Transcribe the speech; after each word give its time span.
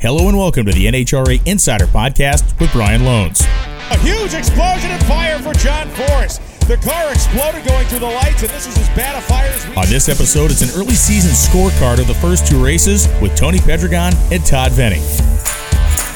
Hello 0.00 0.28
and 0.28 0.38
welcome 0.38 0.64
to 0.64 0.72
the 0.72 0.86
NHRA 0.86 1.46
Insider 1.46 1.84
Podcast 1.84 2.58
with 2.58 2.72
Brian 2.72 3.02
Lohnes. 3.02 3.44
A 3.92 3.98
huge 3.98 4.32
explosion 4.32 4.88
and 4.88 5.04
fire 5.04 5.38
for 5.40 5.52
John 5.52 5.90
Force. 5.90 6.38
The 6.64 6.78
car 6.80 7.12
exploded 7.12 7.68
going 7.68 7.86
through 7.88 7.98
the 7.98 8.06
lights, 8.08 8.40
and 8.40 8.48
this 8.48 8.66
is 8.66 8.78
as 8.78 8.88
bad 8.96 9.14
a 9.14 9.20
fire 9.20 9.52
as 9.52 9.68
we 9.68 9.76
On 9.76 9.84
this 9.92 10.08
episode, 10.08 10.50
it's 10.50 10.62
an 10.62 10.70
early 10.72 10.94
season 10.94 11.32
scorecard 11.36 12.00
of 12.00 12.06
the 12.06 12.14
first 12.14 12.46
two 12.46 12.64
races 12.64 13.08
with 13.20 13.36
Tony 13.36 13.58
Pedregon 13.58 14.16
and 14.32 14.40
Todd 14.46 14.72
Veney. 14.72 15.04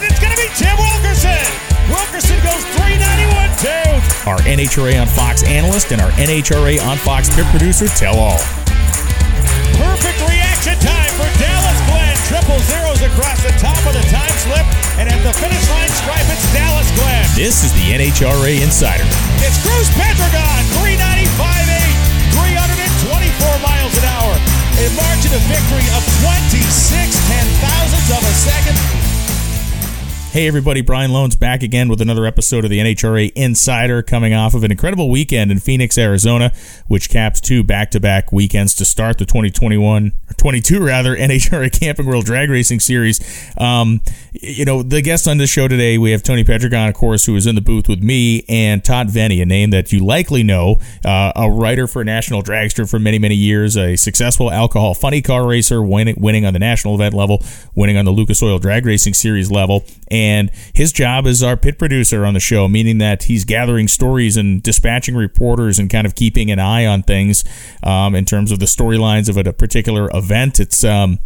It's 0.00 0.16
going 0.16 0.32
to 0.32 0.40
be 0.40 0.48
Tim 0.56 0.72
Wilkerson. 0.80 1.44
Wilkerson 1.92 2.40
goes 2.40 2.64
391 2.80 3.52
2. 4.24 4.32
Our 4.32 4.40
NHRA 4.48 4.96
on 5.02 5.08
Fox 5.08 5.44
analyst 5.44 5.92
and 5.92 6.00
our 6.00 6.10
NHRA 6.12 6.80
on 6.88 6.96
Fox 6.96 7.28
pit 7.36 7.44
producer 7.52 7.88
tell 7.88 8.16
all. 8.16 8.40
Perfect 9.76 10.24
reaction 10.24 10.72
time 10.80 11.12
for. 11.20 11.43
Triple 12.34 12.58
zeros 12.66 12.98
across 13.00 13.38
the 13.46 13.54
top 13.62 13.78
of 13.86 13.94
the 13.94 14.02
time 14.10 14.34
slip, 14.42 14.66
and 14.98 15.06
at 15.06 15.22
the 15.22 15.30
finish 15.38 15.62
line 15.70 15.86
stripe, 16.02 16.26
it's 16.26 16.42
Dallas 16.50 16.90
Glenn. 16.98 17.22
This 17.38 17.62
is 17.62 17.70
the 17.78 17.94
NHRA 17.94 18.58
Insider. 18.58 19.06
It's 19.38 19.54
Cruz 19.62 19.86
Pedregon, 19.94 20.66
395 20.82 21.30
324 22.34 23.62
miles 23.62 23.94
an 24.02 24.06
hour. 24.18 24.34
A 24.82 24.90
margin 24.98 25.30
of 25.30 25.46
victory 25.46 25.86
of 25.94 26.02
26 26.26 26.58
ten 27.30 27.46
thousandths 27.62 28.10
of 28.10 28.18
a 28.26 28.34
second. 28.34 29.03
Hey 30.34 30.48
everybody, 30.48 30.80
Brian 30.80 31.12
Lohnes 31.12 31.38
back 31.38 31.62
again 31.62 31.88
with 31.88 32.00
another 32.00 32.26
episode 32.26 32.64
of 32.64 32.70
the 32.72 32.80
NHRA 32.80 33.30
Insider 33.36 34.02
coming 34.02 34.34
off 34.34 34.52
of 34.52 34.64
an 34.64 34.72
incredible 34.72 35.08
weekend 35.08 35.52
in 35.52 35.60
Phoenix, 35.60 35.96
Arizona, 35.96 36.52
which 36.88 37.08
caps 37.08 37.40
two 37.40 37.62
back-to-back 37.62 38.32
weekends 38.32 38.74
to 38.74 38.84
start 38.84 39.18
the 39.18 39.26
2021 39.26 40.08
or 40.08 40.34
22 40.36 40.84
rather 40.84 41.14
NHRA 41.16 41.70
Camping 41.78 42.06
World 42.06 42.24
Drag 42.24 42.50
Racing 42.50 42.80
Series. 42.80 43.20
Um, 43.56 44.00
you 44.32 44.64
know, 44.64 44.82
the 44.82 45.02
guests 45.02 45.28
on 45.28 45.38
this 45.38 45.50
show 45.50 45.68
today, 45.68 45.98
we 45.98 46.10
have 46.10 46.24
Tony 46.24 46.42
Pedregon, 46.42 46.88
of 46.88 46.94
course, 46.94 47.26
who 47.26 47.36
is 47.36 47.46
in 47.46 47.54
the 47.54 47.60
booth 47.60 47.88
with 47.88 48.02
me, 48.02 48.44
and 48.48 48.84
Todd 48.84 49.10
Veney, 49.10 49.40
a 49.40 49.46
name 49.46 49.70
that 49.70 49.92
you 49.92 50.04
likely 50.04 50.42
know, 50.42 50.80
uh, 51.04 51.30
a 51.36 51.48
writer 51.48 51.86
for 51.86 52.02
National 52.02 52.42
Dragster 52.42 52.90
for 52.90 52.98
many, 52.98 53.20
many 53.20 53.36
years, 53.36 53.76
a 53.76 53.94
successful 53.94 54.50
alcohol 54.50 54.94
funny 54.94 55.22
car 55.22 55.46
racer, 55.46 55.80
winning, 55.80 56.16
winning 56.18 56.44
on 56.44 56.54
the 56.54 56.58
national 56.58 56.96
event 56.96 57.14
level, 57.14 57.40
winning 57.76 57.96
on 57.96 58.04
the 58.04 58.10
Lucas 58.10 58.42
Oil 58.42 58.58
Drag 58.58 58.84
Racing 58.84 59.14
Series 59.14 59.48
level, 59.48 59.84
and 60.10 60.23
his 60.74 60.92
job 60.92 61.26
is 61.26 61.42
our 61.42 61.56
pit 61.56 61.78
producer 61.78 62.24
on 62.24 62.34
the 62.34 62.40
show, 62.40 62.68
meaning 62.68 62.98
that 62.98 63.24
he's 63.24 63.44
gathering 63.44 63.88
stories 63.88 64.36
and 64.36 64.62
dispatching 64.62 65.14
reporters 65.14 65.78
and 65.78 65.90
kind 65.90 66.06
of 66.06 66.14
keeping 66.14 66.50
an 66.50 66.58
eye 66.58 66.86
on 66.86 67.02
things 67.02 67.44
um, 67.82 68.14
in 68.14 68.24
terms 68.24 68.50
of 68.50 68.58
the 68.58 68.66
storylines 68.66 69.28
of 69.28 69.36
a 69.36 69.52
particular 69.52 70.10
event. 70.14 70.60
It's 70.60 70.84
um, 70.84 71.18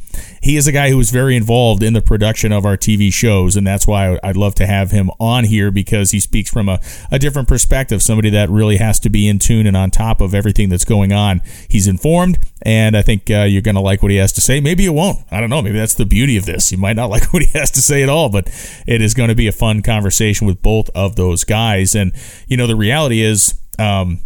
he 0.42 0.56
is 0.56 0.66
a 0.66 0.72
guy 0.72 0.90
who 0.90 1.00
is 1.00 1.10
very 1.10 1.36
involved 1.36 1.82
in 1.82 1.92
the 1.92 2.02
production 2.02 2.52
of 2.52 2.64
our 2.64 2.76
TV 2.76 3.12
shows, 3.12 3.56
and 3.56 3.66
that's 3.66 3.86
why 3.86 4.18
I'd 4.22 4.36
love 4.36 4.54
to 4.56 4.66
have 4.66 4.90
him 4.90 5.10
on 5.18 5.44
here 5.44 5.70
because 5.70 6.10
he 6.10 6.20
speaks 6.20 6.50
from 6.50 6.68
a, 6.68 6.80
a 7.10 7.18
different 7.18 7.48
perspective, 7.48 8.02
somebody 8.02 8.30
that 8.30 8.50
really 8.50 8.76
has 8.76 8.98
to 9.00 9.10
be 9.10 9.28
in 9.28 9.38
tune 9.38 9.66
and 9.66 9.76
on 9.76 9.90
top 9.90 10.20
of 10.20 10.34
everything 10.34 10.68
that's 10.68 10.84
going 10.84 11.12
on. 11.12 11.40
He's 11.68 11.86
informed, 11.86 12.38
and 12.62 12.96
I 12.96 13.02
think 13.02 13.30
uh, 13.30 13.42
you're 13.42 13.62
going 13.62 13.74
to 13.74 13.80
like 13.80 14.02
what 14.02 14.10
he 14.10 14.16
has 14.18 14.32
to 14.32 14.40
say. 14.40 14.60
Maybe 14.60 14.84
you 14.84 14.92
won't. 14.92 15.18
I 15.30 15.40
don't 15.40 15.50
know. 15.50 15.62
Maybe 15.62 15.78
that's 15.78 15.94
the 15.94 16.06
beauty 16.06 16.36
of 16.36 16.46
this. 16.46 16.72
You 16.72 16.78
might 16.78 16.96
not 16.96 17.10
like 17.10 17.32
what 17.32 17.42
he 17.42 17.58
has 17.58 17.70
to 17.72 17.82
say 17.82 18.02
at 18.02 18.08
all, 18.08 18.28
but 18.28 18.48
it 18.88 19.02
is 19.02 19.12
going 19.12 19.28
to 19.28 19.34
be 19.34 19.46
a 19.46 19.52
fun 19.52 19.82
conversation 19.82 20.46
with 20.46 20.62
both 20.62 20.88
of 20.94 21.14
those 21.14 21.44
guys. 21.44 21.94
And, 21.94 22.10
you 22.46 22.56
know, 22.56 22.66
the 22.66 22.74
reality 22.74 23.20
is, 23.20 23.54
um, 23.78 24.20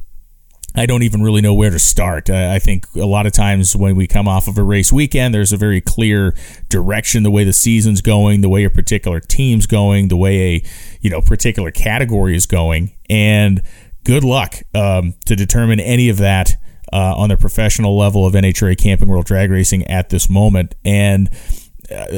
I 0.76 0.86
don't 0.86 1.02
even 1.02 1.20
really 1.20 1.40
know 1.40 1.52
where 1.52 1.68
to 1.68 1.80
start. 1.80 2.30
I 2.30 2.60
think 2.60 2.86
a 2.94 3.04
lot 3.04 3.26
of 3.26 3.32
times 3.32 3.74
when 3.74 3.96
we 3.96 4.06
come 4.06 4.28
off 4.28 4.46
of 4.46 4.56
a 4.56 4.62
race 4.62 4.92
weekend, 4.92 5.34
there's 5.34 5.52
a 5.52 5.56
very 5.56 5.80
clear 5.80 6.34
direction, 6.68 7.24
the 7.24 7.30
way 7.30 7.42
the 7.42 7.52
season's 7.52 8.00
going, 8.00 8.40
the 8.40 8.48
way 8.48 8.62
a 8.62 8.70
particular 8.70 9.18
team's 9.18 9.66
going, 9.66 10.08
the 10.08 10.16
way 10.16 10.40
a 10.40 10.64
you 11.02 11.10
know 11.10 11.20
particular 11.20 11.70
category 11.70 12.34
is 12.34 12.46
going, 12.46 12.96
and 13.10 13.60
good 14.04 14.24
luck 14.24 14.62
um, 14.74 15.12
to 15.26 15.36
determine 15.36 15.78
any 15.78 16.08
of 16.08 16.16
that 16.18 16.56
uh, 16.90 17.14
on 17.16 17.28
the 17.28 17.36
professional 17.36 17.98
level 17.98 18.24
of 18.24 18.32
NHRA 18.32 18.78
Camping 18.78 19.08
World 19.08 19.26
Drag 19.26 19.50
Racing 19.50 19.86
at 19.88 20.08
this 20.08 20.30
moment. 20.30 20.74
And 20.86 21.28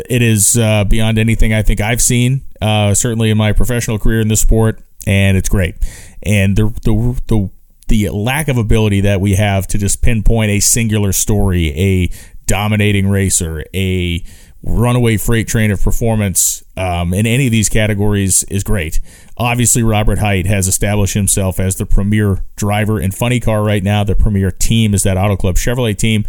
it 0.09 0.23
is 0.23 0.57
uh, 0.57 0.85
beyond 0.85 1.19
anything 1.19 1.53
I 1.53 1.63
think 1.63 1.81
I've 1.81 2.03
seen, 2.03 2.45
uh, 2.61 2.95
certainly 2.95 3.31
in 3.31 3.39
my 3.39 3.53
professional 3.53 3.99
career 3.99 4.21
in 4.21 4.29
this 4.29 4.41
sport, 4.41 4.83
and 5.07 5.37
it's 5.37 5.49
great. 5.49 5.77
And 6.23 6.57
the 6.57 6.69
the 6.83 7.21
the 7.27 7.51
the 7.89 8.09
lack 8.11 8.49
of 8.49 8.57
ability 8.57 9.03
that 9.03 9.21
we 9.21 9.35
have 9.35 9.67
to 9.69 9.79
just 9.79 10.03
pinpoint 10.03 10.51
a 10.51 10.61
singular 10.61 11.13
story, 11.13 11.69
a 11.79 12.11
dominating 12.47 13.09
racer, 13.09 13.65
a 13.75 14.25
runaway 14.63 15.17
freight 15.19 15.47
train 15.47 15.71
of 15.71 15.83
performance 15.83 16.63
um, 16.77 17.13
in 17.13 17.27
any 17.27 17.47
of 17.47 17.53
these 17.53 17.69
categories 17.69 18.45
is 18.45 18.65
great. 18.65 19.01
Obviously, 19.37 19.83
Robert 19.83 20.19
Hight 20.19 20.47
has 20.47 20.67
established 20.67 21.15
himself 21.15 21.61
as 21.61 21.77
the 21.77 21.87
premier 21.87 22.39
driver 22.57 22.99
in 23.01 23.11
funny 23.11 23.41
car 23.41 23.63
right 23.63 23.83
now. 23.83 24.05
The 24.05 24.15
premier 24.15 24.51
team 24.51 24.95
is 24.95 25.03
that 25.03 25.19
Auto 25.19 25.37
Club 25.37 25.57
Chevrolet 25.57 25.97
team, 25.97 26.25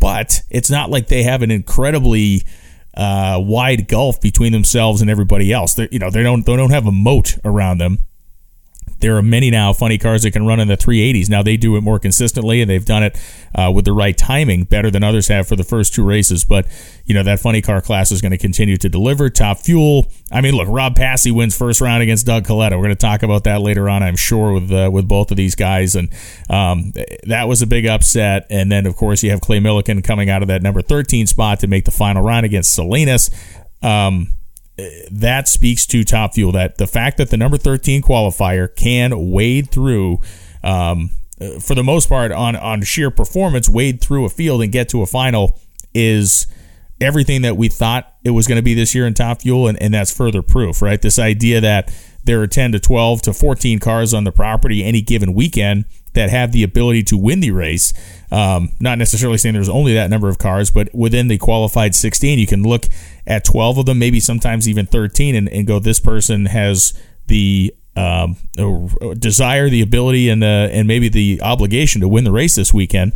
but 0.00 0.40
it's 0.50 0.70
not 0.70 0.90
like 0.90 1.08
they 1.08 1.22
have 1.24 1.42
an 1.42 1.50
incredibly 1.50 2.44
uh, 2.96 3.38
wide 3.40 3.88
gulf 3.88 4.20
between 4.20 4.52
themselves 4.52 5.00
and 5.00 5.10
everybody 5.10 5.52
else. 5.52 5.74
They're, 5.74 5.88
you 5.90 5.98
know, 5.98 6.10
they 6.10 6.22
don't 6.22 6.44
they 6.46 6.56
don't 6.56 6.70
have 6.70 6.86
a 6.86 6.92
moat 6.92 7.38
around 7.44 7.78
them 7.78 7.98
there 9.04 9.18
are 9.18 9.22
many 9.22 9.50
now 9.50 9.70
funny 9.74 9.98
cars 9.98 10.22
that 10.22 10.30
can 10.30 10.46
run 10.46 10.58
in 10.58 10.66
the 10.66 10.78
380s. 10.78 11.28
Now 11.28 11.42
they 11.42 11.58
do 11.58 11.76
it 11.76 11.82
more 11.82 11.98
consistently, 11.98 12.62
and 12.62 12.70
they've 12.70 12.86
done 12.86 13.02
it 13.02 13.20
uh, 13.54 13.70
with 13.70 13.84
the 13.84 13.92
right 13.92 14.16
timing 14.16 14.64
better 14.64 14.90
than 14.90 15.04
others 15.04 15.28
have 15.28 15.46
for 15.46 15.56
the 15.56 15.62
first 15.62 15.92
two 15.92 16.02
races. 16.02 16.42
But 16.42 16.66
you 17.04 17.14
know 17.14 17.22
that 17.22 17.38
funny 17.38 17.60
car 17.60 17.82
class 17.82 18.10
is 18.10 18.22
going 18.22 18.32
to 18.32 18.38
continue 18.38 18.78
to 18.78 18.88
deliver 18.88 19.28
top 19.28 19.58
fuel. 19.58 20.06
I 20.32 20.40
mean, 20.40 20.54
look, 20.54 20.68
Rob 20.70 20.96
Passey 20.96 21.30
wins 21.30 21.54
first 21.54 21.82
round 21.82 22.02
against 22.02 22.24
Doug 22.24 22.44
Kalitta. 22.44 22.70
We're 22.70 22.84
going 22.84 22.88
to 22.90 22.94
talk 22.94 23.22
about 23.22 23.44
that 23.44 23.60
later 23.60 23.90
on, 23.90 24.02
I'm 24.02 24.16
sure, 24.16 24.54
with 24.54 24.72
uh, 24.72 24.88
with 24.90 25.06
both 25.06 25.30
of 25.30 25.36
these 25.36 25.54
guys, 25.54 25.94
and 25.94 26.08
um, 26.48 26.94
that 27.26 27.46
was 27.46 27.60
a 27.60 27.66
big 27.66 27.84
upset. 27.84 28.46
And 28.48 28.72
then 28.72 28.86
of 28.86 28.96
course 28.96 29.22
you 29.22 29.30
have 29.32 29.42
Clay 29.42 29.58
Millican 29.58 30.02
coming 30.02 30.30
out 30.30 30.40
of 30.40 30.48
that 30.48 30.62
number 30.62 30.80
13 30.80 31.26
spot 31.26 31.60
to 31.60 31.66
make 31.66 31.84
the 31.84 31.90
final 31.90 32.22
round 32.22 32.46
against 32.46 32.74
Salinas. 32.74 33.28
Um, 33.82 34.28
that 35.10 35.48
speaks 35.48 35.86
to 35.86 36.04
Top 36.04 36.34
Fuel. 36.34 36.52
That 36.52 36.78
the 36.78 36.86
fact 36.86 37.16
that 37.18 37.30
the 37.30 37.36
number 37.36 37.56
13 37.56 38.02
qualifier 38.02 38.74
can 38.74 39.30
wade 39.30 39.70
through, 39.70 40.20
um, 40.62 41.10
for 41.60 41.74
the 41.74 41.84
most 41.84 42.08
part, 42.08 42.32
on 42.32 42.56
on 42.56 42.82
sheer 42.82 43.10
performance, 43.10 43.68
wade 43.68 44.00
through 44.00 44.24
a 44.24 44.28
field 44.28 44.62
and 44.62 44.72
get 44.72 44.88
to 44.90 45.02
a 45.02 45.06
final 45.06 45.58
is 45.94 46.46
everything 47.00 47.42
that 47.42 47.56
we 47.56 47.68
thought 47.68 48.14
it 48.24 48.30
was 48.30 48.46
going 48.46 48.56
to 48.56 48.62
be 48.62 48.74
this 48.74 48.94
year 48.94 49.06
in 49.06 49.14
Top 49.14 49.42
Fuel, 49.42 49.68
and, 49.68 49.80
and 49.80 49.94
that's 49.94 50.16
further 50.16 50.42
proof, 50.42 50.82
right? 50.82 51.00
This 51.00 51.18
idea 51.18 51.60
that 51.60 51.92
there 52.24 52.40
are 52.40 52.46
10 52.46 52.72
to 52.72 52.80
12 52.80 53.22
to 53.22 53.32
14 53.32 53.78
cars 53.78 54.14
on 54.14 54.24
the 54.24 54.32
property 54.32 54.82
any 54.82 55.02
given 55.02 55.34
weekend 55.34 55.84
that 56.14 56.30
have 56.30 56.52
the 56.52 56.62
ability 56.62 57.02
to 57.02 57.18
win 57.18 57.40
the 57.40 57.50
race. 57.50 57.92
Um, 58.34 58.70
not 58.80 58.98
necessarily 58.98 59.38
saying 59.38 59.54
there's 59.54 59.68
only 59.68 59.94
that 59.94 60.10
number 60.10 60.28
of 60.28 60.38
cars, 60.38 60.68
but 60.68 60.92
within 60.92 61.28
the 61.28 61.38
qualified 61.38 61.94
16, 61.94 62.36
you 62.36 62.48
can 62.48 62.64
look 62.64 62.86
at 63.28 63.44
12 63.44 63.78
of 63.78 63.86
them, 63.86 64.00
maybe 64.00 64.18
sometimes 64.18 64.68
even 64.68 64.86
13, 64.86 65.36
and, 65.36 65.48
and 65.50 65.68
go, 65.68 65.78
this 65.78 66.00
person 66.00 66.46
has 66.46 66.94
the 67.28 67.72
um, 67.94 68.36
desire, 69.16 69.70
the 69.70 69.82
ability, 69.82 70.28
and 70.28 70.42
uh, 70.42 70.68
and 70.72 70.88
maybe 70.88 71.08
the 71.08 71.40
obligation 71.42 72.00
to 72.00 72.08
win 72.08 72.24
the 72.24 72.32
race 72.32 72.56
this 72.56 72.74
weekend. 72.74 73.12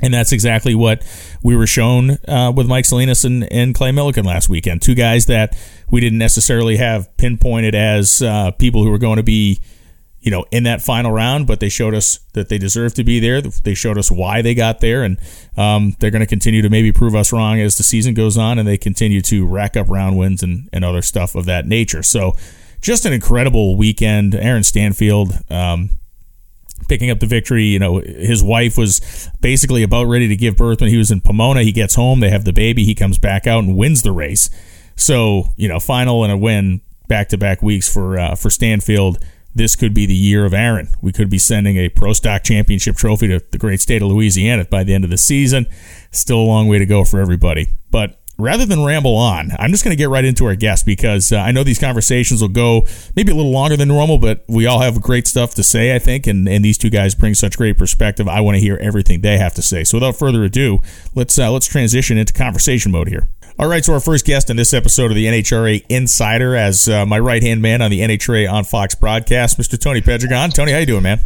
And 0.00 0.14
that's 0.14 0.30
exactly 0.30 0.76
what 0.76 1.02
we 1.42 1.56
were 1.56 1.66
shown 1.66 2.18
uh, 2.28 2.52
with 2.54 2.68
Mike 2.68 2.84
Salinas 2.84 3.24
and, 3.24 3.52
and 3.52 3.74
Clay 3.74 3.90
Millican 3.90 4.24
last 4.24 4.48
weekend. 4.48 4.82
Two 4.82 4.94
guys 4.94 5.26
that 5.26 5.58
we 5.90 6.00
didn't 6.00 6.20
necessarily 6.20 6.76
have 6.76 7.16
pinpointed 7.16 7.74
as 7.74 8.22
uh, 8.22 8.52
people 8.52 8.84
who 8.84 8.90
were 8.92 8.98
going 8.98 9.16
to 9.16 9.24
be 9.24 9.58
you 10.20 10.30
know, 10.30 10.44
in 10.50 10.64
that 10.64 10.82
final 10.82 11.12
round, 11.12 11.46
but 11.46 11.60
they 11.60 11.68
showed 11.68 11.94
us 11.94 12.18
that 12.34 12.48
they 12.48 12.58
deserve 12.58 12.94
to 12.94 13.04
be 13.04 13.20
there. 13.20 13.40
They 13.40 13.74
showed 13.74 13.98
us 13.98 14.10
why 14.10 14.42
they 14.42 14.54
got 14.54 14.80
there, 14.80 15.02
and 15.02 15.18
um, 15.56 15.94
they're 16.00 16.10
going 16.10 16.20
to 16.20 16.26
continue 16.26 16.62
to 16.62 16.68
maybe 16.68 16.92
prove 16.92 17.14
us 17.14 17.32
wrong 17.32 17.60
as 17.60 17.76
the 17.76 17.84
season 17.84 18.14
goes 18.14 18.36
on, 18.36 18.58
and 18.58 18.66
they 18.66 18.78
continue 18.78 19.20
to 19.22 19.46
rack 19.46 19.76
up 19.76 19.88
round 19.88 20.18
wins 20.18 20.42
and, 20.42 20.68
and 20.72 20.84
other 20.84 21.02
stuff 21.02 21.34
of 21.34 21.46
that 21.46 21.66
nature. 21.66 22.02
So, 22.02 22.36
just 22.80 23.06
an 23.06 23.12
incredible 23.12 23.76
weekend. 23.76 24.34
Aaron 24.34 24.64
Stanfield 24.64 25.32
um, 25.50 25.90
picking 26.88 27.10
up 27.10 27.20
the 27.20 27.26
victory. 27.26 27.64
You 27.64 27.78
know, 27.78 28.00
his 28.00 28.42
wife 28.42 28.76
was 28.76 29.30
basically 29.40 29.82
about 29.82 30.04
ready 30.04 30.28
to 30.28 30.36
give 30.36 30.56
birth 30.56 30.80
when 30.80 30.90
he 30.90 30.96
was 30.96 31.10
in 31.10 31.20
Pomona. 31.20 31.62
He 31.62 31.72
gets 31.72 31.94
home, 31.94 32.20
they 32.20 32.30
have 32.30 32.44
the 32.44 32.52
baby, 32.52 32.84
he 32.84 32.94
comes 32.94 33.18
back 33.18 33.46
out 33.46 33.64
and 33.64 33.76
wins 33.76 34.02
the 34.02 34.12
race. 34.12 34.50
So, 34.96 35.48
you 35.56 35.68
know, 35.68 35.78
final 35.78 36.24
and 36.24 36.32
a 36.32 36.36
win 36.36 36.80
back 37.06 37.28
to 37.28 37.38
back 37.38 37.62
weeks 37.62 37.92
for 37.92 38.18
uh, 38.18 38.34
for 38.34 38.50
Stanfield 38.50 39.18
this 39.58 39.76
could 39.76 39.92
be 39.92 40.06
the 40.06 40.14
year 40.14 40.44
of 40.44 40.54
Aaron. 40.54 40.88
We 41.02 41.12
could 41.12 41.28
be 41.28 41.38
sending 41.38 41.76
a 41.76 41.88
Pro 41.88 42.12
Stock 42.12 42.42
Championship 42.44 42.96
trophy 42.96 43.28
to 43.28 43.40
the 43.50 43.58
great 43.58 43.80
state 43.80 44.02
of 44.02 44.08
Louisiana 44.08 44.64
by 44.64 44.84
the 44.84 44.94
end 44.94 45.04
of 45.04 45.10
the 45.10 45.18
season. 45.18 45.66
Still 46.10 46.38
a 46.38 46.42
long 46.42 46.68
way 46.68 46.78
to 46.78 46.86
go 46.86 47.04
for 47.04 47.20
everybody. 47.20 47.68
But 47.90 48.18
rather 48.38 48.64
than 48.64 48.84
ramble 48.84 49.16
on, 49.16 49.50
I'm 49.58 49.70
just 49.70 49.84
going 49.84 49.92
to 49.92 49.96
get 49.96 50.08
right 50.08 50.24
into 50.24 50.46
our 50.46 50.54
guest 50.54 50.86
because 50.86 51.32
uh, 51.32 51.38
I 51.38 51.50
know 51.50 51.64
these 51.64 51.78
conversations 51.78 52.40
will 52.40 52.48
go 52.48 52.86
maybe 53.16 53.32
a 53.32 53.34
little 53.34 53.50
longer 53.50 53.76
than 53.76 53.88
normal, 53.88 54.18
but 54.18 54.44
we 54.48 54.66
all 54.66 54.80
have 54.80 55.00
great 55.02 55.26
stuff 55.26 55.54
to 55.54 55.64
say, 55.64 55.94
I 55.94 55.98
think, 55.98 56.26
and, 56.26 56.48
and 56.48 56.64
these 56.64 56.78
two 56.78 56.90
guys 56.90 57.14
bring 57.14 57.34
such 57.34 57.58
great 57.58 57.76
perspective. 57.76 58.28
I 58.28 58.40
want 58.40 58.54
to 58.54 58.60
hear 58.60 58.76
everything 58.76 59.20
they 59.20 59.38
have 59.38 59.54
to 59.54 59.62
say. 59.62 59.84
So 59.84 59.98
without 59.98 60.16
further 60.16 60.44
ado, 60.44 60.80
let's 61.14 61.38
uh, 61.38 61.50
let's 61.50 61.66
transition 61.66 62.16
into 62.16 62.32
conversation 62.32 62.92
mode 62.92 63.08
here. 63.08 63.28
All 63.60 63.66
right, 63.66 63.84
so 63.84 63.92
our 63.92 63.98
first 63.98 64.24
guest 64.24 64.50
in 64.50 64.56
this 64.56 64.72
episode 64.72 65.10
of 65.10 65.16
the 65.16 65.26
NHRA 65.26 65.84
Insider, 65.88 66.54
as 66.54 66.88
uh, 66.88 67.04
my 67.04 67.18
right 67.18 67.42
hand 67.42 67.60
man 67.60 67.82
on 67.82 67.90
the 67.90 67.98
NHRA 67.98 68.48
on 68.48 68.62
Fox 68.62 68.94
broadcast, 68.94 69.58
Mr. 69.58 69.76
Tony 69.76 70.00
Pedregon. 70.00 70.54
Tony, 70.54 70.70
how 70.70 70.78
you 70.78 70.86
doing, 70.86 71.02
man? 71.02 71.18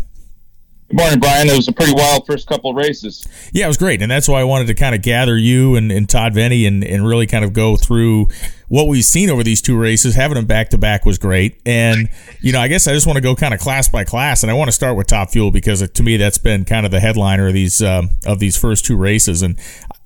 Good 0.88 0.96
morning, 0.96 1.20
Brian. 1.20 1.49
It 1.50 1.56
was 1.56 1.69
a 1.69 1.73
pretty 1.73 1.93
wild 1.93 2.26
first 2.26 2.46
couple 2.46 2.70
of 2.70 2.76
races. 2.76 3.26
Yeah, 3.52 3.67
it 3.67 3.69
was 3.69 3.76
great, 3.76 4.00
and 4.00 4.11
that's 4.11 4.29
why 4.29 4.40
I 4.40 4.44
wanted 4.44 4.69
to 4.69 4.75
kind 4.75 4.94
of 4.94 5.02
gather 5.02 5.37
you 5.37 5.76
and, 5.76 5.93
and 5.93 6.08
Todd 6.08 6.32
Veney 6.32 6.67
and, 6.67 6.82
and 6.82 7.06
really 7.06 7.26
kind 7.26 7.44
of 7.44 7.52
go 7.52 7.76
through 7.76 8.29
what 8.69 8.88
we've 8.88 9.05
seen 9.05 9.29
over 9.29 9.43
these 9.43 9.61
two 9.61 9.79
races. 9.79 10.14
Having 10.14 10.37
them 10.37 10.46
back 10.46 10.70
to 10.70 10.79
back 10.79 11.05
was 11.05 11.19
great, 11.19 11.61
and 11.67 12.08
you 12.40 12.52
know, 12.52 12.61
I 12.61 12.69
guess 12.69 12.88
I 12.88 12.94
just 12.94 13.06
want 13.06 13.19
to 13.19 13.23
go 13.23 13.37
kind 13.37 13.52
of 13.52 13.61
class 13.61 13.90
by 13.90 14.05
class, 14.05 14.43
and 14.43 14.50
I 14.50 14.55
want 14.55 14.69
to 14.69 14.73
start 14.73 14.96
with 14.96 15.06
Top 15.06 15.31
Fuel 15.31 15.50
because 15.50 15.87
to 15.87 16.02
me 16.02 16.17
that's 16.17 16.38
been 16.38 16.64
kind 16.64 16.87
of 16.87 16.93
the 16.93 17.00
headliner 17.00 17.49
of 17.49 17.55
these 17.55 17.82
um, 17.82 18.11
of 18.25 18.38
these 18.38 18.56
first 18.56 18.87
two 18.87 18.96
races. 18.96 19.43
And 19.43 19.58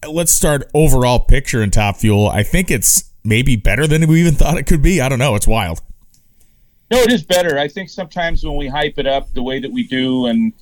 let's 0.08 0.32
start 0.32 0.68
overall 0.74 1.20
picture 1.20 1.62
in 1.62 1.70
Top 1.70 1.96
Fuel. 1.96 2.28
I 2.28 2.42
think 2.42 2.70
it's 2.70 3.10
maybe 3.24 3.56
better 3.56 3.86
than 3.86 4.06
we 4.06 4.20
even 4.20 4.34
thought 4.34 4.56
it 4.58 4.64
could 4.64 4.82
be. 4.82 5.00
I 5.00 5.08
don't 5.08 5.18
know. 5.18 5.34
It's 5.34 5.46
wild. 5.46 5.80
No, 6.90 6.98
it 6.98 7.12
is 7.12 7.24
better. 7.24 7.58
I 7.58 7.68
think 7.68 7.88
sometimes 7.88 8.44
when 8.44 8.56
we 8.56 8.68
hype 8.68 8.98
it 8.98 9.06
up 9.06 9.32
the 9.34 9.42
way 9.42 9.58
that 9.58 9.72
we 9.72 9.86
do 9.86 10.26
and 10.26 10.52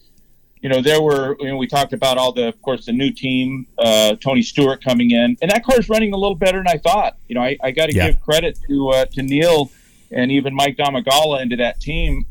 you 0.65 0.71
know, 0.71 0.81
there 0.81 1.03
were, 1.03 1.37
you 1.41 1.49
know, 1.49 1.59
we 1.59 1.67
talked 1.67 1.93
about 1.93 2.17
all 2.17 2.33
the, 2.33 2.49
of 2.49 2.63
course, 2.63 2.87
the 2.87 2.93
new 2.93 3.11
team, 3.11 3.67
uh, 3.77 4.15
Tony 4.15 4.41
Stewart 4.41 4.83
coming 4.83 5.11
in, 5.11 5.37
and 5.43 5.51
that 5.51 5.63
car's 5.63 5.91
running 5.91 6.15
a 6.15 6.17
little 6.17 6.35
better 6.35 6.57
than 6.57 6.69
I 6.69 6.79
thought. 6.79 7.19
You 7.29 7.35
know, 7.35 7.43
I, 7.43 7.59
I 7.63 7.71
got 7.71 7.91
to 7.91 7.95
yeah. 7.95 8.07
give 8.07 8.21
credit 8.23 8.59
to 8.67 8.89
uh, 8.89 9.05
to 9.05 9.23
Neil 9.23 9.71
and 10.11 10.33
even 10.33 10.55
Mike 10.55 10.79
Domagala 10.79 11.43
into 11.43 11.57
that 11.57 11.83
team. 11.83 12.25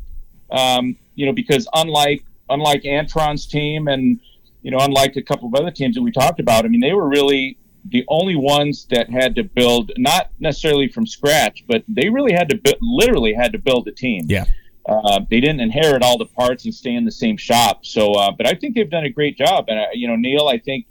Um, 0.50 0.96
you 1.14 1.26
know, 1.26 1.32
because 1.32 1.68
unlike 1.74 2.24
unlike 2.50 2.82
Antron's 2.82 3.46
team 3.46 3.86
and 3.86 4.18
you 4.64 4.70
know, 4.70 4.78
unlike 4.80 5.14
a 5.16 5.22
couple 5.22 5.46
of 5.46 5.54
other 5.54 5.70
teams 5.70 5.94
that 5.94 6.02
we 6.02 6.10
talked 6.10 6.40
about, 6.40 6.64
I 6.64 6.68
mean, 6.68 6.80
they 6.80 6.94
were 6.94 7.08
really 7.08 7.58
the 7.84 8.02
only 8.08 8.34
ones 8.34 8.86
that 8.90 9.10
had 9.10 9.36
to 9.36 9.44
build, 9.44 9.92
not 9.98 10.30
necessarily 10.40 10.88
from 10.88 11.06
scratch, 11.06 11.64
but 11.68 11.84
they 11.86 12.08
really 12.08 12.32
had 12.32 12.48
to, 12.48 12.56
bu- 12.56 12.80
literally 12.80 13.34
had 13.34 13.52
to 13.52 13.58
build 13.58 13.86
a 13.86 13.92
team. 13.92 14.24
Yeah. 14.26 14.46
Uh, 14.88 15.20
they 15.30 15.38
didn't 15.38 15.60
inherit 15.60 16.02
all 16.02 16.16
the 16.16 16.24
parts 16.24 16.64
and 16.64 16.74
stay 16.74 16.94
in 16.94 17.04
the 17.04 17.12
same 17.12 17.36
shop. 17.36 17.84
So, 17.84 18.12
uh, 18.12 18.30
but 18.32 18.46
I 18.46 18.54
think 18.54 18.74
they've 18.74 18.88
done 18.88 19.04
a 19.04 19.10
great 19.10 19.36
job. 19.36 19.66
And 19.68 19.78
uh, 19.78 19.86
you 19.92 20.08
know, 20.08 20.16
Neil, 20.16 20.48
I 20.48 20.58
think 20.58 20.86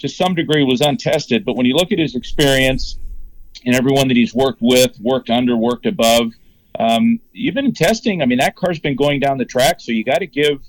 to 0.00 0.08
some 0.08 0.34
degree 0.34 0.64
was 0.64 0.80
untested, 0.80 1.44
but 1.44 1.56
when 1.56 1.64
you 1.64 1.74
look 1.74 1.92
at 1.92 2.00
his 2.00 2.16
experience 2.16 2.98
and 3.64 3.76
everyone 3.76 4.08
that 4.08 4.16
he's 4.16 4.34
worked 4.34 4.60
with, 4.60 4.98
worked 5.00 5.30
under, 5.30 5.56
worked 5.56 5.86
above, 5.86 6.32
um, 6.78 7.20
even 7.34 7.66
in 7.66 7.72
testing, 7.72 8.20
I 8.20 8.26
mean, 8.26 8.38
that 8.38 8.56
car's 8.56 8.80
been 8.80 8.96
going 8.96 9.20
down 9.20 9.38
the 9.38 9.44
track. 9.44 9.80
So 9.80 9.92
you 9.92 10.02
got 10.02 10.18
to 10.18 10.26
give, 10.26 10.60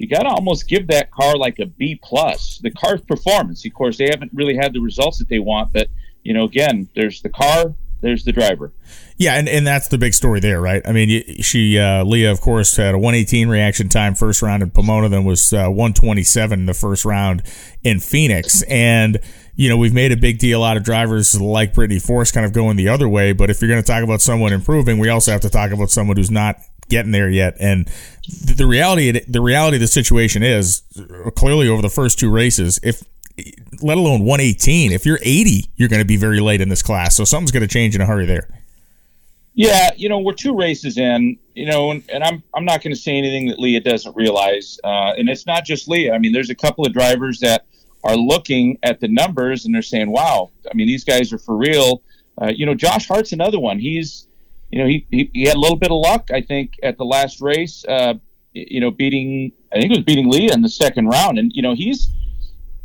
you 0.00 0.08
got 0.08 0.22
to 0.22 0.30
almost 0.30 0.66
give 0.66 0.86
that 0.86 1.10
car 1.10 1.36
like 1.36 1.58
a 1.58 1.66
B 1.66 2.00
plus. 2.02 2.58
The 2.62 2.70
car's 2.70 3.02
performance, 3.02 3.66
of 3.66 3.74
course, 3.74 3.98
they 3.98 4.08
haven't 4.08 4.32
really 4.32 4.56
had 4.56 4.72
the 4.72 4.80
results 4.80 5.18
that 5.18 5.28
they 5.28 5.40
want, 5.40 5.74
but 5.74 5.88
you 6.22 6.32
know, 6.32 6.44
again, 6.44 6.88
there's 6.94 7.20
the 7.20 7.28
car, 7.28 7.74
there's 8.00 8.24
the 8.24 8.32
driver. 8.32 8.72
Yeah, 9.18 9.34
and, 9.34 9.46
and 9.46 9.66
that's 9.66 9.88
the 9.88 9.98
big 9.98 10.14
story 10.14 10.40
there, 10.40 10.58
right? 10.58 10.80
I 10.86 10.92
mean, 10.92 11.42
she 11.42 11.78
uh, 11.78 12.02
Leah, 12.04 12.32
of 12.32 12.40
course, 12.40 12.74
had 12.78 12.94
a 12.94 12.98
118 12.98 13.50
reaction 13.50 13.90
time 13.90 14.14
first 14.14 14.40
round 14.40 14.62
in 14.62 14.70
Pomona, 14.70 15.10
then 15.10 15.24
was 15.24 15.52
uh, 15.52 15.68
127 15.68 16.64
the 16.64 16.72
first 16.72 17.04
round 17.04 17.42
in 17.82 18.00
Phoenix, 18.00 18.62
and 18.62 19.18
you 19.54 19.68
know 19.68 19.76
we've 19.76 19.92
made 19.92 20.12
a 20.12 20.16
big 20.16 20.38
deal 20.38 20.64
out 20.64 20.78
of 20.78 20.82
drivers 20.82 21.38
like 21.38 21.74
Brittany 21.74 22.00
Force 22.00 22.32
kind 22.32 22.46
of 22.46 22.54
going 22.54 22.78
the 22.78 22.88
other 22.88 23.06
way. 23.06 23.34
But 23.34 23.50
if 23.50 23.60
you're 23.60 23.70
going 23.70 23.82
to 23.82 23.86
talk 23.86 24.02
about 24.02 24.22
someone 24.22 24.54
improving, 24.54 24.98
we 24.98 25.10
also 25.10 25.30
have 25.30 25.42
to 25.42 25.50
talk 25.50 25.72
about 25.72 25.90
someone 25.90 26.16
who's 26.16 26.30
not 26.30 26.56
getting 26.90 27.12
there 27.12 27.30
yet. 27.30 27.56
And 27.58 27.88
the 28.28 28.66
reality, 28.66 29.12
the 29.26 29.40
reality 29.40 29.76
of 29.76 29.80
the 29.80 29.88
situation 29.88 30.42
is 30.42 30.82
clearly 31.36 31.68
over 31.68 31.80
the 31.80 31.88
first 31.88 32.18
two 32.18 32.30
races, 32.30 32.78
if 32.82 33.02
let 33.82 33.98
alone 33.98 34.24
118. 34.24 34.92
If 34.92 35.06
you're 35.06 35.18
80, 35.22 35.70
you're 35.76 35.88
going 35.88 36.02
to 36.02 36.06
be 36.06 36.16
very 36.16 36.40
late 36.40 36.60
in 36.60 36.68
this 36.68 36.82
class. 36.82 37.16
So 37.16 37.24
something's 37.24 37.50
going 37.50 37.62
to 37.62 37.68
change 37.68 37.94
in 37.94 38.00
a 38.00 38.06
hurry 38.06 38.26
there. 38.26 38.48
Yeah, 39.54 39.90
you 39.96 40.08
know, 40.08 40.18
we're 40.18 40.32
two 40.32 40.56
races 40.56 40.96
in, 40.96 41.38
you 41.54 41.66
know, 41.66 41.90
and, 41.90 42.02
and 42.08 42.22
I'm 42.22 42.42
I'm 42.54 42.64
not 42.64 42.82
going 42.82 42.94
to 42.94 43.00
say 43.00 43.16
anything 43.16 43.48
that 43.48 43.58
Leah 43.58 43.80
doesn't 43.80 44.14
realize. 44.16 44.78
Uh, 44.84 45.12
and 45.18 45.28
it's 45.28 45.44
not 45.44 45.64
just 45.64 45.88
Leah. 45.88 46.14
I 46.14 46.18
mean, 46.18 46.32
there's 46.32 46.50
a 46.50 46.54
couple 46.54 46.86
of 46.86 46.92
drivers 46.92 47.40
that 47.40 47.66
are 48.04 48.16
looking 48.16 48.78
at 48.82 49.00
the 49.00 49.08
numbers 49.08 49.66
and 49.66 49.74
they're 49.74 49.82
saying, 49.82 50.10
"Wow, 50.10 50.50
I 50.70 50.74
mean, 50.74 50.86
these 50.86 51.04
guys 51.04 51.32
are 51.32 51.38
for 51.38 51.56
real." 51.56 52.02
Uh, 52.40 52.52
you 52.54 52.64
know, 52.64 52.74
Josh 52.74 53.06
Hart's 53.06 53.32
another 53.32 53.58
one. 53.58 53.78
He's, 53.78 54.28
you 54.70 54.78
know, 54.78 54.86
he, 54.86 55.06
he, 55.10 55.30
he 55.32 55.42
had 55.44 55.56
a 55.56 55.60
little 55.60 55.76
bit 55.76 55.90
of 55.90 55.98
luck, 55.98 56.30
I 56.32 56.40
think, 56.40 56.74
at 56.82 56.96
the 56.96 57.04
last 57.04 57.40
race. 57.40 57.84
Uh, 57.88 58.14
you 58.52 58.80
know, 58.80 58.90
beating 58.90 59.52
I 59.72 59.80
think 59.80 59.92
it 59.92 59.98
was 59.98 60.04
beating 60.04 60.28
Leah 60.28 60.52
in 60.52 60.62
the 60.62 60.68
second 60.68 61.06
round, 61.06 61.38
and 61.38 61.52
you 61.54 61.62
know, 61.62 61.74
he's 61.74 62.12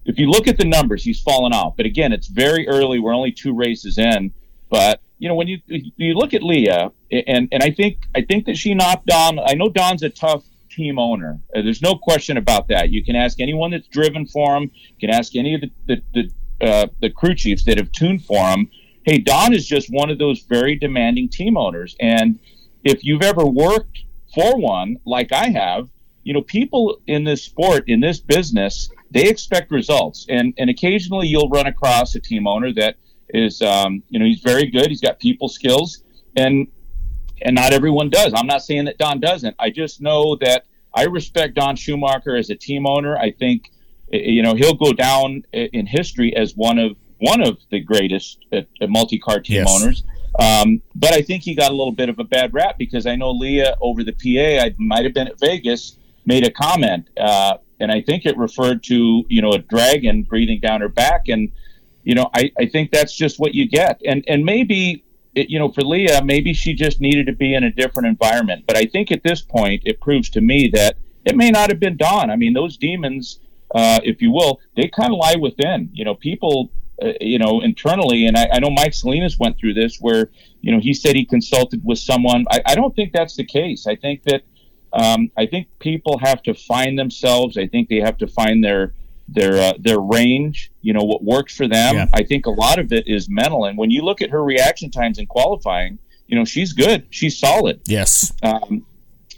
if 0.05 0.19
you 0.19 0.29
look 0.29 0.47
at 0.47 0.57
the 0.57 0.65
numbers, 0.65 1.03
he's 1.03 1.19
fallen 1.19 1.51
off. 1.53 1.75
But 1.75 1.85
again, 1.85 2.13
it's 2.13 2.27
very 2.27 2.67
early. 2.67 2.99
We're 2.99 3.15
only 3.15 3.31
two 3.31 3.53
races 3.53 3.97
in. 3.97 4.31
But 4.69 5.01
you 5.17 5.27
know, 5.27 5.35
when 5.35 5.47
you 5.47 5.59
you 5.67 6.13
look 6.13 6.33
at 6.33 6.43
Leah, 6.43 6.91
and 7.11 7.47
and 7.51 7.63
I 7.63 7.71
think 7.71 8.07
I 8.15 8.21
think 8.21 8.45
that 8.45 8.57
she 8.57 8.73
knocked 8.73 9.07
Don. 9.07 9.39
I 9.39 9.53
know 9.53 9.69
Don's 9.69 10.03
a 10.03 10.09
tough 10.09 10.43
team 10.69 10.99
owner. 10.99 11.39
Uh, 11.55 11.61
there's 11.61 11.81
no 11.81 11.95
question 11.95 12.37
about 12.37 12.67
that. 12.67 12.91
You 12.91 13.03
can 13.03 13.15
ask 13.15 13.39
anyone 13.39 13.71
that's 13.71 13.87
driven 13.87 14.25
for 14.27 14.55
him. 14.55 14.63
You 14.63 15.07
can 15.07 15.09
ask 15.09 15.35
any 15.35 15.55
of 15.55 15.61
the 15.61 15.71
the 15.87 16.01
the, 16.13 16.67
uh, 16.67 16.87
the 17.01 17.09
crew 17.09 17.35
chiefs 17.35 17.63
that 17.65 17.77
have 17.77 17.91
tuned 17.91 18.23
for 18.23 18.45
him. 18.49 18.69
Hey, 19.05 19.19
Don 19.19 19.53
is 19.53 19.67
just 19.67 19.89
one 19.89 20.09
of 20.09 20.17
those 20.17 20.41
very 20.41 20.75
demanding 20.75 21.29
team 21.29 21.57
owners, 21.57 21.95
and 21.99 22.39
if 22.83 23.03
you've 23.03 23.21
ever 23.21 23.45
worked 23.45 23.99
for 24.33 24.59
one 24.59 24.97
like 25.05 25.31
I 25.31 25.49
have, 25.49 25.89
you 26.23 26.33
know, 26.33 26.41
people 26.41 26.99
in 27.05 27.23
this 27.23 27.43
sport, 27.43 27.83
in 27.87 27.99
this 27.99 28.19
business, 28.19 28.89
they 29.11 29.27
expect 29.29 29.71
results. 29.71 30.25
And, 30.27 30.53
and 30.57 30.69
occasionally 30.69 31.27
you'll 31.27 31.49
run 31.49 31.67
across 31.67 32.15
a 32.15 32.19
team 32.19 32.47
owner 32.47 32.73
that 32.73 32.95
is, 33.29 33.61
um, 33.61 34.03
you 34.09 34.19
know, 34.19 34.25
he's 34.25 34.41
very 34.41 34.65
good. 34.65 34.87
He's 34.87 35.01
got 35.01 35.19
people 35.19 35.47
skills 35.47 36.03
and, 36.35 36.67
and 37.43 37.55
not 37.55 37.73
everyone 37.73 38.09
does. 38.09 38.33
I'm 38.35 38.47
not 38.47 38.63
saying 38.63 38.85
that 38.85 38.97
Don 38.97 39.19
doesn't. 39.19 39.55
I 39.59 39.69
just 39.69 40.01
know 40.01 40.35
that 40.37 40.65
I 40.93 41.03
respect 41.03 41.53
Don 41.53 41.75
Schumacher 41.75 42.35
as 42.35 42.49
a 42.49 42.55
team 42.55 42.87
owner. 42.87 43.15
I 43.17 43.31
think, 43.31 43.71
you 44.11 44.41
know, 44.41 44.55
he'll 44.55 44.73
go 44.73 44.93
down 44.93 45.43
in 45.53 45.85
history 45.85 46.35
as 46.35 46.55
one 46.55 46.79
of, 46.79 46.97
one 47.19 47.41
of 47.41 47.57
the 47.71 47.79
greatest 47.79 48.45
uh, 48.53 48.61
multi-car 48.87 49.39
team 49.39 49.57
yes. 49.57 49.81
owners. 49.81 50.03
Um, 50.37 50.81
but 50.95 51.13
I 51.13 51.21
think 51.21 51.43
he 51.43 51.55
got 51.55 51.71
a 51.71 51.73
little 51.73 51.93
bit 51.93 52.09
of 52.09 52.19
a 52.19 52.23
bad 52.23 52.53
rap 52.53 52.77
because 52.77 53.05
I 53.05 53.15
know 53.15 53.31
Leah 53.31 53.75
over 53.79 54.03
the 54.03 54.11
PA, 54.11 54.65
I 54.65 54.75
might 54.77 55.05
have 55.05 55.13
been 55.13 55.27
at 55.27 55.39
Vegas, 55.39 55.97
made 56.25 56.45
a 56.45 56.51
comment, 56.51 57.07
uh, 57.17 57.57
and 57.79 57.91
I 57.91 58.01
think 58.01 58.25
it 58.25 58.37
referred 58.37 58.83
to 58.83 59.25
you 59.27 59.41
know 59.41 59.51
a 59.51 59.59
dragon 59.59 60.23
breathing 60.23 60.59
down 60.59 60.81
her 60.81 60.89
back, 60.89 61.27
and 61.27 61.51
you 62.03 62.15
know 62.15 62.29
I, 62.33 62.51
I 62.59 62.65
think 62.65 62.91
that's 62.91 63.15
just 63.15 63.39
what 63.39 63.53
you 63.53 63.67
get, 63.67 64.01
and 64.05 64.23
and 64.27 64.43
maybe 64.43 65.03
it, 65.35 65.49
you 65.49 65.59
know 65.59 65.71
for 65.71 65.81
Leah 65.81 66.23
maybe 66.23 66.53
she 66.53 66.73
just 66.73 66.99
needed 66.99 67.27
to 67.27 67.33
be 67.33 67.53
in 67.53 67.63
a 67.63 67.71
different 67.71 68.07
environment, 68.07 68.65
but 68.67 68.77
I 68.77 68.85
think 68.85 69.11
at 69.11 69.23
this 69.23 69.41
point 69.41 69.83
it 69.85 70.01
proves 70.01 70.29
to 70.31 70.41
me 70.41 70.69
that 70.73 70.97
it 71.23 71.35
may 71.35 71.49
not 71.49 71.69
have 71.69 71.79
been 71.79 71.97
Don. 71.97 72.29
I 72.29 72.35
mean 72.35 72.53
those 72.53 72.77
demons, 72.77 73.39
uh, 73.73 73.99
if 74.03 74.21
you 74.21 74.31
will, 74.31 74.59
they 74.75 74.89
kind 74.89 75.13
of 75.13 75.19
lie 75.19 75.35
within. 75.39 75.89
You 75.93 76.03
know 76.05 76.15
people. 76.15 76.71
Uh, 77.01 77.11
you 77.19 77.37
know, 77.37 77.59
internally, 77.61 78.25
and 78.25 78.37
I, 78.37 78.47
I 78.53 78.59
know 78.59 78.69
Mike 78.69 78.93
Salinas 78.93 79.37
went 79.37 79.57
through 79.57 79.73
this 79.73 79.97
where, 79.99 80.29
you 80.61 80.71
know, 80.71 80.79
he 80.79 80.93
said 80.93 81.15
he 81.15 81.25
consulted 81.25 81.81
with 81.83 81.99
someone. 81.99 82.45
I, 82.49 82.61
I 82.67 82.75
don't 82.75 82.95
think 82.95 83.11
that's 83.11 83.35
the 83.35 83.43
case. 83.43 83.85
I 83.85 83.97
think 83.97 84.23
that 84.23 84.43
um, 84.93 85.29
I 85.35 85.45
think 85.45 85.67
people 85.79 86.17
have 86.19 86.41
to 86.43 86.53
find 86.53 86.97
themselves. 86.97 87.57
I 87.57 87.67
think 87.67 87.89
they 87.89 87.99
have 87.99 88.17
to 88.19 88.27
find 88.27 88.63
their 88.63 88.93
their 89.27 89.55
uh, 89.55 89.73
their 89.77 89.99
range. 89.99 90.71
You 90.81 90.93
know 90.93 91.03
what 91.03 91.21
works 91.21 91.53
for 91.53 91.67
them. 91.67 91.95
Yeah. 91.95 92.07
I 92.13 92.23
think 92.23 92.45
a 92.45 92.51
lot 92.51 92.79
of 92.79 92.93
it 92.93 93.07
is 93.07 93.29
mental. 93.29 93.65
And 93.65 93.77
when 93.77 93.91
you 93.91 94.01
look 94.01 94.21
at 94.21 94.29
her 94.29 94.43
reaction 94.43 94.89
times 94.89 95.19
in 95.19 95.25
qualifying, 95.25 95.99
you 96.27 96.37
know 96.37 96.45
she's 96.45 96.71
good. 96.71 97.07
She's 97.09 97.37
solid. 97.37 97.81
Yes. 97.87 98.31
Um, 98.41 98.85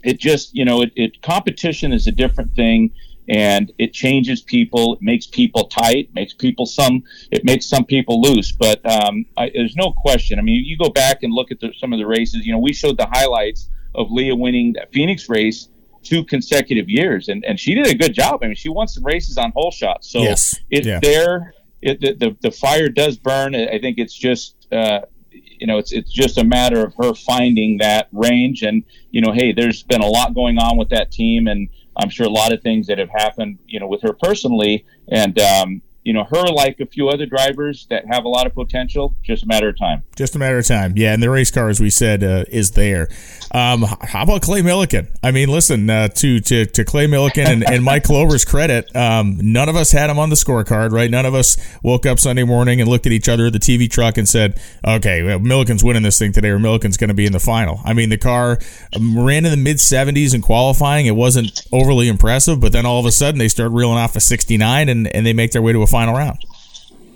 it 0.04 0.20
just 0.20 0.54
you 0.54 0.64
know 0.64 0.82
it, 0.82 0.92
it 0.94 1.22
competition 1.22 1.92
is 1.92 2.06
a 2.06 2.12
different 2.12 2.54
thing 2.54 2.92
and 3.28 3.72
it 3.78 3.92
changes 3.92 4.40
people 4.40 4.94
it 4.94 5.02
makes 5.02 5.26
people 5.26 5.64
tight 5.68 6.08
makes 6.14 6.32
people 6.32 6.66
some 6.66 7.02
it 7.30 7.44
makes 7.44 7.66
some 7.66 7.84
people 7.84 8.20
loose 8.20 8.52
but 8.52 8.84
um, 8.86 9.26
I, 9.36 9.50
there's 9.54 9.76
no 9.76 9.92
question 9.92 10.38
i 10.38 10.42
mean 10.42 10.64
you 10.64 10.76
go 10.78 10.88
back 10.90 11.22
and 11.22 11.32
look 11.32 11.50
at 11.50 11.60
the, 11.60 11.72
some 11.78 11.92
of 11.92 11.98
the 11.98 12.06
races 12.06 12.46
you 12.46 12.52
know 12.52 12.58
we 12.58 12.72
showed 12.72 12.96
the 12.96 13.06
highlights 13.06 13.68
of 13.94 14.10
Leah 14.10 14.34
winning 14.34 14.72
that 14.74 14.92
Phoenix 14.92 15.28
race 15.28 15.68
two 16.02 16.24
consecutive 16.24 16.88
years, 16.88 17.28
and, 17.28 17.44
and 17.44 17.58
she 17.58 17.74
did 17.74 17.86
a 17.86 17.94
good 17.94 18.14
job. 18.14 18.40
I 18.42 18.46
mean, 18.46 18.56
she 18.56 18.68
won 18.68 18.88
some 18.88 19.04
races 19.04 19.36
on 19.36 19.52
hole 19.52 19.70
shots, 19.70 20.10
so 20.10 20.20
yes. 20.20 20.58
it's 20.70 20.86
yeah. 20.86 21.00
there. 21.00 21.54
It, 21.82 22.00
the, 22.00 22.14
the, 22.14 22.36
the 22.42 22.50
fire 22.50 22.88
does 22.88 23.18
burn. 23.18 23.54
I 23.54 23.78
think 23.78 23.98
it's 23.98 24.14
just 24.14 24.66
uh, 24.72 25.00
you 25.30 25.66
know 25.66 25.78
it's 25.78 25.92
it's 25.92 26.10
just 26.10 26.38
a 26.38 26.44
matter 26.44 26.84
of 26.84 26.94
her 27.00 27.14
finding 27.14 27.78
that 27.78 28.08
range, 28.12 28.62
and 28.62 28.84
you 29.10 29.20
know, 29.20 29.32
hey, 29.32 29.52
there's 29.52 29.82
been 29.82 30.00
a 30.00 30.06
lot 30.06 30.34
going 30.34 30.58
on 30.58 30.76
with 30.76 30.88
that 30.90 31.12
team, 31.12 31.46
and 31.46 31.68
I'm 31.98 32.10
sure 32.10 32.26
a 32.26 32.30
lot 32.30 32.52
of 32.52 32.62
things 32.62 32.86
that 32.86 32.98
have 32.98 33.10
happened, 33.10 33.58
you 33.66 33.80
know, 33.80 33.88
with 33.88 34.02
her 34.02 34.12
personally, 34.12 34.86
and 35.08 35.38
um, 35.40 35.82
you 36.08 36.14
know, 36.14 36.24
her 36.24 36.42
like 36.46 36.80
a 36.80 36.86
few 36.86 37.10
other 37.10 37.26
drivers 37.26 37.86
that 37.90 38.06
have 38.06 38.24
a 38.24 38.28
lot 38.30 38.46
of 38.46 38.54
potential, 38.54 39.14
just 39.22 39.42
a 39.42 39.46
matter 39.46 39.68
of 39.68 39.78
time. 39.78 40.02
Just 40.16 40.34
a 40.34 40.38
matter 40.38 40.56
of 40.56 40.66
time. 40.66 40.94
Yeah, 40.96 41.12
and 41.12 41.22
the 41.22 41.28
race 41.28 41.50
car, 41.50 41.68
as 41.68 41.80
we 41.80 41.90
said, 41.90 42.24
uh, 42.24 42.46
is 42.48 42.70
there. 42.70 43.08
Um, 43.52 43.82
how 43.82 44.22
about 44.22 44.40
Clay 44.40 44.62
Millican? 44.62 45.14
I 45.22 45.32
mean, 45.32 45.50
listen, 45.50 45.90
uh, 45.90 46.08
to, 46.08 46.40
to 46.40 46.64
to 46.64 46.84
Clay 46.86 47.06
Millican 47.06 47.46
and, 47.46 47.62
and 47.62 47.84
Mike 47.84 48.04
Kloeber's 48.08 48.46
credit, 48.46 48.94
um, 48.96 49.38
none 49.42 49.68
of 49.68 49.76
us 49.76 49.92
had 49.92 50.08
him 50.08 50.18
on 50.18 50.30
the 50.30 50.34
scorecard, 50.36 50.92
right? 50.92 51.10
None 51.10 51.26
of 51.26 51.34
us 51.34 51.58
woke 51.82 52.06
up 52.06 52.18
Sunday 52.18 52.44
morning 52.44 52.80
and 52.80 52.88
looked 52.88 53.04
at 53.04 53.12
each 53.12 53.28
other 53.28 53.48
at 53.48 53.52
the 53.52 53.58
TV 53.58 53.90
truck 53.90 54.16
and 54.16 54.26
said, 54.26 54.58
okay, 54.86 55.22
well, 55.22 55.38
Millican's 55.38 55.84
winning 55.84 56.04
this 56.04 56.18
thing 56.18 56.32
today 56.32 56.48
or 56.48 56.58
Millican's 56.58 56.96
going 56.96 57.08
to 57.08 57.14
be 57.14 57.26
in 57.26 57.32
the 57.32 57.38
final. 57.38 57.82
I 57.84 57.92
mean, 57.92 58.08
the 58.08 58.16
car 58.16 58.58
um, 58.96 59.18
ran 59.18 59.44
in 59.44 59.50
the 59.50 59.58
mid 59.58 59.76
70s 59.76 60.34
in 60.34 60.40
qualifying. 60.40 61.04
It 61.04 61.16
wasn't 61.16 61.60
overly 61.70 62.08
impressive, 62.08 62.62
but 62.62 62.72
then 62.72 62.86
all 62.86 62.98
of 62.98 63.04
a 63.04 63.12
sudden 63.12 63.38
they 63.38 63.48
start 63.48 63.72
reeling 63.72 63.98
off 63.98 64.16
a 64.16 64.20
69 64.20 64.88
and, 64.88 65.06
and 65.14 65.26
they 65.26 65.34
make 65.34 65.52
their 65.52 65.60
way 65.60 65.74
to 65.74 65.82
a 65.82 65.86
final 65.86 65.97
round. 66.06 66.38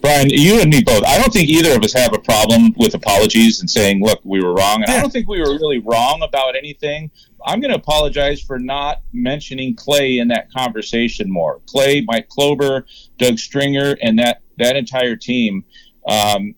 Brian, 0.01 0.29
you 0.31 0.61
and 0.61 0.69
me 0.69 0.83
both. 0.83 1.05
I 1.05 1.17
don't 1.17 1.33
think 1.33 1.49
either 1.49 1.77
of 1.77 1.85
us 1.85 1.93
have 1.93 2.12
a 2.12 2.19
problem 2.19 2.75
with 2.77 2.95
apologies 2.95 3.61
and 3.61 3.71
saying, 3.71 4.03
"Look, 4.03 4.21
we 4.25 4.43
were 4.43 4.53
wrong." 4.53 4.83
And 4.83 4.89
yeah. 4.89 4.97
I 4.97 5.01
don't 5.01 5.12
think 5.12 5.29
we 5.29 5.41
were 5.41 5.53
really 5.53 5.79
wrong 5.79 6.23
about 6.23 6.57
anything. 6.57 7.09
I'm 7.47 7.61
going 7.61 7.71
to 7.71 7.77
apologize 7.77 8.41
for 8.41 8.59
not 8.59 9.03
mentioning 9.12 9.77
Clay 9.77 10.19
in 10.19 10.29
that 10.29 10.53
conversation 10.53 11.31
more. 11.31 11.61
Clay, 11.67 12.01
Mike 12.01 12.29
Kloeber, 12.29 12.83
Doug 13.19 13.39
Stringer, 13.39 13.97
and 14.03 14.19
that 14.19 14.43
that 14.59 14.75
entire 14.75 15.15
team. 15.15 15.65
Um, 16.09 16.57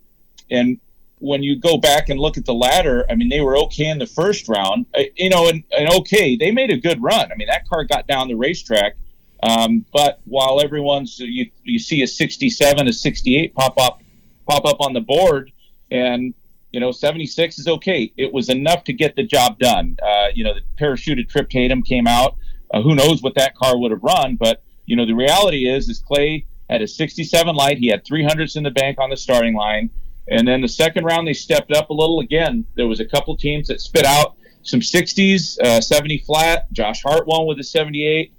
and 0.51 0.81
when 1.19 1.43
you 1.43 1.57
go 1.57 1.77
back 1.77 2.09
and 2.09 2.19
look 2.19 2.39
at 2.39 2.47
the 2.47 2.55
ladder, 2.55 3.05
I 3.11 3.15
mean, 3.15 3.29
they 3.29 3.41
were 3.41 3.57
okay 3.59 3.89
in 3.89 3.99
the 3.99 4.07
first 4.07 4.49
round, 4.49 4.87
you 5.17 5.31
know, 5.31 5.49
and, 5.49 5.65
and 5.77 5.89
okay, 6.01 6.37
they 6.37 6.51
made 6.51 6.71
a 6.71 6.77
good 6.77 7.03
run. 7.03 7.31
I 7.33 7.35
mean, 7.35 7.49
that 7.49 7.67
car 7.69 7.85
got 7.85 8.07
down 8.07 8.29
the 8.29 8.35
racetrack 8.35 8.97
um, 9.45 9.85
but 9.93 10.21
while 10.25 10.61
everyone's 10.61 11.19
you, 11.19 11.51
you 11.65 11.79
see 11.79 12.03
a 12.03 12.07
67, 12.07 12.89
a 12.89 12.93
68 12.93 13.55
pop 13.55 13.79
up 13.79 14.01
pop 14.49 14.65
up 14.65 14.81
on 14.81 14.95
the 14.95 15.01
board, 15.01 15.53
and 15.91 16.33
you 16.73 16.81
know 16.81 16.91
76 16.91 17.59
is 17.59 17.69
okay. 17.69 18.11
It 18.17 18.33
was 18.33 18.49
enough 18.49 18.85
to 18.85 18.95
get 18.95 19.17
the 19.17 19.23
job 19.23 19.59
done. 19.59 19.99
Uh, 20.03 20.29
you 20.35 20.45
know 20.45 20.55
the 20.55 20.63
parachuted 20.83 21.29
Tripp 21.29 21.51
Tatum 21.51 21.83
came 21.83 22.07
out. 22.07 22.37
Uh, 22.73 22.81
who 22.81 22.95
knows 22.95 23.23
what 23.23 23.35
that 23.35 23.55
car 23.55 23.79
would 23.79 23.91
have 23.91 24.03
run? 24.03 24.37
But 24.37 24.63
you 24.87 24.97
know 24.97 25.05
the 25.05 25.15
reality 25.15 25.69
is 25.69 25.91
is 25.91 25.99
Clay 25.99 26.47
had 26.71 26.81
a 26.81 26.89
67 26.89 27.55
light. 27.55 27.77
He 27.77 27.89
had 27.89 28.03
300s 28.05 28.57
in 28.57 28.63
the 28.63 28.71
bank 28.71 28.99
on 28.99 29.11
the 29.11 29.17
starting 29.17 29.55
line. 29.55 29.91
And 30.27 30.49
then 30.49 30.63
the 30.63 30.69
second 30.69 31.05
round, 31.05 31.29
they 31.29 31.35
stepped 31.35 31.71
up 31.71 31.91
a 31.91 31.93
little 31.93 32.21
again. 32.21 32.65
There 32.77 32.89
was 32.89 33.01
a 33.01 33.05
couple 33.05 33.37
teams 33.37 33.69
that 33.69 33.83
spit 33.83 34.07
out 34.07 34.37
some 34.63 34.81
60s, 34.81 35.61
uh, 35.61 35.83
70 35.83 36.19
flat. 36.21 36.73
Josh 36.73 37.03
Hart 37.03 37.27
won 37.27 37.47
with 37.47 37.59
a 37.59 37.63
78 37.63 38.33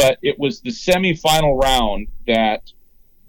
but 0.00 0.18
it 0.22 0.38
was 0.38 0.62
the 0.62 0.70
semifinal 0.70 1.62
round 1.62 2.08
that 2.26 2.72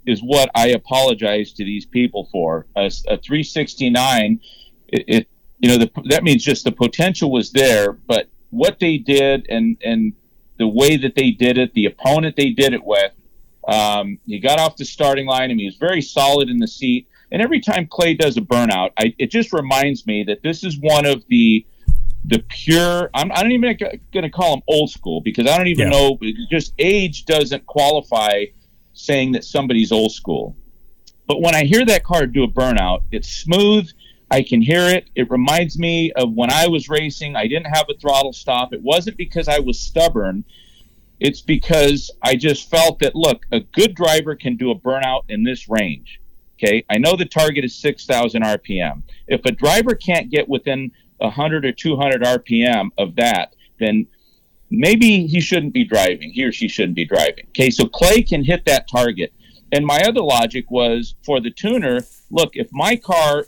is 0.07 0.21
what 0.21 0.49
I 0.55 0.69
apologize 0.69 1.51
to 1.53 1.65
these 1.65 1.85
people 1.85 2.29
for. 2.31 2.65
A, 2.77 2.85
a 3.09 3.17
369, 3.17 4.39
it, 4.87 5.03
it, 5.07 5.27
you 5.59 5.69
know 5.69 5.77
the, 5.77 5.91
that 6.05 6.23
means 6.23 6.43
just 6.45 6.63
the 6.63 6.71
potential 6.71 7.29
was 7.29 7.51
there, 7.51 7.91
but 7.91 8.27
what 8.51 8.79
they 8.79 8.97
did 8.97 9.47
and 9.49 9.77
and 9.83 10.13
the 10.57 10.67
way 10.67 10.95
that 10.95 11.15
they 11.15 11.31
did 11.31 11.57
it, 11.57 11.73
the 11.73 11.87
opponent 11.87 12.35
they 12.37 12.51
did 12.51 12.73
it 12.73 12.83
with, 12.83 13.11
um, 13.67 14.17
he 14.25 14.39
got 14.39 14.59
off 14.59 14.77
the 14.77 14.85
starting 14.85 15.25
line 15.25 15.51
and 15.51 15.59
he 15.59 15.65
was 15.65 15.75
very 15.75 16.01
solid 16.01 16.49
in 16.49 16.57
the 16.57 16.67
seat. 16.67 17.07
And 17.31 17.41
every 17.41 17.59
time 17.59 17.87
Clay 17.87 18.13
does 18.13 18.37
a 18.37 18.41
burnout, 18.41 18.91
I, 18.97 19.13
it 19.17 19.31
just 19.31 19.51
reminds 19.53 20.05
me 20.05 20.23
that 20.25 20.41
this 20.41 20.63
is 20.63 20.77
one 20.79 21.05
of 21.05 21.23
the 21.27 21.65
the 22.25 22.39
pure 22.49 23.09
I'm, 23.13 23.31
I 23.31 23.41
don't 23.41 23.51
even 23.51 23.77
going 24.13 24.23
to 24.23 24.29
call 24.29 24.55
them 24.55 24.63
old 24.67 24.89
school 24.89 25.21
because 25.21 25.47
I 25.47 25.57
don't 25.57 25.67
even 25.67 25.91
yeah. 25.91 25.97
know 25.97 26.19
just 26.49 26.73
age 26.77 27.25
doesn't 27.25 27.65
qualify 27.65 28.45
saying 28.93 29.31
that 29.33 29.43
somebody's 29.43 29.91
old 29.91 30.11
school. 30.11 30.55
But 31.27 31.41
when 31.41 31.55
I 31.55 31.63
hear 31.63 31.85
that 31.85 32.03
car 32.03 32.25
do 32.25 32.43
a 32.43 32.47
burnout, 32.47 33.03
it's 33.11 33.29
smooth. 33.29 33.89
I 34.29 34.43
can 34.43 34.61
hear 34.61 34.87
it. 34.87 35.09
It 35.15 35.29
reminds 35.29 35.77
me 35.77 36.11
of 36.13 36.33
when 36.33 36.51
I 36.51 36.67
was 36.67 36.89
racing. 36.89 37.35
I 37.35 37.47
didn't 37.47 37.73
have 37.73 37.85
a 37.89 37.97
throttle 37.99 38.33
stop. 38.33 38.73
It 38.73 38.81
wasn't 38.81 39.17
because 39.17 39.47
I 39.47 39.59
was 39.59 39.79
stubborn. 39.79 40.45
It's 41.19 41.41
because 41.41 42.11
I 42.21 42.35
just 42.35 42.69
felt 42.69 42.99
that 42.99 43.15
look, 43.15 43.45
a 43.51 43.59
good 43.59 43.95
driver 43.95 44.35
can 44.35 44.55
do 44.55 44.71
a 44.71 44.79
burnout 44.79 45.23
in 45.29 45.43
this 45.43 45.69
range. 45.69 46.19
Okay, 46.57 46.83
I 46.89 46.97
know 46.97 47.15
the 47.15 47.25
target 47.25 47.65
is 47.65 47.75
6,000 47.75 48.43
RPM. 48.43 49.01
If 49.27 49.41
a 49.45 49.51
driver 49.51 49.95
can't 49.95 50.29
get 50.29 50.47
within 50.47 50.91
100 51.21 51.65
or 51.65 51.71
200 51.71 52.21
RPM 52.21 52.89
of 52.97 53.15
that, 53.15 53.55
then 53.79 54.07
maybe 54.69 55.27
he 55.27 55.39
shouldn't 55.39 55.73
be 55.73 55.83
driving. 55.83 56.31
He 56.31 56.43
or 56.43 56.51
she 56.51 56.67
shouldn't 56.67 56.95
be 56.95 57.05
driving. 57.05 57.45
Okay, 57.49 57.69
so 57.69 57.85
Clay 57.85 58.21
can 58.21 58.43
hit 58.43 58.65
that 58.65 58.89
target. 58.89 59.33
And 59.71 59.85
my 59.85 60.01
other 60.01 60.21
logic 60.21 60.69
was 60.69 61.15
for 61.23 61.39
the 61.39 61.51
tuner, 61.51 62.01
look, 62.29 62.55
if 62.55 62.67
my 62.71 62.95
car 62.95 63.45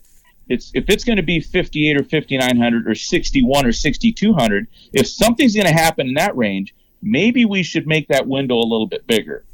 it's 0.50 0.72
if 0.74 0.86
it's 0.90 1.04
going 1.04 1.18
to 1.18 1.24
be 1.24 1.40
58 1.40 1.98
or 1.98 2.04
5900 2.04 2.88
or 2.88 2.96
61 2.96 3.66
or 3.66 3.72
6200, 3.72 4.68
if 4.92 5.08
something's 5.08 5.56
going 5.56 5.68
to 5.68 5.74
happen 5.74 6.08
in 6.08 6.14
that 6.16 6.36
range, 6.36 6.76
maybe 7.02 7.46
we 7.46 7.64
should 7.64 7.88
make 7.88 8.08
that 8.10 8.28
window 8.28 8.56
a 8.56 8.68
little 8.68 8.88
bit 8.88 9.08
bigger. 9.08 9.46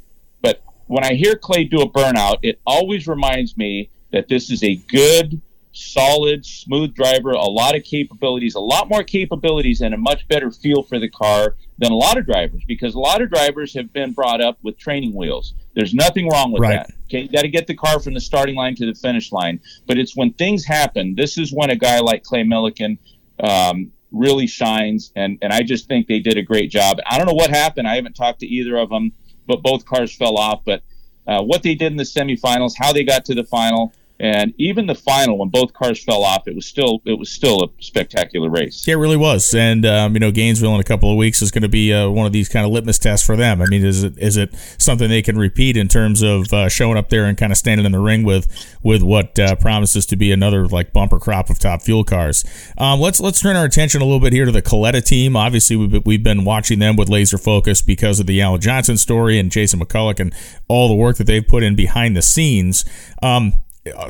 But 0.42 0.62
when 0.86 1.04
I 1.04 1.14
hear 1.14 1.36
Clay 1.36 1.64
do 1.64 1.80
a 1.80 1.90
burnout, 1.90 2.38
it 2.42 2.60
always 2.66 3.06
reminds 3.06 3.56
me 3.56 3.90
that 4.12 4.28
this 4.28 4.50
is 4.50 4.64
a 4.64 4.74
good 4.74 5.40
solid, 5.72 6.44
smooth 6.44 6.94
driver, 6.94 7.30
a 7.30 7.44
lot 7.44 7.76
of 7.76 7.84
capabilities, 7.84 8.54
a 8.54 8.60
lot 8.60 8.88
more 8.88 9.02
capabilities, 9.02 9.80
and 9.80 9.94
a 9.94 9.96
much 9.96 10.26
better 10.28 10.50
feel 10.50 10.82
for 10.82 10.98
the 10.98 11.08
car 11.08 11.54
than 11.78 11.92
a 11.92 11.96
lot 11.96 12.18
of 12.18 12.26
drivers 12.26 12.62
because 12.66 12.94
a 12.94 12.98
lot 12.98 13.22
of 13.22 13.30
drivers 13.30 13.72
have 13.74 13.92
been 13.92 14.12
brought 14.12 14.42
up 14.42 14.58
with 14.62 14.76
training 14.78 15.14
wheels. 15.14 15.54
There's 15.74 15.94
nothing 15.94 16.28
wrong 16.28 16.52
with 16.52 16.62
right. 16.62 16.86
that. 16.86 16.90
Okay, 17.04 17.22
you 17.22 17.28
got 17.28 17.42
to 17.42 17.48
get 17.48 17.66
the 17.66 17.74
car 17.74 18.00
from 18.00 18.14
the 18.14 18.20
starting 18.20 18.56
line 18.56 18.74
to 18.76 18.86
the 18.86 18.94
finish 18.94 19.32
line. 19.32 19.60
But 19.86 19.98
it's 19.98 20.16
when 20.16 20.32
things 20.32 20.64
happen. 20.64 21.14
This 21.14 21.38
is 21.38 21.52
when 21.52 21.70
a 21.70 21.76
guy 21.76 22.00
like 22.00 22.22
Clay 22.22 22.42
Millican 22.42 22.98
um, 23.38 23.92
really 24.12 24.46
shines, 24.46 25.12
and 25.16 25.38
and 25.40 25.52
I 25.52 25.62
just 25.62 25.86
think 25.86 26.06
they 26.06 26.18
did 26.18 26.36
a 26.36 26.42
great 26.42 26.70
job. 26.70 26.98
I 27.06 27.16
don't 27.16 27.26
know 27.26 27.34
what 27.34 27.50
happened. 27.50 27.88
I 27.88 27.94
haven't 27.94 28.14
talked 28.14 28.40
to 28.40 28.46
either 28.46 28.76
of 28.76 28.90
them, 28.90 29.12
but 29.46 29.62
both 29.62 29.84
cars 29.84 30.14
fell 30.14 30.36
off. 30.36 30.62
But 30.64 30.82
uh, 31.26 31.42
what 31.42 31.62
they 31.62 31.74
did 31.74 31.92
in 31.92 31.96
the 31.96 32.04
semifinals, 32.04 32.72
how 32.76 32.92
they 32.92 33.04
got 33.04 33.24
to 33.26 33.34
the 33.34 33.44
final, 33.44 33.92
and 34.20 34.52
even 34.58 34.86
the 34.86 34.94
final, 34.94 35.38
when 35.38 35.48
both 35.48 35.72
cars 35.72 36.04
fell 36.04 36.22
off, 36.22 36.46
it 36.46 36.54
was 36.54 36.66
still 36.66 37.00
it 37.06 37.18
was 37.18 37.32
still 37.32 37.64
a 37.64 37.68
spectacular 37.82 38.50
race. 38.50 38.86
Yeah, 38.86 38.94
it 38.94 38.98
really 38.98 39.16
was. 39.16 39.54
And 39.54 39.86
um, 39.86 40.12
you 40.12 40.20
know, 40.20 40.30
Gainesville 40.30 40.74
in 40.74 40.80
a 40.80 40.84
couple 40.84 41.10
of 41.10 41.16
weeks 41.16 41.40
is 41.40 41.50
going 41.50 41.62
to 41.62 41.70
be 41.70 41.90
uh, 41.90 42.10
one 42.10 42.26
of 42.26 42.32
these 42.32 42.46
kind 42.46 42.66
of 42.66 42.70
litmus 42.70 42.98
tests 42.98 43.24
for 43.24 43.34
them. 43.34 43.62
I 43.62 43.66
mean, 43.66 43.82
is 43.82 44.04
it 44.04 44.18
is 44.18 44.36
it 44.36 44.54
something 44.76 45.08
they 45.08 45.22
can 45.22 45.38
repeat 45.38 45.78
in 45.78 45.88
terms 45.88 46.20
of 46.20 46.52
uh, 46.52 46.68
showing 46.68 46.98
up 46.98 47.08
there 47.08 47.24
and 47.24 47.38
kind 47.38 47.50
of 47.50 47.56
standing 47.56 47.86
in 47.86 47.92
the 47.92 47.98
ring 47.98 48.22
with 48.22 48.46
with 48.82 49.02
what 49.02 49.38
uh, 49.38 49.56
promises 49.56 50.04
to 50.06 50.16
be 50.16 50.32
another 50.32 50.68
like 50.68 50.92
bumper 50.92 51.18
crop 51.18 51.48
of 51.48 51.58
top 51.58 51.80
fuel 51.80 52.04
cars? 52.04 52.44
Um, 52.76 53.00
let's 53.00 53.20
let's 53.20 53.40
turn 53.40 53.56
our 53.56 53.64
attention 53.64 54.02
a 54.02 54.04
little 54.04 54.20
bit 54.20 54.34
here 54.34 54.44
to 54.44 54.52
the 54.52 54.60
Kalitta 54.60 55.02
team. 55.02 55.34
Obviously, 55.34 55.76
we've 55.76 56.04
we've 56.04 56.22
been 56.22 56.44
watching 56.44 56.78
them 56.78 56.94
with 56.94 57.08
laser 57.08 57.38
focus 57.38 57.80
because 57.80 58.20
of 58.20 58.26
the 58.26 58.42
Alan 58.42 58.60
Johnson 58.60 58.98
story 58.98 59.38
and 59.38 59.50
Jason 59.50 59.80
McCulloch 59.80 60.20
and 60.20 60.34
all 60.68 60.88
the 60.88 60.94
work 60.94 61.16
that 61.16 61.26
they've 61.26 61.46
put 61.46 61.62
in 61.62 61.74
behind 61.74 62.14
the 62.14 62.22
scenes. 62.22 62.84
Um, 63.22 63.54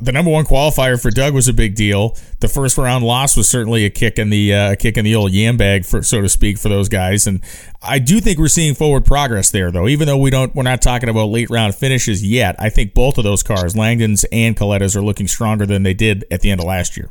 the 0.01 0.13
number 0.13 0.31
one 0.31 0.45
qualifier 0.45 1.01
for 1.01 1.11
Doug 1.11 1.35
was 1.35 1.49
a 1.49 1.53
big 1.53 1.75
deal. 1.75 2.17
The 2.41 2.49
first 2.49 2.79
round 2.79 3.05
loss 3.05 3.37
was 3.37 3.49
certainly 3.49 3.85
a 3.85 3.91
kick 3.91 4.19
in 4.19 4.31
the 4.31 4.55
uh, 4.55 4.77
kick 4.77 4.97
in 4.97 5.05
the 5.05 5.15
old 5.15 5.33
yam 5.33 5.57
bag, 5.57 5.85
for 5.85 6.03
so 6.03 6.21
to 6.21 6.29
speak, 6.29 6.59
for 6.59 6.69
those 6.69 6.89
guys. 6.89 7.27
And 7.27 7.41
I 7.83 7.99
do 7.99 8.21
think 8.21 8.39
we're 8.39 8.49
seeing 8.49 8.75
forward 8.75 9.05
progress 9.05 9.51
there, 9.51 9.71
though. 9.71 9.89
Even 9.89 10.07
though 10.07 10.19
we 10.19 10.31
don't, 10.31 10.55
we're 10.55 10.63
not 10.63 10.83
talking 10.83 11.09
about 11.09 11.27
late 11.27 11.51
round 11.51 11.75
finishes 11.75 12.25
yet. 12.27 12.57
I 12.59 12.71
think 12.71 12.95
both 12.95 13.19
of 13.19 13.25
those 13.25 13.43
cars, 13.43 13.77
Langdon's 13.77 14.25
and 14.33 14.57
Kalitta's, 14.57 14.97
are 14.97 15.03
looking 15.03 15.29
stronger 15.29 15.67
than 15.67 15.83
they 15.83 15.95
did 15.95 16.25
at 16.31 16.41
the 16.41 16.51
end 16.51 16.61
of 16.61 16.67
last 16.67 16.97
year. 16.97 17.11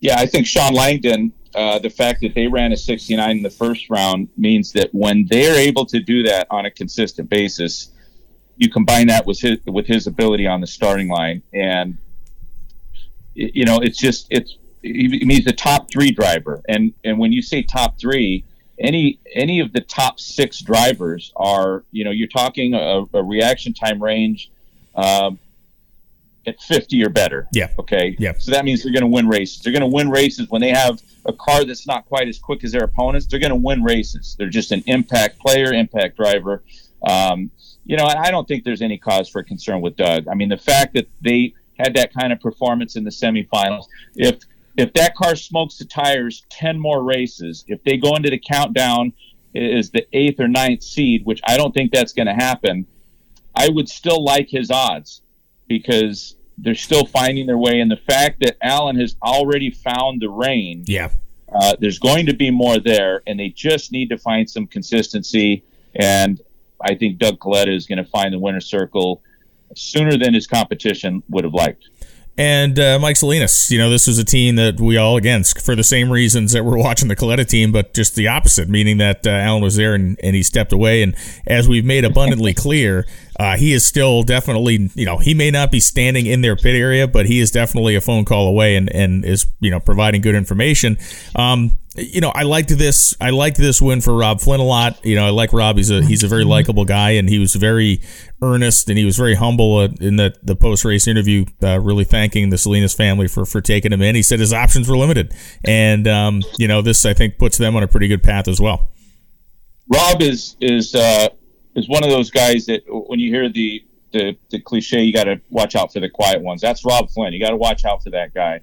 Yeah, 0.00 0.16
I 0.18 0.26
think 0.26 0.46
Shawn 0.46 0.74
Langdon. 0.74 1.32
Uh, 1.54 1.78
the 1.78 1.90
fact 1.90 2.22
that 2.22 2.34
they 2.34 2.46
ran 2.46 2.72
a 2.72 2.76
69 2.76 3.36
in 3.36 3.42
the 3.42 3.50
first 3.50 3.90
round 3.90 4.28
means 4.38 4.72
that 4.72 4.88
when 4.94 5.26
they're 5.28 5.58
able 5.58 5.84
to 5.84 6.00
do 6.00 6.22
that 6.22 6.46
on 6.50 6.64
a 6.64 6.70
consistent 6.70 7.28
basis, 7.28 7.91
you 8.56 8.70
combine 8.70 9.08
that 9.08 9.26
with 9.26 9.40
his 9.40 9.58
with 9.66 9.86
his 9.86 10.06
ability 10.06 10.46
on 10.46 10.60
the 10.60 10.66
starting 10.66 11.08
line, 11.08 11.42
and 11.52 11.98
you 13.34 13.64
know 13.64 13.78
it's 13.78 13.98
just 13.98 14.26
it's 14.30 14.56
he's 14.82 15.46
a 15.46 15.52
top 15.52 15.90
three 15.90 16.10
driver, 16.10 16.62
and 16.68 16.92
and 17.04 17.18
when 17.18 17.32
you 17.32 17.42
say 17.42 17.62
top 17.62 17.98
three, 17.98 18.44
any 18.78 19.18
any 19.34 19.60
of 19.60 19.72
the 19.72 19.80
top 19.80 20.20
six 20.20 20.60
drivers 20.60 21.32
are 21.36 21.84
you 21.90 22.04
know 22.04 22.10
you're 22.10 22.28
talking 22.28 22.74
a, 22.74 23.04
a 23.12 23.22
reaction 23.22 23.72
time 23.72 24.02
range. 24.02 24.50
Um, 24.94 25.38
at 26.46 26.60
50 26.60 27.04
or 27.04 27.08
better. 27.08 27.46
Yeah. 27.52 27.68
Okay. 27.78 28.16
Yeah. 28.18 28.32
So 28.36 28.50
that 28.50 28.64
means 28.64 28.82
they're 28.82 28.92
going 28.92 29.02
to 29.02 29.06
win 29.06 29.28
races. 29.28 29.62
They're 29.62 29.72
going 29.72 29.88
to 29.88 29.94
win 29.94 30.10
races 30.10 30.48
when 30.50 30.60
they 30.60 30.70
have 30.70 31.00
a 31.26 31.32
car 31.32 31.64
that's 31.64 31.86
not 31.86 32.06
quite 32.06 32.28
as 32.28 32.38
quick 32.38 32.64
as 32.64 32.72
their 32.72 32.84
opponents. 32.84 33.26
They're 33.26 33.40
going 33.40 33.50
to 33.50 33.56
win 33.56 33.82
races. 33.82 34.36
They're 34.38 34.48
just 34.48 34.72
an 34.72 34.82
impact 34.86 35.38
player, 35.38 35.72
impact 35.72 36.16
driver. 36.16 36.62
Um, 37.06 37.50
you 37.84 37.96
know, 37.96 38.06
and 38.06 38.18
I 38.18 38.30
don't 38.30 38.46
think 38.46 38.64
there's 38.64 38.82
any 38.82 38.98
cause 38.98 39.28
for 39.28 39.42
concern 39.42 39.80
with 39.80 39.96
Doug. 39.96 40.28
I 40.28 40.34
mean, 40.34 40.48
the 40.48 40.56
fact 40.56 40.94
that 40.94 41.08
they 41.20 41.54
had 41.78 41.94
that 41.94 42.12
kind 42.12 42.32
of 42.32 42.40
performance 42.40 42.96
in 42.96 43.04
the 43.04 43.10
semifinals, 43.10 43.86
if 44.14 44.40
if 44.76 44.92
that 44.94 45.14
car 45.14 45.36
smokes 45.36 45.76
the 45.78 45.84
tires 45.84 46.44
10 46.48 46.78
more 46.78 47.02
races, 47.02 47.64
if 47.68 47.82
they 47.84 47.98
go 47.98 48.16
into 48.16 48.30
the 48.30 48.38
countdown 48.38 49.12
is 49.54 49.90
the 49.90 50.06
eighth 50.16 50.40
or 50.40 50.48
ninth 50.48 50.82
seed, 50.82 51.26
which 51.26 51.40
I 51.44 51.58
don't 51.58 51.72
think 51.72 51.92
that's 51.92 52.14
going 52.14 52.26
to 52.26 52.32
happen, 52.32 52.86
I 53.54 53.68
would 53.68 53.88
still 53.88 54.24
like 54.24 54.48
his 54.48 54.70
odds 54.70 55.20
because 55.68 56.36
they're 56.58 56.74
still 56.74 57.06
finding 57.06 57.46
their 57.46 57.58
way. 57.58 57.80
And 57.80 57.90
the 57.90 57.96
fact 57.96 58.40
that 58.40 58.56
Alan 58.62 58.96
has 58.96 59.16
already 59.22 59.70
found 59.70 60.20
the 60.20 60.28
rain, 60.28 60.84
yeah, 60.86 61.10
uh, 61.54 61.76
there's 61.78 61.98
going 61.98 62.26
to 62.26 62.34
be 62.34 62.50
more 62.50 62.78
there, 62.78 63.22
and 63.26 63.38
they 63.38 63.48
just 63.48 63.92
need 63.92 64.08
to 64.10 64.18
find 64.18 64.48
some 64.48 64.66
consistency. 64.66 65.62
And 65.94 66.40
I 66.80 66.94
think 66.94 67.18
Doug 67.18 67.38
Kalitta 67.38 67.74
is 67.74 67.86
going 67.86 67.98
to 67.98 68.10
find 68.10 68.32
the 68.32 68.38
winner's 68.38 68.66
circle 68.66 69.22
sooner 69.74 70.16
than 70.16 70.34
his 70.34 70.46
competition 70.46 71.22
would 71.28 71.44
have 71.44 71.54
liked 71.54 71.88
and 72.38 72.78
uh, 72.78 72.98
Mike 72.98 73.16
Salinas. 73.16 73.70
You 73.70 73.78
know, 73.78 73.90
this 73.90 74.06
was 74.06 74.18
a 74.18 74.24
team 74.24 74.56
that 74.56 74.80
we 74.80 74.96
all 74.96 75.16
against 75.16 75.60
for 75.60 75.76
the 75.76 75.84
same 75.84 76.10
reasons 76.10 76.52
that 76.52 76.64
we're 76.64 76.78
watching 76.82 77.08
the 77.08 77.16
Kalitta 77.16 77.46
team, 77.46 77.72
but 77.72 77.94
just 77.94 78.14
the 78.14 78.28
opposite, 78.28 78.68
meaning 78.68 78.98
that 78.98 79.26
uh, 79.26 79.30
Alan 79.30 79.62
was 79.62 79.76
there 79.76 79.94
and, 79.94 80.18
and 80.22 80.34
he 80.34 80.42
stepped 80.42 80.72
away. 80.72 81.02
And 81.02 81.14
as 81.46 81.68
we've 81.68 81.84
made 81.84 82.04
abundantly 82.04 82.54
clear, 82.54 83.06
uh, 83.38 83.56
he 83.56 83.72
is 83.72 83.84
still 83.84 84.22
definitely, 84.22 84.90
you 84.94 85.06
know, 85.06 85.18
he 85.18 85.34
may 85.34 85.50
not 85.50 85.70
be 85.70 85.80
standing 85.80 86.26
in 86.26 86.40
their 86.42 86.56
pit 86.56 86.74
area, 86.74 87.06
but 87.06 87.26
he 87.26 87.40
is 87.40 87.50
definitely 87.50 87.94
a 87.94 88.00
phone 88.00 88.24
call 88.24 88.46
away 88.48 88.76
and, 88.76 88.92
and 88.94 89.24
is, 89.24 89.46
you 89.60 89.70
know, 89.70 89.80
providing 89.80 90.20
good 90.20 90.34
information. 90.34 90.98
Um, 91.34 91.78
you 91.94 92.20
know, 92.22 92.30
I 92.30 92.44
liked 92.44 92.70
this. 92.70 93.14
I 93.20 93.30
liked 93.30 93.58
this 93.58 93.82
win 93.82 94.00
for 94.00 94.14
Rob 94.14 94.40
Flynn 94.40 94.60
a 94.60 94.64
lot. 94.64 95.04
You 95.04 95.14
know, 95.14 95.26
I 95.26 95.30
like 95.30 95.52
Rob. 95.52 95.76
He's 95.76 95.90
a 95.90 96.02
he's 96.02 96.22
a 96.22 96.28
very 96.28 96.44
likable 96.44 96.86
guy, 96.86 97.10
and 97.10 97.28
he 97.28 97.38
was 97.38 97.54
very 97.54 98.00
earnest 98.40 98.88
and 98.88 98.98
he 98.98 99.04
was 99.04 99.16
very 99.16 99.34
humble 99.34 99.76
uh, 99.76 99.88
in 100.00 100.16
the 100.16 100.34
the 100.42 100.56
post 100.56 100.86
race 100.86 101.06
interview, 101.06 101.44
uh, 101.62 101.78
really 101.80 102.04
thanking 102.04 102.48
the 102.48 102.56
Salinas 102.56 102.94
family 102.94 103.28
for 103.28 103.44
for 103.44 103.60
taking 103.60 103.92
him 103.92 104.00
in. 104.00 104.14
He 104.14 104.22
said 104.22 104.40
his 104.40 104.54
options 104.54 104.88
were 104.88 104.96
limited, 104.96 105.34
and 105.64 106.08
um, 106.08 106.42
you 106.56 106.66
know, 106.66 106.80
this 106.80 107.04
I 107.04 107.12
think 107.12 107.36
puts 107.36 107.58
them 107.58 107.76
on 107.76 107.82
a 107.82 107.88
pretty 107.88 108.08
good 108.08 108.22
path 108.22 108.48
as 108.48 108.58
well. 108.58 108.88
Rob 109.88 110.22
is 110.22 110.56
is 110.60 110.94
uh, 110.94 111.28
is 111.74 111.88
one 111.88 112.04
of 112.04 112.10
those 112.10 112.30
guys 112.30 112.66
that 112.66 112.82
when 112.88 113.18
you 113.18 113.30
hear 113.30 113.48
the 113.48 113.84
the, 114.12 114.36
the 114.50 114.60
cliche, 114.60 115.02
you 115.02 115.12
got 115.12 115.24
to 115.24 115.40
watch 115.50 115.74
out 115.74 115.92
for 115.92 116.00
the 116.00 116.08
quiet 116.08 116.42
ones. 116.42 116.60
That's 116.60 116.84
Rob 116.84 117.10
Flynn. 117.10 117.32
You 117.32 117.40
got 117.40 117.50
to 117.50 117.56
watch 117.56 117.84
out 117.84 118.02
for 118.02 118.10
that 118.10 118.34
guy. 118.34 118.60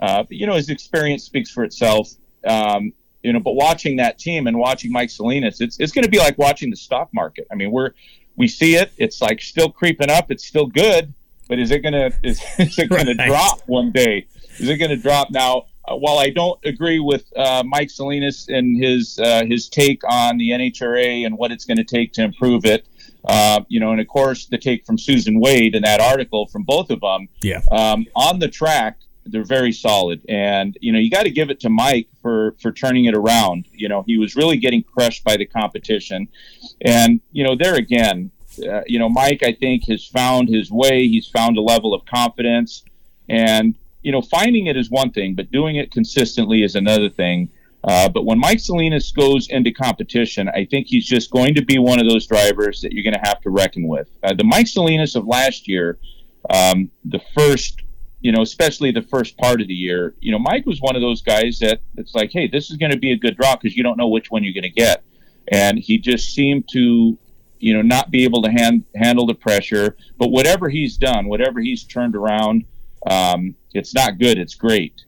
Uh, 0.00 0.22
but, 0.22 0.32
you 0.32 0.46
know, 0.46 0.54
his 0.54 0.68
experience 0.68 1.24
speaks 1.24 1.50
for 1.50 1.64
itself. 1.64 2.12
Um, 2.46 2.92
you 3.22 3.32
know, 3.32 3.40
but 3.40 3.54
watching 3.54 3.96
that 3.96 4.18
team 4.18 4.46
and 4.46 4.58
watching 4.58 4.90
Mike 4.90 5.10
Salinas, 5.10 5.60
it's 5.60 5.78
it's 5.78 5.92
going 5.92 6.04
to 6.04 6.10
be 6.10 6.18
like 6.18 6.38
watching 6.38 6.70
the 6.70 6.76
stock 6.76 7.08
market. 7.12 7.46
I 7.52 7.54
mean, 7.54 7.70
we're 7.70 7.90
we 8.36 8.48
see 8.48 8.74
it; 8.74 8.92
it's 8.96 9.22
like 9.22 9.40
still 9.40 9.70
creeping 9.70 10.10
up. 10.10 10.30
It's 10.30 10.44
still 10.44 10.66
good, 10.66 11.14
but 11.48 11.60
is 11.60 11.70
it 11.70 11.80
going 11.80 11.92
to 11.92 12.12
is, 12.24 12.42
is 12.58 12.78
it 12.78 12.90
right. 12.90 13.04
to 13.04 13.14
drop 13.14 13.60
one 13.66 13.92
day? 13.92 14.26
Is 14.58 14.68
it 14.68 14.76
going 14.78 14.90
to 14.90 14.96
drop 14.96 15.30
now? 15.30 15.66
Uh, 15.84 15.96
while 15.96 16.18
I 16.18 16.30
don't 16.30 16.58
agree 16.64 17.00
with 17.00 17.24
uh, 17.36 17.62
Mike 17.66 17.90
Salinas 17.90 18.48
and 18.48 18.82
his 18.82 19.18
uh, 19.18 19.44
his 19.44 19.68
take 19.68 20.02
on 20.08 20.38
the 20.38 20.50
NHRA 20.50 21.26
and 21.26 21.36
what 21.36 21.50
it's 21.50 21.64
going 21.64 21.78
to 21.78 21.84
take 21.84 22.12
to 22.14 22.22
improve 22.22 22.64
it, 22.64 22.86
uh, 23.24 23.60
you 23.68 23.80
know, 23.80 23.90
and 23.90 24.00
of 24.00 24.06
course 24.06 24.46
the 24.46 24.58
take 24.58 24.86
from 24.86 24.96
Susan 24.96 25.40
Wade 25.40 25.74
in 25.74 25.82
that 25.82 26.00
article 26.00 26.46
from 26.46 26.62
both 26.62 26.90
of 26.90 27.00
them, 27.00 27.28
yeah, 27.42 27.62
um, 27.72 28.06
on 28.14 28.38
the 28.38 28.48
track 28.48 28.98
they're 29.26 29.44
very 29.44 29.72
solid. 29.72 30.20
And 30.28 30.76
you 30.80 30.92
know, 30.92 30.98
you 30.98 31.10
got 31.10 31.24
to 31.24 31.30
give 31.30 31.50
it 31.50 31.60
to 31.60 31.70
Mike 31.70 32.08
for 32.20 32.54
for 32.60 32.72
turning 32.72 33.06
it 33.06 33.14
around. 33.14 33.66
You 33.72 33.88
know, 33.88 34.02
he 34.02 34.18
was 34.18 34.36
really 34.36 34.56
getting 34.56 34.82
crushed 34.82 35.24
by 35.24 35.36
the 35.36 35.46
competition, 35.46 36.28
and 36.80 37.20
you 37.32 37.44
know, 37.44 37.56
there 37.56 37.74
again, 37.74 38.30
uh, 38.66 38.82
you 38.86 38.98
know, 38.98 39.08
Mike, 39.08 39.42
I 39.42 39.52
think 39.52 39.88
has 39.88 40.04
found 40.04 40.48
his 40.48 40.70
way. 40.70 41.06
He's 41.08 41.28
found 41.28 41.56
a 41.56 41.62
level 41.62 41.94
of 41.94 42.04
confidence, 42.04 42.84
and 43.28 43.74
you 44.02 44.12
know, 44.12 44.22
finding 44.22 44.66
it 44.66 44.76
is 44.76 44.90
one 44.90 45.10
thing, 45.10 45.34
but 45.34 45.50
doing 45.50 45.76
it 45.76 45.90
consistently 45.90 46.62
is 46.62 46.74
another 46.74 47.08
thing. 47.08 47.50
Uh, 47.84 48.08
but 48.08 48.24
when 48.24 48.38
Mike 48.38 48.60
Salinas 48.60 49.10
goes 49.10 49.48
into 49.48 49.72
competition, 49.72 50.48
I 50.48 50.66
think 50.66 50.86
he's 50.86 51.04
just 51.04 51.30
going 51.30 51.54
to 51.54 51.64
be 51.64 51.78
one 51.78 52.00
of 52.00 52.08
those 52.08 52.26
drivers 52.26 52.80
that 52.82 52.92
you're 52.92 53.02
going 53.02 53.20
to 53.20 53.28
have 53.28 53.40
to 53.40 53.50
reckon 53.50 53.88
with. 53.88 54.08
Uh, 54.22 54.34
the 54.34 54.44
Mike 54.44 54.68
Salinas 54.68 55.16
of 55.16 55.26
last 55.26 55.66
year, 55.66 55.98
um, 56.48 56.90
the 57.04 57.20
first 57.34 57.82
you 58.22 58.30
know, 58.30 58.40
especially 58.40 58.92
the 58.92 59.02
first 59.02 59.36
part 59.36 59.60
of 59.60 59.66
the 59.66 59.74
year, 59.74 60.14
you 60.20 60.30
know, 60.30 60.38
Mike 60.38 60.64
was 60.64 60.80
one 60.80 60.94
of 60.94 61.02
those 61.02 61.22
guys 61.22 61.58
that 61.58 61.80
it's 61.96 62.14
like, 62.14 62.30
hey, 62.30 62.46
this 62.46 62.70
is 62.70 62.76
going 62.76 62.92
to 62.92 62.98
be 62.98 63.10
a 63.10 63.16
good 63.16 63.36
draw 63.36 63.56
because 63.56 63.76
you 63.76 63.82
don't 63.82 63.98
know 63.98 64.06
which 64.08 64.30
one 64.30 64.44
you're 64.44 64.54
going 64.54 64.62
to 64.62 64.70
get, 64.70 65.02
and 65.48 65.76
he 65.76 65.98
just 65.98 66.32
seemed 66.32 66.68
to, 66.68 67.18
you 67.58 67.74
know, 67.74 67.82
not 67.82 68.12
be 68.12 68.22
able 68.22 68.40
to 68.42 68.50
hand, 68.50 68.84
handle 68.94 69.26
the 69.26 69.34
pressure. 69.34 69.96
But 70.18 70.28
whatever 70.28 70.68
he's 70.68 70.96
done, 70.96 71.26
whatever 71.26 71.60
he's 71.60 71.82
turned 71.82 72.14
around, 72.14 72.64
um, 73.10 73.56
it's 73.74 73.94
not 73.94 74.18
good. 74.18 74.38
It's 74.38 74.54
great. 74.54 75.04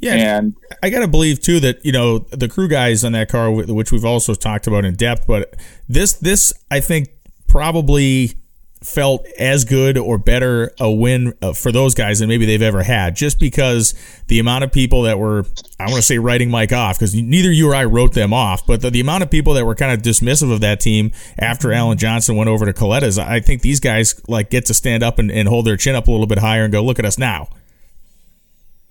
Yeah, 0.00 0.38
and 0.38 0.56
I 0.82 0.90
got 0.90 1.00
to 1.00 1.08
believe 1.08 1.40
too 1.40 1.60
that 1.60 1.84
you 1.84 1.92
know 1.92 2.18
the 2.18 2.48
crew 2.48 2.68
guys 2.68 3.04
on 3.04 3.12
that 3.12 3.28
car, 3.28 3.50
which 3.50 3.90
we've 3.90 4.04
also 4.04 4.34
talked 4.34 4.66
about 4.66 4.84
in 4.84 4.94
depth, 4.94 5.26
but 5.26 5.54
this 5.88 6.12
this 6.14 6.52
I 6.70 6.80
think 6.80 7.08
probably 7.48 8.34
felt 8.82 9.26
as 9.38 9.64
good 9.64 9.98
or 9.98 10.18
better 10.18 10.72
a 10.78 10.90
win 10.90 11.34
uh, 11.42 11.52
for 11.52 11.72
those 11.72 11.94
guys 11.94 12.20
than 12.20 12.28
maybe 12.28 12.46
they've 12.46 12.62
ever 12.62 12.82
had 12.82 13.16
just 13.16 13.40
because 13.40 13.92
the 14.28 14.38
amount 14.38 14.62
of 14.62 14.70
people 14.70 15.02
that 15.02 15.18
were 15.18 15.44
I 15.80 15.84
want 15.84 15.96
to 15.96 16.02
say 16.02 16.18
writing 16.18 16.48
Mike 16.48 16.72
off 16.72 16.96
because 16.96 17.12
neither 17.14 17.50
you 17.50 17.70
or 17.70 17.74
I 17.74 17.86
wrote 17.86 18.14
them 18.14 18.32
off 18.32 18.64
but 18.66 18.80
the, 18.80 18.90
the, 18.90 19.00
amount 19.00 19.24
of 19.24 19.30
people 19.30 19.54
that 19.54 19.66
were 19.66 19.74
kind 19.74 19.92
of 19.92 20.02
dismissive 20.02 20.52
of 20.52 20.60
that 20.60 20.78
team 20.78 21.10
after 21.38 21.72
Alan 21.72 21.98
Johnson 21.98 22.36
went 22.36 22.48
over 22.48 22.66
to 22.66 22.72
Kalitta's 22.72 23.18
I 23.18 23.40
think 23.40 23.62
these 23.62 23.80
guys 23.80 24.20
like 24.28 24.48
get 24.48 24.66
to 24.66 24.74
stand 24.74 25.02
up 25.02 25.18
and, 25.18 25.30
and 25.32 25.48
hold 25.48 25.66
their 25.66 25.76
chin 25.76 25.96
up 25.96 26.06
a 26.06 26.12
little 26.12 26.28
bit 26.28 26.38
higher 26.38 26.62
and 26.62 26.72
go 26.72 26.84
look 26.84 27.00
at 27.00 27.04
us 27.04 27.18
now 27.18 27.48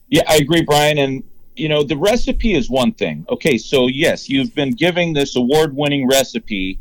yeah 0.09 0.23
I 0.27 0.37
agree 0.37 0.61
Brian 0.61 0.97
and 0.97 1.23
you 1.55 1.69
know 1.69 1.83
the 1.83 1.97
recipe 1.97 2.53
is 2.53 2.69
one 2.69 2.93
thing 2.93 3.25
okay 3.29 3.57
so 3.57 3.87
yes 3.87 4.29
you've 4.29 4.53
been 4.53 4.71
giving 4.71 5.13
this 5.13 5.35
award 5.35 5.75
winning 5.75 6.07
recipe 6.07 6.79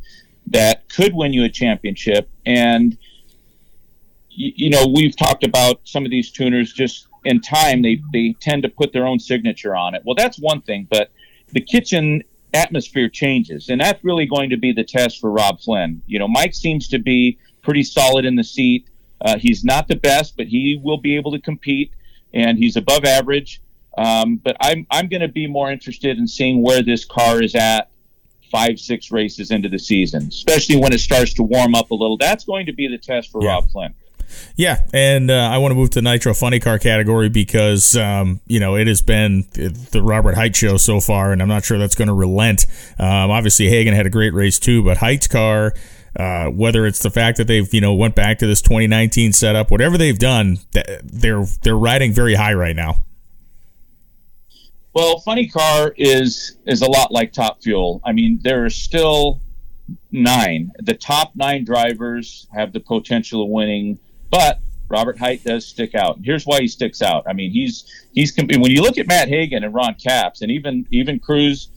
that 0.49 0.89
could 0.89 1.15
win 1.15 1.33
you 1.33 1.45
a 1.45 1.49
championship. 1.49 2.29
And, 2.45 2.97
you, 4.31 4.53
you 4.57 4.71
know, 4.71 4.87
we've 4.87 5.17
talked 5.17 5.45
about 5.45 5.81
some 5.85 6.05
of 6.05 6.11
these 6.11 6.31
tuners 6.31 6.73
just 6.73 7.09
in 7.25 7.41
time, 7.41 7.83
they, 7.83 8.01
they 8.13 8.37
tend 8.41 8.63
to 8.63 8.69
put 8.69 8.93
their 8.93 9.07
own 9.07 9.19
signature 9.19 9.75
on 9.75 9.95
it. 9.95 10.03
Well, 10.05 10.15
that's 10.15 10.39
one 10.39 10.61
thing, 10.63 10.87
but 10.89 11.11
the 11.49 11.61
kitchen 11.61 12.23
atmosphere 12.55 13.09
changes. 13.09 13.69
And 13.69 13.81
that's 13.81 14.03
really 14.05 14.27
going 14.27 14.51
to 14.51 14.57
be 14.57 14.73
the 14.73 14.85
test 14.85 15.21
for 15.21 15.31
Rob 15.31 15.61
Flynn. 15.61 16.03
You 16.07 16.21
know, 16.21 16.29
Mike 16.29 16.55
seems 16.55 16.87
to 16.89 16.99
be 16.99 17.39
pretty 17.63 17.83
solid 17.83 18.25
in 18.25 18.37
the 18.37 18.45
seat. 18.45 18.87
Uh, 19.21 19.39
he's 19.39 19.65
not 19.65 19.89
the 19.89 19.97
best, 19.97 20.37
but 20.37 20.47
he 20.47 20.81
will 20.83 20.99
be 20.99 21.17
able 21.17 21.33
to 21.33 21.41
compete, 21.41 21.91
and 22.33 22.59
he's 22.59 22.77
above 22.77 23.05
average. 23.05 23.61
Um, 23.99 24.37
but 24.37 24.57
I'm 24.61 24.87
I'm 24.91 25.09
going 25.09 25.23
to 25.23 25.29
be 25.29 25.47
more 25.47 25.71
interested 25.71 26.19
in 26.19 26.29
seeing 26.29 26.63
where 26.63 26.83
this 26.83 27.05
car 27.05 27.43
is 27.43 27.55
at 27.55 27.89
five, 28.51 28.79
six 28.79 29.11
races 29.11 29.51
into 29.51 29.69
the 29.69 29.79
season, 29.79 30.29
especially 30.29 30.77
when 30.77 30.93
it 30.93 31.01
starts 31.01 31.33
to 31.35 31.43
warm 31.43 31.75
up 31.75 31.91
a 31.91 31.95
little. 31.95 32.17
That's 32.17 32.45
going 32.45 32.67
to 32.67 32.73
be 32.73 32.89
the 32.89 32.99
test 32.99 33.31
for 33.31 33.43
yeah. 33.43 33.51
Rob 33.51 33.71
Flynn. 33.71 33.95
Yeah, 34.57 34.83
and 34.93 35.31
uh, 35.31 35.35
I 35.35 35.59
want 35.59 35.71
to 35.71 35.77
move 35.77 35.91
to 35.91 36.03
Nitro 36.03 36.35
Funny 36.35 36.59
Car 36.59 36.79
category 36.79 37.29
because 37.29 37.97
um, 37.97 38.41
you 38.47 38.61
know 38.61 38.77
it 38.77 38.87
has 38.87 39.03
been 39.03 39.47
the 39.53 40.03
Robert 40.03 40.35
Hight 40.35 40.57
show 40.57 40.77
so 40.77 41.01
far, 41.01 41.33
and 41.33 41.41
I'm 41.41 41.49
not 41.49 41.65
sure 41.65 41.79
that's 41.79 41.95
going 41.95 42.09
to 42.09 42.15
relent. 42.15 42.67
Um, 42.99 43.31
obviously, 43.31 43.69
Hagan 43.69 43.95
had 43.95 44.07
a 44.07 44.11
great 44.11 44.35
race 44.35 44.59
too, 44.59 44.83
but 44.83 44.99
Hight's 44.99 45.27
car. 45.27 45.75
Uh, 46.19 46.47
whether 46.47 46.87
it's 46.87 47.01
the 47.01 47.11
fact 47.11 47.37
that 47.37 47.47
they've 47.47 47.73
you 47.75 47.81
know 47.81 47.95
went 47.95 48.15
back 48.15 48.39
to 48.39 48.47
this 48.47 48.63
2019 48.63 49.33
setup, 49.33 49.71
whatever 49.71 49.99
they've 49.99 50.19
done, 50.19 50.59
they're 51.03 51.45
they're 51.63 51.77
riding 51.77 52.13
very 52.13 52.35
high 52.35 52.55
right 52.55 52.77
now. 52.77 53.05
Well, 54.95 55.19
Funny 55.19 55.47
Car 55.47 55.93
is 55.97 56.57
is 56.65 56.81
a 56.81 56.91
lot 56.91 57.13
like 57.13 57.33
Top 57.33 57.63
Fuel. 57.63 58.01
I 58.05 58.13
mean, 58.13 58.41
there 58.43 58.65
are 58.65 58.71
still 58.71 59.43
nine. 60.11 60.73
The 60.79 60.95
top 60.95 61.33
nine 61.35 61.65
drivers 61.65 62.47
have 62.55 62.73
the 62.73 62.81
potential 62.81 63.43
of 63.43 63.51
winning, 63.51 63.99
but 64.31 64.61
Robert 64.89 65.19
Hight 65.19 65.45
does 65.45 65.67
stick 65.67 65.95
out. 65.95 66.19
here's 66.23 66.47
why 66.47 66.61
he 66.61 66.69
sticks 66.69 67.03
out. 67.03 67.25
I 67.29 67.33
mean, 67.33 67.51
he's 67.51 68.07
he's 68.15 68.35
when 68.37 68.71
you 68.71 68.81
look 68.83 68.99
at 68.99 69.07
Matt 69.07 69.29
Hagan 69.29 69.65
and 69.65 69.75
Ron 69.75 69.95
Capps 69.95 70.43
and 70.43 70.51
even 70.51 70.87
even 70.91 71.19
Cruz 71.19 71.69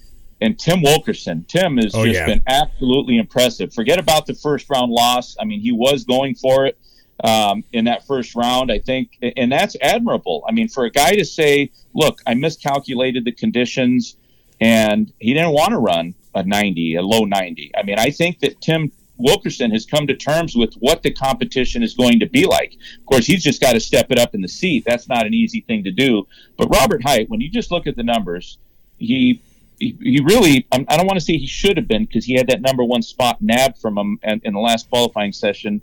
and 0.41 0.57
Tim 0.57 0.81
Wilkerson. 0.81 1.45
Tim 1.47 1.77
has 1.77 1.93
oh, 1.93 2.05
just 2.05 2.19
yeah. 2.19 2.25
been 2.25 2.41
absolutely 2.47 3.17
impressive. 3.17 3.73
Forget 3.73 3.99
about 3.99 4.25
the 4.25 4.33
first 4.33 4.69
round 4.69 4.91
loss. 4.91 5.35
I 5.39 5.45
mean, 5.45 5.59
he 5.59 5.71
was 5.71 6.03
going 6.03 6.35
for 6.35 6.65
it 6.65 6.77
um, 7.23 7.63
in 7.73 7.85
that 7.85 8.07
first 8.07 8.35
round, 8.35 8.71
I 8.71 8.79
think, 8.79 9.17
and 9.21 9.51
that's 9.51 9.75
admirable. 9.81 10.43
I 10.47 10.51
mean, 10.51 10.69
for 10.69 10.85
a 10.85 10.91
guy 10.91 11.15
to 11.15 11.25
say, 11.25 11.71
"Look, 11.93 12.21
I 12.25 12.33
miscalculated 12.33 13.25
the 13.25 13.31
conditions," 13.31 14.15
and 14.61 15.11
he 15.19 15.33
didn't 15.33 15.51
want 15.51 15.71
to 15.71 15.77
run 15.77 16.15
a 16.35 16.43
90, 16.43 16.95
a 16.95 17.01
low 17.01 17.25
90. 17.25 17.71
I 17.75 17.83
mean, 17.83 17.99
I 17.99 18.11
think 18.11 18.39
that 18.39 18.61
Tim 18.61 18.91
Wilkerson 19.17 19.71
has 19.71 19.85
come 19.85 20.07
to 20.07 20.15
terms 20.15 20.55
with 20.55 20.73
what 20.75 21.03
the 21.03 21.11
competition 21.11 21.83
is 21.83 21.93
going 21.93 22.19
to 22.19 22.25
be 22.25 22.45
like. 22.45 22.73
Of 22.99 23.05
course, 23.05 23.25
he's 23.25 23.43
just 23.43 23.59
got 23.59 23.73
to 23.73 23.79
step 23.79 24.11
it 24.11 24.19
up 24.19 24.33
in 24.33 24.41
the 24.41 24.47
seat. 24.47 24.85
That's 24.87 25.09
not 25.09 25.25
an 25.25 25.33
easy 25.33 25.61
thing 25.61 25.83
to 25.83 25.91
do. 25.91 26.25
But 26.57 26.69
Robert 26.69 27.03
Hight, 27.03 27.29
when 27.29 27.41
you 27.41 27.49
just 27.49 27.71
look 27.71 27.85
at 27.85 27.97
the 27.97 28.03
numbers, 28.03 28.57
he 28.97 29.41
he, 29.79 29.97
he 30.01 30.21
really, 30.23 30.67
I 30.71 30.97
don't 30.97 31.05
want 31.05 31.17
to 31.17 31.25
say 31.25 31.37
he 31.37 31.47
should 31.47 31.77
have 31.77 31.87
been 31.87 32.05
because 32.05 32.25
he 32.25 32.35
had 32.35 32.47
that 32.47 32.61
number 32.61 32.83
one 32.83 33.01
spot 33.01 33.41
nabbed 33.41 33.77
from 33.77 33.97
him 33.97 34.19
in, 34.23 34.41
in 34.43 34.53
the 34.53 34.59
last 34.59 34.89
qualifying 34.89 35.31
session 35.31 35.81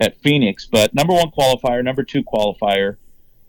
at 0.00 0.16
Phoenix, 0.18 0.66
but 0.66 0.94
number 0.94 1.12
one 1.12 1.30
qualifier, 1.30 1.82
number 1.82 2.02
two 2.02 2.22
qualifier, 2.22 2.96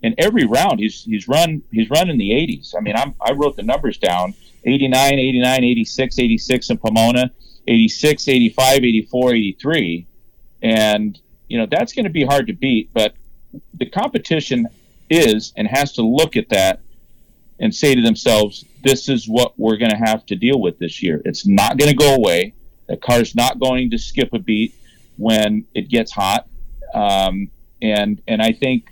in 0.01 0.13
every 0.17 0.45
round 0.45 0.79
he's 0.79 1.03
he's 1.05 1.27
run 1.27 1.61
he's 1.71 1.89
run 1.89 2.09
in 2.09 2.17
the 2.17 2.29
80s. 2.31 2.75
I 2.77 2.81
mean, 2.81 2.95
I'm, 2.95 3.15
I 3.21 3.31
wrote 3.31 3.55
the 3.55 3.63
numbers 3.63 3.97
down: 3.97 4.33
89, 4.65 5.13
89, 5.13 5.63
86, 5.63 6.19
86 6.19 6.69
in 6.69 6.77
Pomona, 6.77 7.31
86, 7.67 8.27
85, 8.27 8.77
84, 8.83 9.33
83, 9.33 10.07
and 10.61 11.19
you 11.47 11.57
know, 11.57 11.67
that's 11.69 11.93
going 11.93 12.05
to 12.05 12.11
be 12.11 12.25
hard 12.25 12.47
to 12.47 12.53
beat. 12.53 12.89
But 12.93 13.15
the 13.73 13.85
competition 13.85 14.67
is 15.09 15.53
and 15.55 15.67
has 15.67 15.93
to 15.93 16.01
look 16.01 16.35
at 16.35 16.49
that 16.49 16.81
and 17.63 17.73
say 17.73 17.95
to 17.95 18.01
themselves, 18.01 18.65
this 18.83 19.09
is 19.09 19.27
what 19.27 19.57
we're 19.57 19.77
going 19.77 19.91
to 19.91 19.97
have 19.97 20.25
to 20.27 20.35
deal 20.35 20.59
with 20.59 20.77
this 20.77 21.01
year. 21.01 21.21
It's 21.25 21.47
not 21.47 21.77
going 21.77 21.89
to 21.89 21.95
go 21.95 22.13
away. 22.13 22.53
The 22.87 22.97
car's 22.97 23.35
not 23.35 23.59
going 23.59 23.89
to 23.91 23.97
skip 23.97 24.33
a 24.33 24.39
beat 24.39 24.75
when 25.17 25.65
it 25.73 25.89
gets 25.89 26.11
hot. 26.11 26.47
Um, 26.93 27.49
and 27.81 28.21
and 28.27 28.41
I 28.41 28.51
think, 28.51 28.91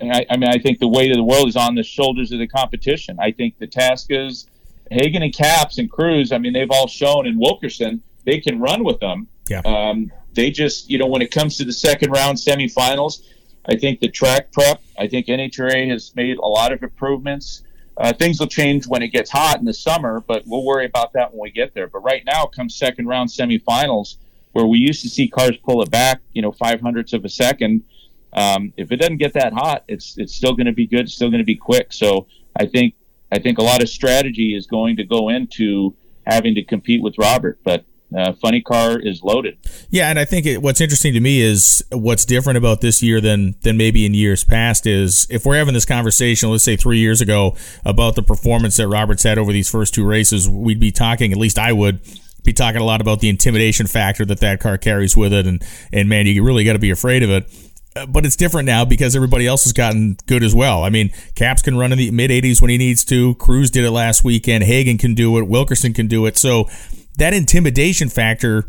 I, 0.00 0.26
I, 0.28 0.36
mean, 0.36 0.48
I 0.48 0.58
think 0.58 0.78
the 0.78 0.88
weight 0.88 1.10
of 1.10 1.16
the 1.16 1.22
world 1.22 1.48
is 1.48 1.56
on 1.56 1.74
the 1.74 1.82
shoulders 1.82 2.32
of 2.32 2.38
the 2.38 2.48
competition. 2.48 3.18
I 3.20 3.30
think 3.30 3.58
the 3.58 3.66
task 3.66 4.06
is 4.10 4.48
Hagan 4.90 5.22
and 5.22 5.34
Capps 5.34 5.78
and 5.78 5.90
Cruz, 5.90 6.32
I 6.32 6.38
mean, 6.38 6.52
they've 6.52 6.70
all 6.70 6.88
shown 6.88 7.26
in 7.26 7.38
Wilkerson 7.38 8.02
they 8.24 8.38
can 8.38 8.60
run 8.60 8.84
with 8.84 9.00
them. 9.00 9.28
Yeah. 9.48 9.62
Um, 9.64 10.10
they 10.34 10.50
just, 10.50 10.90
you 10.90 10.98
know, 10.98 11.06
when 11.06 11.22
it 11.22 11.30
comes 11.30 11.56
to 11.58 11.64
the 11.64 11.72
second 11.72 12.10
round 12.10 12.38
semifinals, 12.38 13.22
I 13.66 13.76
think 13.76 14.00
the 14.00 14.08
track 14.08 14.52
prep, 14.52 14.82
I 14.98 15.06
think 15.06 15.26
NHRA 15.26 15.88
has 15.90 16.14
made 16.16 16.38
a 16.38 16.46
lot 16.46 16.72
of 16.72 16.82
improvements. 16.82 17.62
Uh, 17.96 18.12
things 18.12 18.40
will 18.40 18.48
change 18.48 18.86
when 18.86 19.02
it 19.02 19.08
gets 19.08 19.30
hot 19.30 19.58
in 19.58 19.64
the 19.64 19.74
summer, 19.74 20.20
but 20.26 20.42
we'll 20.46 20.64
worry 20.64 20.86
about 20.86 21.12
that 21.12 21.32
when 21.32 21.42
we 21.42 21.50
get 21.50 21.74
there. 21.74 21.86
But 21.86 22.00
right 22.00 22.22
now, 22.24 22.46
comes 22.46 22.74
second 22.74 23.06
round 23.06 23.28
semifinals, 23.28 24.16
where 24.52 24.66
we 24.66 24.78
used 24.78 25.02
to 25.02 25.08
see 25.08 25.28
cars 25.28 25.56
pull 25.58 25.82
it 25.82 25.90
back, 25.90 26.20
you 26.32 26.42
know, 26.42 26.52
five 26.52 26.80
hundredths 26.80 27.12
of 27.12 27.24
a 27.24 27.28
second. 27.28 27.84
Um, 28.32 28.72
if 28.76 28.92
it 28.92 28.96
doesn't 28.96 29.18
get 29.18 29.34
that 29.34 29.52
hot, 29.52 29.84
it's 29.88 30.16
it's 30.16 30.34
still 30.34 30.54
going 30.54 30.66
to 30.66 30.72
be 30.72 30.86
good, 30.86 31.10
still 31.10 31.28
going 31.28 31.40
to 31.40 31.44
be 31.44 31.56
quick. 31.56 31.92
So 31.92 32.26
I 32.58 32.66
think 32.66 32.94
I 33.30 33.38
think 33.38 33.58
a 33.58 33.62
lot 33.62 33.82
of 33.82 33.88
strategy 33.88 34.56
is 34.56 34.66
going 34.66 34.96
to 34.96 35.04
go 35.04 35.28
into 35.28 35.94
having 36.26 36.54
to 36.54 36.64
compete 36.64 37.02
with 37.02 37.18
Robert. 37.18 37.58
But 37.62 37.84
uh, 38.16 38.32
funny 38.32 38.60
car 38.60 38.98
is 38.98 39.22
loaded. 39.22 39.58
Yeah, 39.90 40.10
and 40.10 40.18
I 40.18 40.24
think 40.24 40.46
it, 40.46 40.62
what's 40.62 40.80
interesting 40.80 41.12
to 41.14 41.20
me 41.20 41.40
is 41.40 41.84
what's 41.90 42.24
different 42.24 42.56
about 42.56 42.80
this 42.80 43.02
year 43.02 43.20
than 43.20 43.54
than 43.62 43.76
maybe 43.76 44.06
in 44.06 44.14
years 44.14 44.44
past 44.44 44.86
is 44.86 45.26
if 45.30 45.44
we're 45.44 45.56
having 45.56 45.74
this 45.74 45.84
conversation, 45.84 46.50
let's 46.50 46.64
say 46.64 46.76
three 46.76 46.98
years 46.98 47.20
ago 47.20 47.56
about 47.84 48.14
the 48.14 48.22
performance 48.22 48.76
that 48.76 48.88
Roberts 48.88 49.22
had 49.22 49.38
over 49.38 49.52
these 49.52 49.70
first 49.70 49.94
two 49.94 50.06
races, 50.06 50.48
we'd 50.48 50.80
be 50.80 50.92
talking. 50.92 51.32
At 51.32 51.38
least 51.38 51.58
I 51.58 51.72
would 51.72 52.00
be 52.44 52.52
talking 52.52 52.80
a 52.80 52.84
lot 52.84 53.00
about 53.00 53.20
the 53.20 53.28
intimidation 53.28 53.86
factor 53.86 54.24
that 54.24 54.40
that 54.40 54.60
car 54.60 54.78
carries 54.78 55.16
with 55.16 55.32
it, 55.32 55.46
and 55.46 55.62
and 55.92 56.08
man, 56.08 56.26
you 56.26 56.44
really 56.44 56.64
got 56.64 56.74
to 56.74 56.78
be 56.78 56.90
afraid 56.90 57.22
of 57.22 57.30
it. 57.30 57.46
Uh, 57.94 58.06
but 58.06 58.24
it's 58.24 58.36
different 58.36 58.66
now 58.66 58.84
because 58.84 59.14
everybody 59.14 59.46
else 59.46 59.64
has 59.64 59.72
gotten 59.72 60.16
good 60.26 60.42
as 60.42 60.54
well. 60.54 60.82
I 60.82 60.88
mean, 60.88 61.10
Capps 61.34 61.60
can 61.62 61.76
run 61.76 61.92
in 61.92 61.98
the 61.98 62.10
mid 62.10 62.30
80s 62.30 62.60
when 62.62 62.70
he 62.70 62.78
needs 62.78 63.04
to. 63.06 63.34
Cruz 63.34 63.70
did 63.70 63.84
it 63.84 63.90
last 63.90 64.24
weekend. 64.24 64.64
Hagan 64.64 64.96
can 64.98 65.14
do 65.14 65.36
it. 65.38 65.46
Wilkerson 65.46 65.92
can 65.92 66.06
do 66.06 66.24
it. 66.26 66.38
So 66.38 66.68
that 67.16 67.34
intimidation 67.34 68.08
factor 68.08 68.64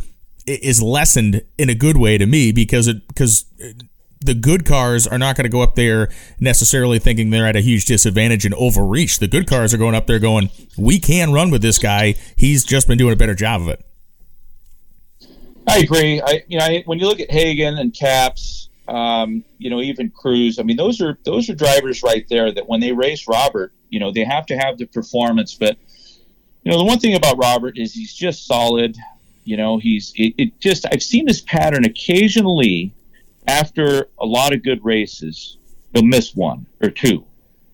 is 0.45 0.82
lessened 0.82 1.41
in 1.58 1.69
a 1.69 1.75
good 1.75 1.97
way 1.97 2.17
to 2.17 2.25
me 2.25 2.51
because 2.51 2.88
it 2.88 3.08
because 3.08 3.45
the 4.19 4.34
good 4.34 4.65
cars 4.65 5.06
are 5.06 5.17
not 5.17 5.36
going 5.36 5.43
to 5.43 5.49
go 5.49 5.62
up 5.62 5.75
there 5.75 6.10
necessarily 6.39 6.99
thinking 6.99 7.29
they're 7.29 7.47
at 7.47 7.56
a 7.56 7.62
huge 7.62 7.86
disadvantage 7.86 8.45
and 8.45 8.53
overreach. 8.56 9.19
The 9.19 9.27
good 9.27 9.47
cars 9.47 9.73
are 9.73 9.77
going 9.77 9.95
up 9.95 10.08
there 10.08 10.19
going, 10.19 10.49
"We 10.77 10.99
can 10.99 11.34
run 11.34 11.51
with 11.51 11.62
this 11.62 11.77
guy. 11.77 12.15
He's 12.36 12.63
just 12.63 12.88
been 12.88 12.97
doing 12.97 13.13
a 13.13 13.17
better 13.17 13.36
job 13.36 13.62
of 13.62 13.67
it." 13.69 13.86
I 15.67 15.79
agree. 15.79 16.21
I 16.21 16.43
you 16.47 16.60
know 16.60 16.65
I, 16.65 16.84
when 16.86 16.99
you 16.99 17.08
look 17.08 17.19
at 17.19 17.32
Hagan 17.32 17.77
and 17.77 17.93
Capps, 17.93 18.69
um, 18.88 19.43
you 19.58 19.69
know 19.69 19.82
even 19.82 20.10
Cruz. 20.10 20.60
I 20.60 20.63
mean 20.63 20.77
those 20.77 21.01
are 21.01 21.17
those 21.25 21.49
are 21.49 21.56
drivers 21.56 22.03
right 22.03 22.25
there 22.29 22.51
that 22.51 22.67
when 22.67 22.79
they 22.79 22.91
race 22.91 23.27
Robert, 23.27 23.71
you 23.89 23.99
know 23.99 24.12
they 24.12 24.23
have 24.23 24.45
to 24.47 24.58
have 24.58 24.77
the 24.77 24.86
performance, 24.86 25.53
but 25.53 25.77
you 26.63 26.71
know, 26.71 26.78
the 26.78 26.84
one 26.84 26.99
thing 26.99 27.15
about 27.15 27.38
Robert 27.38 27.78
is 27.78 27.93
he's 27.93 28.13
just 28.13 28.45
solid. 28.45 28.97
You 29.43 29.58
know, 29.58 29.78
he's 29.78 30.13
it, 30.15 30.34
it 30.38 30.60
just 30.60 30.86
I've 30.91 31.04
seen 31.04 31.26
this 31.26 31.41
pattern 31.41 31.86
occasionally 31.86 32.93
after 33.47 34.10
a 34.19 34.26
lot 34.26 34.54
of 34.54 34.63
good 34.63 34.84
races, 34.86 35.58
he'll 35.93 36.04
miss 36.04 36.34
one 36.36 36.65
or 36.82 36.89
two, 36.89 37.26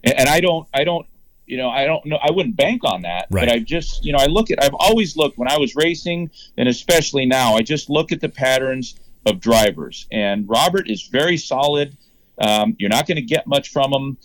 and, 0.04 0.20
and 0.20 0.30
I 0.30 0.40
don't 0.40 0.68
I 0.74 0.84
don't 0.84 1.06
you 1.46 1.58
know 1.58 1.70
I 1.70 1.86
don't 1.86 2.04
know 2.06 2.18
I 2.18 2.32
wouldn't 2.32 2.56
bank 2.56 2.84
on 2.84 3.04
that, 3.04 3.28
right. 3.30 3.48
but 3.48 3.54
I 3.54 3.60
just 3.60 4.04
you 4.04 4.14
know 4.14 4.20
I 4.20 4.26
look 4.26 4.50
at 4.50 4.64
I've 4.64 4.76
always 4.80 5.16
looked 5.16 5.38
when 5.38 5.48
I 5.48 5.58
was 5.58 5.76
racing 5.76 6.32
and 6.58 6.68
especially 6.68 7.26
now 7.26 7.56
I 7.56 7.62
just 7.62 7.90
look 7.90 8.12
at 8.12 8.22
the 8.22 8.30
patterns 8.30 8.96
of 9.26 9.40
drivers 9.40 10.08
and 10.12 10.50
Robert 10.50 10.90
is 10.90 11.04
very 11.04 11.38
solid. 11.38 11.96
Um, 12.40 12.76
you're 12.80 12.90
not 12.90 13.06
going 13.06 13.18
to 13.18 13.22
get 13.22 13.46
much 13.48 13.70
from 13.70 13.94
him 13.94 14.18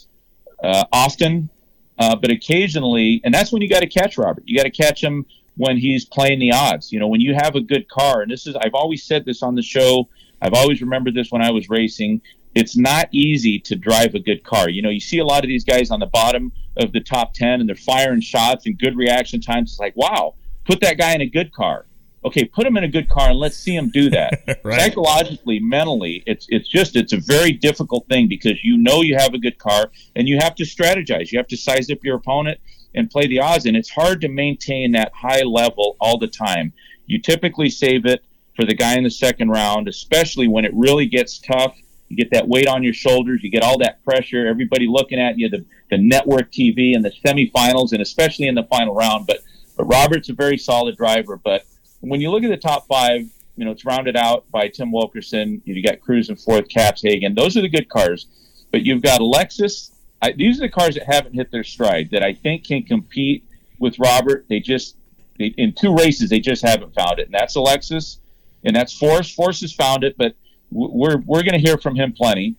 uh, 0.63 0.85
often, 0.93 1.51
uh, 1.99 2.17
but 2.17 2.31
occasionally, 2.31 3.21
and 3.25 3.33
that's 3.33 3.53
when 3.53 3.63
you 3.63 3.69
got 3.69 3.81
to 3.81 3.89
catch 3.89 4.19
Robert. 4.19 4.45
You 4.47 4.57
got 4.57 4.65
to 4.65 4.71
catch 4.71 5.03
him 5.03 5.27
when 5.57 5.77
he's 5.77 6.05
playing 6.05 6.41
the 6.41 6.53
odds. 6.53 6.93
You 6.93 6.99
know, 6.99 7.09
when 7.09 7.21
you 7.21 7.35
have 7.35 7.55
a 7.55 7.61
good 7.61 7.89
car, 7.89 8.23
and 8.23 8.31
this 8.31 8.47
is, 8.47 8.57
I've 8.57 8.75
always 8.75 9.05
said 9.05 9.25
this 9.25 9.43
on 9.43 9.55
the 9.55 9.63
show. 9.63 10.09
I've 10.43 10.55
always 10.55 10.81
remembered 10.81 11.15
this 11.15 11.31
when 11.31 11.43
I 11.43 11.51
was 11.51 11.71
racing. 11.71 12.21
It's 12.55 12.77
not 12.77 13.09
easy 13.13 13.59
to 13.61 13.77
drive 13.77 14.15
a 14.15 14.21
good 14.21 14.45
car. 14.45 14.69
You 14.69 14.83
know, 14.83 14.91
you 14.91 15.01
see 15.01 15.19
a 15.19 15.25
lot 15.25 15.45
of 15.45 15.49
these 15.49 15.65
guys 15.65 15.91
on 15.91 16.01
the 16.01 16.07
bottom 16.07 16.53
of 16.77 16.93
the 16.93 17.01
top 17.01 17.35
10 17.35 17.61
and 17.61 17.69
they're 17.69 17.77
firing 17.77 18.21
shots 18.21 18.67
and 18.67 18.79
good 18.79 18.97
reaction 18.97 19.41
times. 19.41 19.73
It's 19.73 19.81
like, 19.81 19.97
wow, 19.97 20.35
put 20.65 20.81
that 20.81 20.99
guy 20.99 21.15
in 21.15 21.21
a 21.21 21.27
good 21.27 21.53
car 21.53 21.87
okay, 22.25 22.45
put 22.45 22.67
him 22.67 22.77
in 22.77 22.85
a 22.85 22.89
good 22.89 23.09
car 23.09 23.31
and 23.31 23.39
let's 23.39 23.57
see 23.57 23.77
him 23.77 23.91
do 23.91 24.09
that. 24.11 24.61
right. 24.65 24.81
Psychologically, 24.81 25.61
mentally, 25.61 26.23
it's 26.27 26.47
it's 26.49 26.69
just 26.69 26.97
it's 26.97 27.13
a 27.13 27.19
very 27.19 27.53
difficult 27.53 28.07
thing 28.09 28.29
because 28.29 28.65
you 28.65 28.77
know 28.79 29.03
you 29.03 29.17
have 29.17 29.35
a 29.35 29.39
good 29.39 29.59
car 29.59 29.91
and 30.17 30.29
you 30.29 30.39
have 30.39 30.55
to 30.57 30.65
strategize. 30.65 31.31
You 31.31 31.39
have 31.39 31.49
to 31.49 31.57
size 31.57 31.91
up 31.91 31.99
your 32.03 32.17
opponent 32.17 32.59
and 32.95 33.11
play 33.11 33.27
the 33.27 33.41
odds, 33.41 33.67
and 33.67 33.77
it's 33.77 33.91
hard 33.91 34.21
to 34.23 34.29
maintain 34.29 34.93
that 34.93 35.13
high 35.15 35.43
level 35.43 35.97
all 36.01 36.19
the 36.19 36.29
time. 36.29 36.73
You 37.07 37.21
typically 37.21 37.69
save 37.69 38.07
it 38.07 38.25
for 38.57 38.65
the 38.65 38.75
guy 38.75 38.97
in 38.97 39.05
the 39.05 39.11
second 39.11 39.51
round, 39.51 39.89
especially 39.89 40.49
when 40.49 40.65
it 40.65 40.73
really 40.75 41.07
gets 41.07 41.39
tough. 41.39 41.77
You 42.09 42.17
get 42.17 42.31
that 42.31 42.47
weight 42.47 42.69
on 42.69 42.83
your 42.83 42.95
shoulders. 42.95 43.43
You 43.43 43.51
get 43.51 43.63
all 43.63 43.79
that 43.79 44.05
pressure. 44.05 44.47
Everybody 44.47 44.87
looking 44.87 45.21
at 45.21 45.39
you. 45.39 45.49
The 45.51 45.65
the 45.91 45.99
network 45.99 46.51
TV 46.51 46.95
and 46.95 47.05
the 47.05 47.13
semifinals, 47.25 47.93
and 47.93 48.01
especially 48.01 48.47
in 48.47 48.55
the 48.55 48.65
final 48.65 48.95
round. 48.95 49.27
But 49.27 49.41
but 49.77 49.85
Robert's 49.85 50.29
a 50.29 50.33
very 50.33 50.57
solid 50.57 50.97
driver, 50.97 51.37
but 51.37 51.65
when 52.09 52.21
you 52.21 52.31
look 52.31 52.45
at 52.45 52.51
the 52.51 52.57
top 52.57 52.87
five, 52.87 53.23
you 53.57 53.65
know, 53.65 53.71
it's 53.71 53.85
rounded 53.85 54.17
out 54.17 54.51
by 54.51 54.69
Tim 54.69 54.93
Wilkerson. 54.93 55.63
You 55.65 55.83
got 55.83 56.01
Cruz 56.01 56.29
and 56.29 56.41
fourth, 56.41 56.69
Capps, 56.69 57.03
Hagan. 57.03 57.35
Those 57.35 57.57
are 57.57 57.63
the 57.63 57.69
good 57.69 57.89
cars. 57.89 58.27
But 58.73 58.83
you've 58.83 59.03
got 59.03 59.21
Alexis. 59.21 59.93
I, 60.21 60.33
these 60.33 60.59
are 60.59 60.63
the 60.63 60.69
cars 60.69 60.97
that 60.97 61.07
haven't 61.07 61.35
hit 61.35 61.51
their 61.51 61.65
stride 61.65 62.11
that 62.11 62.23
I 62.23 62.35
think 62.35 62.67
can 62.67 62.83
compete 62.83 63.45
with 63.79 63.99
Robert. 63.99 64.47
They 64.49 64.59
just, 64.61 64.97
they, 65.39 65.47
in 65.57 65.73
two 65.73 65.95
races, 65.95 66.31
they 66.31 66.41
just 66.41 66.63
haven't 66.63 66.95
found 66.95 67.21
it. 67.21 67.27
And 67.27 67.35
that's 67.35 67.55
Alexis 67.55 68.19
and 68.65 68.75
that's 68.75 68.97
Force. 68.97 69.33
Force 69.33 69.61
has 69.61 69.73
found 69.73 70.03
it, 70.03 70.17
but 70.17 70.35
we're, 70.71 71.19
we're 71.19 71.43
going 71.43 71.53
to 71.53 71.59
hear 71.59 71.79
from 71.79 71.95
him 71.95 72.13
plenty. 72.13 72.57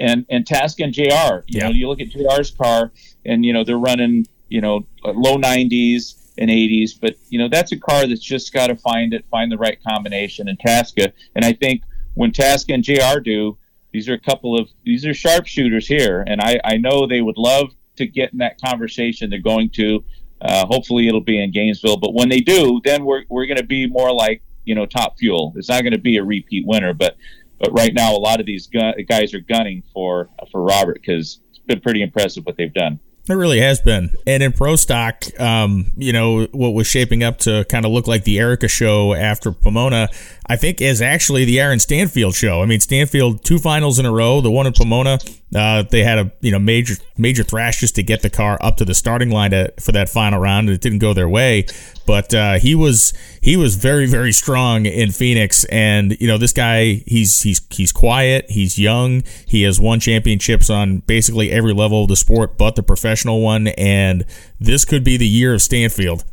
And, 0.00 0.26
and 0.28 0.46
Task 0.46 0.80
and 0.80 0.92
JR, 0.92 1.02
you 1.02 1.42
yeah. 1.46 1.64
know, 1.64 1.70
you 1.70 1.88
look 1.88 2.00
at 2.00 2.08
JR's 2.10 2.50
car 2.50 2.92
and, 3.24 3.44
you 3.44 3.52
know, 3.52 3.64
they're 3.64 3.78
running, 3.78 4.26
you 4.48 4.60
know, 4.60 4.86
low 5.04 5.36
90s 5.36 6.14
and 6.38 6.50
80s. 6.50 6.92
But 7.00 7.16
you 7.28 7.38
know, 7.38 7.48
that's 7.48 7.72
a 7.72 7.78
car 7.78 8.06
that's 8.06 8.22
just 8.22 8.52
got 8.52 8.68
to 8.68 8.76
find 8.76 9.12
it, 9.12 9.24
find 9.30 9.50
the 9.50 9.58
right 9.58 9.78
combination. 9.82 10.48
And 10.48 10.58
Tasca, 10.58 11.12
and 11.34 11.44
I 11.44 11.52
think 11.52 11.82
when 12.14 12.32
Tasca 12.32 12.74
and 12.74 12.82
Jr. 12.82 13.20
do, 13.20 13.58
these 13.92 14.08
are 14.08 14.14
a 14.14 14.20
couple 14.20 14.58
of 14.58 14.68
these 14.84 15.06
are 15.06 15.14
sharpshooters 15.14 15.86
here, 15.86 16.24
and 16.26 16.40
I 16.40 16.60
I 16.64 16.76
know 16.76 17.06
they 17.06 17.20
would 17.20 17.38
love 17.38 17.74
to 17.96 18.06
get 18.06 18.32
in 18.32 18.38
that 18.38 18.60
conversation. 18.60 19.30
They're 19.30 19.40
going 19.40 19.70
to. 19.70 20.04
Uh, 20.40 20.64
hopefully, 20.66 21.08
it'll 21.08 21.20
be 21.20 21.42
in 21.42 21.50
Gainesville. 21.50 21.96
But 21.96 22.14
when 22.14 22.28
they 22.28 22.40
do, 22.40 22.80
then 22.84 23.04
we're 23.04 23.24
we're 23.28 23.46
going 23.46 23.58
to 23.58 23.64
be 23.64 23.86
more 23.86 24.12
like 24.12 24.42
you 24.64 24.74
know 24.74 24.86
top 24.86 25.18
fuel. 25.18 25.52
It's 25.56 25.68
not 25.68 25.82
going 25.82 25.94
to 25.94 25.98
be 25.98 26.16
a 26.18 26.24
repeat 26.24 26.64
winner, 26.66 26.94
but 26.94 27.16
but 27.58 27.72
right 27.72 27.92
now 27.92 28.14
a 28.14 28.18
lot 28.18 28.40
of 28.40 28.46
these 28.46 28.66
gu- 28.68 29.02
guys 29.08 29.34
are 29.34 29.40
gunning 29.40 29.82
for 29.92 30.28
for 30.52 30.62
Robert 30.62 30.94
because 30.94 31.40
it's 31.50 31.58
been 31.58 31.80
pretty 31.80 32.02
impressive 32.02 32.46
what 32.46 32.56
they've 32.56 32.72
done. 32.72 33.00
It 33.28 33.34
really 33.34 33.60
has 33.60 33.80
been. 33.80 34.10
And 34.26 34.42
in 34.42 34.52
pro 34.52 34.76
stock, 34.76 35.24
um, 35.38 35.92
you 35.96 36.12
know, 36.12 36.46
what 36.52 36.70
was 36.70 36.86
shaping 36.86 37.22
up 37.22 37.38
to 37.40 37.66
kind 37.68 37.84
of 37.84 37.92
look 37.92 38.06
like 38.06 38.24
the 38.24 38.38
Erica 38.38 38.68
show 38.68 39.12
after 39.12 39.52
Pomona, 39.52 40.08
I 40.46 40.56
think 40.56 40.80
is 40.80 41.02
actually 41.02 41.44
the 41.44 41.60
Aaron 41.60 41.78
Stanfield 41.78 42.34
show. 42.34 42.62
I 42.62 42.66
mean, 42.66 42.80
Stanfield, 42.80 43.44
two 43.44 43.58
finals 43.58 43.98
in 43.98 44.06
a 44.06 44.12
row, 44.12 44.40
the 44.40 44.50
one 44.50 44.66
in 44.66 44.72
Pomona, 44.72 45.18
uh, 45.54 45.82
they 45.90 46.02
had 46.02 46.18
a, 46.18 46.32
you 46.40 46.50
know, 46.50 46.58
major, 46.58 46.94
major 47.16 47.42
thrash 47.42 47.80
just 47.80 47.94
to 47.96 48.02
get 48.02 48.22
the 48.22 48.30
car 48.30 48.58
up 48.60 48.76
to 48.76 48.84
the 48.84 48.94
starting 48.94 49.30
line 49.30 49.52
to, 49.52 49.72
for 49.80 49.92
that 49.92 50.08
final 50.08 50.38
round. 50.38 50.68
And 50.68 50.74
it 50.74 50.80
didn't 50.80 50.98
go 50.98 51.14
their 51.14 51.28
way, 51.28 51.66
but, 52.06 52.34
uh, 52.34 52.58
he 52.58 52.74
was, 52.74 53.12
he 53.42 53.56
was 53.56 53.76
very, 53.76 54.06
very 54.06 54.32
strong 54.32 54.86
in 54.86 55.10
Phoenix. 55.10 55.64
And, 55.64 56.16
you 56.20 56.26
know, 56.26 56.38
this 56.38 56.52
guy, 56.52 57.02
he's, 57.06 57.42
he's, 57.42 57.60
he's 57.70 57.92
quiet. 57.92 58.50
He's 58.50 58.78
young. 58.78 59.22
He 59.46 59.62
has 59.62 59.80
won 59.80 60.00
championships 60.00 60.70
on 60.70 60.98
basically 61.06 61.50
every 61.50 61.72
level 61.72 62.02
of 62.02 62.08
the 62.08 62.16
sport, 62.16 62.58
but 62.58 62.76
the 62.76 62.82
professional 62.82 63.40
one. 63.40 63.68
And 63.68 64.24
this 64.60 64.84
could 64.84 65.04
be 65.04 65.16
the 65.16 65.28
year 65.28 65.54
of 65.54 65.62
Stanfield. 65.62 66.24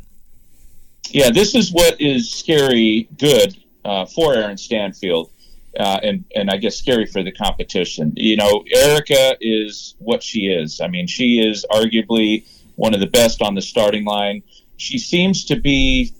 Yeah, 1.10 1.30
this 1.30 1.54
is 1.54 1.72
what 1.72 2.00
is 2.00 2.28
scary 2.30 3.08
good 3.16 3.56
uh, 3.84 4.06
for 4.06 4.34
Aaron 4.34 4.58
Stanfield. 4.58 5.30
Uh, 5.78 6.00
and 6.02 6.24
and 6.34 6.50
I 6.50 6.56
guess 6.56 6.76
scary 6.76 7.06
for 7.06 7.22
the 7.22 7.32
competition. 7.32 8.12
You 8.16 8.36
know, 8.36 8.64
Erica 8.72 9.36
is 9.40 9.94
what 9.98 10.22
she 10.22 10.46
is. 10.46 10.80
I 10.80 10.88
mean, 10.88 11.06
she 11.06 11.38
is 11.38 11.66
arguably 11.70 12.46
one 12.76 12.94
of 12.94 13.00
the 13.00 13.06
best 13.06 13.42
on 13.42 13.54
the 13.54 13.62
starting 13.62 14.04
line. 14.04 14.42
She 14.76 14.98
seems 14.98 15.44
to 15.46 15.56
be 15.56 16.14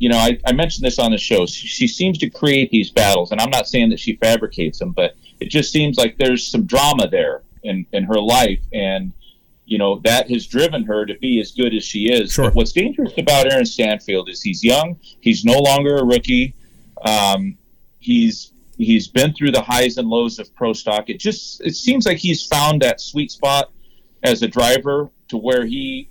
you 0.00 0.08
know, 0.08 0.16
I, 0.16 0.38
I 0.46 0.52
mentioned 0.52 0.84
this 0.84 0.98
on 0.98 1.12
the 1.12 1.18
show. 1.18 1.44
She, 1.44 1.66
she, 1.66 1.86
seems 1.86 2.16
to 2.18 2.30
create 2.30 2.70
these 2.70 2.90
battles, 2.90 3.32
and 3.32 3.40
I'm 3.40 3.50
not 3.50 3.68
saying 3.68 3.90
that 3.90 4.00
she 4.00 4.16
fabricates 4.16 4.78
them, 4.78 4.92
but 4.92 5.14
it 5.40 5.50
just 5.50 5.70
seems 5.72 5.98
like 5.98 6.16
there's 6.16 6.46
some 6.46 6.64
drama 6.64 7.06
there 7.06 7.42
in, 7.62 7.84
in 7.92 8.04
her 8.04 8.18
life, 8.18 8.60
and 8.72 9.12
you 9.66 9.76
know 9.76 10.00
that 10.04 10.30
has 10.30 10.46
driven 10.46 10.84
her 10.84 11.04
to 11.04 11.14
be 11.18 11.38
as 11.38 11.52
good 11.52 11.74
as 11.74 11.84
she 11.84 12.10
is. 12.10 12.32
Sure. 12.32 12.46
But 12.46 12.54
what's 12.54 12.72
dangerous 12.72 13.12
about 13.18 13.52
Aaron 13.52 13.66
Stanfield 13.66 14.30
is 14.30 14.40
he's 14.40 14.64
young. 14.64 14.98
He's 15.20 15.44
no 15.44 15.58
longer 15.58 15.96
a 15.96 16.04
rookie. 16.04 16.54
Um, 17.04 17.58
he's 17.98 18.52
he's 18.80 19.08
been 19.08 19.32
through 19.34 19.52
the 19.52 19.60
highs 19.60 19.98
and 19.98 20.08
lows 20.08 20.38
of 20.38 20.54
pro 20.54 20.72
stock. 20.72 21.10
It 21.10 21.18
just 21.18 21.60
it 21.60 21.76
seems 21.76 22.06
like 22.06 22.18
he's 22.18 22.46
found 22.46 22.82
that 22.82 23.00
sweet 23.00 23.30
spot 23.30 23.70
as 24.22 24.42
a 24.42 24.48
driver 24.48 25.10
to 25.28 25.36
where 25.36 25.64
he 25.64 26.08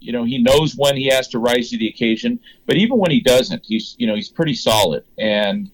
you 0.00 0.12
know 0.12 0.24
he 0.24 0.38
knows 0.38 0.74
when 0.76 0.96
he 0.96 1.06
has 1.06 1.28
to 1.28 1.38
rise 1.38 1.70
to 1.70 1.78
the 1.78 1.88
occasion 1.88 2.38
but 2.66 2.76
even 2.76 2.98
when 2.98 3.10
he 3.10 3.20
doesn't 3.20 3.64
he's 3.64 3.94
you 3.98 4.06
know 4.06 4.14
he's 4.14 4.28
pretty 4.28 4.54
solid 4.54 5.04
and 5.18 5.70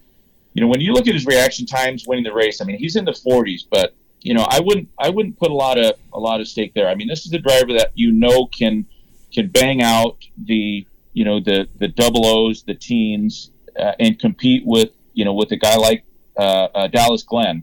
you 0.52 0.60
know 0.60 0.68
when 0.68 0.80
you 0.80 0.92
look 0.92 1.08
at 1.08 1.14
his 1.14 1.26
reaction 1.26 1.66
times 1.66 2.06
winning 2.06 2.24
the 2.24 2.32
race 2.32 2.60
i 2.60 2.64
mean 2.64 2.78
he's 2.78 2.94
in 2.94 3.04
the 3.04 3.12
40s 3.12 3.62
but 3.70 3.94
you 4.20 4.34
know 4.34 4.46
i 4.48 4.60
wouldn't 4.60 4.88
i 4.98 5.08
wouldn't 5.08 5.38
put 5.38 5.50
a 5.50 5.54
lot 5.54 5.78
of 5.78 5.94
a 6.12 6.20
lot 6.20 6.40
of 6.40 6.46
stake 6.46 6.74
there 6.74 6.88
i 6.88 6.94
mean 6.94 7.08
this 7.08 7.26
is 7.26 7.32
a 7.32 7.38
driver 7.38 7.72
that 7.72 7.90
you 7.94 8.12
know 8.12 8.46
can 8.46 8.86
can 9.32 9.48
bang 9.48 9.82
out 9.82 10.18
the 10.44 10.86
you 11.12 11.24
know 11.24 11.40
the 11.40 11.66
the 11.78 11.88
double 11.88 12.26
o's 12.26 12.62
the 12.62 12.74
teens 12.74 13.50
uh, 13.78 13.92
and 13.98 14.18
compete 14.18 14.62
with 14.64 14.90
you 15.20 15.24
know 15.26 15.34
with 15.40 15.50
a 15.52 15.56
guy 15.66 15.76
like 15.76 16.02
uh, 16.38 16.68
uh, 16.78 16.86
dallas 16.96 17.22
glenn 17.30 17.62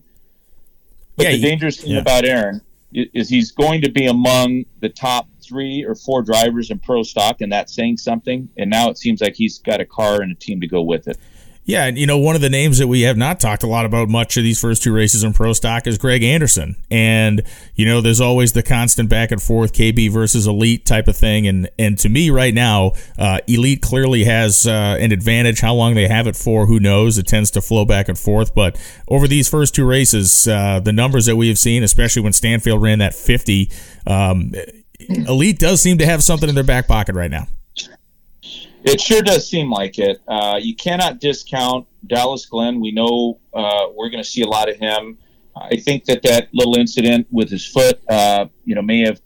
but 1.16 1.24
Yeah, 1.26 1.32
the 1.32 1.38
he- 1.38 1.44
dangerous 1.50 1.78
thing 1.82 1.92
yeah. 1.94 2.00
about 2.06 2.24
aaron 2.26 2.62
is 2.94 3.28
he's 3.30 3.52
going 3.52 3.82
to 3.82 3.92
be 3.92 4.06
among 4.08 4.64
the 4.80 4.90
top 4.90 5.28
three 5.42 5.84
or 5.84 5.94
four 5.94 6.22
drivers 6.22 6.72
in 6.72 6.80
pro 6.80 7.04
stock, 7.04 7.42
and 7.42 7.52
that's 7.52 7.74
saying 7.74 7.98
something. 7.98 8.48
And 8.58 8.70
now 8.70 8.90
it 8.90 8.98
seems 8.98 9.20
like 9.22 9.36
he's 9.36 9.60
got 9.60 9.82
a 9.82 9.86
car 9.86 10.22
and 10.22 10.32
a 10.32 10.36
team 10.36 10.62
to 10.62 10.68
go 10.68 10.82
with 10.82 11.08
it. 11.10 11.18
Yeah, 11.68 11.84
and 11.84 11.98
you 11.98 12.08
know, 12.08 12.18
one 12.18 12.36
of 12.36 12.42
the 12.42 12.50
names 12.50 12.78
that 12.78 12.88
we 12.88 13.02
have 13.02 13.18
not 13.18 13.42
talked 13.42 13.62
a 13.62 13.68
lot 13.68 13.86
about 13.86 14.08
much 14.08 14.38
of 14.38 14.44
these 14.44 14.58
first 14.58 14.84
two 14.84 14.94
races 14.94 15.22
in 15.22 15.34
pro 15.34 15.52
stock 15.52 15.86
is 15.86 15.98
Greg 15.98 16.24
Anderson. 16.24 16.78
And, 16.90 17.44
you 17.76 17.86
know, 17.86 18.00
there's 18.00 18.22
always 18.22 18.54
the 18.54 18.64
constant 18.64 19.10
back 19.10 19.32
and 19.32 19.44
forth 19.44 19.74
KB 19.74 20.10
versus 20.10 20.48
elite 20.48 20.86
type 20.86 21.10
of 21.10 21.18
thing. 21.18 21.46
And, 21.46 21.70
and 21.78 21.98
to 21.98 22.08
me 22.08 22.30
right 22.30 22.54
now, 22.54 22.94
uh, 23.20 23.40
elite 23.48 23.82
clearly 23.82 24.24
has, 24.24 24.66
uh, 24.66 24.96
an 24.98 25.12
advantage. 25.12 25.60
How 25.60 25.74
long 25.76 25.94
they 25.94 26.08
have 26.08 26.26
it 26.26 26.38
for, 26.38 26.68
who 26.68 26.80
knows? 26.80 27.18
It 27.18 27.28
tends 27.28 27.52
to 27.52 27.62
flow 27.62 27.84
back 27.84 28.08
and 28.08 28.18
forth. 28.18 28.56
But 28.56 28.80
over 29.10 29.28
these 29.28 29.50
first 29.50 29.76
two 29.76 29.86
races, 29.86 30.48
uh, 30.48 30.80
the 30.80 30.94
numbers 30.94 31.26
that 31.26 31.36
we 31.36 31.50
have 31.50 31.60
seen, 31.60 31.84
especially 31.84 32.22
when 32.22 32.32
Stanfield 32.32 32.82
ran 32.82 33.00
that 33.00 33.14
50, 33.14 33.70
um, 34.08 34.54
elite 35.10 35.60
does 35.60 35.82
seem 35.82 35.98
to 35.98 36.06
have 36.06 36.24
something 36.24 36.48
in 36.48 36.56
their 36.56 36.64
back 36.64 36.88
pocket 36.88 37.14
right 37.14 37.30
now. 37.30 37.48
It 38.88 39.02
sure 39.02 39.22
does 39.22 39.48
seem 39.50 39.70
like 39.70 40.00
it. 40.00 40.22
Uh, 40.28 40.60
you 40.62 40.76
cannot 40.76 41.20
discount 41.20 41.88
Dallas 42.06 42.46
Glenn. 42.46 42.80
We 42.80 42.92
know 42.92 43.40
uh, 43.54 43.88
we're 43.96 44.10
going 44.10 44.24
to 44.24 44.30
see 44.30 44.42
a 44.42 44.48
lot 44.48 44.70
of 44.70 44.78
him. 44.78 45.18
I 45.56 45.78
think 45.78 46.06
that 46.06 46.22
that 46.24 46.50
little 46.54 46.78
incident 46.78 47.28
with 47.32 47.50
his 47.50 47.66
foot, 47.66 48.00
uh, 48.10 48.46
you 48.64 48.76
know, 48.76 48.82
may 48.82 49.02
have, 49.02 49.20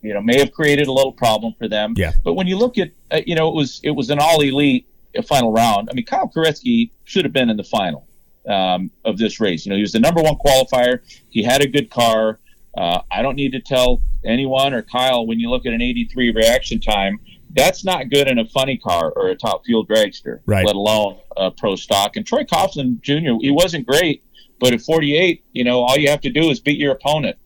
you 0.00 0.14
know, 0.14 0.20
may 0.20 0.38
have 0.38 0.52
created 0.52 0.86
a 0.86 0.92
little 0.92 1.12
problem 1.12 1.54
for 1.58 1.68
them. 1.68 1.94
Yeah. 1.96 2.12
But 2.24 2.34
when 2.34 2.46
you 2.46 2.56
look 2.56 2.78
at, 2.78 2.90
uh, 3.10 3.20
you 3.26 3.34
know, 3.34 3.48
it 3.48 3.54
was 3.54 3.80
it 3.82 3.90
was 3.90 4.10
an 4.10 4.18
all 4.18 4.40
elite 4.40 4.86
final 5.26 5.52
round. 5.52 5.90
I 5.90 5.94
mean, 5.94 6.06
Kyle 6.06 6.30
Koretsky 6.34 6.90
should 7.04 7.24
have 7.24 7.32
been 7.32 7.50
in 7.50 7.56
the 7.56 7.64
final 7.64 8.06
um, 8.48 8.90
of 9.04 9.18
this 9.18 9.40
race. 9.40 9.66
You 9.66 9.70
know, 9.70 9.76
he 9.76 9.82
was 9.82 9.92
the 9.92 10.00
number 10.00 10.22
one 10.22 10.36
qualifier. 10.36 11.00
He 11.30 11.42
had 11.42 11.62
a 11.62 11.66
good 11.66 11.90
car. 11.90 12.38
Uh, 12.76 13.00
I 13.10 13.20
don't 13.20 13.36
need 13.36 13.52
to 13.52 13.60
tell 13.60 14.00
anyone 14.24 14.72
or 14.72 14.82
Kyle 14.82 15.26
when 15.26 15.38
you 15.38 15.50
look 15.50 15.66
at 15.66 15.74
an 15.74 15.82
83 15.82 16.30
reaction 16.30 16.80
time, 16.80 17.20
that's 17.54 17.84
not 17.84 18.10
good 18.10 18.28
in 18.28 18.38
a 18.38 18.44
funny 18.46 18.76
car 18.78 19.12
or 19.14 19.28
a 19.28 19.36
top 19.36 19.64
fuel 19.64 19.86
dragster, 19.86 20.40
Right. 20.46 20.64
let 20.66 20.74
alone 20.76 21.18
a 21.36 21.50
pro 21.50 21.76
stock. 21.76 22.16
And 22.16 22.26
Troy 22.26 22.44
Coughlin 22.44 23.00
Jr., 23.00 23.34
he 23.40 23.50
wasn't 23.50 23.86
great, 23.86 24.22
but 24.60 24.72
at 24.72 24.80
48, 24.80 25.44
you 25.52 25.64
know, 25.64 25.82
all 25.82 25.96
you 25.98 26.08
have 26.10 26.20
to 26.22 26.30
do 26.30 26.50
is 26.50 26.60
beat 26.60 26.78
your 26.78 26.92
opponent. 26.92 27.36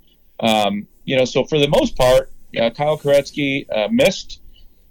Um, 0.41 0.87
you 1.05 1.17
know, 1.17 1.25
so 1.25 1.45
for 1.45 1.59
the 1.59 1.69
most 1.69 1.97
part, 1.97 2.31
uh, 2.61 2.71
Kyle 2.71 2.99
Koretsky 2.99 3.67
uh, 3.75 3.89
missed. 3.91 4.41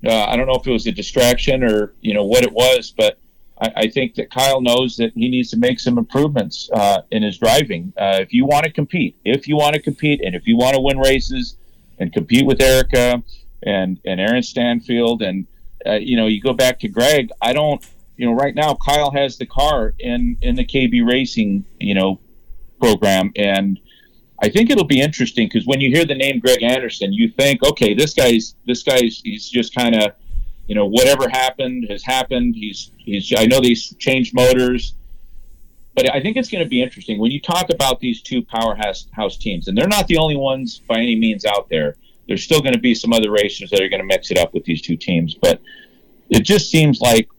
Uh, 0.05 0.25
I 0.25 0.35
don't 0.35 0.47
know 0.47 0.55
if 0.55 0.67
it 0.67 0.71
was 0.71 0.85
a 0.87 0.91
distraction 0.91 1.63
or 1.63 1.93
you 2.01 2.13
know 2.13 2.25
what 2.25 2.43
it 2.43 2.51
was, 2.51 2.93
but 2.95 3.17
I, 3.59 3.71
I 3.75 3.87
think 3.87 4.15
that 4.15 4.29
Kyle 4.29 4.61
knows 4.61 4.97
that 4.97 5.13
he 5.15 5.29
needs 5.29 5.49
to 5.51 5.57
make 5.57 5.79
some 5.79 5.97
improvements 5.97 6.69
uh, 6.73 7.01
in 7.11 7.23
his 7.23 7.37
driving. 7.37 7.93
Uh, 7.97 8.17
if 8.21 8.33
you 8.33 8.45
want 8.45 8.65
to 8.65 8.71
compete, 8.71 9.17
if 9.23 9.47
you 9.47 9.55
want 9.55 9.75
to 9.75 9.81
compete, 9.81 10.21
and 10.23 10.35
if 10.35 10.45
you 10.47 10.57
want 10.57 10.75
to 10.75 10.81
win 10.81 10.99
races 10.99 11.57
and 11.99 12.11
compete 12.13 12.45
with 12.45 12.61
Erica 12.61 13.23
and 13.65 13.99
and 14.05 14.19
Aaron 14.19 14.43
Stanfield, 14.43 15.21
and 15.21 15.47
uh, 15.85 15.93
you 15.93 16.15
know 16.15 16.27
you 16.27 16.41
go 16.41 16.53
back 16.53 16.79
to 16.81 16.87
Greg. 16.87 17.29
I 17.41 17.53
don't, 17.53 17.85
you 18.17 18.25
know, 18.25 18.33
right 18.33 18.55
now 18.55 18.75
Kyle 18.75 19.11
has 19.11 19.37
the 19.37 19.45
car 19.45 19.93
in 19.99 20.37
in 20.41 20.55
the 20.55 20.65
KB 20.65 21.05
Racing, 21.05 21.65
you 21.79 21.95
know, 21.95 22.19
program, 22.79 23.31
and 23.35 23.79
I 24.41 24.49
think 24.49 24.69
it'll 24.69 24.85
be 24.85 25.01
interesting 25.01 25.47
because 25.47 25.65
when 25.65 25.79
you 25.79 25.89
hear 25.89 26.05
the 26.05 26.15
name 26.15 26.39
Greg 26.39 26.61
Anderson, 26.61 27.13
you 27.13 27.29
think, 27.29 27.63
okay, 27.63 27.93
this 27.93 28.13
guy's 28.13 28.55
this 28.65 28.83
guy's 28.83 29.21
he's 29.23 29.49
just 29.49 29.73
kind 29.73 29.95
of, 29.95 30.11
you 30.67 30.75
know, 30.75 30.85
whatever 30.85 31.29
happened 31.29 31.87
has 31.89 32.03
happened. 32.03 32.55
He's 32.55 32.91
he's 32.97 33.33
I 33.35 33.45
know 33.45 33.61
these 33.61 33.95
changed 33.97 34.33
motors, 34.33 34.93
but 35.95 36.13
I 36.13 36.21
think 36.21 36.35
it's 36.35 36.49
going 36.49 36.63
to 36.63 36.69
be 36.69 36.81
interesting 36.81 37.17
when 37.17 37.31
you 37.31 37.39
talk 37.39 37.69
about 37.69 37.99
these 38.01 38.21
two 38.21 38.41
powerhouse 38.43 39.07
house 39.13 39.37
teams, 39.37 39.67
and 39.67 39.77
they're 39.77 39.87
not 39.87 40.07
the 40.07 40.17
only 40.17 40.35
ones 40.35 40.81
by 40.87 40.97
any 40.97 41.15
means 41.15 41.45
out 41.45 41.69
there. 41.69 41.95
There's 42.27 42.43
still 42.43 42.61
going 42.61 42.73
to 42.73 42.79
be 42.79 42.95
some 42.95 43.13
other 43.13 43.31
racers 43.31 43.69
that 43.69 43.81
are 43.81 43.89
going 43.89 44.01
to 44.01 44.07
mix 44.07 44.31
it 44.31 44.37
up 44.37 44.53
with 44.53 44.65
these 44.65 44.81
two 44.81 44.97
teams, 44.97 45.35
but 45.35 45.61
it 46.29 46.41
just 46.41 46.69
seems 46.71 47.01
like 47.01 47.29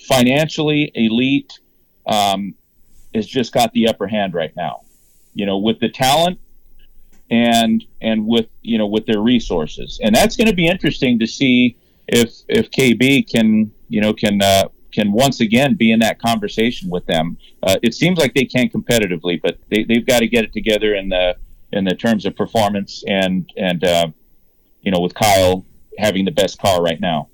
financially 0.00 0.90
elite 0.94 1.58
um, 2.06 2.54
has 3.14 3.26
just 3.26 3.52
got 3.52 3.72
the 3.72 3.88
upper 3.88 4.06
hand 4.06 4.34
right 4.34 4.54
now 4.56 4.82
you 5.34 5.46
know, 5.46 5.58
with 5.58 5.78
the 5.80 5.88
talent 5.88 6.38
and 7.30 7.84
and 8.02 8.26
with 8.26 8.46
you 8.62 8.78
know 8.78 8.86
with 8.86 9.06
their 9.06 9.20
resources, 9.20 10.00
and 10.02 10.14
that's 10.14 10.36
going 10.36 10.48
to 10.48 10.54
be 10.54 10.66
interesting 10.66 11.18
to 11.18 11.26
see 11.26 11.76
if 12.08 12.34
if 12.48 12.70
KB 12.70 13.30
can 13.30 13.70
you 13.88 14.00
know 14.00 14.12
can 14.12 14.42
uh, 14.42 14.68
can 14.92 15.12
once 15.12 15.40
again 15.40 15.74
be 15.74 15.92
in 15.92 16.00
that 16.00 16.20
conversation 16.20 16.90
with 16.90 17.06
them. 17.06 17.36
Uh, 17.62 17.76
it 17.82 17.94
seems 17.94 18.18
like 18.18 18.34
they 18.34 18.44
can 18.44 18.68
competitively, 18.68 19.40
but 19.40 19.58
they, 19.70 19.84
they've 19.84 20.06
got 20.06 20.20
to 20.20 20.26
get 20.26 20.44
it 20.44 20.52
together 20.52 20.94
in 20.94 21.08
the 21.08 21.36
in 21.72 21.84
the 21.84 21.94
terms 21.94 22.26
of 22.26 22.34
performance 22.34 23.04
and 23.06 23.50
and 23.56 23.84
uh, 23.84 24.08
you 24.82 24.90
know 24.90 25.00
with 25.00 25.14
Kyle 25.14 25.64
having 25.98 26.24
the 26.24 26.30
best 26.30 26.58
car 26.58 26.82
right 26.82 27.00
now. 27.00 27.28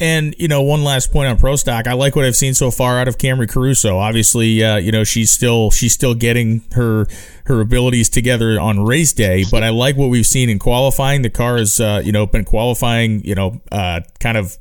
And 0.00 0.34
you 0.36 0.48
know, 0.48 0.62
one 0.62 0.82
last 0.82 1.12
point 1.12 1.28
on 1.28 1.38
pro 1.38 1.54
stock. 1.54 1.86
I 1.86 1.92
like 1.92 2.16
what 2.16 2.24
I've 2.24 2.34
seen 2.34 2.54
so 2.54 2.70
far 2.72 2.98
out 2.98 3.06
of 3.06 3.18
Camrie 3.18 3.48
Caruso. 3.48 3.98
Obviously, 3.98 4.62
uh, 4.64 4.76
you 4.76 4.90
know 4.90 5.04
she's 5.04 5.30
still 5.30 5.70
she's 5.70 5.92
still 5.92 6.14
getting 6.14 6.62
her 6.72 7.06
her 7.44 7.60
abilities 7.60 8.08
together 8.08 8.60
on 8.60 8.80
race 8.80 9.12
day. 9.12 9.44
But 9.48 9.62
I 9.62 9.68
like 9.68 9.96
what 9.96 10.08
we've 10.08 10.26
seen 10.26 10.48
in 10.48 10.58
qualifying. 10.58 11.22
The 11.22 11.30
car 11.30 11.56
has 11.56 11.78
uh, 11.78 12.02
you 12.04 12.10
know 12.10 12.26
been 12.26 12.44
qualifying. 12.44 13.24
You 13.24 13.36
know, 13.36 13.60
uh, 13.70 14.00
kind 14.18 14.36
of 14.36 14.58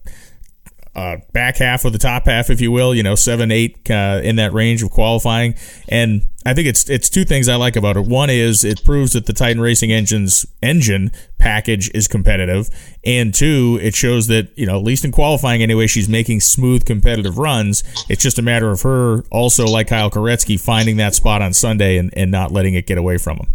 uh, 0.96 1.18
back 1.32 1.58
half 1.58 1.86
of 1.86 1.94
the 1.94 2.00
top 2.00 2.26
half, 2.26 2.50
if 2.50 2.60
you 2.60 2.72
will, 2.72 2.94
you 2.94 3.04
know, 3.04 3.16
seven, 3.16 3.52
eight, 3.52 3.90
uh, 3.90 4.20
in 4.24 4.36
that 4.36 4.54
range 4.54 4.84
of 4.84 4.90
qualifying. 4.90 5.56
And 5.88 6.24
I 6.46 6.54
think 6.54 6.68
it's, 6.68 6.90
it's 6.90 7.10
two 7.10 7.24
things 7.24 7.48
I 7.48 7.56
like 7.56 7.76
about 7.76 7.96
it. 7.96 8.06
One 8.06 8.30
is 8.30 8.64
it 8.64 8.84
proves 8.84 9.14
that 9.14 9.26
the 9.26 9.34
Titan 9.34 9.62
Racing 9.62 9.92
Engine's 9.92 10.46
engine 10.62 11.12
package 11.38 11.90
is 11.94 12.08
competitive. 12.08 12.70
And 13.06 13.34
two, 13.34 13.80
it 13.82 13.96
shows 13.96 14.28
that, 14.28 14.50
you 14.58 14.66
know, 14.66 14.78
at 14.78 14.84
least 14.84 15.06
in 15.06 15.12
qualifying 15.12 15.64
anyway, 15.64 15.88
she's 15.88 16.10
making 16.10 16.42
smooth 16.42 16.86
competitive 16.86 17.38
runs. 17.38 17.84
It's 18.10 18.22
just 18.22 18.38
a 18.40 18.42
matter 18.42 18.70
of 18.70 18.82
her 18.82 19.22
also, 19.32 19.66
like 19.68 19.88
Kyle 19.88 20.12
Koretsky, 20.12 20.60
finding 20.60 20.98
that 20.98 21.16
spot 21.16 21.42
on 21.42 21.54
Sunday 21.54 21.98
and, 21.98 22.12
and 22.18 22.32
not 22.32 22.52
letting 22.52 22.74
it 22.74 22.86
get 22.86 22.98
away 22.98 23.18
from 23.18 23.38
him. 23.38 23.48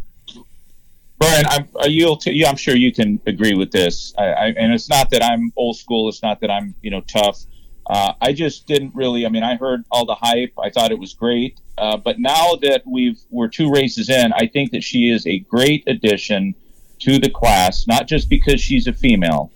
Brian, 1.18 1.46
I'm, 1.46 1.68
yeah, 1.84 2.48
I'm 2.48 2.56
sure 2.56 2.76
you 2.76 2.92
can 2.92 3.20
agree 3.26 3.54
with 3.54 3.72
this. 3.72 4.12
I, 4.18 4.24
I, 4.24 4.46
and 4.48 4.72
it's 4.72 4.90
not 4.90 5.10
that 5.10 5.22
I'm 5.22 5.52
old 5.56 5.76
school. 5.76 6.08
It's 6.08 6.22
not 6.22 6.40
that 6.40 6.50
I'm, 6.50 6.74
you 6.82 6.90
know, 6.90 7.00
tough. 7.00 7.40
Uh, 7.88 8.12
I 8.20 8.32
just 8.32 8.66
didn't 8.66 8.94
really. 8.94 9.24
I 9.24 9.28
mean, 9.28 9.42
I 9.42 9.56
heard 9.56 9.84
all 9.90 10.04
the 10.04 10.14
hype. 10.14 10.52
I 10.62 10.70
thought 10.70 10.90
it 10.90 10.98
was 10.98 11.14
great. 11.14 11.60
Uh, 11.78 11.96
but 11.96 12.18
now 12.18 12.56
that 12.62 12.82
we've 12.86 13.18
we're 13.30 13.48
two 13.48 13.70
races 13.70 14.10
in, 14.10 14.32
I 14.32 14.46
think 14.46 14.72
that 14.72 14.82
she 14.82 15.10
is 15.10 15.26
a 15.26 15.38
great 15.38 15.84
addition 15.86 16.54
to 17.00 17.18
the 17.18 17.30
class. 17.30 17.86
Not 17.86 18.08
just 18.08 18.28
because 18.28 18.60
she's 18.60 18.86
a 18.86 18.92
female. 18.92 19.52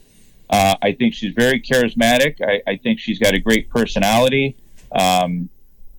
Uh, 0.49 0.77
I 0.81 0.93
think 0.93 1.15
she's 1.15 1.33
very 1.35 1.61
charismatic. 1.61 2.41
I, 2.41 2.63
I 2.71 2.77
think 2.77 3.01
she's 3.01 3.19
got 3.19 3.35
a 3.35 3.39
great 3.39 3.69
personality. 3.69 4.57
Um, 4.93 5.49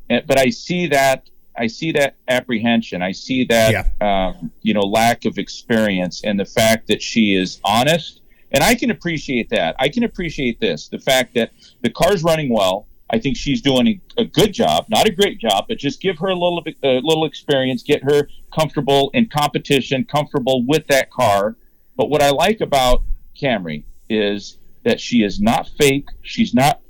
but 0.09 0.37
I 0.39 0.49
see 0.49 0.87
that 0.87 1.29
I 1.57 1.67
see 1.67 1.91
that 1.93 2.15
apprehension. 2.27 3.01
I 3.01 3.11
see 3.11 3.45
that 3.45 4.01
um, 4.01 4.51
you 4.61 4.73
know 4.73 4.81
lack 4.81 5.25
of 5.25 5.37
experience 5.37 6.23
and 6.23 6.39
the 6.39 6.45
fact 6.45 6.87
that 6.87 7.01
she 7.01 7.35
is 7.35 7.59
honest. 7.63 8.21
And 8.53 8.63
I 8.63 8.75
can 8.75 8.91
appreciate 8.91 9.49
that. 9.51 9.75
I 9.79 9.87
can 9.87 10.03
appreciate 10.03 10.59
this 10.59 10.87
the 10.87 10.99
fact 10.99 11.33
that 11.35 11.51
the 11.81 11.89
car's 11.89 12.23
running 12.23 12.49
well. 12.49 12.87
I 13.13 13.19
think 13.19 13.35
she's 13.35 13.61
doing 13.61 13.87
a, 13.87 14.21
a 14.21 14.25
good 14.25 14.53
job, 14.53 14.85
not 14.87 15.05
a 15.05 15.11
great 15.11 15.37
job, 15.37 15.65
but 15.67 15.77
just 15.77 16.01
give 16.01 16.17
her 16.19 16.29
a 16.29 16.33
little 16.33 16.61
bit, 16.61 16.77
a 16.81 17.01
little 17.03 17.25
experience, 17.25 17.83
get 17.83 18.01
her 18.03 18.29
comfortable 18.53 19.11
in 19.13 19.27
competition, 19.27 20.05
comfortable 20.05 20.65
with 20.65 20.87
that 20.87 21.11
car. 21.11 21.57
But 21.97 22.09
what 22.09 22.21
I 22.21 22.29
like 22.29 22.61
about 22.61 23.03
Camrie 23.39 23.83
is 24.09 24.57
that 24.83 24.99
she 24.99 25.23
is 25.23 25.41
not 25.41 25.69
fake. 25.77 26.07
She's 26.21 26.53
not 26.53 26.80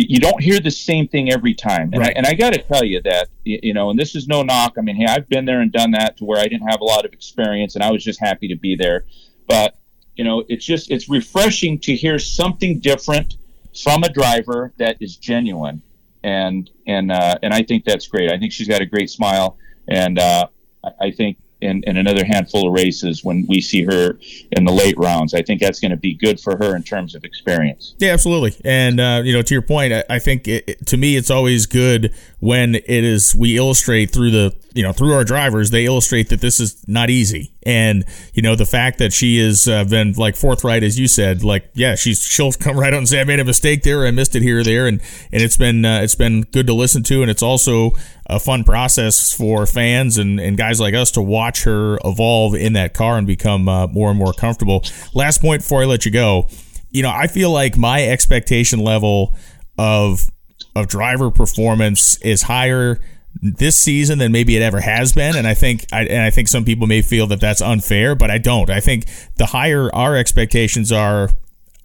you 0.00 0.20
don't 0.20 0.40
hear 0.40 0.60
the 0.60 0.70
same 0.70 1.08
thing 1.08 1.30
every 1.32 1.54
time. 1.54 1.90
And 1.92 1.98
Right. 1.98 2.10
I, 2.10 2.12
and 2.18 2.26
I 2.26 2.34
got 2.34 2.52
to 2.52 2.62
tell 2.62 2.84
you 2.84 3.02
that, 3.02 3.28
you 3.44 3.74
know, 3.74 3.90
and 3.90 3.98
this 3.98 4.14
is 4.14 4.28
no 4.28 4.42
knock. 4.42 4.74
I 4.78 4.80
mean, 4.80 4.94
hey, 4.94 5.06
I've 5.06 5.28
been 5.28 5.44
there 5.44 5.60
and 5.60 5.72
done 5.72 5.90
that 5.90 6.16
to 6.18 6.24
where 6.24 6.38
I 6.38 6.44
didn't 6.44 6.68
have 6.68 6.80
a 6.80 6.84
lot 6.84 7.04
of 7.04 7.12
experience 7.12 7.74
and 7.74 7.82
I 7.82 7.90
was 7.90 8.04
just 8.04 8.20
happy 8.20 8.46
to 8.48 8.56
be 8.56 8.76
there. 8.76 9.06
But, 9.48 9.76
you 10.14 10.22
know, 10.22 10.44
it's 10.48 10.64
just, 10.64 10.90
it's 10.92 11.08
refreshing 11.08 11.80
to 11.80 11.94
hear 11.96 12.18
something 12.20 12.78
different 12.78 13.36
from 13.82 14.04
a 14.04 14.08
driver 14.08 14.72
that 14.78 14.96
is 15.00 15.16
genuine. 15.16 15.82
And, 16.22 16.70
and, 16.86 17.10
uh, 17.10 17.38
and 17.42 17.52
I 17.52 17.62
think 17.62 17.84
that's 17.84 18.06
great. 18.06 18.30
I 18.30 18.38
think 18.38 18.52
she's 18.52 18.68
got 18.68 18.80
a 18.80 18.86
great 18.86 19.10
smile. 19.10 19.58
And, 19.88 20.18
uh, 20.18 20.46
I- 20.84 21.06
I 21.06 21.10
think 21.10 21.38
in, 21.60 21.82
in 21.86 21.96
another 21.96 22.24
handful 22.24 22.68
of 22.68 22.72
races 22.72 23.24
when 23.24 23.46
we 23.48 23.60
see 23.60 23.84
her 23.84 24.18
in 24.52 24.64
the 24.64 24.72
late 24.72 24.96
rounds, 24.98 25.34
I 25.34 25.42
think 25.42 25.60
that's 25.60 25.80
going 25.80 25.90
to 25.90 25.96
be 25.96 26.14
good 26.14 26.40
for 26.40 26.56
her 26.56 26.76
in 26.76 26.82
terms 26.82 27.14
of 27.14 27.24
experience. 27.24 27.94
Yeah, 27.98 28.12
absolutely. 28.12 28.56
And 28.64 29.00
uh, 29.00 29.22
you 29.24 29.32
know, 29.32 29.42
to 29.42 29.54
your 29.54 29.62
point, 29.62 29.92
I, 29.92 30.04
I 30.08 30.18
think 30.18 30.46
it, 30.46 30.86
to 30.86 30.96
me, 30.96 31.16
it's 31.16 31.30
always 31.30 31.66
good 31.66 32.14
when 32.40 32.76
it 32.76 32.88
is 32.88 33.34
we 33.34 33.56
illustrate 33.56 34.10
through 34.12 34.30
the 34.30 34.54
you 34.74 34.82
know 34.82 34.92
through 34.92 35.12
our 35.12 35.24
drivers. 35.24 35.70
They 35.70 35.86
illustrate 35.86 36.28
that 36.28 36.40
this 36.40 36.60
is 36.60 36.86
not 36.86 37.10
easy, 37.10 37.52
and 37.64 38.04
you 38.32 38.42
know 38.42 38.54
the 38.54 38.66
fact 38.66 38.98
that 38.98 39.12
she 39.12 39.38
has 39.38 39.66
uh, 39.66 39.84
been 39.84 40.12
like 40.12 40.36
forthright, 40.36 40.82
as 40.84 40.98
you 40.98 41.08
said, 41.08 41.42
like 41.42 41.68
yeah, 41.74 41.96
she's 41.96 42.22
she'll 42.22 42.52
come 42.52 42.78
right 42.78 42.92
out 42.92 42.98
and 42.98 43.08
say 43.08 43.20
I 43.20 43.24
made 43.24 43.40
a 43.40 43.44
mistake 43.44 43.82
there, 43.82 44.06
I 44.06 44.12
missed 44.12 44.36
it 44.36 44.42
here 44.42 44.60
or 44.60 44.64
there, 44.64 44.86
and 44.86 45.00
and 45.32 45.42
it's 45.42 45.56
been 45.56 45.84
uh, 45.84 46.00
it's 46.02 46.14
been 46.14 46.42
good 46.42 46.68
to 46.68 46.74
listen 46.74 47.02
to, 47.04 47.22
and 47.22 47.30
it's 47.30 47.42
also 47.42 47.92
a 48.28 48.38
fun 48.38 48.62
process 48.62 49.32
for 49.32 49.64
fans 49.66 50.18
and, 50.18 50.38
and 50.38 50.56
guys 50.56 50.80
like 50.80 50.94
us 50.94 51.10
to 51.12 51.22
watch 51.22 51.64
her 51.64 51.98
evolve 52.04 52.54
in 52.54 52.74
that 52.74 52.92
car 52.92 53.16
and 53.16 53.26
become 53.26 53.68
uh, 53.68 53.86
more 53.86 54.10
and 54.10 54.18
more 54.18 54.32
comfortable. 54.32 54.82
Last 55.14 55.40
point 55.40 55.62
before 55.62 55.82
I 55.82 55.86
let 55.86 56.04
you 56.04 56.10
go 56.10 56.48
you 56.90 57.02
know, 57.02 57.10
I 57.10 57.26
feel 57.26 57.50
like 57.50 57.76
my 57.76 58.04
expectation 58.04 58.80
level 58.80 59.34
of 59.76 60.28
of 60.74 60.88
driver 60.88 61.30
performance 61.30 62.20
is 62.22 62.42
higher 62.42 63.00
this 63.40 63.78
season 63.78 64.18
than 64.18 64.32
maybe 64.32 64.56
it 64.56 64.62
ever 64.62 64.80
has 64.80 65.12
been, 65.12 65.36
and 65.36 65.46
I 65.46 65.54
think 65.54 65.86
I, 65.92 66.04
and 66.04 66.22
I 66.22 66.30
think 66.30 66.48
some 66.48 66.64
people 66.64 66.86
may 66.86 67.02
feel 67.02 67.26
that 67.28 67.40
that's 67.40 67.60
unfair, 67.60 68.14
but 68.14 68.30
I 68.30 68.38
don't. 68.38 68.70
I 68.70 68.80
think 68.80 69.04
the 69.36 69.46
higher 69.46 69.94
our 69.94 70.16
expectations 70.16 70.90
are 70.90 71.30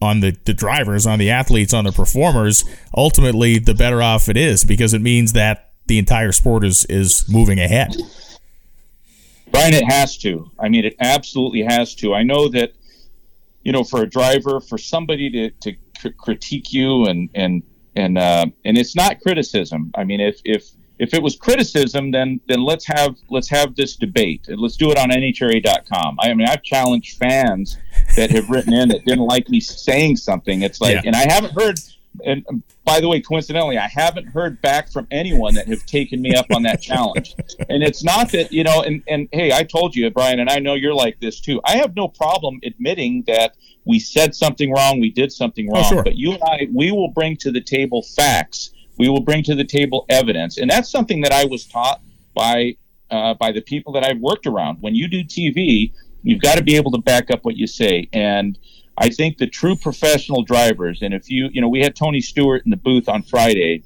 on 0.02 0.20
the, 0.20 0.36
the 0.46 0.54
drivers, 0.54 1.06
on 1.06 1.18
the 1.18 1.30
athletes, 1.30 1.74
on 1.74 1.86
the 1.86 1.92
performers, 1.92 2.66
ultimately 2.96 3.58
the 3.58 3.74
better 3.74 4.02
off 4.02 4.28
it 4.28 4.36
is 4.36 4.66
because 4.66 4.94
it 4.94 5.02
means 5.02 5.32
that 5.32 5.73
the 5.88 5.98
entire 5.98 6.32
sport 6.32 6.63
is 6.65 6.86
is 6.86 7.26
moving 7.30 7.60
ahead. 7.60 7.96
Brian, 9.52 9.74
it 9.74 9.86
has 9.86 10.17
to. 10.19 10.50
I 10.60 10.69
mean, 10.69 10.86
it 10.86 10.96
absolutely 11.00 11.62
has 11.62 11.93
to. 11.96 12.13
I 12.13 12.24
know 12.24 12.50
that, 12.50 12.74
you 13.63 13.72
know, 13.72 13.84
for 13.84 14.02
a 14.02 14.10
driver, 14.10 14.60
for 14.60 14.78
somebody 14.80 15.30
to, 15.30 15.50
to 15.62 15.78
cr- 16.00 16.10
critique 16.17 16.74
you 16.74 17.06
and 17.06 17.30
and 17.36 17.62
and 17.96 18.17
uh, 18.17 18.46
and 18.65 18.78
it's 18.78 18.96
not 18.96 19.19
criticism. 19.22 19.91
I 19.96 20.06
mean, 20.06 20.19
if 20.19 20.39
if 20.43 20.69
if 20.98 21.13
it 21.13 21.22
was 21.22 21.36
criticism, 21.36 22.10
then 22.12 22.39
then 22.48 22.63
let's 22.63 22.88
have 22.88 23.15
let's 23.30 23.50
have 23.50 23.76
this 23.76 23.96
debate 23.96 24.48
and 24.48 24.60
let's 24.60 24.76
do 24.78 24.89
it 24.89 24.98
on 24.98 25.10
NHRA.com. 25.12 26.17
I 26.19 26.34
mean, 26.34 26.48
I've 26.48 26.63
challenged 26.63 27.17
fans 27.17 27.78
that 28.15 28.32
have 28.32 28.50
written 28.50 28.74
in 28.74 28.89
that 28.89 29.06
didn't 29.06 29.26
like 29.26 29.50
me 29.50 29.60
saying 29.60 30.15
something. 30.17 30.63
It's 30.63 30.82
like, 30.82 30.96
Yeah. 30.96 31.02
and 31.06 31.15
I 31.15 31.32
haven't 31.32 31.54
heard. 31.54 31.80
And 32.26 32.45
um, 32.49 32.63
by 32.86 32.99
the 32.99 33.08
way, 33.08 33.21
coincidentally, 33.21 33.78
I 33.78 33.88
haven't 33.88 34.28
heard 34.28 34.62
back 34.62 34.91
from 34.91 35.08
anyone 35.12 35.56
that 35.56 35.67
have 35.67 35.86
taken 35.86 36.21
me 36.21 36.36
up 36.36 36.45
on 36.54 36.63
that 36.63 36.82
challenge. 36.82 37.36
And 37.69 37.84
it's 37.84 38.04
not 38.04 38.32
that 38.32 38.52
you 38.52 38.63
know. 38.63 38.82
And 38.82 39.04
and 39.08 39.28
hey, 39.32 39.52
I 39.52 39.63
told 39.63 39.95
you, 39.95 40.10
Brian, 40.12 40.39
and 40.39 40.49
I 40.49 40.60
know 40.60 40.76
you're 40.76 40.93
like 40.93 41.19
this 41.19 41.39
too. 41.39 41.60
I 41.65 41.78
have 41.78 41.95
no 41.95 42.08
problem 42.08 42.60
admitting 42.63 43.23
that 43.28 43.56
we 43.86 43.99
said 43.99 44.34
something 44.34 44.71
wrong, 44.71 44.99
we 44.99 45.12
did 45.12 45.32
something 45.32 45.69
wrong. 45.69 45.84
sure. 45.84 46.04
But 46.04 46.15
you 46.15 46.34
and 46.34 46.41
I, 46.43 46.67
we 46.73 46.91
will 46.91 47.10
bring 47.10 47.36
to 47.38 47.52
the 47.52 47.62
table 47.62 48.02
facts. 48.02 48.71
We 48.97 49.10
will 49.10 49.21
bring 49.21 49.43
to 49.43 49.56
the 49.56 49.65
table 49.65 50.06
evidence, 50.10 50.58
and 50.58 50.69
that's 50.69 50.89
something 50.89 51.21
that 51.21 51.32
I 51.32 51.45
was 51.45 51.65
taught 51.65 52.02
by 52.36 52.78
uh, 53.10 53.34
by 53.34 53.52
the 53.52 53.62
people 53.62 53.93
that 53.93 54.04
I've 54.04 54.19
worked 54.19 54.45
around. 54.45 54.78
When 54.82 54.95
you 54.95 55.08
do 55.08 55.23
TV, 55.23 55.91
you've 56.21 56.41
got 56.41 56.58
to 56.58 56.63
be 56.63 56.76
able 56.76 56.91
to 56.91 56.97
back 56.99 57.32
up 57.32 57.43
what 57.43 57.56
you 57.58 57.67
say. 57.67 58.10
And 58.13 58.58
I 58.98 59.10
think 59.10 59.38
the 59.38 59.48
true 59.48 59.76
professional 59.76 60.44
drivers, 60.44 61.02
and 61.02 61.14
if 61.14 61.30
you, 61.30 61.50
you 61.52 61.62
know, 61.62 61.70
we 61.70 61.80
had 61.80 61.96
Tony 61.96 62.22
Stewart 62.22 62.64
in 62.66 62.70
the 62.70 62.78
booth 62.78 63.10
on 63.10 63.24
Friday. 63.24 63.84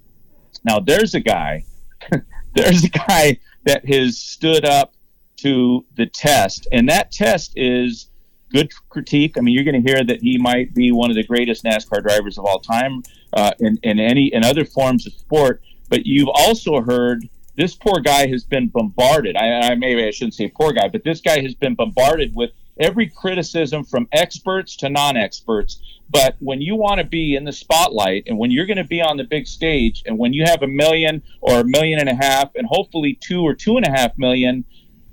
Now 0.64 0.80
there's 0.80 1.14
a 1.14 1.20
guy, 1.20 1.64
there's 2.56 2.84
a 2.84 2.90
guy 2.90 3.40
that 3.64 3.86
has 3.86 4.18
stood 4.18 4.66
up 4.66 4.94
to 5.38 5.86
the 5.96 6.08
test, 6.08 6.68
and 6.72 6.90
that 6.90 7.12
test 7.12 7.54
is 7.56 8.10
good 8.50 8.72
critique. 8.90 9.38
I 9.38 9.42
mean, 9.42 9.54
you're 9.54 9.64
going 9.64 9.82
to 9.82 9.90
hear 9.90 10.04
that 10.04 10.22
he 10.22 10.38
might 10.38 10.74
be 10.74 10.92
one 10.92 11.10
of 11.10 11.16
the 11.16 11.24
greatest 11.24 11.64
NASCAR 11.64 12.02
drivers 12.02 12.38
of 12.38 12.46
all 12.46 12.60
time 12.60 13.04
uh, 13.34 13.52
in, 13.60 13.78
in 13.84 14.00
any 14.00 14.34
in 14.34 14.44
other 14.44 14.66
forms 14.66 15.06
of 15.08 15.14
sport. 15.14 15.62
But 15.90 16.06
you've 16.06 16.30
also 16.30 16.82
heard 16.82 17.28
this 17.56 17.76
poor 17.76 18.00
guy 18.00 18.28
has 18.28 18.44
been 18.44 18.68
bombarded. 18.68 19.36
I, 19.36 19.72
I 19.72 19.76
maybe 19.76 20.06
I 20.06 20.12
shouldn't 20.12 20.36
say 20.36 20.50
poor 20.50 20.74
guy, 20.74 20.88
but 20.90 21.04
this 21.04 21.22
guy 21.22 21.42
has 21.42 21.56
been 21.56 21.76
bombarded 21.76 22.36
with 22.36 22.52
every 22.80 23.08
criticism 23.08 23.84
from 23.84 24.08
experts 24.12 24.76
to 24.78 24.90
non-experts. 24.90 25.82
But 26.10 26.36
when 26.40 26.62
you 26.62 26.76
want 26.76 27.00
to 27.00 27.04
be 27.06 27.36
in 27.36 27.44
the 27.44 27.52
spotlight 27.52 28.24
and 28.28 28.38
when 28.38 28.50
you're 28.52 28.66
going 28.66 28.78
to 28.78 28.84
be 28.84 29.02
on 29.02 29.18
the 29.18 29.24
big 29.26 29.48
stage 29.48 30.04
and 30.06 30.18
when 30.18 30.34
you 30.34 30.46
have 30.46 30.62
a 30.64 30.68
million 30.68 31.22
or 31.42 31.60
a 31.62 31.64
million 31.66 32.00
and 32.00 32.10
a 32.10 32.16
half 32.16 32.56
and 32.56 32.66
hopefully 32.68 33.18
two 33.22 33.42
or 33.42 33.54
two 33.54 33.76
and 33.78 33.86
a 33.86 33.92
half 33.92 34.18
million 34.18 34.64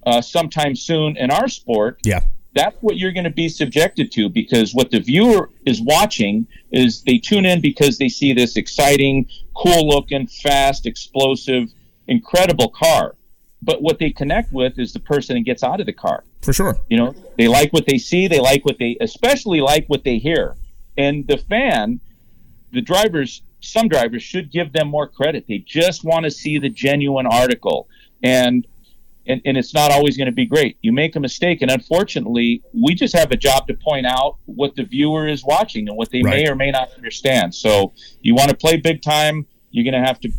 uh, 0.06 0.20
sometime 0.20 0.76
soon 0.76 1.16
in 1.16 1.30
our 1.30 1.48
sport, 1.48 1.98
Yeah. 2.04 2.20
that's 2.54 2.76
what 2.80 2.96
you're 2.96 3.10
going 3.12 3.24
to 3.24 3.30
be 3.30 3.48
subjected 3.48 4.12
to 4.12 4.28
because 4.28 4.72
what 4.74 4.90
the 4.92 5.00
viewer 5.00 5.50
is 5.66 5.80
watching 5.80 6.46
is 6.70 7.02
they 7.02 7.18
tune 7.18 7.44
in 7.44 7.60
because 7.60 7.98
they 7.98 8.08
see 8.08 8.32
this 8.32 8.56
exciting, 8.56 9.26
cool 9.56 9.88
looking, 9.88 10.26
fast, 10.28 10.86
explosive, 10.86 11.70
incredible 12.06 12.68
car. 12.68 13.16
But 13.64 13.82
what 13.82 13.98
they 13.98 14.10
connect 14.10 14.52
with 14.52 14.78
is 14.78 14.92
the 14.92 15.00
person 15.00 15.36
that 15.36 15.44
gets 15.44 15.62
out 15.62 15.80
of 15.80 15.86
the 15.86 15.92
car. 15.92 16.24
For 16.42 16.52
sure. 16.52 16.78
You 16.90 16.98
know, 16.98 17.14
they 17.38 17.48
like 17.48 17.72
what 17.72 17.86
they 17.86 17.98
see, 17.98 18.28
they 18.28 18.40
like 18.40 18.64
what 18.64 18.78
they 18.78 18.96
especially 19.00 19.60
like 19.60 19.86
what 19.86 20.04
they 20.04 20.18
hear. 20.18 20.56
And 20.98 21.26
the 21.26 21.38
fan, 21.38 22.00
the 22.72 22.82
drivers, 22.82 23.42
some 23.60 23.88
drivers 23.88 24.22
should 24.22 24.52
give 24.52 24.72
them 24.72 24.88
more 24.88 25.08
credit. 25.08 25.46
They 25.48 25.58
just 25.58 26.04
want 26.04 26.24
to 26.24 26.30
see 26.30 26.58
the 26.58 26.68
genuine 26.68 27.26
article. 27.26 27.88
And 28.22 28.66
and, 29.26 29.40
and 29.46 29.56
it's 29.56 29.72
not 29.72 29.90
always 29.90 30.18
going 30.18 30.26
to 30.26 30.32
be 30.32 30.44
great. 30.44 30.76
You 30.82 30.92
make 30.92 31.16
a 31.16 31.20
mistake, 31.20 31.62
and 31.62 31.70
unfortunately, 31.70 32.62
we 32.74 32.94
just 32.94 33.16
have 33.16 33.30
a 33.30 33.36
job 33.36 33.66
to 33.68 33.74
point 33.74 34.04
out 34.04 34.36
what 34.44 34.76
the 34.76 34.84
viewer 34.84 35.26
is 35.26 35.42
watching 35.42 35.88
and 35.88 35.96
what 35.96 36.10
they 36.10 36.22
may 36.22 36.46
or 36.46 36.54
may 36.54 36.70
not 36.70 36.92
understand. 36.94 37.54
So, 37.54 37.94
you 38.20 38.34
want 38.34 38.50
to 38.50 38.56
play 38.56 38.76
big 38.76 39.00
time, 39.00 39.46
you're 39.70 39.90
going 39.90 40.00
to 40.00 40.06
have 40.06 40.20
to, 40.20 40.32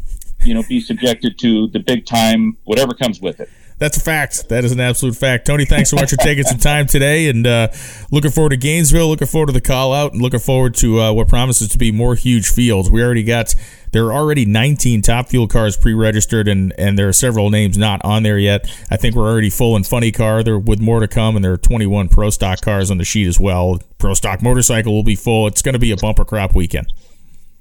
you 0.45 0.53
know, 0.53 0.63
be 0.63 0.79
subjected 0.79 1.37
to 1.39 1.67
the 1.67 1.79
big 1.79 2.05
time, 2.05 2.57
whatever 2.63 2.93
comes 2.93 3.21
with 3.21 3.39
it. 3.39 3.49
That's 3.77 3.97
a 3.97 3.99
fact. 3.99 4.47
That 4.47 4.63
is 4.63 4.71
an 4.71 4.79
absolute 4.79 5.17
fact. 5.17 5.47
Tony, 5.47 5.65
thanks 5.65 5.89
so 5.89 5.97
much 5.97 6.09
for 6.09 6.15
taking 6.15 6.45
some 6.45 6.57
time 6.57 6.87
today, 6.87 7.27
and 7.27 7.45
uh, 7.45 7.67
looking 8.09 8.31
forward 8.31 8.51
to 8.51 8.57
Gainesville. 8.57 9.09
Looking 9.09 9.27
forward 9.27 9.47
to 9.47 9.51
the 9.51 9.59
call 9.59 9.91
out, 9.91 10.13
and 10.13 10.21
looking 10.21 10.39
forward 10.39 10.75
to 10.75 11.01
uh, 11.01 11.11
what 11.11 11.27
promises 11.27 11.67
to 11.69 11.77
be 11.77 11.91
more 11.91 12.15
huge 12.15 12.47
fields. 12.47 12.89
We 12.89 13.03
already 13.03 13.23
got 13.23 13.53
there 13.91 14.05
are 14.05 14.13
already 14.13 14.45
19 14.45 15.01
top 15.01 15.27
fuel 15.27 15.49
cars 15.49 15.75
pre-registered, 15.75 16.47
and 16.47 16.73
and 16.77 16.97
there 16.97 17.09
are 17.09 17.13
several 17.13 17.49
names 17.49 17.77
not 17.77 17.99
on 18.05 18.23
there 18.23 18.39
yet. 18.39 18.65
I 18.89 18.95
think 18.95 19.13
we're 19.13 19.29
already 19.29 19.49
full 19.49 19.75
in 19.75 19.83
funny 19.83 20.13
car. 20.13 20.41
There 20.41 20.57
with 20.57 20.79
more 20.79 21.01
to 21.01 21.07
come, 21.09 21.35
and 21.35 21.43
there 21.43 21.51
are 21.51 21.57
21 21.57 22.07
pro 22.07 22.29
stock 22.29 22.61
cars 22.61 22.89
on 22.89 22.97
the 22.97 23.03
sheet 23.03 23.27
as 23.27 23.41
well. 23.41 23.79
Pro 23.97 24.13
stock 24.13 24.41
motorcycle 24.41 24.93
will 24.93 25.03
be 25.03 25.17
full. 25.17 25.47
It's 25.47 25.61
going 25.61 25.73
to 25.73 25.79
be 25.79 25.91
a 25.91 25.97
bumper 25.97 26.23
crop 26.23 26.55
weekend. 26.55 26.87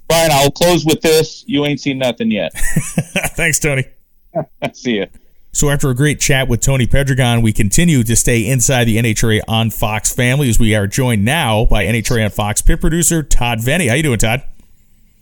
Brian, 0.07 0.31
I'll 0.31 0.51
close 0.51 0.85
with 0.85 1.01
this. 1.01 1.43
You 1.47 1.65
ain't 1.65 1.79
seen 1.79 1.97
nothing 1.97 2.31
yet. 2.31 2.53
thanks, 3.35 3.59
Tony. 3.59 3.85
See 4.73 4.99
ya. 4.99 5.05
So 5.51 5.69
after 5.69 5.89
a 5.89 5.95
great 5.95 6.19
chat 6.19 6.49
with 6.49 6.59
Tony 6.59 6.85
Pedregon, 6.85 7.41
we 7.41 7.53
continue 7.53 8.03
to 8.03 8.15
stay 8.17 8.45
inside 8.45 8.83
the 8.85 8.97
NHRA 8.97 9.39
on 9.47 9.69
Fox 9.69 10.13
family 10.13 10.49
as 10.49 10.59
we 10.59 10.75
are 10.75 10.85
joined 10.85 11.23
now 11.23 11.65
by 11.65 11.85
NHRA 11.85 12.25
on 12.25 12.29
Fox 12.29 12.61
pit 12.61 12.81
producer 12.81 13.23
Todd 13.23 13.59
Veney. 13.59 13.87
How 13.87 13.95
you 13.95 14.03
doing, 14.03 14.19
Todd? 14.19 14.43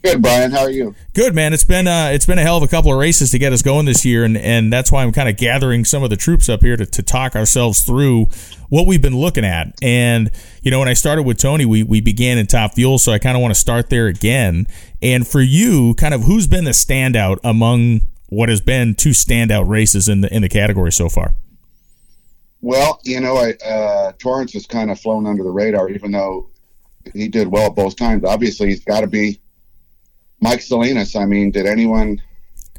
Good, 0.03 0.21
Brian. 0.21 0.51
How 0.51 0.59
are 0.59 0.69
you? 0.69 0.93
Good, 1.13 1.33
man. 1.33 1.53
It's 1.53 1.63
been 1.63 1.87
uh, 1.87 2.09
it's 2.11 2.25
been 2.25 2.37
a 2.37 2.41
hell 2.41 2.57
of 2.57 2.63
a 2.63 2.67
couple 2.67 2.91
of 2.91 2.99
races 2.99 3.31
to 3.31 3.39
get 3.39 3.53
us 3.53 3.61
going 3.61 3.85
this 3.85 4.03
year, 4.03 4.25
and, 4.25 4.35
and 4.35 4.71
that's 4.71 4.91
why 4.91 5.01
I'm 5.01 5.13
kind 5.13 5.29
of 5.29 5.37
gathering 5.37 5.85
some 5.85 6.03
of 6.03 6.09
the 6.09 6.17
troops 6.17 6.49
up 6.49 6.61
here 6.61 6.75
to, 6.75 6.85
to 6.85 7.01
talk 7.01 7.37
ourselves 7.37 7.83
through 7.83 8.25
what 8.67 8.85
we've 8.85 9.01
been 9.01 9.15
looking 9.15 9.45
at. 9.45 9.73
And 9.81 10.29
you 10.61 10.71
know, 10.71 10.79
when 10.79 10.89
I 10.89 10.93
started 10.93 11.23
with 11.23 11.37
Tony, 11.37 11.65
we 11.65 11.83
we 11.83 12.01
began 12.01 12.37
in 12.37 12.47
top 12.47 12.73
fuel, 12.73 12.99
so 12.99 13.13
I 13.13 13.19
kind 13.19 13.37
of 13.37 13.41
want 13.41 13.53
to 13.53 13.59
start 13.59 13.89
there 13.89 14.07
again. 14.07 14.67
And 15.01 15.25
for 15.25 15.41
you, 15.41 15.93
kind 15.93 16.13
of 16.13 16.23
who's 16.23 16.47
been 16.47 16.65
the 16.65 16.71
standout 16.71 17.39
among 17.41 18.01
what 18.27 18.49
has 18.49 18.59
been 18.59 18.95
two 18.95 19.11
standout 19.11 19.69
races 19.69 20.09
in 20.09 20.19
the 20.19 20.35
in 20.35 20.41
the 20.41 20.49
category 20.49 20.91
so 20.91 21.07
far? 21.07 21.33
Well, 22.59 22.99
you 23.03 23.21
know, 23.21 23.37
I, 23.37 23.53
uh, 23.65 24.11
Torrence 24.19 24.51
has 24.51 24.65
kind 24.65 24.91
of 24.91 24.99
flown 24.99 25.25
under 25.25 25.43
the 25.43 25.49
radar, 25.49 25.89
even 25.89 26.11
though 26.11 26.49
he 27.13 27.29
did 27.29 27.47
well 27.47 27.69
both 27.69 27.95
times. 27.95 28.25
Obviously, 28.25 28.67
he's 28.67 28.83
got 28.83 29.01
to 29.01 29.07
be 29.07 29.39
Mike 30.43 30.61
Salinas. 30.61 31.15
I 31.15 31.25
mean, 31.25 31.51
did 31.51 31.65
anyone 31.65 32.21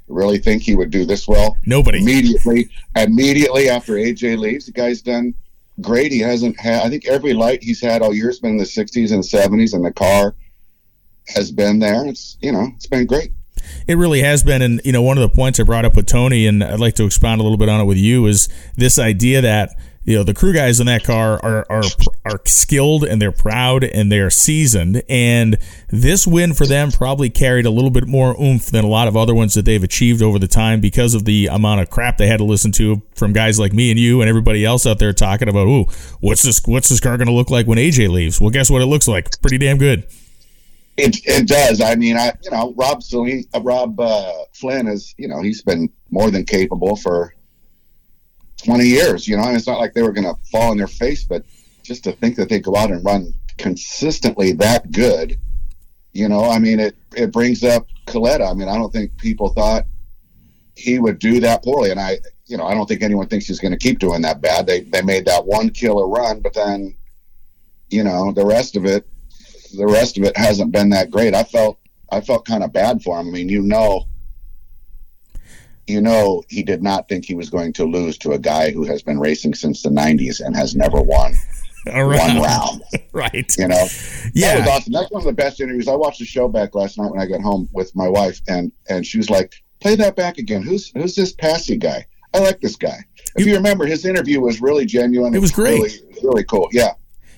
really 0.07 0.39
think 0.39 0.63
he 0.63 0.77
would 0.77 0.91
do 0.91 1.07
this 1.07 1.27
well? 1.27 1.57
Nobody. 1.65 2.01
Immediately, 2.01 2.69
immediately 2.95 3.71
after 3.71 3.95
AJ 3.95 4.39
leaves, 4.39 4.67
the 4.67 4.73
guy's 4.73 5.01
done 5.01 5.35
great. 5.81 6.13
He 6.13 6.21
hasn't 6.21 6.61
had. 6.61 6.83
I 6.83 6.91
think 6.91 7.09
every 7.09 7.33
light 7.33 7.63
he's 7.63 7.81
had 7.81 8.03
all 8.03 8.13
year 8.13 8.27
has 8.27 8.39
been 8.39 8.53
in 8.53 8.57
the 8.59 8.65
60s 8.65 9.13
and 9.13 9.23
70s 9.23 9.73
and 9.73 9.83
the 9.83 9.93
car. 9.93 10.35
has 11.29 11.51
been 11.51 11.79
there. 11.79 12.07
It's 12.07 12.37
you 12.43 12.53
know 12.53 12.69
it's 12.77 12.87
been 12.87 13.07
great. 13.07 13.33
It 13.89 13.97
really 13.97 14.21
has 14.21 14.43
been, 14.43 14.61
and 14.61 14.83
you 14.85 14.93
know, 14.93 15.01
one 15.01 15.17
of 15.17 15.23
the 15.23 15.35
points 15.35 15.59
I 15.59 15.63
brought 15.63 15.87
up 15.87 15.97
with 15.97 16.07
Tony, 16.07 16.47
and 16.47 16.63
I'd 16.63 16.81
like 16.81 16.97
to 16.97 17.07
expound 17.07 17.41
a 17.41 17.45
little 17.45 17.57
bit 17.57 17.71
on 17.71 17.81
it 17.81 17.85
with 17.85 17.97
you, 17.97 18.27
is 18.27 18.51
this 18.77 18.99
idea 18.99 19.41
that 19.41 19.75
you 20.05 20.17
know 20.17 20.23
the 20.23 20.35
crew 20.35 20.53
guys 20.53 20.81
in 20.81 20.87
that 20.87 21.03
car 21.03 21.41
are 21.43 21.67
are 21.71 21.83
are 22.27 22.41
skilled 22.45 23.05
and 23.05 23.21
they're 23.21 23.33
proud 23.33 23.85
and 23.85 24.13
they're 24.13 24.31
seasoned. 24.31 25.03
And 25.09 25.59
this 25.89 26.27
win 26.27 26.53
for 26.53 26.67
them 26.67 26.91
probably 26.91 27.31
carried 27.31 27.65
a 27.65 27.71
little 27.71 27.91
bit 27.91 28.07
more 28.07 28.39
oomph 28.41 28.67
than 28.67 28.85
a 28.85 28.89
lot 28.89 29.09
of 29.09 29.17
other 29.17 29.35
ones 29.35 29.55
that 29.55 29.65
they've 29.65 29.83
achieved 29.83 30.23
over 30.23 30.39
the 30.39 30.47
time 30.47 30.81
because 30.81 31.15
of 31.15 31.25
the 31.25 31.47
amount 31.47 31.81
of 31.81 31.91
crap 31.91 32.19
they 32.19 32.27
had 32.27 32.39
to 32.39 32.45
listen 32.45 32.71
to 32.73 33.03
from 33.15 33.33
guys 33.33 33.59
like 33.59 33.73
me 33.73 33.91
and 33.91 33.99
you 33.99 34.21
and 34.21 34.29
everybody 34.29 34.65
else 34.65 34.87
out 34.87 34.99
there 34.99 35.13
talking 35.13 35.49
about 35.49 35.67
ooh 35.67 35.87
what's 36.21 36.43
this 36.43 36.61
what's 36.67 36.89
this 36.89 37.01
car 37.01 37.17
going 37.17 37.27
to 37.27 37.33
look 37.33 37.51
like 37.51 37.67
when 37.67 37.79
AJ 37.79 38.11
leaves? 38.11 38.41
Well 38.41 38.51
guess 38.51 38.71
what 38.71 38.83
it 38.83 38.87
looks 38.87 39.09
like? 39.09 39.41
Pretty 39.41 39.59
damn 39.59 39.79
good. 39.79 40.07
It 40.97 41.17
it 41.27 41.49
does. 41.49 41.81
I 41.81 41.95
mean 41.97 42.17
I 42.17 42.33
you 42.43 42.51
know 42.51 42.75
Rob 42.77 43.03
Celine, 43.03 43.45
uh, 43.55 43.61
Rob 43.63 43.99
uh, 43.99 44.33
Flynn 44.53 44.87
is 44.87 45.15
you 45.17 45.29
know 45.29 45.41
he's 45.41 45.63
been 45.63 45.91
more 46.11 46.31
than 46.31 46.45
capable 46.45 46.95
for 46.95 47.34
20 48.65 48.85
years, 48.85 49.29
you 49.29 49.37
know, 49.37 49.45
and 49.45 49.57
it's 49.57 49.67
not 49.67 49.79
like 49.79 49.93
they 49.95 50.03
were 50.03 50.13
going 50.13 50.25
to 50.25 50.41
fall 50.51 50.71
on 50.71 50.77
their 50.77 50.87
face, 50.87 51.25
but 51.25 51.45
just 51.83 52.05
to 52.05 52.13
think 52.13 52.37
that 52.37 52.49
they 52.49 52.61
go 52.61 52.77
out 52.77 52.91
and 52.91 53.05
run 53.05 53.33
consistently 53.59 54.53
that 54.53 54.91
good, 54.91 55.39
you 56.13 56.29
know, 56.29 56.49
I 56.49 56.59
mean, 56.59 56.81
it, 56.81 56.97
it 57.15 57.33
brings 57.33 57.63
up 57.65 57.87
Kalitta. 58.07 58.51
I 58.51 58.55
mean, 58.55 58.69
I 58.69 58.77
don't 58.77 58.93
think 58.93 59.17
people 59.19 59.51
thought 59.51 59.85
he 60.77 60.99
would 60.99 61.19
do 61.19 61.41
that 61.41 61.63
poorly. 61.63 61.91
And 61.91 62.01
I, 62.01 62.19
you 62.47 62.57
know, 62.57 62.65
I 62.65 62.75
don't 62.75 62.87
think 62.87 63.03
anyone 63.03 63.29
thinks 63.29 63.47
he's 63.47 63.61
going 63.61 63.73
to 63.73 63.79
keep 63.79 63.99
doing 63.99 64.23
that 64.23 64.41
bad. 64.41 64.67
They, 64.67 64.81
they 64.81 65.03
made 65.03 65.27
that 65.27 65.45
one 65.45 65.71
killer 65.71 66.09
run, 66.09 66.41
but 66.41 66.55
then, 66.55 66.97
you 67.91 68.05
know, 68.05 68.33
the 68.33 68.47
rest 68.47 68.77
of 68.77 68.87
it, 68.87 69.07
the 69.77 69.87
rest 69.87 70.17
of 70.19 70.25
it 70.25 70.37
hasn't 70.37 70.73
been 70.73 70.89
that 70.91 71.11
great. 71.11 71.35
I 71.35 71.43
felt, 71.43 71.79
I 72.11 72.21
felt 72.21 72.47
kind 72.47 72.63
of 72.63 72.73
bad 72.73 73.03
for 73.03 73.19
him. 73.19 73.29
I 73.29 73.31
mean, 73.31 73.49
you 73.49 73.63
know, 73.63 74.05
you 75.87 76.01
know 76.01 76.43
he 76.49 76.63
did 76.63 76.83
not 76.83 77.09
think 77.09 77.25
he 77.25 77.35
was 77.35 77.51
going 77.51 77.73
to 77.75 77.85
lose 77.85 78.19
to 78.19 78.33
a 78.33 78.39
guy 78.39 78.71
who 78.71 78.85
has 78.85 79.03
been 79.03 79.19
racing 79.19 79.55
since 79.55 79.83
the 79.83 79.91
90s 79.91 80.41
and 80.41 80.57
has 80.57 80.75
never 80.75 81.01
won 81.01 81.35
one 81.87 82.41
round. 82.41 82.83
right. 83.13 83.55
You 83.59 83.69
know, 83.69 83.87
yeah, 84.35 84.57
that 84.57 84.61
was 84.61 84.69
awesome. 84.69 84.93
That's 84.93 85.11
one 85.11 85.23
of 85.23 85.27
the 85.27 85.33
best 85.33 85.61
interviews. 85.61 85.89
I 85.89 85.95
watched 85.95 86.19
the 86.19 86.25
show 86.25 86.49
back 86.49 86.75
last 86.75 86.99
night 86.99 87.11
when 87.11 87.21
I 87.21 87.27
got 87.27 87.41
home 87.41 87.69
with 87.73 87.95
my 87.95 88.09
wife, 88.09 88.41
and 88.49 88.73
and 88.89 89.07
she 89.07 89.19
was 89.19 89.31
like, 89.31 89.55
"Play 89.81 89.97
that 89.97 90.17
back 90.17 90.39
again. 90.39 90.63
Who's 90.63 90.91
who's 90.95 91.15
this 91.15 91.33
Passy 91.33 91.77
guy? 91.77 92.07
I 92.33 92.39
like 92.39 92.61
this 92.61 92.77
guy." 92.77 93.05
If 93.37 93.47
you 93.47 93.55
remember, 93.55 93.85
his 93.85 94.07
interview 94.07 94.41
was 94.41 94.63
really 94.63 94.87
genuine. 94.87 95.35
It 95.35 95.41
was 95.41 95.51
great. 95.51 95.81
Really, 95.81 95.93
really 96.23 96.45
cool. 96.45 96.69
Yeah. 96.73 96.93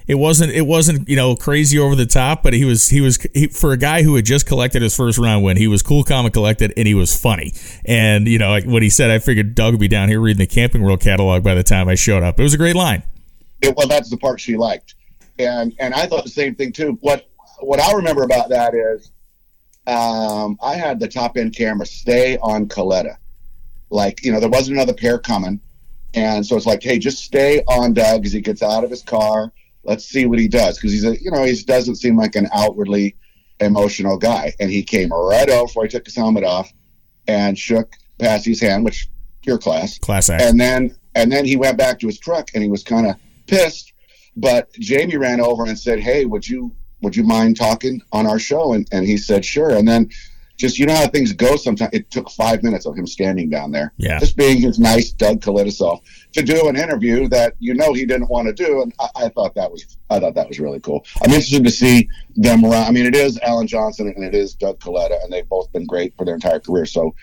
It 0.06 0.14
wasn't. 0.14 0.52
It 0.52 0.66
wasn't. 0.66 1.08
You 1.08 1.16
know, 1.16 1.34
crazy 1.34 1.78
over 1.78 1.96
the 1.96 2.06
top. 2.06 2.42
But 2.42 2.52
he 2.52 2.64
was. 2.64 2.88
He 2.88 3.00
was 3.00 3.18
he, 3.34 3.48
for 3.48 3.72
a 3.72 3.76
guy 3.76 4.02
who 4.02 4.14
had 4.14 4.24
just 4.24 4.46
collected 4.46 4.82
his 4.82 4.96
first 4.96 5.18
round 5.18 5.44
win. 5.44 5.56
He 5.56 5.66
was 5.66 5.82
cool, 5.82 6.04
calm, 6.04 6.26
and 6.26 6.32
collected, 6.32 6.72
and 6.76 6.86
he 6.86 6.94
was 6.94 7.18
funny. 7.18 7.52
And 7.84 8.28
you 8.28 8.38
know, 8.38 8.50
like 8.50 8.64
what 8.64 8.82
he 8.82 8.90
said, 8.90 9.10
I 9.10 9.18
figured 9.18 9.54
Doug 9.54 9.74
would 9.74 9.80
be 9.80 9.88
down 9.88 10.08
here 10.08 10.20
reading 10.20 10.38
the 10.38 10.46
Camping 10.46 10.82
World 10.82 11.00
catalog 11.00 11.42
by 11.42 11.54
the 11.54 11.64
time 11.64 11.88
I 11.88 11.96
showed 11.96 12.22
up. 12.22 12.38
It 12.38 12.42
was 12.42 12.54
a 12.54 12.58
great 12.58 12.76
line. 12.76 13.02
Well, 13.76 13.88
that's 13.88 14.10
the 14.10 14.16
part 14.16 14.38
she 14.38 14.56
liked, 14.56 14.94
and 15.38 15.74
and 15.80 15.92
I 15.92 16.06
thought 16.06 16.22
the 16.22 16.30
same 16.30 16.54
thing 16.54 16.72
too. 16.72 16.98
What 17.00 17.28
what 17.58 17.80
I 17.80 17.92
remember 17.92 18.22
about 18.22 18.48
that 18.50 18.74
is, 18.74 19.10
um, 19.88 20.56
I 20.62 20.76
had 20.76 21.00
the 21.00 21.08
top 21.08 21.36
end 21.36 21.56
camera 21.56 21.86
stay 21.86 22.38
on 22.38 22.66
Kalitta, 22.68 23.16
like 23.90 24.24
you 24.24 24.30
know 24.30 24.38
there 24.38 24.48
wasn't 24.48 24.76
another 24.76 24.94
pair 24.94 25.18
coming, 25.18 25.60
and 26.14 26.46
so 26.46 26.56
it's 26.56 26.66
like, 26.66 26.84
hey, 26.84 27.00
just 27.00 27.24
stay 27.24 27.64
on 27.66 27.92
Doug 27.92 28.24
as 28.24 28.32
he 28.32 28.40
gets 28.40 28.62
out 28.62 28.84
of 28.84 28.90
his 28.90 29.02
car 29.02 29.52
let's 29.86 30.04
see 30.04 30.26
what 30.26 30.38
he 30.38 30.48
does 30.48 30.76
because 30.76 30.92
he's 30.92 31.04
a 31.04 31.20
you 31.22 31.30
know 31.30 31.44
he 31.44 31.54
doesn't 31.62 31.96
seem 31.96 32.16
like 32.16 32.34
an 32.36 32.48
outwardly 32.52 33.16
emotional 33.60 34.16
guy. 34.16 34.52
And 34.60 34.70
he 34.70 34.82
came 34.82 35.10
right 35.12 35.48
over 35.48 35.66
before 35.66 35.84
he 35.84 35.88
took 35.88 36.04
his 36.04 36.16
helmet 36.16 36.44
off 36.44 36.72
and 37.26 37.58
shook 37.58 37.94
Passy's 38.18 38.60
hand 38.60 38.84
which 38.84 39.08
your 39.44 39.58
class. 39.58 39.98
Class 39.98 40.28
act. 40.28 40.42
and 40.42 40.60
then 40.60 40.96
and 41.14 41.30
then 41.30 41.44
he 41.44 41.56
went 41.56 41.78
back 41.78 41.98
to 42.00 42.06
his 42.06 42.18
truck 42.18 42.50
and 42.54 42.62
he 42.62 42.68
was 42.68 42.82
kind 42.82 43.06
of 43.06 43.16
pissed. 43.46 43.92
But 44.36 44.72
Jamie 44.74 45.16
ran 45.16 45.40
over 45.40 45.64
and 45.64 45.78
said 45.78 46.00
hey 46.00 46.24
would 46.24 46.46
you 46.46 46.72
would 47.02 47.16
you 47.16 47.24
mind 47.24 47.56
talking 47.56 48.02
on 48.12 48.26
our 48.26 48.38
show? 48.38 48.72
And 48.72 48.86
and 48.92 49.06
he 49.06 49.16
said 49.16 49.44
sure. 49.44 49.70
And 49.70 49.86
then 49.86 50.10
just 50.56 50.78
you 50.78 50.86
know 50.86 50.94
how 50.94 51.06
things 51.06 51.32
go 51.32 51.56
sometimes? 51.56 51.90
It 51.92 52.10
took 52.10 52.30
five 52.30 52.62
minutes 52.62 52.86
of 52.86 52.96
him 52.96 53.06
standing 53.06 53.50
down 53.50 53.70
there. 53.70 53.92
Yeah. 53.96 54.18
Just 54.18 54.36
being 54.36 54.60
his 54.60 54.78
nice 54.78 55.12
doug 55.12 55.40
Kalitta 55.40 55.72
self 55.72 56.00
to 56.36 56.42
do 56.42 56.68
an 56.68 56.76
interview 56.76 57.28
that 57.28 57.54
you 57.58 57.74
know 57.74 57.94
he 57.94 58.04
didn't 58.04 58.28
want 58.28 58.46
to 58.46 58.52
do 58.52 58.82
and 58.82 58.92
I, 59.00 59.24
I, 59.24 59.28
thought 59.30 59.54
that 59.54 59.72
was 59.72 59.96
i 60.10 60.20
thought 60.20 60.34
that 60.34 60.48
was 60.48 60.60
really 60.60 60.80
cool. 60.80 61.04
I'm 61.22 61.30
interested 61.30 61.64
to 61.64 61.70
see 61.70 62.08
them 62.36 62.62
run 62.62 62.86
i 62.86 62.90
mean 62.90 63.06
it 63.06 63.16
is 63.16 63.40
alan 63.40 63.66
johnson 63.66 64.12
and 64.14 64.22
it 64.22 64.34
is 64.34 64.54
doug 64.54 64.78
Kalitta, 64.78 65.22
and 65.24 65.32
they've 65.32 65.48
both 65.48 65.72
been 65.72 65.86
great 65.86 66.14
for 66.16 66.26
their 66.26 66.34
entire 66.34 66.60
career 66.60 66.84
so 66.84 67.14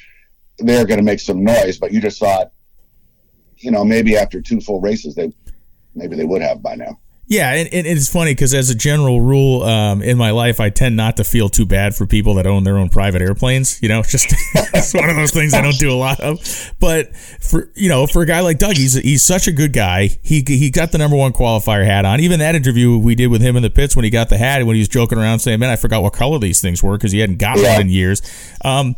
they're 0.58 0.86
going 0.86 0.98
to 0.98 1.04
make 1.04 1.20
some 1.20 1.44
noise 1.44 1.78
but 1.78 1.92
you 1.92 2.02
just 2.02 2.20
thought 2.20 2.52
you 3.58 3.70
know 3.70 3.86
maybe 3.86 4.18
after 4.18 4.42
two 4.42 4.60
full 4.60 4.82
races 4.82 5.14
they 5.14 5.32
maybe 5.94 6.16
they 6.16 6.26
would 6.26 6.42
have 6.42 6.64
by 6.64 6.74
now 6.74 7.00
yeah, 7.28 7.54
and, 7.54 7.74
and 7.74 7.88
it's 7.88 8.12
funny 8.12 8.32
because 8.32 8.54
as 8.54 8.70
a 8.70 8.76
general 8.76 9.22
rule 9.22 9.64
um, 9.64 10.02
in 10.02 10.18
my 10.18 10.32
life, 10.32 10.60
I 10.60 10.70
tend 10.70 10.98
not 10.98 11.18
to 11.18 11.24
feel 11.24 11.48
too 11.50 11.66
bad 11.66 11.96
for 11.96 12.06
people 12.06 12.36
that 12.36 12.46
own 12.46 12.64
their 12.66 12.78
own 12.78 12.90
private 12.90 13.22
airplanes. 13.22 13.82
You 13.82 13.90
know, 13.90 14.02
just 14.08 14.28
it's 14.74 14.94
one 14.94 15.10
of 15.10 15.16
those 15.16 15.32
things 15.32 15.54
I 15.54 15.62
don't 15.62 15.78
do 15.78 15.92
a 15.92 15.96
lot 15.96 16.20
of. 16.20 16.38
But 16.80 17.16
for 17.16 17.72
you 17.76 17.88
know, 17.90 18.08
for 18.08 18.22
a 18.22 18.26
guy 18.26 18.42
like 18.42 18.60
Doug, 18.60 18.76
he's 18.76 18.94
he's 18.94 19.24
such 19.24 19.48
a 19.48 19.52
good 19.52 19.72
guy. 19.74 20.10
He 20.22 20.44
he 20.46 20.70
got 20.70 20.92
the 20.92 20.98
number 20.98 21.16
one 21.16 21.32
qualifier 21.34 21.86
hat 21.86 22.04
on. 22.06 22.20
Even 22.20 22.40
that 22.40 22.56
interview 22.56 22.98
we 22.98 23.16
did 23.16 23.28
with 23.28 23.42
him 23.42 23.56
in 23.56 23.64
the 23.64 23.70
pits 23.70 23.96
when 23.96 24.04
he 24.04 24.12
got 24.12 24.30
the 24.30 24.38
hat, 24.38 24.66
when 24.66 24.76
he 24.76 24.82
was 24.82 24.90
joking 24.90 25.18
around 25.18 25.40
saying, 25.40 25.60
"Man, 25.60 25.70
I 25.70 25.78
forgot 25.78 26.04
what 26.04 26.14
color 26.14 26.40
these 26.40 26.62
things 26.62 26.84
were" 26.84 26.98
because 26.98 27.14
he 27.14 27.20
hadn't 27.20 27.38
got 27.40 27.58
Yeah. 27.58 27.74
one 27.74 27.82
in 27.82 27.90
years. 27.90 28.22
Um, 28.66 28.96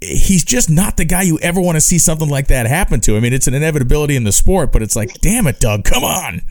he's 0.00 0.44
just 0.44 0.70
not 0.70 0.96
the 0.96 1.04
guy 1.04 1.22
you 1.22 1.38
ever 1.40 1.60
want 1.60 1.76
to 1.76 1.80
see 1.80 1.98
something 1.98 2.28
like 2.28 2.46
that 2.48 2.66
happen 2.66 3.00
to. 3.00 3.16
I 3.16 3.20
mean, 3.20 3.32
it's 3.32 3.46
an 3.48 3.54
inevitability 3.54 4.14
in 4.16 4.24
the 4.24 4.32
sport, 4.32 4.70
but 4.70 4.82
it's 4.82 4.94
like, 4.94 5.20
damn 5.20 5.46
it, 5.46 5.58
Doug, 5.60 5.84
come 5.84 6.04
on. 6.04 6.42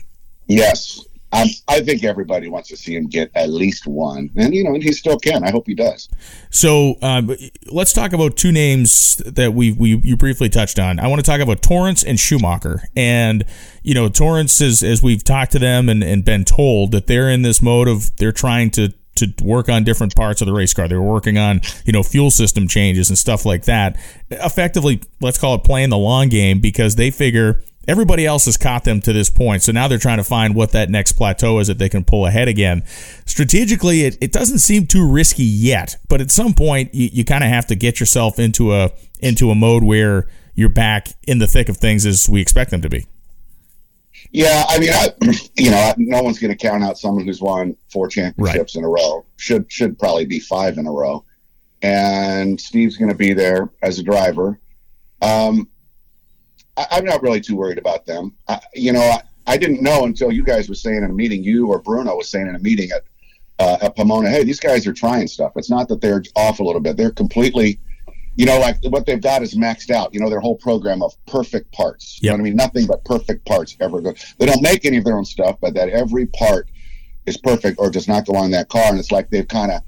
yes 0.48 1.00
I'm, 1.34 1.48
I 1.66 1.80
think 1.80 2.04
everybody 2.04 2.48
wants 2.48 2.68
to 2.68 2.76
see 2.76 2.94
him 2.94 3.08
get 3.08 3.30
at 3.34 3.50
least 3.50 3.88
one, 3.88 4.30
and 4.36 4.54
you 4.54 4.62
know, 4.62 4.72
and 4.72 4.82
he 4.82 4.92
still 4.92 5.18
can. 5.18 5.42
I 5.42 5.50
hope 5.50 5.66
he 5.66 5.74
does. 5.74 6.08
So 6.50 6.94
um, 7.02 7.34
let's 7.72 7.92
talk 7.92 8.12
about 8.12 8.36
two 8.36 8.52
names 8.52 9.16
that 9.26 9.52
we 9.52 9.72
we 9.72 9.96
you 10.04 10.16
briefly 10.16 10.48
touched 10.48 10.78
on. 10.78 11.00
I 11.00 11.08
want 11.08 11.24
to 11.24 11.28
talk 11.28 11.40
about 11.40 11.60
Torrence 11.60 12.04
and 12.04 12.20
Schumacher. 12.20 12.84
And 12.94 13.44
you 13.82 13.94
know, 13.94 14.08
Torrence 14.08 14.60
is 14.60 14.84
as 14.84 15.02
we've 15.02 15.24
talked 15.24 15.50
to 15.52 15.58
them 15.58 15.88
and, 15.88 16.04
and 16.04 16.24
been 16.24 16.44
told 16.44 16.92
that 16.92 17.08
they're 17.08 17.28
in 17.28 17.42
this 17.42 17.60
mode 17.60 17.88
of 17.88 18.14
they're 18.16 18.32
trying 18.32 18.70
to 18.72 18.92
to 19.16 19.32
work 19.42 19.68
on 19.68 19.82
different 19.82 20.14
parts 20.14 20.40
of 20.40 20.46
the 20.46 20.52
race 20.52 20.72
car. 20.72 20.86
They 20.86 20.94
were 20.94 21.02
working 21.02 21.36
on 21.36 21.62
you 21.84 21.92
know 21.92 22.04
fuel 22.04 22.30
system 22.30 22.68
changes 22.68 23.08
and 23.08 23.18
stuff 23.18 23.44
like 23.44 23.64
that. 23.64 23.96
Effectively, 24.30 25.02
let's 25.20 25.38
call 25.38 25.56
it 25.56 25.64
playing 25.64 25.90
the 25.90 25.98
long 25.98 26.28
game 26.28 26.60
because 26.60 26.94
they 26.94 27.10
figure 27.10 27.64
Everybody 27.86 28.26
else 28.26 28.46
has 28.46 28.56
caught 28.56 28.84
them 28.84 29.00
to 29.02 29.12
this 29.12 29.30
point, 29.30 29.62
so 29.62 29.72
now 29.72 29.88
they're 29.88 29.98
trying 29.98 30.18
to 30.18 30.24
find 30.24 30.54
what 30.54 30.72
that 30.72 30.90
next 30.90 31.12
plateau 31.12 31.58
is 31.58 31.68
that 31.68 31.78
they 31.78 31.88
can 31.88 32.04
pull 32.04 32.26
ahead 32.26 32.48
again. 32.48 32.82
Strategically, 33.26 34.04
it, 34.04 34.18
it 34.20 34.32
doesn't 34.32 34.60
seem 34.60 34.86
too 34.86 35.10
risky 35.10 35.44
yet, 35.44 35.96
but 36.08 36.20
at 36.20 36.30
some 36.30 36.54
point 36.54 36.94
you, 36.94 37.10
you 37.12 37.24
kind 37.24 37.44
of 37.44 37.50
have 37.50 37.66
to 37.66 37.74
get 37.74 38.00
yourself 38.00 38.38
into 38.38 38.74
a 38.74 38.90
into 39.20 39.50
a 39.50 39.54
mode 39.54 39.84
where 39.84 40.28
you're 40.54 40.68
back 40.68 41.08
in 41.26 41.38
the 41.38 41.46
thick 41.46 41.68
of 41.68 41.76
things 41.76 42.06
as 42.06 42.28
we 42.28 42.40
expect 42.40 42.70
them 42.70 42.82
to 42.82 42.88
be. 42.88 43.06
Yeah, 44.30 44.64
I 44.68 44.78
mean, 44.78 44.90
I, 44.92 45.12
you 45.56 45.70
know, 45.70 45.94
no 45.96 46.22
one's 46.22 46.38
going 46.38 46.50
to 46.50 46.56
count 46.56 46.82
out 46.82 46.98
someone 46.98 47.24
who's 47.24 47.40
won 47.40 47.76
four 47.90 48.08
championships 48.08 48.76
in 48.76 48.84
a 48.84 48.88
row. 48.88 49.24
Should 49.36 49.70
should 49.70 49.98
probably 49.98 50.26
be 50.26 50.40
five 50.40 50.78
in 50.78 50.86
a 50.86 50.92
row, 50.92 51.24
and 51.82 52.60
Steve's 52.60 52.96
going 52.96 53.10
to 53.10 53.16
be 53.16 53.32
there 53.32 53.70
as 53.82 53.98
a 53.98 54.02
driver. 54.02 54.58
Um, 55.22 55.68
I, 56.76 56.86
I'm 56.92 57.04
not 57.04 57.22
really 57.22 57.40
too 57.40 57.56
worried 57.56 57.78
about 57.78 58.06
them. 58.06 58.34
I, 58.48 58.60
you 58.74 58.92
know, 58.92 59.00
I, 59.00 59.22
I 59.46 59.56
didn't 59.56 59.82
know 59.82 60.04
until 60.04 60.32
you 60.32 60.42
guys 60.42 60.68
were 60.68 60.74
saying 60.74 60.98
in 60.98 61.04
a 61.04 61.12
meeting, 61.12 61.42
you 61.44 61.68
or 61.68 61.78
Bruno 61.78 62.16
was 62.16 62.28
saying 62.28 62.48
in 62.48 62.54
a 62.54 62.58
meeting 62.58 62.90
at 62.90 63.02
uh, 63.58 63.78
at 63.82 63.96
Pomona, 63.96 64.30
hey, 64.30 64.42
these 64.42 64.58
guys 64.58 64.86
are 64.86 64.92
trying 64.92 65.28
stuff. 65.28 65.52
It's 65.56 65.70
not 65.70 65.88
that 65.88 66.00
they're 66.00 66.22
off 66.34 66.58
a 66.58 66.64
little 66.64 66.80
bit; 66.80 66.96
they're 66.96 67.12
completely, 67.12 67.78
you 68.34 68.46
know, 68.46 68.58
like 68.58 68.78
what 68.84 69.06
they've 69.06 69.20
got 69.20 69.42
is 69.42 69.54
maxed 69.54 69.90
out. 69.90 70.12
You 70.12 70.20
know, 70.20 70.28
their 70.28 70.40
whole 70.40 70.56
program 70.56 71.02
of 71.02 71.14
perfect 71.26 71.70
parts. 71.72 72.18
You 72.20 72.30
know 72.30 72.34
what 72.34 72.40
I 72.40 72.44
mean? 72.44 72.56
Nothing 72.56 72.86
but 72.86 73.04
perfect 73.04 73.46
parts 73.46 73.76
ever 73.80 74.00
go. 74.00 74.14
They 74.38 74.46
don't 74.46 74.62
make 74.62 74.84
any 74.84 74.96
of 74.96 75.04
their 75.04 75.16
own 75.16 75.24
stuff, 75.24 75.58
but 75.60 75.74
that 75.74 75.88
every 75.88 76.26
part 76.26 76.68
is 77.26 77.36
perfect 77.36 77.78
or 77.78 77.90
does 77.90 78.08
not 78.08 78.26
go 78.26 78.34
on 78.34 78.50
that 78.50 78.68
car. 78.68 78.86
And 78.86 78.98
it's 78.98 79.12
like 79.12 79.30
they've 79.30 79.46
kind 79.46 79.70
of 79.70 79.82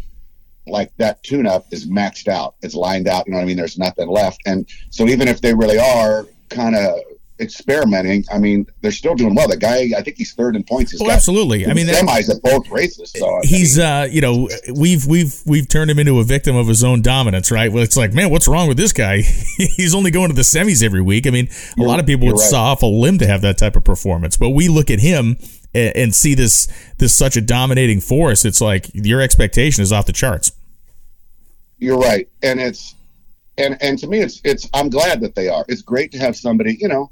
like 0.69 0.93
that 0.97 1.23
tune-up 1.23 1.67
is 1.71 1.87
maxed 1.87 2.29
out. 2.29 2.55
It's 2.63 2.75
lined 2.75 3.09
out. 3.09 3.27
You 3.27 3.33
know 3.33 3.39
what 3.39 3.45
I 3.45 3.47
mean? 3.47 3.57
There's 3.57 3.79
nothing 3.79 4.09
left. 4.09 4.41
And 4.47 4.69
so 4.91 5.07
even 5.07 5.29
if 5.29 5.41
they 5.41 5.55
really 5.55 5.79
are 5.79 6.27
kind 6.49 6.77
of 6.77 6.99
experimenting, 7.39 8.25
I 8.33 8.39
mean, 8.39 8.67
they're 8.81 8.91
still 8.91 9.15
doing 9.15 9.35
well. 9.35 9.49
The 9.49 9.57
guy, 9.57 9.91
I 9.97 10.03
think 10.03 10.17
he's 10.17 10.33
third 10.33 10.57
in 10.57 10.65
points. 10.65 10.93
He's 10.93 11.03
Oh, 11.03 11.11
absolutely. 11.11 11.67
I 11.67 11.75
mean, 11.75 11.87
that, 11.87 12.05
semis 12.05 12.35
at 12.35 12.43
both 12.43 12.71
races. 12.71 13.13
So 13.13 13.41
he's 13.43 13.79
uh 13.79 14.09
you 14.11 14.21
know 14.21 14.49
we've 14.75 15.07
we've 15.07 15.41
we've 15.47 15.69
turned 15.69 15.91
him 15.91 15.99
into 15.99 16.19
a 16.19 16.25
victim 16.25 16.57
of 16.57 16.67
his 16.69 16.83
own 16.83 17.03
dominance 17.03 17.51
right 17.51 17.73
well 17.73 17.83
it's 17.83 17.97
like 17.97 18.13
man 18.13 18.31
what's 18.31 18.49
wrong 18.49 18.69
with 18.69 18.77
this 18.77 18.93
guy 18.93 19.19
he's 19.57 19.95
only 19.95 20.11
going 20.11 20.29
to 20.29 20.35
the 20.35 20.43
semis 20.43 20.83
every 20.83 21.03
week 21.03 21.27
i 21.27 21.31
mean 21.31 21.49
a 21.79 21.83
lot 21.83 22.01
of 22.01 22.07
people 22.07 22.27
would 22.27 22.33
right. 22.33 22.41
saw 22.41 22.73
off 22.73 22.83
a 22.83 22.87
limb 22.87 23.19
to 23.19 23.27
have 23.27 23.43
that 23.43 23.59
type 23.59 23.77
of 23.77 23.85
performance 23.85 24.37
but 24.37 24.51
we 24.51 24.69
look 24.69 24.91
at 24.91 25.01
him 25.01 25.37
and, 25.75 25.97
and 25.97 26.15
see 26.15 26.35
this 26.35 26.69
this 26.99 27.15
such 27.15 27.37
a 27.37 27.41
dominating 27.41 28.01
force 28.01 28.45
it's 28.45 28.61
like 28.61 28.91
your 28.95 29.21
expectation 29.21 29.83
is 29.83 29.93
off 29.93 30.07
the 30.07 30.13
charts 30.13 30.53
You're 31.79 31.99
right, 31.99 32.29
and 32.43 32.59
it's 32.59 32.95
and 33.59 33.77
and 33.83 33.99
to 33.99 34.07
me, 34.07 34.21
it's 34.21 34.41
it's. 34.45 34.69
I'm 34.75 34.89
glad 34.91 35.21
that 35.23 35.35
they 35.35 35.49
are. 35.49 35.65
It's 35.69 35.83
great 35.83 36.13
to 36.13 36.19
have 36.19 36.37
somebody. 36.37 36.77
You 36.81 36.89
know, 36.89 37.11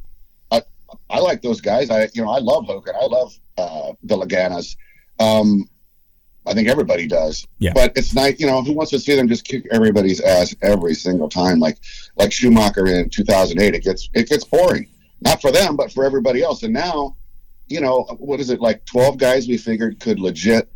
I, 0.50 0.62
I 1.10 1.18
like 1.20 1.42
those 1.42 1.60
guys. 1.60 1.90
I 1.90 2.08
you 2.14 2.22
know 2.22 2.30
I 2.30 2.38
love 2.38 2.66
Hogan. 2.66 2.94
I 3.00 3.06
love 3.06 3.34
uh, 3.58 3.92
the 4.02 4.16
Laganas. 4.16 4.76
Um, 5.18 5.68
I 6.46 6.52
think 6.52 6.68
everybody 6.68 7.06
does. 7.06 7.46
Yeah. 7.58 7.72
But 7.74 7.92
it's 7.96 8.12
nice, 8.14 8.38
you 8.38 8.46
know, 8.46 8.62
who 8.62 8.74
wants 8.74 8.90
to 8.90 8.98
see 8.98 9.16
them 9.16 9.28
just 9.28 9.44
kick 9.44 9.64
everybody's 9.72 10.20
ass 10.20 10.54
every 10.60 10.92
single 10.94 11.28
time, 11.30 11.58
like 11.60 11.78
like 12.16 12.32
Schumacher 12.32 12.86
in 12.86 13.08
2008? 13.08 13.74
It 13.74 13.82
gets 13.82 14.10
it 14.12 14.28
gets 14.28 14.44
boring, 14.44 14.88
not 15.22 15.40
for 15.40 15.50
them, 15.50 15.76
but 15.76 15.90
for 15.92 16.04
everybody 16.04 16.42
else. 16.42 16.62
And 16.62 16.74
now, 16.74 17.16
you 17.68 17.80
know, 17.80 18.02
what 18.18 18.40
is 18.40 18.50
it 18.50 18.60
like? 18.60 18.84
12 18.84 19.16
guys 19.16 19.48
we 19.48 19.56
figured 19.56 19.98
could 20.00 20.20
legit 20.20 20.68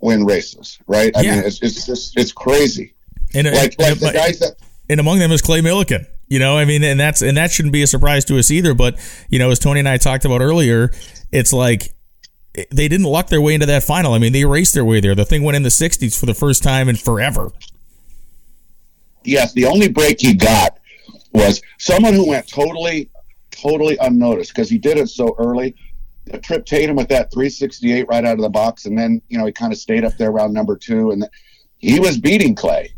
win 0.00 0.24
races, 0.24 0.78
right? 0.86 1.14
I 1.16 1.20
Yeah. 1.20 1.36
mean, 1.36 1.44
it's 1.44 1.60
it's 1.62 1.84
just 1.84 2.18
it's 2.18 2.32
crazy. 2.32 2.94
And, 3.34 3.46
Like 3.46 3.74
and- 3.78 3.78
like 3.78 3.98
the 3.98 4.10
guys 4.12 4.38
that 4.40 4.54
and 4.88 4.98
among 4.98 5.18
them 5.20 5.30
is 5.32 5.40
Clay 5.40 5.60
Millican. 5.60 6.06
You 6.28 6.38
know, 6.38 6.56
I 6.56 6.64
mean, 6.64 6.82
and 6.84 6.98
that's 6.98 7.22
and 7.22 7.36
that 7.36 7.50
shouldn't 7.50 7.72
be 7.72 7.82
a 7.82 7.86
surprise 7.86 8.24
to 8.26 8.38
us 8.38 8.50
either. 8.50 8.74
But 8.74 8.98
you 9.28 9.38
know, 9.38 9.50
as 9.50 9.58
Tony 9.58 9.80
and 9.80 9.88
I 9.88 9.96
talked 9.96 10.24
about 10.24 10.40
earlier, 10.40 10.92
it's 11.32 11.52
like 11.52 11.92
eh, 12.56 12.64
they 12.72 12.86
didn't 12.88 13.06
luck 13.06 13.28
their 13.28 13.40
way 13.40 13.54
into 13.54 13.66
that 13.66 13.82
final. 13.84 14.14
I 14.14 14.18
mean, 14.18 14.32
they 14.32 14.44
raced 14.44 14.74
their 14.74 14.84
way 14.84 15.00
there. 15.00 15.14
The 15.14 15.24
thing 15.24 15.42
went 15.42 15.56
in 15.56 15.62
the 15.64 15.68
'60s 15.70 16.18
for 16.18 16.26
the 16.26 16.34
first 16.34 16.62
time 16.62 16.88
in 16.88 16.96
forever. 16.96 17.50
yes, 19.24 19.52
the 19.52 19.64
only 19.66 19.88
break 19.88 20.20
he 20.20 20.34
got 20.34 20.78
was 21.32 21.60
someone 21.78 22.14
who 22.14 22.28
went 22.28 22.48
totally, 22.48 23.10
totally 23.50 23.96
unnoticed 23.98 24.52
because 24.54 24.68
he 24.70 24.78
did 24.78 24.98
it 24.98 25.08
so 25.08 25.34
early. 25.38 25.74
Tripp 26.42 26.64
Tatum 26.64 26.94
with 26.96 27.08
that 27.08 27.32
368 27.32 28.06
right 28.08 28.24
out 28.24 28.34
of 28.34 28.40
the 28.40 28.48
box, 28.48 28.86
and 28.86 28.96
then 28.96 29.20
you 29.28 29.38
know 29.38 29.46
he 29.46 29.52
kind 29.52 29.72
of 29.72 29.78
stayed 29.78 30.04
up 30.04 30.16
there 30.16 30.30
around 30.30 30.52
number 30.52 30.76
two, 30.76 31.10
and 31.10 31.28
he 31.78 31.98
was 31.98 32.18
beating 32.18 32.54
Clay. 32.54 32.92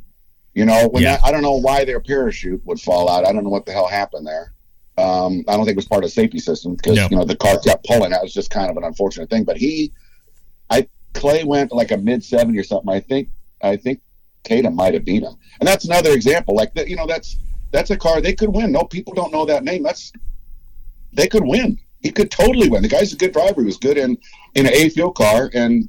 You 0.55 0.65
know, 0.67 0.89
when 0.89 1.03
Yeah. 1.03 1.17
that, 1.17 1.25
I 1.25 1.31
don't 1.33 1.43
know 1.43 1.57
why 1.57 1.85
their 1.85 2.01
parachute 2.01 2.61
would 2.67 2.81
fall 2.81 3.09
out. 3.09 3.27
I 3.27 3.33
don't 3.33 3.45
know 3.45 3.51
what 3.51 3.65
the 3.67 3.73
hell 3.73 3.87
happened 3.89 4.27
there. 4.27 4.53
Um, 4.99 5.43
I 5.49 5.57
don't 5.57 5.65
think 5.65 5.71
it 5.75 5.77
was 5.77 5.87
part 5.87 6.05
of 6.05 6.11
the 6.11 6.15
safety 6.15 6.39
system 6.39 6.75
because 6.75 6.97
No. 6.97 7.09
you 7.11 7.17
know 7.17 7.25
the 7.25 7.37
car 7.37 7.59
kept 7.59 7.87
pulling. 7.87 8.11
That 8.11 8.23
was 8.23 8.35
just 8.35 8.51
kind 8.51 8.71
of 8.71 8.77
an 8.77 8.85
unfortunate 8.85 9.31
thing. 9.31 9.45
But 9.45 9.57
he, 9.57 9.93
I 10.69 10.87
Clay 11.15 11.45
went 11.45 11.73
like 11.73 11.91
a 11.91 11.97
mid 11.97 12.23
70 12.23 12.59
or 12.59 12.65
something. 12.65 12.93
I 12.93 13.01
think 13.01 13.29
I 13.63 13.77
think 13.77 14.01
Tatum 14.45 14.75
might 14.77 14.93
have 14.93 15.05
beat 15.05 15.23
him, 15.23 15.35
and 15.61 15.67
that's 15.67 15.87
another 15.87 16.13
example. 16.13 16.55
Like 16.55 16.75
that, 16.75 16.89
you 16.89 16.97
know, 16.97 17.07
that's 17.07 17.37
that's 17.71 17.91
a 17.91 17.97
car 17.97 18.21
they 18.21 18.35
could 18.35 18.51
win. 18.55 18.71
No, 18.73 18.83
people 18.85 19.15
don't 19.15 19.33
know 19.33 19.47
that 19.47 19.65
name. 19.65 19.83
That's 19.83 20.13
they 21.15 21.27
could 21.27 21.45
win. 21.45 21.79
He 22.03 22.11
could 22.11 22.31
totally 22.31 22.69
win. 22.69 22.83
The 22.83 22.89
guy's 22.89 23.13
a 23.15 23.17
good 23.17 23.33
driver. 23.33 23.61
He 23.63 23.67
was 23.67 23.79
good 23.79 23.97
in 23.97 24.19
in 24.55 24.67
an 24.67 24.73
A 24.75 24.91
fuel 24.91 25.13
car, 25.13 25.51
and 25.55 25.89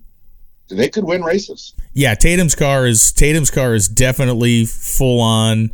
they 0.70 0.90
could 0.90 1.04
win 1.04 1.24
races. 1.24 1.74
Yeah, 1.94 2.16
Tatum's 2.16 2.56
car 2.56 2.86
is 2.86 3.12
Tatum's 3.12 3.52
car 3.52 3.76
is 3.76 3.88
definitely 3.88 4.66
full 4.66 5.22
on 5.22 5.72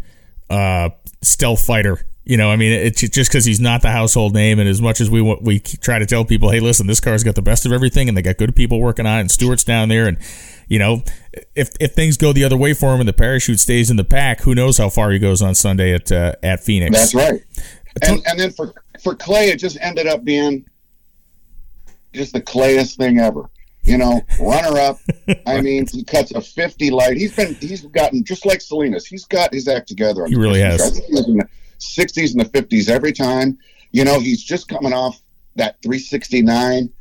uh, 0.50 0.90
stealth 1.22 1.66
fighter. 1.66 2.06
You 2.26 2.38
know, 2.38 2.52
I 2.52 2.58
mean, 2.58 2.72
it's 2.72 3.02
just 3.02 3.32
because 3.32 3.46
he's 3.46 3.60
not 3.60 3.82
the 3.82 3.90
household 3.90 4.36
name, 4.36 4.60
and 4.60 4.70
as 4.70 4.82
much 4.82 5.02
as 5.02 5.10
we 5.10 5.22
we 5.42 5.60
try 5.60 5.98
to 5.98 6.06
tell 6.06 6.26
people, 6.26 6.52
hey, 6.52 6.60
listen, 6.60 6.86
this 6.86 7.00
car's 7.00 7.24
got 7.24 7.34
the 7.34 7.42
best 7.42 7.66
of 7.66 7.72
everything, 7.72 8.08
and 8.08 8.16
they 8.16 8.22
got 8.22 8.38
good 8.38 8.56
people 8.56 8.80
working 8.80 9.08
on 9.08 9.18
it, 9.18 9.22
and 9.22 9.32
Stewart's 9.32 9.64
down 9.64 9.90
there, 9.90 10.08
and 10.08 10.18
you 10.68 10.78
know, 10.78 11.02
if 11.56 11.72
if 11.80 11.94
things 11.94 12.18
go 12.18 12.32
the 12.32 12.44
other 12.44 12.58
way 12.58 12.74
for 12.74 12.94
him 12.94 13.00
and 13.00 13.10
the 13.10 13.14
parachute 13.14 13.60
stays 13.60 13.90
in 13.90 13.98
the 13.98 14.04
pack, 14.04 14.42
who 14.42 14.54
knows 14.54 14.78
how 14.78 14.90
far 14.90 15.10
he 15.10 15.18
goes 15.18 15.42
on 15.42 15.56
Sunday 15.56 15.94
at 15.94 16.12
uh, 16.12 16.34
at 16.44 16.64
Phoenix? 16.64 16.96
That's 16.96 17.16
right. 17.16 17.44
And 18.04 18.22
and 18.28 18.40
then 18.40 18.52
for 18.52 18.76
for 19.02 19.16
Clay, 19.16 19.50
it 19.50 19.58
just 19.58 19.78
ended 19.82 20.06
up 20.06 20.24
being 20.24 20.70
just 22.14 22.34
the 22.34 22.42
clayest 22.42 22.98
thing 22.98 23.18
ever. 23.18 23.50
You 23.90 23.98
know, 23.98 24.22
runner 24.40 24.78
up. 24.80 25.00
I 25.48 25.62
mean, 25.62 25.88
he 25.88 26.04
cuts 26.04 26.32
a 26.32 26.42
fifty 26.42 26.92
light. 26.92 27.18
He's 27.18 27.36
been 27.36 27.56
he's 27.56 27.86
gotten 27.88 28.24
just 28.24 28.46
like 28.46 28.62
Salinas. 28.62 29.06
He's 29.06 29.26
got 29.26 29.54
his 29.54 29.68
act 29.68 29.88
together. 29.88 30.26
He 30.28 30.36
really 30.36 30.62
has. 30.62 30.82
I 30.82 30.90
think 30.90 31.06
he 31.06 31.14
was 31.14 31.28
in 31.28 31.38
the 31.38 31.48
sixties 31.80 32.34
and 32.34 32.42
the 32.42 32.50
fifties 32.50 32.90
every 32.90 33.14
time. 33.14 33.58
You 33.92 34.06
know, 34.06 34.20
he's 34.20 34.44
just 34.44 34.68
coming 34.68 34.94
off 34.94 35.20
that 35.56 35.82
three 35.82 36.00
sixty 36.00 36.42
nine. 36.42 36.92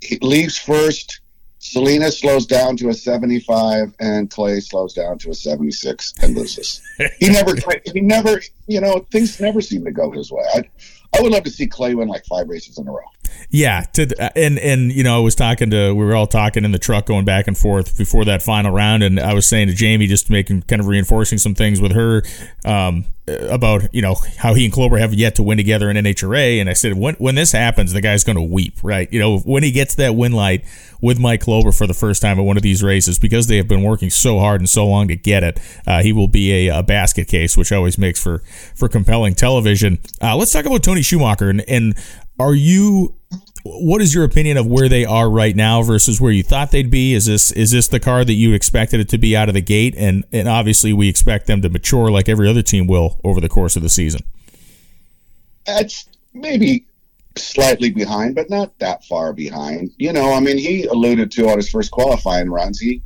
He 0.00 0.18
leaves 0.22 0.58
first. 0.58 1.20
Salinas 1.58 2.20
slows 2.20 2.46
down 2.46 2.76
to 2.76 2.90
a 2.90 2.94
75 2.94 3.92
and 3.98 4.30
Clay 4.30 4.60
slows 4.60 4.94
down 4.94 5.18
to 5.18 5.30
a 5.30 5.34
76 5.34 6.14
and 6.22 6.36
loses. 6.36 6.80
He 7.18 7.28
never, 7.28 7.54
he 7.92 8.00
never, 8.00 8.40
you 8.68 8.80
know, 8.80 9.04
things 9.10 9.40
never 9.40 9.60
seem 9.60 9.84
to 9.84 9.90
go 9.90 10.12
his 10.12 10.30
way. 10.30 10.44
I, 10.54 10.70
I 11.14 11.22
would 11.22 11.32
love 11.32 11.44
to 11.44 11.50
see 11.50 11.66
Clay 11.66 11.94
win 11.94 12.08
like 12.08 12.24
five 12.26 12.48
races 12.48 12.78
in 12.78 12.86
a 12.88 12.92
row. 12.92 13.04
Yeah, 13.50 13.82
to 13.92 14.06
the, 14.06 14.38
and 14.38 14.58
and 14.58 14.92
you 14.92 15.04
know, 15.04 15.16
I 15.16 15.20
was 15.20 15.34
talking 15.34 15.70
to 15.70 15.92
we 15.92 16.04
were 16.04 16.14
all 16.14 16.26
talking 16.26 16.64
in 16.64 16.72
the 16.72 16.78
truck 16.78 17.06
going 17.06 17.24
back 17.24 17.46
and 17.46 17.56
forth 17.56 17.96
before 17.96 18.24
that 18.24 18.42
final 18.42 18.72
round, 18.72 19.02
and 19.02 19.20
I 19.20 19.34
was 19.34 19.46
saying 19.46 19.68
to 19.68 19.74
Jamie 19.74 20.06
just 20.06 20.30
making 20.30 20.62
kind 20.62 20.80
of 20.80 20.86
reinforcing 20.86 21.38
some 21.38 21.54
things 21.54 21.80
with 21.80 21.92
her 21.92 22.22
um, 22.64 23.06
about 23.28 23.92
you 23.92 24.02
know 24.02 24.16
how 24.36 24.54
he 24.54 24.64
and 24.64 24.72
Kloeber 24.72 24.98
have 25.00 25.12
yet 25.12 25.34
to 25.36 25.42
win 25.42 25.56
together 25.56 25.90
in 25.90 25.96
NHRA, 25.96 26.60
and 26.60 26.70
I 26.70 26.74
said 26.74 26.94
when 26.94 27.14
when 27.16 27.34
this 27.34 27.52
happens, 27.52 27.92
the 27.92 28.00
guy's 28.00 28.24
going 28.24 28.36
to 28.36 28.42
weep, 28.42 28.78
right? 28.82 29.12
You 29.12 29.18
know, 29.18 29.38
when 29.38 29.62
he 29.62 29.72
gets 29.72 29.96
that 29.96 30.14
win 30.14 30.32
light 30.32 30.64
with 31.00 31.18
Mike 31.18 31.42
Kloeber 31.42 31.76
for 31.76 31.86
the 31.86 31.94
first 31.94 32.22
time 32.22 32.38
at 32.38 32.42
one 32.42 32.56
of 32.56 32.62
these 32.62 32.82
races 32.82 33.18
because 33.18 33.48
they 33.48 33.56
have 33.56 33.68
been 33.68 33.82
working 33.82 34.10
so 34.10 34.38
hard 34.38 34.60
and 34.60 34.68
so 34.68 34.86
long 34.86 35.08
to 35.08 35.16
get 35.16 35.42
it, 35.42 35.60
uh, 35.86 36.02
he 36.02 36.12
will 36.12 36.28
be 36.28 36.68
a, 36.68 36.78
a 36.78 36.82
basket 36.82 37.26
case, 37.28 37.56
which 37.56 37.72
always 37.72 37.98
makes 37.98 38.22
for 38.22 38.38
for 38.74 38.88
compelling 38.88 39.34
television. 39.34 39.98
Uh, 40.22 40.36
let's 40.36 40.52
talk 40.52 40.64
about 40.64 40.82
Tony 40.82 41.02
Schumacher 41.02 41.50
and, 41.50 41.62
and 41.68 41.94
are 42.38 42.54
you 42.54 43.16
what 43.66 44.00
is 44.02 44.14
your 44.14 44.24
opinion 44.24 44.56
of 44.56 44.66
where 44.66 44.88
they 44.88 45.04
are 45.04 45.30
right 45.30 45.54
now 45.54 45.82
versus 45.82 46.20
where 46.20 46.32
you 46.32 46.42
thought 46.42 46.70
they'd 46.70 46.90
be? 46.90 47.14
Is 47.14 47.26
this 47.26 47.50
is 47.52 47.70
this 47.70 47.88
the 47.88 48.00
car 48.00 48.24
that 48.24 48.32
you 48.32 48.52
expected 48.52 49.00
it 49.00 49.08
to 49.10 49.18
be 49.18 49.36
out 49.36 49.48
of 49.48 49.54
the 49.54 49.60
gate? 49.60 49.94
And 49.96 50.24
and 50.32 50.48
obviously 50.48 50.92
we 50.92 51.08
expect 51.08 51.46
them 51.46 51.62
to 51.62 51.68
mature 51.68 52.10
like 52.10 52.28
every 52.28 52.48
other 52.48 52.62
team 52.62 52.86
will 52.86 53.20
over 53.24 53.40
the 53.40 53.48
course 53.48 53.76
of 53.76 53.82
the 53.82 53.88
season. 53.88 54.22
That's 55.64 56.08
maybe 56.32 56.86
slightly 57.36 57.90
behind, 57.90 58.34
but 58.34 58.50
not 58.50 58.78
that 58.78 59.04
far 59.04 59.32
behind. 59.32 59.90
You 59.98 60.12
know, 60.12 60.32
I 60.32 60.40
mean, 60.40 60.58
he 60.58 60.84
alluded 60.84 61.30
to 61.32 61.48
on 61.48 61.56
his 61.56 61.68
first 61.68 61.90
qualifying 61.90 62.50
runs. 62.50 62.80
He, 62.80 63.02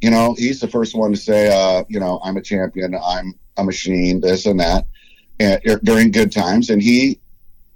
you 0.00 0.10
know, 0.10 0.34
he's 0.36 0.60
the 0.60 0.68
first 0.68 0.94
one 0.94 1.12
to 1.12 1.16
say, 1.16 1.48
uh, 1.52 1.84
you 1.88 2.00
know, 2.00 2.20
I'm 2.24 2.36
a 2.36 2.42
champion, 2.42 2.94
I'm 2.94 3.34
a 3.56 3.64
machine, 3.64 4.20
this 4.20 4.46
and 4.46 4.58
that, 4.60 4.86
and, 5.38 5.60
during 5.82 6.10
good 6.10 6.32
times. 6.32 6.70
And 6.70 6.82
he 6.82 7.20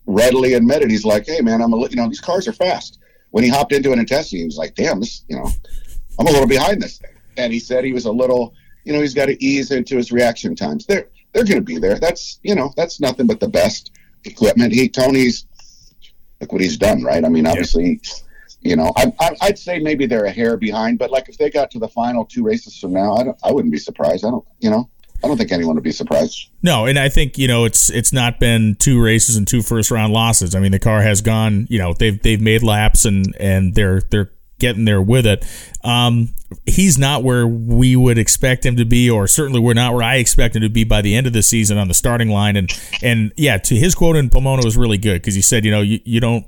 readily 0.07 0.54
admitted, 0.54 0.90
he's 0.90 1.04
like, 1.04 1.26
hey, 1.26 1.40
man, 1.40 1.61
I'm 1.61 1.72
a, 1.72 1.88
you 1.88 1.96
know, 1.96 2.09
these 2.09 2.20
cars 2.20 2.48
are 2.48 2.52
fast. 2.52 2.98
When 3.30 3.44
he 3.44 3.50
hopped 3.50 3.72
into 3.72 3.92
it 3.92 3.98
and 3.98 4.09
testing, 4.09 4.40
he 4.40 4.44
was 4.46 4.57
like, 4.57 4.74
damn, 4.74 5.00
this, 5.00 5.24
you 5.28 5.36
know, 5.36 5.50
I'm 6.18 6.26
a 6.26 6.30
little 6.30 6.46
behind 6.46 6.80
this 6.80 6.98
thing. 6.98 7.11
And 7.36 7.52
he 7.52 7.59
said 7.59 7.84
he 7.84 7.92
was 7.92 8.07
a 8.07 8.12
little, 8.12 8.54
you 8.84 8.92
know, 8.92 9.00
he's 9.00 9.14
got 9.14 9.26
to 9.26 9.44
ease 9.44 9.70
into 9.70 9.96
his 9.96 10.12
reaction 10.12 10.54
times. 10.54 10.86
They're 10.86 11.09
they're 11.32 11.44
going 11.44 11.59
to 11.59 11.61
be 11.61 11.78
there. 11.78 11.98
That's 11.98 12.40
you 12.42 12.54
know, 12.54 12.72
that's 12.76 12.98
nothing 12.98 13.26
but 13.26 13.40
the 13.40 13.48
best 13.48 13.90
equipment. 14.24 14.72
He 14.72 14.88
Tony's 14.88 15.46
look 16.40 16.52
what 16.52 16.62
he's 16.62 16.78
done, 16.78 17.02
right? 17.02 17.24
I 17.24 17.28
mean, 17.28 17.46
obviously, 17.46 18.00
you 18.62 18.76
know, 18.76 18.92
I, 18.96 19.12
I, 19.20 19.36
I'd 19.42 19.59
say 19.59 19.78
maybe 19.78 20.07
they're 20.07 20.24
a 20.24 20.30
hair 20.30 20.57
behind, 20.57 20.98
but 20.98 21.11
like 21.11 21.28
if 21.28 21.36
they 21.36 21.50
got 21.50 21.70
to 21.72 21.78
the 21.78 21.88
final 21.88 22.24
two 22.24 22.42
races 22.42 22.78
from 22.78 22.92
now, 22.92 23.14
I 23.14 23.24
don't, 23.24 23.38
I 23.44 23.52
wouldn't 23.52 23.72
be 23.72 23.78
surprised. 23.78 24.24
I 24.24 24.30
don't, 24.30 24.46
you 24.61 24.70
know, 24.70 24.88
I 25.24 25.28
don't 25.28 25.36
think 25.36 25.52
anyone 25.52 25.74
would 25.74 25.84
be 25.84 25.92
surprised. 25.92 26.48
No, 26.62 26.86
and 26.86 26.98
I 26.98 27.08
think 27.08 27.38
you 27.38 27.48
know 27.48 27.64
it's 27.64 27.90
it's 27.90 28.12
not 28.12 28.38
been 28.38 28.76
two 28.76 29.02
races 29.02 29.36
and 29.36 29.46
two 29.46 29.62
first 29.62 29.90
round 29.90 30.12
losses. 30.12 30.54
I 30.54 30.60
mean 30.60 30.72
the 30.72 30.78
car 30.78 31.02
has 31.02 31.20
gone. 31.20 31.66
You 31.70 31.78
know 31.78 31.94
they've 31.94 32.20
they've 32.22 32.40
made 32.40 32.62
laps 32.62 33.04
and 33.04 33.34
and 33.40 33.74
they're 33.74 34.02
they're 34.10 34.30
getting 34.58 34.84
there 34.84 35.02
with 35.02 35.26
it. 35.26 35.44
Um, 35.84 36.30
he's 36.64 36.98
not 36.98 37.22
where 37.22 37.46
we 37.46 37.96
would 37.96 38.18
expect 38.18 38.64
him 38.64 38.76
to 38.76 38.84
be, 38.84 39.10
or 39.10 39.26
certainly 39.26 39.60
we're 39.60 39.74
not 39.74 39.94
where 39.94 40.02
I 40.02 40.16
expect 40.16 40.56
him 40.56 40.62
to 40.62 40.68
be 40.68 40.84
by 40.84 41.02
the 41.02 41.14
end 41.14 41.26
of 41.26 41.32
the 41.32 41.42
season 41.42 41.78
on 41.78 41.88
the 41.88 41.94
starting 41.94 42.30
line. 42.30 42.56
And 42.56 42.70
and 43.02 43.32
yeah, 43.36 43.58
to 43.58 43.74
his 43.74 43.94
quote 43.94 44.16
in 44.16 44.30
Pomona 44.30 44.62
was 44.64 44.76
really 44.76 44.98
good 44.98 45.20
because 45.20 45.34
he 45.34 45.42
said, 45.42 45.64
you 45.64 45.70
know, 45.70 45.82
you, 45.82 46.00
you 46.04 46.20
don't. 46.20 46.46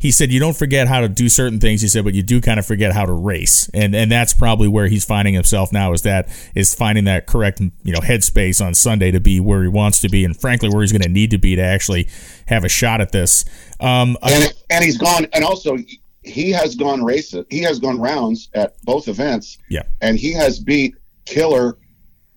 He 0.00 0.12
said 0.12 0.30
you 0.30 0.38
don't 0.38 0.56
forget 0.56 0.86
how 0.86 1.00
to 1.00 1.08
do 1.08 1.28
certain 1.28 1.58
things. 1.58 1.82
He 1.82 1.88
said, 1.88 2.04
but 2.04 2.14
you 2.14 2.22
do 2.22 2.40
kind 2.40 2.60
of 2.60 2.64
forget 2.66 2.92
how 2.92 3.04
to 3.04 3.12
race, 3.12 3.68
and 3.74 3.94
and 3.96 4.12
that's 4.12 4.32
probably 4.32 4.68
where 4.68 4.86
he's 4.86 5.04
finding 5.04 5.34
himself 5.34 5.72
now. 5.72 5.92
Is 5.92 6.02
that 6.02 6.28
is 6.54 6.72
finding 6.74 7.04
that 7.04 7.26
correct 7.26 7.58
you 7.60 7.92
know 7.92 7.98
headspace 7.98 8.64
on 8.64 8.74
Sunday 8.74 9.10
to 9.10 9.18
be 9.18 9.40
where 9.40 9.62
he 9.62 9.68
wants 9.68 10.00
to 10.02 10.08
be, 10.08 10.24
and 10.24 10.40
frankly 10.40 10.68
where 10.68 10.82
he's 10.82 10.92
going 10.92 11.02
to 11.02 11.08
need 11.08 11.30
to 11.32 11.38
be 11.38 11.56
to 11.56 11.62
actually 11.62 12.08
have 12.46 12.62
a 12.64 12.68
shot 12.68 13.00
at 13.00 13.10
this. 13.10 13.44
Um, 13.80 14.16
And 14.22 14.54
and 14.70 14.84
he's 14.84 14.98
gone, 14.98 15.26
and 15.32 15.42
also 15.44 15.76
he 16.22 16.50
has 16.52 16.76
gone 16.76 17.02
races. 17.02 17.44
He 17.50 17.60
has 17.62 17.80
gone 17.80 17.98
rounds 18.00 18.50
at 18.54 18.80
both 18.84 19.08
events. 19.08 19.58
Yeah. 19.68 19.82
and 20.00 20.16
he 20.18 20.32
has 20.34 20.60
beat 20.60 20.94
killer 21.24 21.76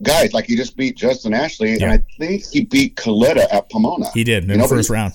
guys. 0.01 0.33
Like 0.33 0.45
he 0.45 0.55
just 0.55 0.75
beat 0.77 0.97
Justin 0.97 1.33
Ashley, 1.35 1.75
Yeah. 1.77 1.83
and 1.83 1.91
I 1.93 2.03
think 2.17 2.43
he 2.51 2.65
beat 2.65 2.95
Kalitta 2.95 3.45
at 3.53 3.69
Pomona. 3.69 4.09
he 4.15 4.23
did 4.23 4.49
in 4.49 4.59
the 4.59 4.67
first 4.67 4.89
round. 4.89 5.13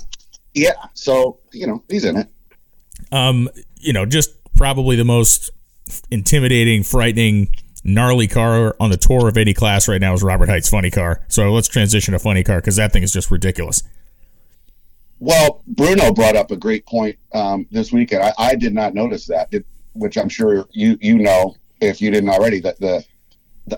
Yeah, 0.55 0.73
so 0.95 1.41
you 1.53 1.67
know 1.67 1.83
he's 1.91 2.05
in 2.05 2.17
it. 2.17 2.29
Um, 3.13 3.49
you 3.77 3.93
know, 3.93 4.07
just 4.07 4.31
probably 4.55 4.97
the 4.97 5.05
most 5.05 5.51
intimidating, 6.11 6.83
frightening, 6.83 7.49
gnarly 7.85 8.27
car 8.27 8.75
on 8.81 8.91
the 8.91 8.97
tour 8.97 9.29
of 9.29 9.37
any 9.37 9.55
class 9.55 9.87
right 9.87 10.01
now 10.01 10.13
is 10.13 10.23
Robert 10.23 10.49
Hight's 10.49 10.69
funny 10.69 10.91
car. 10.91 11.25
So 11.29 11.53
let's 11.53 11.69
transition 11.69 12.13
to 12.13 12.19
funny 12.19 12.43
car 12.43 12.57
because 12.57 12.77
that 12.77 12.93
thing 12.93 13.03
is 13.03 13.13
just 13.13 13.31
ridiculous. 13.31 13.83
Well, 15.19 15.63
Bruno 15.67 16.13
brought 16.13 16.37
up 16.37 16.51
a 16.51 16.57
great 16.57 16.85
point 16.85 17.17
um, 17.33 17.67
this 17.71 17.93
weekend. 17.93 18.23
I, 18.23 18.33
I 18.37 18.55
did 18.55 18.75
not 18.75 18.93
notice 18.93 19.27
that, 19.27 19.49
it, 19.53 19.65
which 19.95 20.19
I'm 20.19 20.29
sure 20.29 20.67
you 20.73 20.99
you 21.01 21.19
know 21.19 21.55
if 21.81 22.03
you 22.03 22.11
didn't 22.11 22.29
already 22.29 22.61
that 22.61 22.79
the 22.81 23.05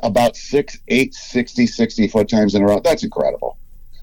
about 0.02 0.36
six, 0.36 0.78
eight, 0.88 1.14
60, 1.14 1.66
60 1.66 2.08
foot 2.08 2.28
times 2.28 2.54
in 2.54 2.62
a 2.62 2.66
row. 2.66 2.80
That's 2.80 3.04
incredible. 3.04 3.58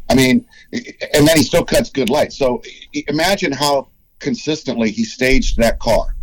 I 0.09 0.15
mean, 0.15 0.45
and 0.71 1.27
then 1.27 1.37
he 1.37 1.43
still 1.43 1.65
cuts 1.65 1.89
good 1.89 2.09
light. 2.09 2.31
So 2.31 2.61
imagine 3.07 3.51
how 3.51 3.89
consistently 4.25 4.89
he 4.89 5.03
staged 5.03 5.55
that 5.57 5.77
car 5.77 6.15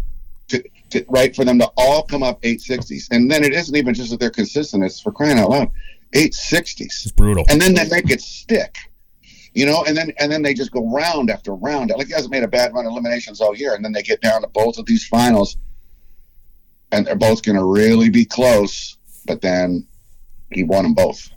to, 0.48 0.60
to 0.90 1.04
right 1.08 1.34
for 1.36 1.44
them 1.44 1.56
to 1.60 1.70
all 1.76 2.02
come 2.02 2.24
up 2.24 2.42
860s. 2.42 3.06
And 3.12 3.30
then 3.30 3.44
it 3.44 3.54
isn't 3.54 3.76
even 3.76 3.94
just 3.94 4.10
that 4.10 4.18
they're 4.18 4.28
consistent, 4.28 4.84
it's 4.84 5.00
for 5.00 5.12
crying 5.12 5.38
out 5.38 5.50
loud. 5.50 5.70
860s. 6.12 6.80
It's 6.80 7.12
brutal. 7.12 7.44
And 7.48 7.62
then 7.62 7.74
they 7.74 7.88
make 7.88 8.10
it 8.10 8.20
stick. 8.20 8.76
You 9.54 9.66
know, 9.66 9.84
and 9.86 9.96
then 9.96 10.12
and 10.18 10.32
then 10.32 10.42
they 10.42 10.54
just 10.54 10.72
go 10.72 10.90
round 10.90 11.30
after 11.30 11.54
round. 11.54 11.92
Like 11.96 12.06
he 12.08 12.12
hasn't 12.14 12.32
made 12.32 12.42
a 12.42 12.48
bad 12.48 12.72
run 12.72 12.86
of 12.86 12.92
eliminations 12.92 13.40
all 13.40 13.54
year, 13.54 13.74
and 13.74 13.84
then 13.84 13.92
they 13.92 14.02
get 14.02 14.22
down 14.22 14.40
to 14.40 14.48
both 14.48 14.78
of 14.78 14.86
these 14.86 15.06
finals, 15.06 15.58
and 16.90 17.06
they're 17.06 17.16
both 17.16 17.42
going 17.42 17.58
to 17.58 17.64
really 17.64 18.08
be 18.08 18.24
close. 18.24 18.96
But 19.26 19.42
then 19.42 19.86
he 20.50 20.64
won 20.64 20.84
them 20.84 20.94
both. 20.94 21.28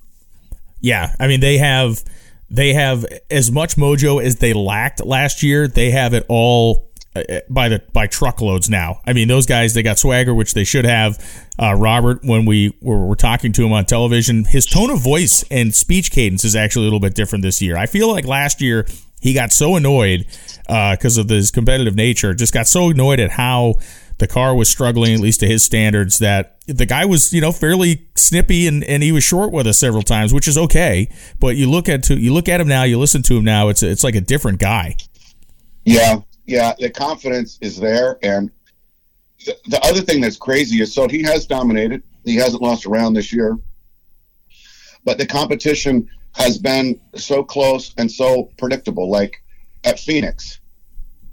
Yeah, 0.80 1.14
I 1.20 1.28
mean 1.28 1.42
they 1.42 1.58
have 1.58 2.06
they 2.50 2.74
have 2.74 3.06
as 3.30 3.52
much 3.52 3.76
mojo 3.76 4.24
as 4.24 4.38
they 4.38 4.54
lacked 4.54 5.04
last 5.04 5.44
year. 5.44 5.68
They 5.68 5.92
have 5.92 6.14
it 6.14 6.26
all 6.30 6.90
uh, 7.16 7.40
by 7.50 7.70
the 7.70 7.82
by 7.94 8.08
truckloads 8.08 8.70
now. 8.70 9.00
I 9.06 9.14
mean, 9.14 9.28
those 9.28 9.46
guys 9.46 9.74
they 9.74 9.84
got 9.84 9.98
swagger, 9.98 10.34
which 10.34 10.54
they 10.54 10.64
should 10.64 10.86
have. 10.86 11.18
Uh, 11.58 11.74
Robert, 11.74 12.20
when 12.24 12.46
we 12.46 12.76
were, 12.82 13.06
were, 13.06 13.16
talking 13.16 13.54
to 13.54 13.66
him 13.66 13.72
on 13.72 13.86
television, 13.86 14.44
his 14.44 14.66
tone 14.66 14.90
of 14.90 15.00
voice 15.00 15.44
and 15.50 15.74
speech 15.74 16.12
cadence 16.12 16.44
is 16.44 16.56
actually 16.56 16.84
a 16.84 16.88
little 16.88 17.00
bit 17.00 17.16
different 17.16 17.44
this 17.44 17.62
year. 17.62 17.78
I 17.78 17.86
feel 17.86 18.12
like 18.12 18.26
last 18.26 18.62
year 18.62 18.86
he 19.22 19.34
got 19.34 19.54
so 19.54 19.76
annoyed 19.76 20.26
because 20.68 21.18
uh, 21.18 21.22
of 21.22 21.30
his 21.30 21.52
competitive 21.52 21.96
nature, 21.96 22.34
just 22.34 22.54
got 22.54 22.68
so 22.68 22.90
annoyed 22.90 23.20
at 23.20 23.32
how 23.32 23.76
the 24.18 24.28
car 24.28 24.56
was 24.56 24.70
struggling, 24.70 25.14
at 25.14 25.20
least 25.20 25.42
to 25.42 25.48
his 25.48 25.64
standards, 25.64 26.20
that 26.20 26.58
the 26.68 26.86
guy 26.86 27.06
was, 27.06 27.34
you 27.34 27.42
know, 27.42 27.52
fairly 27.52 28.08
snippy 28.16 28.68
and, 28.68 28.84
and 28.86 29.04
he 29.04 29.12
was 29.12 29.24
short 29.24 29.52
with 29.52 29.68
us 29.68 29.78
several 29.78 30.04
times, 30.04 30.34
which 30.34 30.48
is 30.48 30.58
okay. 30.58 31.10
But 31.40 31.58
you 31.58 31.70
look 31.70 31.90
at 31.90 32.04
to 32.04 32.16
you 32.16 32.34
look 32.34 32.48
at 32.48 32.62
him 32.62 32.68
now, 32.68 32.84
you 32.84 32.98
listen 32.98 33.22
to 33.24 33.38
him 33.38 33.44
now, 33.44 33.68
it's 33.70 33.84
it's 33.84 34.04
like 34.04 34.16
a 34.16 34.22
different 34.22 34.60
guy. 34.60 34.96
Yeah, 35.84 36.22
yeah, 36.46 36.74
the 36.80 36.90
confidence 36.90 37.58
is 37.62 37.78
there. 37.78 38.18
And 38.24 38.52
the, 39.46 39.58
the 39.68 39.84
other 39.86 40.02
thing 40.02 40.22
that's 40.22 40.38
crazy 40.38 40.82
is 40.82 40.94
so 40.94 41.08
he 41.08 41.22
has 41.24 41.46
dominated. 41.46 42.02
He 42.24 42.36
hasn't 42.36 42.62
lost 42.62 42.86
a 42.86 42.90
round 42.90 43.16
this 43.16 43.34
year. 43.34 43.58
But 45.04 45.20
the 45.20 45.28
competition 45.28 46.10
has 46.34 46.58
been 46.58 47.00
so 47.16 47.44
close 47.44 47.94
and 47.98 48.12
so 48.12 48.50
predictable. 48.58 49.10
Like 49.12 49.44
at 49.84 50.00
Phoenix, 50.00 50.60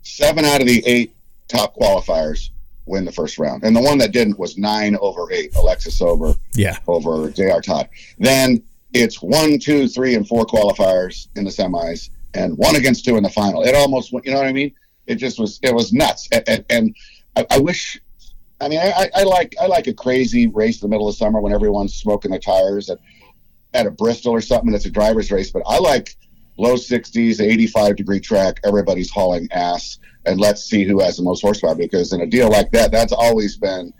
seven 0.02 0.44
out 0.44 0.60
of 0.60 0.66
the 0.66 0.82
eight 0.84 1.14
top 1.48 1.76
qualifiers 1.76 2.50
win 2.86 3.04
the 3.04 3.12
first 3.12 3.38
round. 3.38 3.64
And 3.64 3.74
the 3.74 3.80
one 3.80 3.98
that 3.98 4.12
didn't 4.12 4.38
was 4.38 4.58
nine 4.58 4.96
over 5.00 5.30
eight, 5.32 5.54
Alexis 5.56 6.00
over 6.02 6.34
yeah. 6.54 6.78
over 6.86 7.30
J.R. 7.30 7.60
Todd. 7.60 7.88
Then 8.18 8.62
it's 8.92 9.22
one, 9.22 9.58
two, 9.58 9.88
three, 9.88 10.14
and 10.14 10.26
four 10.26 10.44
qualifiers 10.44 11.28
in 11.36 11.44
the 11.44 11.50
semis 11.50 12.10
and 12.34 12.56
one 12.58 12.76
against 12.76 13.04
two 13.04 13.16
in 13.16 13.22
the 13.22 13.30
final. 13.30 13.62
It 13.62 13.74
almost, 13.74 14.12
you 14.12 14.20
know 14.26 14.38
what 14.38 14.46
I 14.46 14.52
mean? 14.52 14.74
it 15.06 15.16
just 15.16 15.38
was 15.38 15.58
it 15.62 15.74
was 15.74 15.92
nuts. 15.92 16.28
And, 16.32 16.44
and, 16.48 16.64
and 16.70 16.96
I, 17.36 17.46
I, 17.50 17.58
wish. 17.58 18.00
I 18.60 18.68
mean, 18.68 18.78
I, 18.80 19.10
I, 19.14 19.22
like 19.24 19.54
I 19.60 19.66
like 19.66 19.86
a 19.86 19.94
crazy 19.94 20.46
race 20.46 20.82
in 20.82 20.88
the 20.88 20.94
middle 20.94 21.08
of 21.08 21.16
summer 21.16 21.40
when 21.40 21.52
everyone's 21.52 21.94
smoking 21.94 22.30
their 22.30 22.40
tires 22.40 22.90
at 22.90 22.98
at 23.74 23.86
a 23.86 23.90
Bristol 23.90 24.32
or 24.32 24.40
something. 24.40 24.72
It's 24.74 24.86
a 24.86 24.90
driver's 24.90 25.30
race, 25.32 25.50
but 25.50 25.62
I 25.66 25.78
like 25.78 26.16
low 26.58 26.74
60s, 26.74 27.40
85 27.40 27.96
degree 27.96 28.20
track. 28.20 28.60
Everybody's 28.64 29.10
hauling 29.10 29.48
ass, 29.50 29.98
and 30.24 30.40
let's 30.40 30.64
see 30.64 30.84
who 30.84 31.00
has 31.00 31.16
the 31.16 31.22
most 31.22 31.42
horsepower. 31.42 31.74
Because 31.74 32.12
in 32.12 32.20
a 32.20 32.26
deal 32.26 32.50
like 32.50 32.70
that, 32.72 32.92
that's 32.92 33.12
always 33.12 33.56
been 33.56 33.92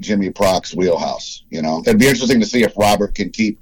Jimmy 0.00 0.30
Prock's 0.30 0.74
wheelhouse. 0.74 1.44
You 1.50 1.62
know, 1.62 1.80
it'd 1.80 1.98
be 1.98 2.08
interesting 2.08 2.40
to 2.40 2.46
see 2.46 2.62
if 2.62 2.76
Robert 2.76 3.14
can 3.14 3.30
keep. 3.30 3.58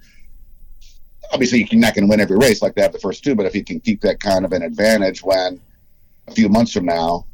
Obviously, 1.33 1.69
you're 1.71 1.81
not 1.81 1.95
going 1.95 2.07
to 2.07 2.11
win 2.11 2.21
every 2.21 2.39
race 2.39 2.63
like 2.63 2.75
that 2.77 2.93
the 2.93 2.99
first 2.99 3.23
two, 3.23 3.35
but 3.35 3.45
if 3.45 3.53
he 3.53 3.63
can 3.63 3.81
keep 3.81 4.01
that 4.01 4.19
kind 4.19 4.45
of 4.45 4.53
an 4.53 4.63
advantage 4.63 5.23
when 5.23 5.61
a 6.27 6.33
few 6.33 6.49
months 6.49 6.73
from 6.73 6.87
now, 6.87 7.27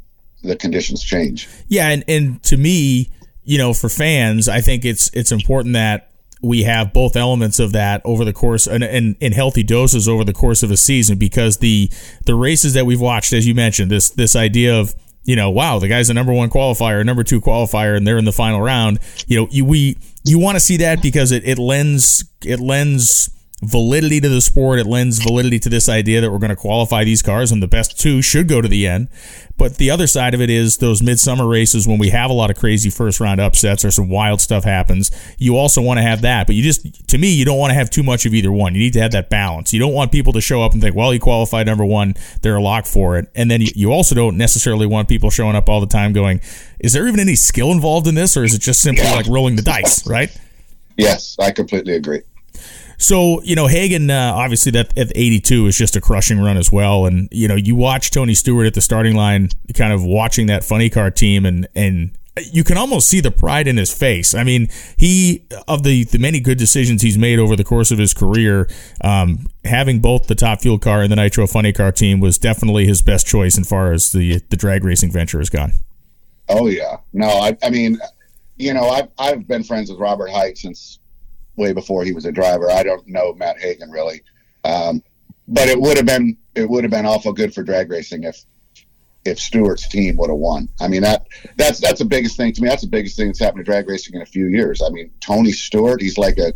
the 0.42 0.56
conditions 0.56 1.02
change. 1.02 1.48
Yeah, 1.68 1.88
and, 1.90 2.04
and 2.08 2.42
to 2.44 2.56
me, 2.56 3.10
you 3.44 3.58
know, 3.58 3.72
for 3.72 3.88
fans, 3.88 4.48
I 4.48 4.60
think 4.60 4.84
it's 4.84 5.10
it's 5.12 5.30
important 5.30 5.74
that 5.74 6.13
we 6.44 6.64
have 6.64 6.92
both 6.92 7.16
elements 7.16 7.58
of 7.58 7.72
that 7.72 8.02
over 8.04 8.24
the 8.24 8.32
course 8.32 8.66
and 8.66 8.84
in 8.84 9.32
healthy 9.32 9.62
doses 9.62 10.08
over 10.08 10.24
the 10.24 10.32
course 10.32 10.62
of 10.62 10.70
a 10.70 10.76
season 10.76 11.18
because 11.18 11.58
the 11.58 11.90
the 12.26 12.34
races 12.34 12.74
that 12.74 12.86
we've 12.86 13.00
watched, 13.00 13.32
as 13.32 13.46
you 13.46 13.54
mentioned, 13.54 13.90
this 13.90 14.10
this 14.10 14.36
idea 14.36 14.78
of 14.78 14.94
you 15.24 15.36
know, 15.36 15.50
wow, 15.50 15.78
the 15.78 15.88
guy's 15.88 16.10
a 16.10 16.14
number 16.14 16.32
one 16.32 16.50
qualifier, 16.50 17.04
number 17.04 17.24
two 17.24 17.40
qualifier, 17.40 17.96
and 17.96 18.06
they're 18.06 18.18
in 18.18 18.26
the 18.26 18.32
final 18.32 18.60
round. 18.60 18.98
You 19.26 19.40
know, 19.40 19.48
you 19.50 19.64
we 19.64 19.96
you 20.22 20.38
want 20.38 20.56
to 20.56 20.60
see 20.60 20.76
that 20.78 21.02
because 21.02 21.32
it, 21.32 21.44
it 21.46 21.58
lends 21.58 22.24
it 22.44 22.60
lends 22.60 23.30
validity 23.66 24.20
to 24.20 24.28
the 24.28 24.40
sport. 24.40 24.78
It 24.78 24.86
lends 24.86 25.18
validity 25.18 25.58
to 25.60 25.68
this 25.68 25.88
idea 25.88 26.20
that 26.20 26.30
we're 26.30 26.38
going 26.38 26.50
to 26.50 26.56
qualify 26.56 27.04
these 27.04 27.22
cars 27.22 27.52
and 27.52 27.62
the 27.62 27.68
best 27.68 27.98
two 27.98 28.22
should 28.22 28.48
go 28.48 28.60
to 28.60 28.68
the 28.68 28.86
end. 28.86 29.08
But 29.56 29.76
the 29.76 29.90
other 29.90 30.06
side 30.06 30.34
of 30.34 30.40
it 30.40 30.50
is 30.50 30.78
those 30.78 31.00
midsummer 31.00 31.46
races 31.46 31.86
when 31.86 31.98
we 31.98 32.10
have 32.10 32.28
a 32.28 32.32
lot 32.32 32.50
of 32.50 32.56
crazy 32.56 32.90
first 32.90 33.20
round 33.20 33.40
upsets 33.40 33.84
or 33.84 33.90
some 33.90 34.08
wild 34.08 34.40
stuff 34.40 34.64
happens. 34.64 35.10
You 35.38 35.56
also 35.56 35.80
want 35.80 35.98
to 35.98 36.02
have 36.02 36.22
that, 36.22 36.46
but 36.46 36.56
you 36.56 36.62
just, 36.62 37.08
to 37.08 37.18
me, 37.18 37.32
you 37.32 37.44
don't 37.44 37.58
want 37.58 37.70
to 37.70 37.74
have 37.74 37.88
too 37.88 38.02
much 38.02 38.26
of 38.26 38.34
either 38.34 38.50
one. 38.50 38.74
You 38.74 38.80
need 38.80 38.94
to 38.94 39.00
have 39.00 39.12
that 39.12 39.30
balance. 39.30 39.72
You 39.72 39.78
don't 39.78 39.94
want 39.94 40.10
people 40.10 40.32
to 40.32 40.40
show 40.40 40.62
up 40.62 40.72
and 40.72 40.82
think, 40.82 40.96
well, 40.96 41.12
he 41.12 41.18
qualified 41.20 41.66
number 41.66 41.84
one, 41.84 42.14
they're 42.42 42.56
a 42.56 42.62
lock 42.62 42.86
for 42.86 43.16
it. 43.16 43.30
And 43.36 43.50
then 43.50 43.60
you 43.62 43.92
also 43.92 44.14
don't 44.14 44.36
necessarily 44.36 44.86
want 44.86 45.08
people 45.08 45.30
showing 45.30 45.54
up 45.54 45.68
all 45.68 45.80
the 45.80 45.86
time 45.86 46.12
going, 46.12 46.40
is 46.80 46.92
there 46.92 47.06
even 47.06 47.20
any 47.20 47.36
skill 47.36 47.70
involved 47.70 48.08
in 48.08 48.16
this 48.16 48.36
or 48.36 48.42
is 48.42 48.54
it 48.54 48.60
just 48.60 48.80
simply 48.80 49.04
like 49.04 49.26
rolling 49.26 49.56
the 49.56 49.62
dice, 49.62 50.04
right? 50.06 50.36
Yes, 50.96 51.36
I 51.38 51.52
completely 51.52 51.94
agree. 51.94 52.22
So 52.98 53.42
you 53.42 53.54
know 53.54 53.66
Hagan, 53.66 54.10
uh, 54.10 54.32
obviously 54.34 54.72
that 54.72 54.96
at 54.96 55.12
82 55.14 55.66
is 55.66 55.76
just 55.78 55.96
a 55.96 56.00
crushing 56.00 56.40
run 56.40 56.56
as 56.56 56.70
well, 56.72 57.06
and 57.06 57.28
you 57.30 57.48
know 57.48 57.56
you 57.56 57.74
watch 57.74 58.10
Tony 58.10 58.34
Stewart 58.34 58.66
at 58.66 58.74
the 58.74 58.80
starting 58.80 59.14
line, 59.14 59.50
kind 59.74 59.92
of 59.92 60.04
watching 60.04 60.46
that 60.46 60.64
funny 60.64 60.90
car 60.90 61.10
team, 61.10 61.44
and 61.44 61.68
and 61.74 62.16
you 62.50 62.64
can 62.64 62.76
almost 62.76 63.08
see 63.08 63.20
the 63.20 63.30
pride 63.30 63.68
in 63.68 63.76
his 63.76 63.92
face. 63.92 64.34
I 64.34 64.42
mean, 64.42 64.68
he 64.96 65.46
of 65.68 65.82
the 65.84 66.04
the 66.04 66.18
many 66.18 66.40
good 66.40 66.58
decisions 66.58 67.02
he's 67.02 67.18
made 67.18 67.38
over 67.38 67.54
the 67.54 67.64
course 67.64 67.90
of 67.90 67.98
his 67.98 68.12
career, 68.12 68.68
um, 69.02 69.46
having 69.64 70.00
both 70.00 70.26
the 70.26 70.34
top 70.34 70.62
fuel 70.62 70.78
car 70.78 71.02
and 71.02 71.12
the 71.12 71.16
Nitro 71.16 71.46
Funny 71.46 71.72
Car 71.72 71.92
team 71.92 72.20
was 72.20 72.38
definitely 72.38 72.86
his 72.86 73.02
best 73.02 73.26
choice 73.26 73.58
as 73.58 73.68
far 73.68 73.92
as 73.92 74.12
the 74.12 74.40
the 74.50 74.56
drag 74.56 74.84
racing 74.84 75.12
venture 75.12 75.38
has 75.38 75.48
gone. 75.48 75.72
Oh 76.48 76.66
yeah, 76.66 76.98
no, 77.12 77.28
I, 77.28 77.56
I 77.62 77.70
mean, 77.70 77.98
you 78.56 78.74
know, 78.74 78.88
I've 78.88 79.08
I've 79.18 79.46
been 79.46 79.62
friends 79.62 79.90
with 79.90 80.00
Robert 80.00 80.30
Hight 80.30 80.58
since 80.58 80.98
way 81.56 81.72
before 81.72 82.04
he 82.04 82.12
was 82.12 82.24
a 82.24 82.32
driver. 82.32 82.70
I 82.70 82.82
don't 82.82 83.06
know 83.06 83.32
Matt 83.34 83.60
Hagan 83.60 83.90
really, 83.90 84.22
um, 84.64 85.02
but 85.48 85.68
it 85.68 85.80
would 85.80 85.96
have 85.96 86.06
been 86.06 86.36
it 86.54 86.68
would 86.68 86.84
have 86.84 86.90
been 86.90 87.06
awful 87.06 87.32
good 87.32 87.54
for 87.54 87.62
drag 87.62 87.90
racing 87.90 88.24
if 88.24 88.44
if 89.24 89.38
Stewart's 89.38 89.88
team 89.88 90.16
would 90.16 90.30
have 90.30 90.38
won. 90.38 90.68
I 90.80 90.88
mean 90.88 91.02
that 91.02 91.26
that's 91.56 91.80
that's 91.80 92.00
the 92.00 92.04
biggest 92.04 92.36
thing 92.36 92.52
to 92.52 92.62
me. 92.62 92.68
That's 92.68 92.82
the 92.82 92.88
biggest 92.88 93.16
thing 93.16 93.28
that's 93.28 93.40
happened 93.40 93.64
to 93.64 93.70
drag 93.70 93.88
racing 93.88 94.14
in 94.14 94.22
a 94.22 94.26
few 94.26 94.46
years. 94.46 94.82
I 94.82 94.90
mean 94.90 95.10
Tony 95.20 95.52
Stewart, 95.52 96.00
he's 96.00 96.18
like 96.18 96.38
a 96.38 96.52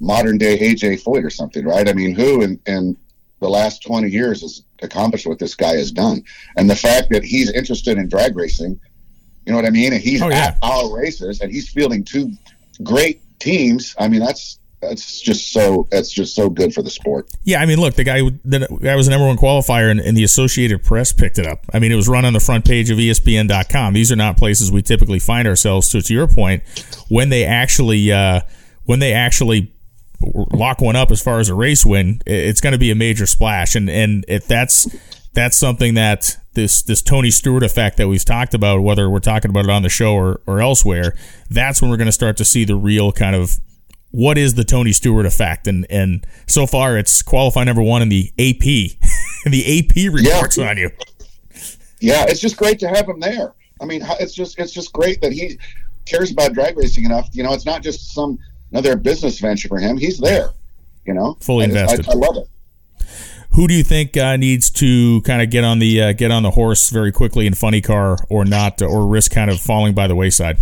modern 0.00 0.38
day 0.38 0.58
AJ 0.58 1.02
Foyt 1.02 1.24
or 1.24 1.30
something, 1.30 1.64
right? 1.64 1.88
I 1.88 1.92
mean 1.92 2.14
who 2.14 2.42
in 2.42 2.60
in 2.66 2.96
the 3.40 3.48
last 3.48 3.82
20 3.82 4.08
years 4.08 4.40
has 4.40 4.62
accomplished 4.82 5.26
what 5.26 5.38
this 5.38 5.54
guy 5.54 5.76
has 5.76 5.92
done, 5.92 6.24
and 6.56 6.70
the 6.70 6.76
fact 6.76 7.10
that 7.10 7.22
he's 7.24 7.50
interested 7.52 7.98
in 7.98 8.08
drag 8.08 8.36
racing. 8.36 8.80
You 9.44 9.52
know 9.52 9.58
what 9.58 9.66
I 9.66 9.70
mean? 9.70 9.92
And 9.92 10.02
he's 10.02 10.22
oh, 10.22 10.28
yeah. 10.28 10.36
at 10.36 10.58
our 10.60 10.92
races, 10.92 11.40
and 11.40 11.52
he's 11.52 11.68
fielding 11.68 12.02
two 12.02 12.32
great 12.82 13.22
teams. 13.38 13.94
I 13.98 14.08
mean, 14.08 14.20
that's 14.20 14.58
that's 14.80 15.20
just 15.20 15.52
so 15.52 15.88
that's 15.90 16.10
just 16.10 16.34
so 16.34 16.50
good 16.50 16.74
for 16.74 16.82
the 16.82 16.90
sport. 16.90 17.30
Yeah, 17.44 17.60
I 17.60 17.66
mean, 17.66 17.80
look, 17.80 17.94
the 17.94 18.04
guy 18.04 18.20
the 18.44 18.66
guy 18.82 18.94
was 18.94 19.06
the 19.06 19.10
number 19.10 19.26
one 19.26 19.36
qualifier, 19.36 19.90
and, 19.90 20.00
and, 20.00 20.16
the 20.16 20.24
Associated 20.24 20.84
Press 20.84 21.12
picked 21.12 21.38
it 21.38 21.46
up. 21.46 21.64
I 21.72 21.78
mean, 21.78 21.92
it 21.92 21.96
was 21.96 22.08
run 22.08 22.24
on 22.24 22.32
the 22.32 22.40
front 22.40 22.64
page 22.64 22.90
of 22.90 22.98
ESPN.com. 22.98 23.94
These 23.94 24.12
are 24.12 24.16
not 24.16 24.36
places 24.36 24.70
we 24.70 24.82
typically 24.82 25.18
find 25.18 25.48
ourselves. 25.48 25.90
So, 25.90 26.00
to 26.00 26.12
your 26.12 26.28
point, 26.28 26.62
when 27.08 27.30
they 27.30 27.44
actually 27.44 28.12
uh, 28.12 28.40
when 28.84 28.98
they 28.98 29.12
actually 29.12 29.72
lock 30.20 30.80
one 30.80 30.96
up 30.96 31.10
as 31.10 31.22
far 31.22 31.40
as 31.40 31.48
a 31.48 31.54
race 31.54 31.84
win, 31.84 32.20
it's 32.26 32.60
going 32.60 32.72
to 32.72 32.78
be 32.78 32.90
a 32.90 32.94
major 32.94 33.26
splash, 33.26 33.74
and 33.74 33.88
and 33.88 34.24
if 34.28 34.46
that's 34.46 34.88
that's 35.32 35.56
something 35.56 35.94
that 35.94 36.36
this 36.56 36.82
this 36.82 37.00
Tony 37.00 37.30
Stewart 37.30 37.62
effect 37.62 37.96
that 37.98 38.08
we've 38.08 38.24
talked 38.24 38.52
about, 38.52 38.80
whether 38.80 39.08
we're 39.08 39.20
talking 39.20 39.50
about 39.50 39.66
it 39.66 39.70
on 39.70 39.82
the 39.82 39.88
show 39.88 40.14
or, 40.14 40.40
or 40.46 40.60
elsewhere, 40.60 41.14
that's 41.48 41.80
when 41.80 41.88
we're 41.88 41.96
going 41.96 42.06
to 42.06 42.12
start 42.12 42.36
to 42.38 42.44
see 42.44 42.64
the 42.64 42.74
real 42.74 43.12
kind 43.12 43.36
of 43.36 43.60
what 44.10 44.38
is 44.38 44.54
the 44.54 44.64
Tony 44.64 44.92
Stewart 44.92 45.26
effect, 45.26 45.68
and 45.68 45.86
and 45.88 46.26
so 46.48 46.66
far 46.66 46.98
it's 46.98 47.22
qualify 47.22 47.62
number 47.62 47.82
one 47.82 48.02
in 48.02 48.08
the 48.08 48.32
AP, 48.38 48.98
and 49.44 49.54
the 49.54 49.78
AP 49.78 50.12
reports 50.12 50.58
yeah. 50.58 50.70
on 50.70 50.76
you. 50.76 50.90
Yeah, 52.00 52.24
it's 52.28 52.40
just 52.40 52.56
great 52.56 52.80
to 52.80 52.88
have 52.88 53.08
him 53.08 53.20
there. 53.20 53.52
I 53.80 53.84
mean, 53.84 54.02
it's 54.18 54.34
just 54.34 54.58
it's 54.58 54.72
just 54.72 54.92
great 54.92 55.20
that 55.20 55.32
he 55.32 55.58
cares 56.06 56.32
about 56.32 56.54
drag 56.54 56.76
racing 56.76 57.04
enough. 57.04 57.28
You 57.32 57.42
know, 57.42 57.52
it's 57.52 57.66
not 57.66 57.82
just 57.82 58.12
some 58.12 58.38
another 58.72 58.96
business 58.96 59.38
venture 59.38 59.68
for 59.68 59.78
him. 59.78 59.96
He's 59.96 60.18
there. 60.18 60.50
You 61.04 61.14
know, 61.14 61.36
fully 61.40 61.64
invested. 61.64 62.08
I, 62.08 62.12
I 62.12 62.14
love 62.14 62.36
it. 62.36 62.48
Who 63.56 63.66
do 63.66 63.72
you 63.72 63.82
think 63.82 64.18
uh, 64.18 64.36
needs 64.36 64.70
to 64.72 65.22
kind 65.22 65.40
of 65.40 65.48
get 65.48 65.64
on 65.64 65.78
the 65.78 66.02
uh, 66.02 66.12
get 66.12 66.30
on 66.30 66.42
the 66.42 66.50
horse 66.50 66.90
very 66.90 67.10
quickly 67.10 67.46
in 67.46 67.54
funny 67.54 67.80
car 67.80 68.18
or 68.28 68.44
not, 68.44 68.82
or 68.82 69.06
risk 69.06 69.32
kind 69.32 69.50
of 69.50 69.58
falling 69.58 69.94
by 69.94 70.06
the 70.06 70.14
wayside? 70.14 70.58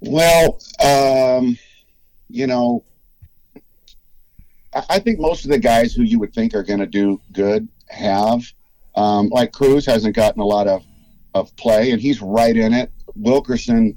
Well, 0.00 0.60
um, 0.84 1.58
you 2.28 2.46
know, 2.46 2.84
I, 4.90 4.98
think 5.00 5.18
most 5.18 5.46
of 5.46 5.50
the 5.50 5.58
guys 5.58 5.94
who 5.94 6.02
you 6.02 6.18
would 6.18 6.34
think 6.34 6.54
are 6.54 6.62
going 6.62 6.80
to 6.80 6.86
do 6.86 7.20
good 7.32 7.66
have. 7.88 8.44
Um, 8.94 9.28
like 9.30 9.50
Cruz 9.50 9.86
hasn't 9.86 10.14
gotten 10.14 10.42
a 10.42 10.44
lot 10.44 10.66
of, 10.68 10.84
of 11.34 11.56
play, 11.56 11.90
and 11.92 12.00
he's 12.02 12.20
right 12.20 12.54
in 12.56 12.74
it. 12.74 12.92
Wilkerson 13.14 13.96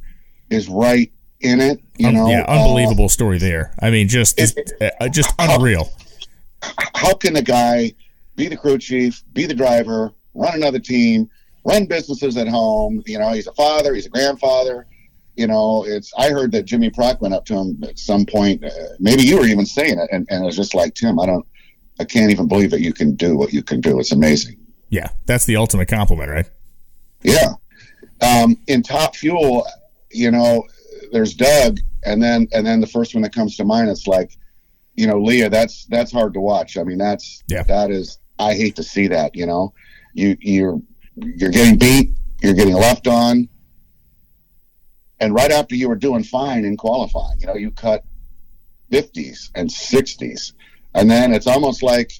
is 0.49 0.69
right 0.69 1.11
in 1.41 1.59
it. 1.59 1.81
You 1.97 2.07
Um, 2.07 2.13
know, 2.13 2.29
yeah, 2.29 2.45
Uh, 2.47 2.63
unbelievable 2.63 3.09
story 3.09 3.37
there. 3.37 3.73
I 3.81 3.89
mean, 3.89 4.07
just 4.07 4.39
It- 4.39 4.71
uh, 5.01 5.09
just 5.09 5.33
unreal. 5.37 5.85
how 5.85 5.91
can 7.21 7.37
a 7.37 7.41
guy 7.41 7.93
be 8.35 8.47
the 8.47 8.57
crew 8.57 8.77
chief, 8.77 9.23
be 9.33 9.45
the 9.45 9.53
driver, 9.53 10.11
run 10.33 10.55
another 10.55 10.79
team, 10.79 11.29
run 11.63 11.85
businesses 11.85 12.35
at 12.35 12.47
home? 12.47 13.01
You 13.05 13.19
know, 13.19 13.31
he's 13.31 13.47
a 13.47 13.53
father, 13.53 13.93
he's 13.93 14.07
a 14.07 14.09
grandfather. 14.09 14.87
You 15.37 15.47
know, 15.47 15.85
it's. 15.87 16.11
I 16.17 16.29
heard 16.29 16.51
that 16.51 16.63
Jimmy 16.63 16.89
Prock 16.89 17.21
went 17.21 17.33
up 17.33 17.45
to 17.45 17.55
him 17.55 17.81
at 17.83 17.97
some 17.97 18.25
point. 18.25 18.65
Uh, 18.65 18.69
maybe 18.99 19.23
you 19.23 19.37
were 19.37 19.45
even 19.45 19.65
saying 19.65 19.97
it, 19.97 20.09
and, 20.11 20.27
and 20.29 20.43
it 20.43 20.45
was 20.45 20.57
just 20.57 20.75
like 20.75 20.93
Tim. 20.93 21.19
I 21.19 21.25
don't. 21.25 21.45
I 21.99 22.03
can't 22.03 22.31
even 22.31 22.47
believe 22.47 22.71
that 22.71 22.81
you 22.81 22.93
can 22.93 23.15
do 23.15 23.37
what 23.37 23.53
you 23.53 23.63
can 23.63 23.79
do. 23.79 23.99
It's 23.99 24.11
amazing. 24.11 24.57
Yeah, 24.89 25.09
that's 25.25 25.45
the 25.45 25.55
ultimate 25.55 25.87
compliment, 25.87 26.29
right? 26.29 26.49
Yeah. 27.23 27.53
Um, 28.21 28.57
in 28.67 28.83
Top 28.83 29.15
Fuel, 29.15 29.65
you 30.11 30.31
know, 30.31 30.65
there's 31.13 31.33
Doug, 31.33 31.79
and 32.03 32.21
then 32.21 32.47
and 32.51 32.67
then 32.67 32.81
the 32.81 32.87
first 32.87 33.15
one 33.15 33.21
that 33.23 33.33
comes 33.33 33.55
to 33.55 33.63
mind, 33.63 33.89
it's 33.89 34.07
like, 34.07 34.37
you 34.95 35.07
know, 35.07 35.19
Leah. 35.19 35.49
That's 35.49 35.85
that's 35.85 36.11
hard 36.11 36.33
to 36.33 36.41
watch. 36.41 36.77
I 36.77 36.83
mean, 36.83 36.97
that's 36.97 37.43
Yeah. 37.47 37.63
that 37.63 37.91
is. 37.91 38.19
I 38.39 38.53
hate 38.55 38.75
to 38.77 38.83
see 38.83 39.07
that. 39.07 39.35
You 39.35 39.45
know, 39.45 39.73
you 40.13 40.37
you're 40.39 40.79
you're 41.15 41.51
getting 41.51 41.77
beat, 41.77 42.11
you're 42.41 42.53
getting 42.53 42.75
left 42.75 43.07
on, 43.07 43.47
and 45.19 45.33
right 45.33 45.51
after 45.51 45.75
you 45.75 45.87
were 45.89 45.95
doing 45.95 46.23
fine 46.23 46.65
in 46.65 46.77
qualifying, 46.77 47.39
you 47.39 47.47
know, 47.47 47.55
you 47.55 47.71
cut 47.71 48.03
fifties 48.89 49.51
and 49.55 49.71
sixties, 49.71 50.53
and 50.93 51.09
then 51.09 51.33
it's 51.33 51.47
almost 51.47 51.83
like. 51.83 52.11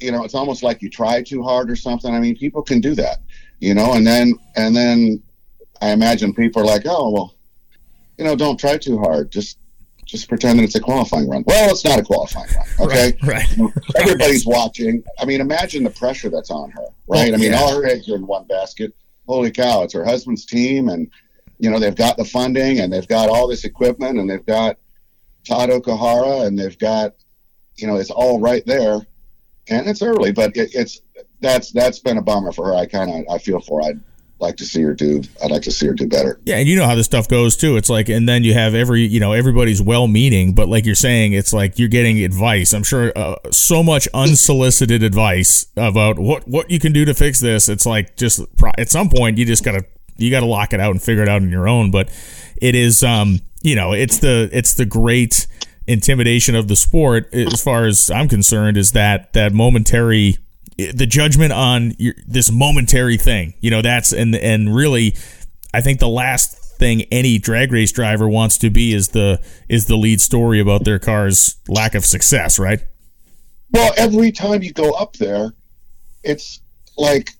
You 0.00 0.12
know, 0.12 0.22
it's 0.22 0.36
almost 0.36 0.62
like 0.62 0.80
you 0.80 0.88
try 0.88 1.24
too 1.24 1.42
hard 1.42 1.68
or 1.68 1.74
something. 1.74 2.14
I 2.14 2.20
mean, 2.20 2.36
people 2.36 2.62
can 2.62 2.80
do 2.80 2.94
that 2.94 3.18
you 3.60 3.74
know 3.74 3.94
and 3.94 4.06
then 4.06 4.34
and 4.54 4.76
then 4.76 5.20
i 5.82 5.90
imagine 5.90 6.32
people 6.32 6.62
are 6.62 6.64
like 6.64 6.82
oh 6.86 7.10
well 7.10 7.34
you 8.16 8.24
know 8.24 8.36
don't 8.36 8.58
try 8.58 8.76
too 8.78 8.98
hard 8.98 9.32
just 9.32 9.58
just 10.08 10.28
pretend 10.28 10.58
that 10.58 10.64
it's 10.64 10.74
a 10.74 10.80
qualifying 10.80 11.28
run 11.28 11.44
well 11.46 11.70
it's 11.70 11.84
not 11.84 11.98
a 11.98 12.02
qualifying 12.02 12.48
run 12.56 12.88
okay 12.88 13.16
Right. 13.22 13.46
everybody's 13.96 14.46
watching 14.46 15.02
i 15.20 15.24
mean 15.24 15.40
imagine 15.40 15.84
the 15.84 15.90
pressure 15.90 16.30
that's 16.30 16.50
on 16.50 16.70
her 16.70 16.86
right 17.06 17.30
Oh, 17.30 17.34
i 17.34 17.36
mean 17.36 17.52
yeah. 17.52 17.58
all 17.60 17.74
her 17.80 17.86
eggs 17.86 18.08
are 18.08 18.16
in 18.16 18.26
one 18.26 18.44
basket 18.46 18.94
holy 19.26 19.50
cow 19.50 19.82
it's 19.82 19.92
her 19.94 20.04
husband's 20.04 20.44
team 20.46 20.88
and 20.88 21.10
you 21.58 21.70
know 21.70 21.78
they've 21.78 21.94
got 21.94 22.16
the 22.16 22.24
funding 22.24 22.80
and 22.80 22.92
they've 22.92 23.06
got 23.08 23.28
all 23.28 23.46
this 23.46 23.64
equipment 23.64 24.18
and 24.18 24.28
they've 24.30 24.46
got 24.46 24.78
todd 25.46 25.68
okuhara 25.70 26.46
and 26.46 26.58
they've 26.58 26.78
got 26.78 27.14
you 27.76 27.86
know 27.86 27.96
it's 27.96 28.10
all 28.10 28.40
right 28.40 28.64
there 28.66 28.98
and 29.68 29.86
it's 29.88 30.00
early 30.02 30.32
but 30.32 30.56
it, 30.56 30.70
it's 30.74 31.02
that's 31.40 31.70
that's 31.72 31.98
been 32.00 32.16
a 32.18 32.22
bummer 32.22 32.50
for 32.50 32.66
her. 32.66 32.74
I 32.74 32.86
kind 32.86 33.10
of 33.10 33.32
I 33.32 33.38
feel 33.38 33.60
for. 33.60 33.80
Her. 33.84 33.92
Like 34.40 34.56
to 34.58 34.64
see 34.64 34.82
her 34.82 34.94
do. 34.94 35.22
I'd 35.42 35.50
like 35.50 35.62
to 35.62 35.72
see 35.72 35.86
her 35.88 35.94
do 35.94 36.06
better. 36.06 36.40
Yeah, 36.44 36.56
and 36.56 36.68
you 36.68 36.76
know 36.76 36.86
how 36.86 36.94
this 36.94 37.06
stuff 37.06 37.26
goes 37.26 37.56
too. 37.56 37.76
It's 37.76 37.90
like, 37.90 38.08
and 38.08 38.28
then 38.28 38.44
you 38.44 38.54
have 38.54 38.74
every, 38.74 39.02
you 39.02 39.18
know, 39.18 39.32
everybody's 39.32 39.82
well-meaning, 39.82 40.54
but 40.54 40.68
like 40.68 40.86
you're 40.86 40.94
saying, 40.94 41.32
it's 41.32 41.52
like 41.52 41.78
you're 41.78 41.88
getting 41.88 42.22
advice. 42.22 42.72
I'm 42.72 42.84
sure 42.84 43.12
uh, 43.16 43.36
so 43.50 43.82
much 43.82 44.06
unsolicited 44.14 45.02
advice 45.02 45.66
about 45.76 46.18
what 46.20 46.46
what 46.46 46.70
you 46.70 46.78
can 46.78 46.92
do 46.92 47.04
to 47.04 47.14
fix 47.14 47.40
this. 47.40 47.68
It's 47.68 47.84
like 47.84 48.16
just 48.16 48.40
at 48.78 48.88
some 48.88 49.08
point 49.08 49.38
you 49.38 49.44
just 49.44 49.64
gotta 49.64 49.84
you 50.16 50.30
gotta 50.30 50.46
lock 50.46 50.72
it 50.72 50.80
out 50.80 50.92
and 50.92 51.02
figure 51.02 51.22
it 51.22 51.28
out 51.28 51.42
on 51.42 51.50
your 51.50 51.68
own. 51.68 51.90
But 51.90 52.08
it 52.60 52.76
is, 52.76 53.02
um, 53.02 53.40
you 53.62 53.74
know, 53.74 53.92
it's 53.92 54.18
the 54.18 54.48
it's 54.52 54.74
the 54.74 54.86
great 54.86 55.48
intimidation 55.88 56.54
of 56.54 56.68
the 56.68 56.76
sport 56.76 57.32
as 57.34 57.62
far 57.62 57.86
as 57.86 58.10
I'm 58.10 58.28
concerned 58.28 58.76
is 58.76 58.92
that 58.92 59.32
that 59.32 59.52
momentary 59.52 60.38
the 60.78 61.06
judgment 61.06 61.52
on 61.52 61.92
your, 61.98 62.14
this 62.26 62.50
momentary 62.50 63.16
thing 63.16 63.52
you 63.60 63.70
know 63.70 63.82
that's 63.82 64.12
and 64.12 64.34
and 64.36 64.74
really 64.74 65.14
I 65.74 65.80
think 65.80 65.98
the 65.98 66.08
last 66.08 66.56
thing 66.78 67.02
any 67.10 67.38
drag 67.38 67.72
race 67.72 67.90
driver 67.90 68.28
wants 68.28 68.56
to 68.58 68.70
be 68.70 68.94
is 68.94 69.08
the 69.08 69.40
is 69.68 69.86
the 69.86 69.96
lead 69.96 70.20
story 70.20 70.60
about 70.60 70.84
their 70.84 71.00
car's 71.00 71.56
lack 71.68 71.94
of 71.96 72.04
success 72.06 72.58
right 72.58 72.80
Well, 73.72 73.92
every 73.96 74.30
time 74.32 74.62
you 74.62 74.72
go 74.72 74.92
up 74.92 75.14
there, 75.16 75.52
it's 76.22 76.60
like 76.96 77.32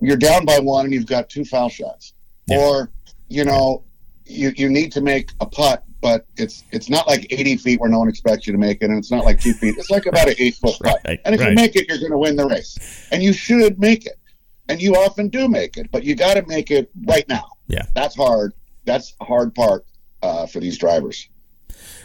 you're 0.00 0.16
down 0.18 0.44
by 0.44 0.58
one 0.58 0.84
and 0.86 0.92
you've 0.92 1.06
got 1.06 1.30
two 1.30 1.44
foul 1.44 1.68
shots, 1.70 2.12
Yeah. 2.48 2.58
or 2.58 2.90
you 3.28 3.44
know 3.44 3.84
you 4.26 4.52
you 4.56 4.68
need 4.68 4.90
to 4.92 5.00
make 5.00 5.30
a 5.40 5.46
putt, 5.46 5.84
but 6.00 6.26
it's 6.36 6.64
it's 6.72 6.88
not 6.88 7.06
like 7.06 7.26
80 7.30 7.56
feet 7.56 7.80
where 7.80 7.90
no 7.90 7.98
one 7.98 8.08
expects 8.08 8.46
you 8.46 8.52
to 8.52 8.58
make 8.58 8.82
it, 8.82 8.90
and 8.90 8.98
it's 8.98 9.10
not 9.10 9.24
like 9.24 9.40
two 9.40 9.52
feet. 9.52 9.76
It's 9.78 9.90
like 9.90 10.06
about 10.06 10.28
an 10.28 10.34
eight 10.38 10.54
foot 10.54 10.76
putt, 10.82 11.00
Right, 11.04 11.20
and 11.24 11.34
if 11.34 11.40
right. 11.40 11.50
you 11.50 11.54
make 11.54 11.76
it, 11.76 11.88
you're 11.88 11.98
going 11.98 12.12
to 12.12 12.18
win 12.18 12.36
the 12.36 12.46
race, 12.46 13.06
and 13.10 13.22
you 13.22 13.32
should 13.32 13.78
make 13.78 14.06
it, 14.06 14.18
and 14.68 14.80
you 14.80 14.94
often 14.94 15.28
do 15.28 15.48
make 15.48 15.76
it, 15.76 15.90
but 15.90 16.04
you 16.04 16.14
got 16.14 16.34
to 16.34 16.46
make 16.46 16.70
it 16.70 16.90
right 17.06 17.28
now. 17.28 17.48
Yeah. 17.68 17.86
that's 17.94 18.14
hard. 18.14 18.52
That's 18.84 19.14
a 19.20 19.24
hard 19.24 19.54
part 19.54 19.84
uh, 20.22 20.46
for 20.46 20.60
these 20.60 20.78
drivers. 20.78 21.28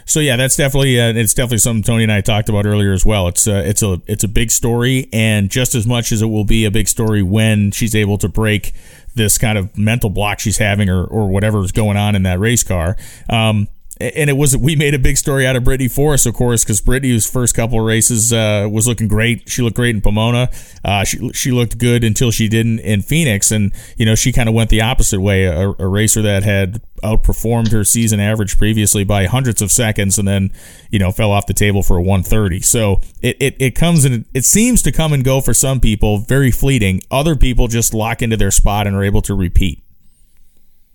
So 0.04 0.20
yeah, 0.20 0.36
that's 0.36 0.56
definitely 0.56 1.00
uh, 1.00 1.12
it's 1.12 1.34
definitely 1.34 1.58
something 1.58 1.82
Tony 1.82 2.02
and 2.02 2.12
I 2.12 2.20
talked 2.20 2.48
about 2.48 2.66
earlier 2.66 2.92
as 2.92 3.06
well. 3.06 3.28
It's 3.28 3.46
uh, 3.46 3.62
it's 3.64 3.82
a 3.82 4.00
it's 4.06 4.24
a 4.24 4.28
big 4.28 4.50
story, 4.50 5.08
and 5.12 5.50
just 5.50 5.74
as 5.74 5.86
much 5.86 6.12
as 6.12 6.22
it 6.22 6.26
will 6.26 6.44
be 6.44 6.64
a 6.64 6.70
big 6.70 6.88
story 6.88 7.22
when 7.22 7.70
she's 7.70 7.94
able 7.94 8.18
to 8.18 8.28
break 8.28 8.72
this 9.14 9.38
kind 9.38 9.58
of 9.58 9.76
mental 9.78 10.10
block 10.10 10.40
she's 10.40 10.58
having, 10.58 10.88
or 10.88 11.04
or 11.04 11.28
whatever's 11.28 11.72
going 11.72 11.96
on 11.96 12.14
in 12.14 12.24
that 12.24 12.40
race 12.40 12.62
car. 12.62 12.96
Um, 13.30 13.68
and 14.02 14.28
it 14.28 14.34
was 14.34 14.56
we 14.56 14.74
made 14.74 14.94
a 14.94 14.98
big 14.98 15.16
story 15.16 15.46
out 15.46 15.56
of 15.56 15.64
Brittany 15.64 15.88
Force, 15.88 16.26
of 16.26 16.34
course, 16.34 16.64
because 16.64 16.80
Brittany's 16.80 17.28
first 17.28 17.54
couple 17.54 17.78
of 17.78 17.86
races 17.86 18.32
uh, 18.32 18.68
was 18.70 18.86
looking 18.86 19.08
great. 19.08 19.48
She 19.48 19.62
looked 19.62 19.76
great 19.76 19.94
in 19.94 20.00
Pomona. 20.00 20.50
Uh, 20.84 21.04
she 21.04 21.30
she 21.32 21.50
looked 21.52 21.78
good 21.78 22.02
until 22.02 22.30
she 22.30 22.48
didn't 22.48 22.80
in 22.80 23.02
Phoenix, 23.02 23.50
and 23.50 23.72
you 23.96 24.04
know 24.04 24.14
she 24.14 24.32
kind 24.32 24.48
of 24.48 24.54
went 24.54 24.70
the 24.70 24.80
opposite 24.80 25.20
way. 25.20 25.44
A, 25.44 25.70
a 25.78 25.86
racer 25.86 26.22
that 26.22 26.42
had 26.42 26.82
outperformed 27.02 27.72
her 27.72 27.84
season 27.84 28.20
average 28.20 28.58
previously 28.58 29.04
by 29.04 29.26
hundreds 29.26 29.62
of 29.62 29.70
seconds, 29.70 30.18
and 30.18 30.26
then 30.26 30.50
you 30.90 30.98
know 30.98 31.12
fell 31.12 31.30
off 31.30 31.46
the 31.46 31.54
table 31.54 31.82
for 31.82 31.96
a 31.96 32.02
130. 32.02 32.60
So 32.60 33.00
it 33.22 33.36
it, 33.40 33.56
it 33.60 33.74
comes 33.74 34.04
and 34.04 34.24
it 34.34 34.44
seems 34.44 34.82
to 34.82 34.92
come 34.92 35.12
and 35.12 35.24
go 35.24 35.40
for 35.40 35.54
some 35.54 35.80
people, 35.80 36.18
very 36.18 36.50
fleeting. 36.50 37.02
Other 37.10 37.36
people 37.36 37.68
just 37.68 37.94
lock 37.94 38.22
into 38.22 38.36
their 38.36 38.50
spot 38.50 38.86
and 38.86 38.96
are 38.96 39.04
able 39.04 39.22
to 39.22 39.34
repeat. 39.34 39.82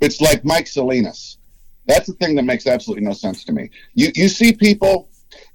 it's 0.02 0.20
like 0.20 0.44
Mike 0.44 0.68
Salinas. 0.68 1.37
That's 1.88 2.08
the 2.08 2.14
thing 2.14 2.36
that 2.36 2.44
makes 2.44 2.68
absolutely 2.68 3.06
no 3.06 3.14
sense 3.14 3.44
to 3.46 3.52
me. 3.54 3.70
You 3.94 4.12
you 4.16 4.28
see 4.30 4.54
people, 4.54 5.10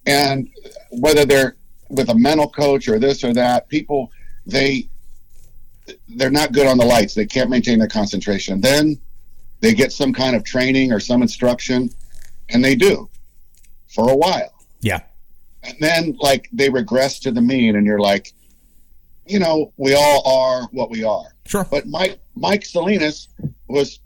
and 0.06 0.48
whether 0.90 1.24
they're 1.24 1.56
with 1.90 2.08
a 2.08 2.14
mental 2.14 2.48
coach 2.48 2.88
or 2.88 2.98
this 2.98 3.22
or 3.22 3.32
that, 3.34 3.68
people 3.68 4.10
they 4.46 4.88
they're 6.16 6.30
not 6.30 6.52
good 6.52 6.66
on 6.66 6.78
the 6.78 6.84
lights. 6.84 7.14
They 7.14 7.26
can't 7.26 7.50
maintain 7.50 7.78
their 7.78 7.88
concentration. 7.88 8.60
Then 8.60 8.98
they 9.60 9.74
get 9.74 9.92
some 9.92 10.12
kind 10.12 10.34
of 10.34 10.44
training 10.44 10.92
or 10.92 11.00
some 11.00 11.22
instruction, 11.22 11.90
and 12.48 12.64
they 12.64 12.74
do 12.74 13.08
for 13.88 14.10
a 14.10 14.16
while. 14.16 14.52
Yeah, 14.80 15.00
And 15.62 15.76
then 15.80 16.16
like 16.20 16.48
they 16.52 16.68
regress 16.70 17.20
to 17.20 17.30
the 17.30 17.40
mean, 17.42 17.76
and 17.76 17.86
you're 17.86 18.00
like, 18.00 18.32
you 19.26 19.38
know, 19.38 19.72
we 19.76 19.94
all 19.94 20.26
are 20.26 20.68
what 20.72 20.90
we 20.90 21.04
are. 21.04 21.34
sure. 21.46 21.64
But 21.70 21.86
Mike 21.86 22.18
Mike 22.34 22.64
Salinas 22.64 23.28
was 23.68 24.00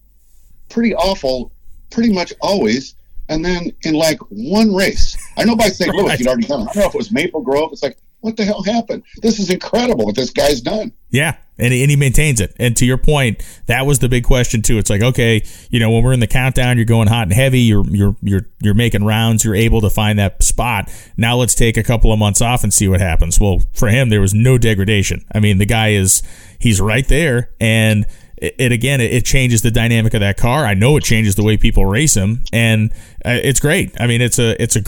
pretty 0.68 0.94
awful, 0.94 1.52
pretty 1.90 2.12
much 2.12 2.32
always. 2.40 2.94
And 3.28 3.44
then 3.44 3.72
in 3.82 3.94
like 3.94 4.18
one 4.28 4.72
race, 4.74 5.16
I 5.36 5.44
know 5.44 5.56
by 5.56 5.68
St. 5.68 5.92
Louis 5.94 6.08
Right. 6.10 6.18
he'd 6.18 6.28
already 6.28 6.46
done. 6.46 6.62
it. 6.62 6.68
I 6.70 6.72
don't 6.74 6.76
know 6.76 6.88
if 6.88 6.94
it 6.94 6.98
was 6.98 7.10
Maple 7.12 7.40
Grove. 7.42 7.70
It's 7.72 7.82
like, 7.82 7.98
what 8.20 8.36
the 8.36 8.44
hell 8.44 8.62
happened? 8.62 9.02
This 9.22 9.38
is 9.38 9.50
incredible 9.50 10.06
what 10.06 10.14
this 10.16 10.30
guy's 10.30 10.60
done. 10.60 10.92
Yeah, 11.10 11.36
and 11.58 11.72
he, 11.72 11.82
and 11.82 11.90
he 11.90 11.96
maintains 11.96 12.40
it. 12.40 12.54
And 12.58 12.76
to 12.76 12.84
your 12.86 12.96
point, 12.98 13.42
that 13.66 13.86
was 13.86 13.98
the 14.00 14.08
big 14.08 14.24
question 14.24 14.62
too. 14.62 14.78
It's 14.78 14.90
like, 14.90 15.02
okay, 15.02 15.42
you 15.70 15.78
know, 15.80 15.90
when 15.90 16.02
we're 16.02 16.12
in 16.12 16.20
the 16.20 16.26
countdown, 16.26 16.76
you're 16.76 16.86
going 16.86 17.08
hot 17.08 17.22
and 17.24 17.32
heavy. 17.32 17.60
You're 17.60 17.84
you're 17.88 18.16
you're 18.22 18.46
you're 18.60 18.74
making 18.74 19.04
rounds. 19.04 19.44
You're 19.44 19.54
able 19.54 19.80
to 19.82 19.90
find 19.90 20.18
that 20.18 20.42
spot. 20.42 20.90
Now 21.16 21.36
let's 21.36 21.54
take 21.54 21.76
a 21.76 21.82
couple 21.84 22.12
of 22.12 22.18
months 22.18 22.40
off 22.40 22.64
and 22.64 22.72
see 22.74 22.88
what 22.88 23.00
happens. 23.00 23.40
Well, 23.40 23.62
for 23.74 23.88
him, 23.88 24.08
there 24.08 24.20
was 24.20 24.34
no 24.34 24.58
degradation. 24.58 25.24
I 25.32 25.38
mean, 25.40 25.58
the 25.58 25.66
guy 25.66 25.90
is 25.90 26.22
he's 26.58 26.80
right 26.80 27.06
there, 27.06 27.50
and 27.60 28.06
it, 28.36 28.54
it 28.58 28.72
again, 28.72 29.00
it, 29.00 29.12
it 29.12 29.24
changes 29.24 29.62
the 29.62 29.70
dynamic 29.70 30.14
of 30.14 30.20
that 30.20 30.36
car. 30.36 30.64
I 30.64 30.74
know 30.74 30.96
it 30.96 31.04
changes 31.04 31.34
the 31.34 31.42
way 31.42 31.56
people 31.56 31.86
race 31.86 32.14
him, 32.14 32.44
and 32.52 32.92
uh, 33.24 33.40
it's 33.42 33.60
great. 33.60 33.98
I 34.00 34.06
mean, 34.06 34.20
it's 34.20 34.38
a 34.38 34.60
it's 34.62 34.76
a 34.76 34.80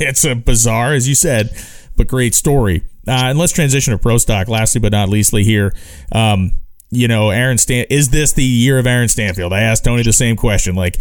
it's 0.00 0.24
a 0.24 0.34
bizarre, 0.34 0.92
as 0.92 1.08
you 1.08 1.14
said, 1.14 1.50
but 1.96 2.06
great 2.06 2.34
story. 2.34 2.82
Uh, 3.06 3.30
and 3.30 3.38
let's 3.38 3.52
transition 3.52 3.92
to 3.92 3.98
pro 3.98 4.18
stock. 4.18 4.48
Lastly, 4.48 4.80
but 4.80 4.92
not 4.92 5.08
leastly, 5.08 5.42
here, 5.42 5.74
um, 6.12 6.52
you 6.90 7.08
know, 7.08 7.30
Aaron 7.30 7.58
Stan. 7.58 7.86
Is 7.90 8.10
this 8.10 8.32
the 8.32 8.44
year 8.44 8.78
of 8.78 8.86
Aaron 8.86 9.08
Stanfield? 9.08 9.52
I 9.52 9.60
asked 9.60 9.84
Tony 9.84 10.02
the 10.02 10.12
same 10.12 10.36
question. 10.36 10.76
Like 10.76 10.98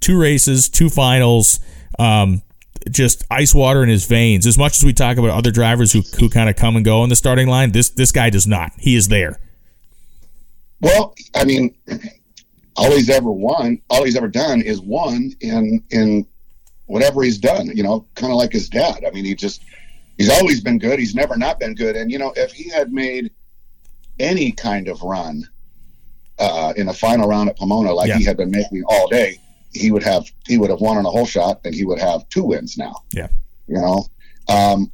two 0.00 0.20
races, 0.20 0.68
two 0.68 0.90
finals, 0.90 1.60
um, 1.98 2.42
just 2.90 3.24
ice 3.30 3.54
water 3.54 3.82
in 3.82 3.88
his 3.88 4.04
veins. 4.04 4.46
As 4.46 4.58
much 4.58 4.76
as 4.76 4.84
we 4.84 4.92
talk 4.92 5.16
about 5.16 5.30
other 5.30 5.50
drivers 5.50 5.92
who 5.92 6.02
who 6.18 6.28
kind 6.28 6.50
of 6.50 6.56
come 6.56 6.76
and 6.76 6.84
go 6.84 7.02
in 7.02 7.08
the 7.08 7.16
starting 7.16 7.48
line, 7.48 7.72
this 7.72 7.88
this 7.88 8.12
guy 8.12 8.28
does 8.28 8.46
not. 8.46 8.72
He 8.78 8.94
is 8.94 9.08
there. 9.08 9.40
Well, 10.80 11.14
I 11.34 11.44
mean, 11.44 11.74
all 12.76 12.90
he's 12.92 13.10
ever 13.10 13.30
won, 13.30 13.80
all 13.90 14.04
he's 14.04 14.16
ever 14.16 14.28
done 14.28 14.62
is 14.62 14.80
won 14.80 15.32
in 15.40 15.82
in 15.90 16.26
whatever 16.86 17.22
he's 17.22 17.38
done. 17.38 17.70
You 17.74 17.82
know, 17.82 18.06
kind 18.14 18.32
of 18.32 18.38
like 18.38 18.52
his 18.52 18.68
dad. 18.68 19.04
I 19.06 19.10
mean, 19.10 19.24
he 19.24 19.34
just 19.34 19.62
he's 20.16 20.30
always 20.30 20.60
been 20.60 20.78
good. 20.78 20.98
He's 20.98 21.14
never 21.14 21.36
not 21.36 21.58
been 21.60 21.74
good. 21.74 21.96
And 21.96 22.10
you 22.10 22.18
know, 22.18 22.32
if 22.36 22.52
he 22.52 22.68
had 22.70 22.92
made 22.92 23.30
any 24.18 24.52
kind 24.52 24.88
of 24.88 25.02
run 25.02 25.48
uh, 26.38 26.72
in 26.76 26.88
a 26.88 26.92
final 26.94 27.28
round 27.28 27.48
at 27.50 27.58
Pomona 27.58 27.92
like 27.92 28.08
Yeah. 28.08 28.18
he 28.18 28.24
had 28.24 28.36
been 28.36 28.50
making 28.50 28.82
all 28.88 29.08
day, 29.08 29.38
he 29.74 29.90
would 29.90 30.02
have 30.02 30.30
he 30.46 30.56
would 30.58 30.70
have 30.70 30.80
won 30.80 30.96
on 30.96 31.04
a 31.04 31.10
whole 31.10 31.26
shot, 31.26 31.60
and 31.64 31.74
he 31.74 31.84
would 31.84 31.98
have 31.98 32.28
two 32.30 32.44
wins 32.44 32.78
now. 32.78 32.94
Yeah. 33.12 33.28
You 33.68 33.76
know, 33.76 34.06
um, 34.48 34.90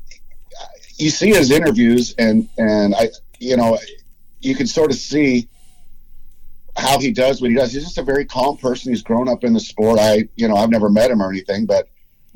you 0.98 1.10
see 1.10 1.28
his 1.30 1.50
interviews, 1.50 2.14
and 2.18 2.48
and 2.58 2.94
I, 2.94 3.10
you 3.38 3.56
know, 3.56 3.78
you 4.40 4.54
can 4.54 4.66
sort 4.66 4.90
of 4.90 4.96
see 4.96 5.48
how 6.76 6.98
he 6.98 7.10
does 7.10 7.40
what 7.40 7.50
he 7.50 7.56
does. 7.56 7.72
He's 7.72 7.84
just 7.84 7.98
a 7.98 8.02
very 8.02 8.24
calm 8.24 8.56
person. 8.56 8.92
He's 8.92 9.02
grown 9.02 9.28
up 9.28 9.44
in 9.44 9.52
the 9.52 9.60
sport. 9.60 9.98
I, 9.98 10.28
you 10.36 10.48
know, 10.48 10.56
I've 10.56 10.70
never 10.70 10.88
met 10.88 11.10
him 11.10 11.22
or 11.22 11.30
anything, 11.30 11.66
but 11.66 11.88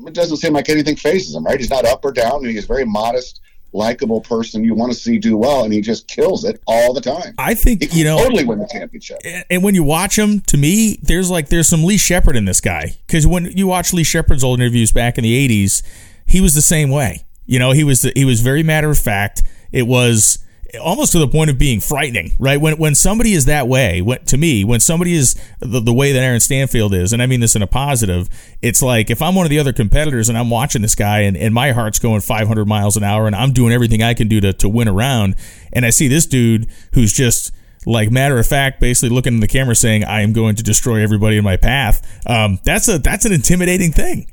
it 0.06 0.14
doesn't 0.14 0.38
seem 0.38 0.52
like 0.52 0.68
anything 0.68 0.96
phases 0.96 1.34
him. 1.34 1.44
Right? 1.44 1.58
He's 1.58 1.70
not 1.70 1.84
up 1.84 2.04
or 2.04 2.12
down. 2.12 2.44
He's 2.44 2.64
a 2.64 2.66
very 2.66 2.84
modest, 2.84 3.40
likable 3.72 4.20
person. 4.20 4.64
You 4.64 4.74
want 4.74 4.92
to 4.92 4.98
see 4.98 5.18
do 5.18 5.36
well, 5.36 5.64
and 5.64 5.72
he 5.72 5.80
just 5.80 6.08
kills 6.08 6.44
it 6.44 6.60
all 6.66 6.94
the 6.94 7.00
time. 7.00 7.34
I 7.38 7.54
think 7.54 7.94
you 7.94 8.04
know. 8.04 8.18
totally 8.18 8.44
win 8.44 8.58
the 8.58 8.68
championship. 8.68 9.18
and 9.50 9.62
when 9.62 9.74
you 9.74 9.82
watch 9.82 10.18
him, 10.18 10.40
to 10.40 10.56
me, 10.56 10.98
there's 11.02 11.30
like 11.30 11.48
there's 11.48 11.68
some 11.68 11.84
Lee 11.84 11.98
Shepherd 11.98 12.36
in 12.36 12.46
this 12.46 12.60
guy 12.60 12.96
because 13.06 13.26
when 13.26 13.46
you 13.56 13.66
watch 13.66 13.92
Lee 13.92 14.04
Shepherd's 14.04 14.44
old 14.44 14.60
interviews 14.60 14.92
back 14.92 15.18
in 15.18 15.24
the 15.24 15.48
'80s, 15.48 15.82
he 16.26 16.40
was 16.40 16.54
the 16.54 16.62
same 16.62 16.90
way. 16.90 17.24
You 17.46 17.58
know, 17.58 17.72
he 17.72 17.84
was 17.84 18.02
the, 18.02 18.12
he 18.14 18.24
was 18.24 18.40
very 18.40 18.62
matter 18.62 18.90
of 18.90 18.98
fact. 18.98 19.42
It 19.72 19.86
was 19.86 20.38
almost 20.78 21.12
to 21.12 21.18
the 21.18 21.28
point 21.28 21.50
of 21.50 21.58
being 21.58 21.80
frightening, 21.80 22.32
right? 22.38 22.60
When 22.60 22.76
when 22.78 22.94
somebody 22.94 23.32
is 23.32 23.46
that 23.46 23.66
way, 23.66 24.00
when, 24.00 24.24
to 24.26 24.36
me, 24.36 24.64
when 24.64 24.80
somebody 24.80 25.14
is 25.14 25.34
the, 25.60 25.80
the 25.80 25.92
way 25.92 26.12
that 26.12 26.22
Aaron 26.22 26.40
Stanfield 26.40 26.94
is, 26.94 27.12
and 27.12 27.22
I 27.22 27.26
mean 27.26 27.40
this 27.40 27.56
in 27.56 27.62
a 27.62 27.66
positive, 27.66 28.28
it's 28.62 28.82
like 28.82 29.10
if 29.10 29.22
I'm 29.22 29.34
one 29.34 29.46
of 29.46 29.50
the 29.50 29.58
other 29.58 29.72
competitors 29.72 30.28
and 30.28 30.36
I'm 30.36 30.50
watching 30.50 30.82
this 30.82 30.94
guy 30.94 31.20
and, 31.20 31.36
and 31.36 31.54
my 31.54 31.72
heart's 31.72 31.98
going 31.98 32.20
500 32.20 32.66
miles 32.66 32.96
an 32.96 33.02
hour 33.02 33.26
and 33.26 33.34
I'm 33.34 33.52
doing 33.52 33.72
everything 33.72 34.02
I 34.02 34.14
can 34.14 34.28
do 34.28 34.40
to, 34.40 34.52
to 34.52 34.68
win 34.68 34.88
around, 34.88 35.36
and 35.72 35.84
I 35.86 35.90
see 35.90 36.08
this 36.08 36.26
dude 36.26 36.68
who's 36.92 37.12
just 37.12 37.52
like 37.86 38.10
matter 38.10 38.38
of 38.38 38.46
fact, 38.46 38.80
basically 38.80 39.08
looking 39.14 39.34
in 39.34 39.40
the 39.40 39.48
camera 39.48 39.74
saying, 39.74 40.04
"I 40.04 40.20
am 40.20 40.32
going 40.32 40.56
to 40.56 40.62
destroy 40.62 41.02
everybody 41.02 41.36
in 41.36 41.44
my 41.44 41.56
path." 41.56 42.06
Um, 42.26 42.60
that's 42.64 42.88
a 42.88 42.98
that's 42.98 43.24
an 43.24 43.32
intimidating 43.32 43.92
thing. 43.92 44.30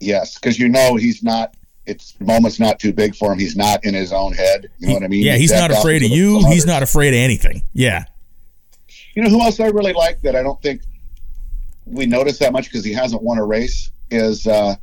Yes, 0.00 0.38
because 0.38 0.58
you 0.58 0.68
know 0.68 0.96
he's 0.96 1.22
not. 1.22 1.54
It's 1.88 2.12
the 2.12 2.24
moment's 2.24 2.60
not 2.60 2.78
too 2.78 2.92
big 2.92 3.16
for 3.16 3.32
him. 3.32 3.38
He's 3.38 3.56
not 3.56 3.84
in 3.84 3.94
his 3.94 4.12
own 4.12 4.32
head. 4.34 4.68
You 4.78 4.88
know 4.88 4.94
what 4.94 5.02
I 5.04 5.08
mean? 5.08 5.24
Yeah, 5.24 5.36
he's 5.36 5.52
not 5.52 5.70
afraid 5.70 6.02
of 6.02 6.10
you. 6.10 6.46
He's 6.48 6.66
not 6.66 6.82
afraid 6.82 7.08
of 7.14 7.18
anything. 7.18 7.62
Yeah, 7.72 8.04
You 9.14 9.22
know 9.22 9.30
who 9.30 9.40
else 9.42 9.58
I 9.60 9.66
really 9.68 9.92
like 9.94 10.20
that 10.22 10.36
I 10.36 10.42
don't 10.42 10.60
think 10.62 10.82
we 11.86 12.04
notice 12.06 12.38
that 12.38 12.52
much 12.52 12.66
because 12.66 12.84
he 12.84 12.92
hasn't 12.92 13.22
won 13.22 13.38
a 13.38 13.44
race 13.44 13.90
is 14.10 14.46
uh, 14.46 14.76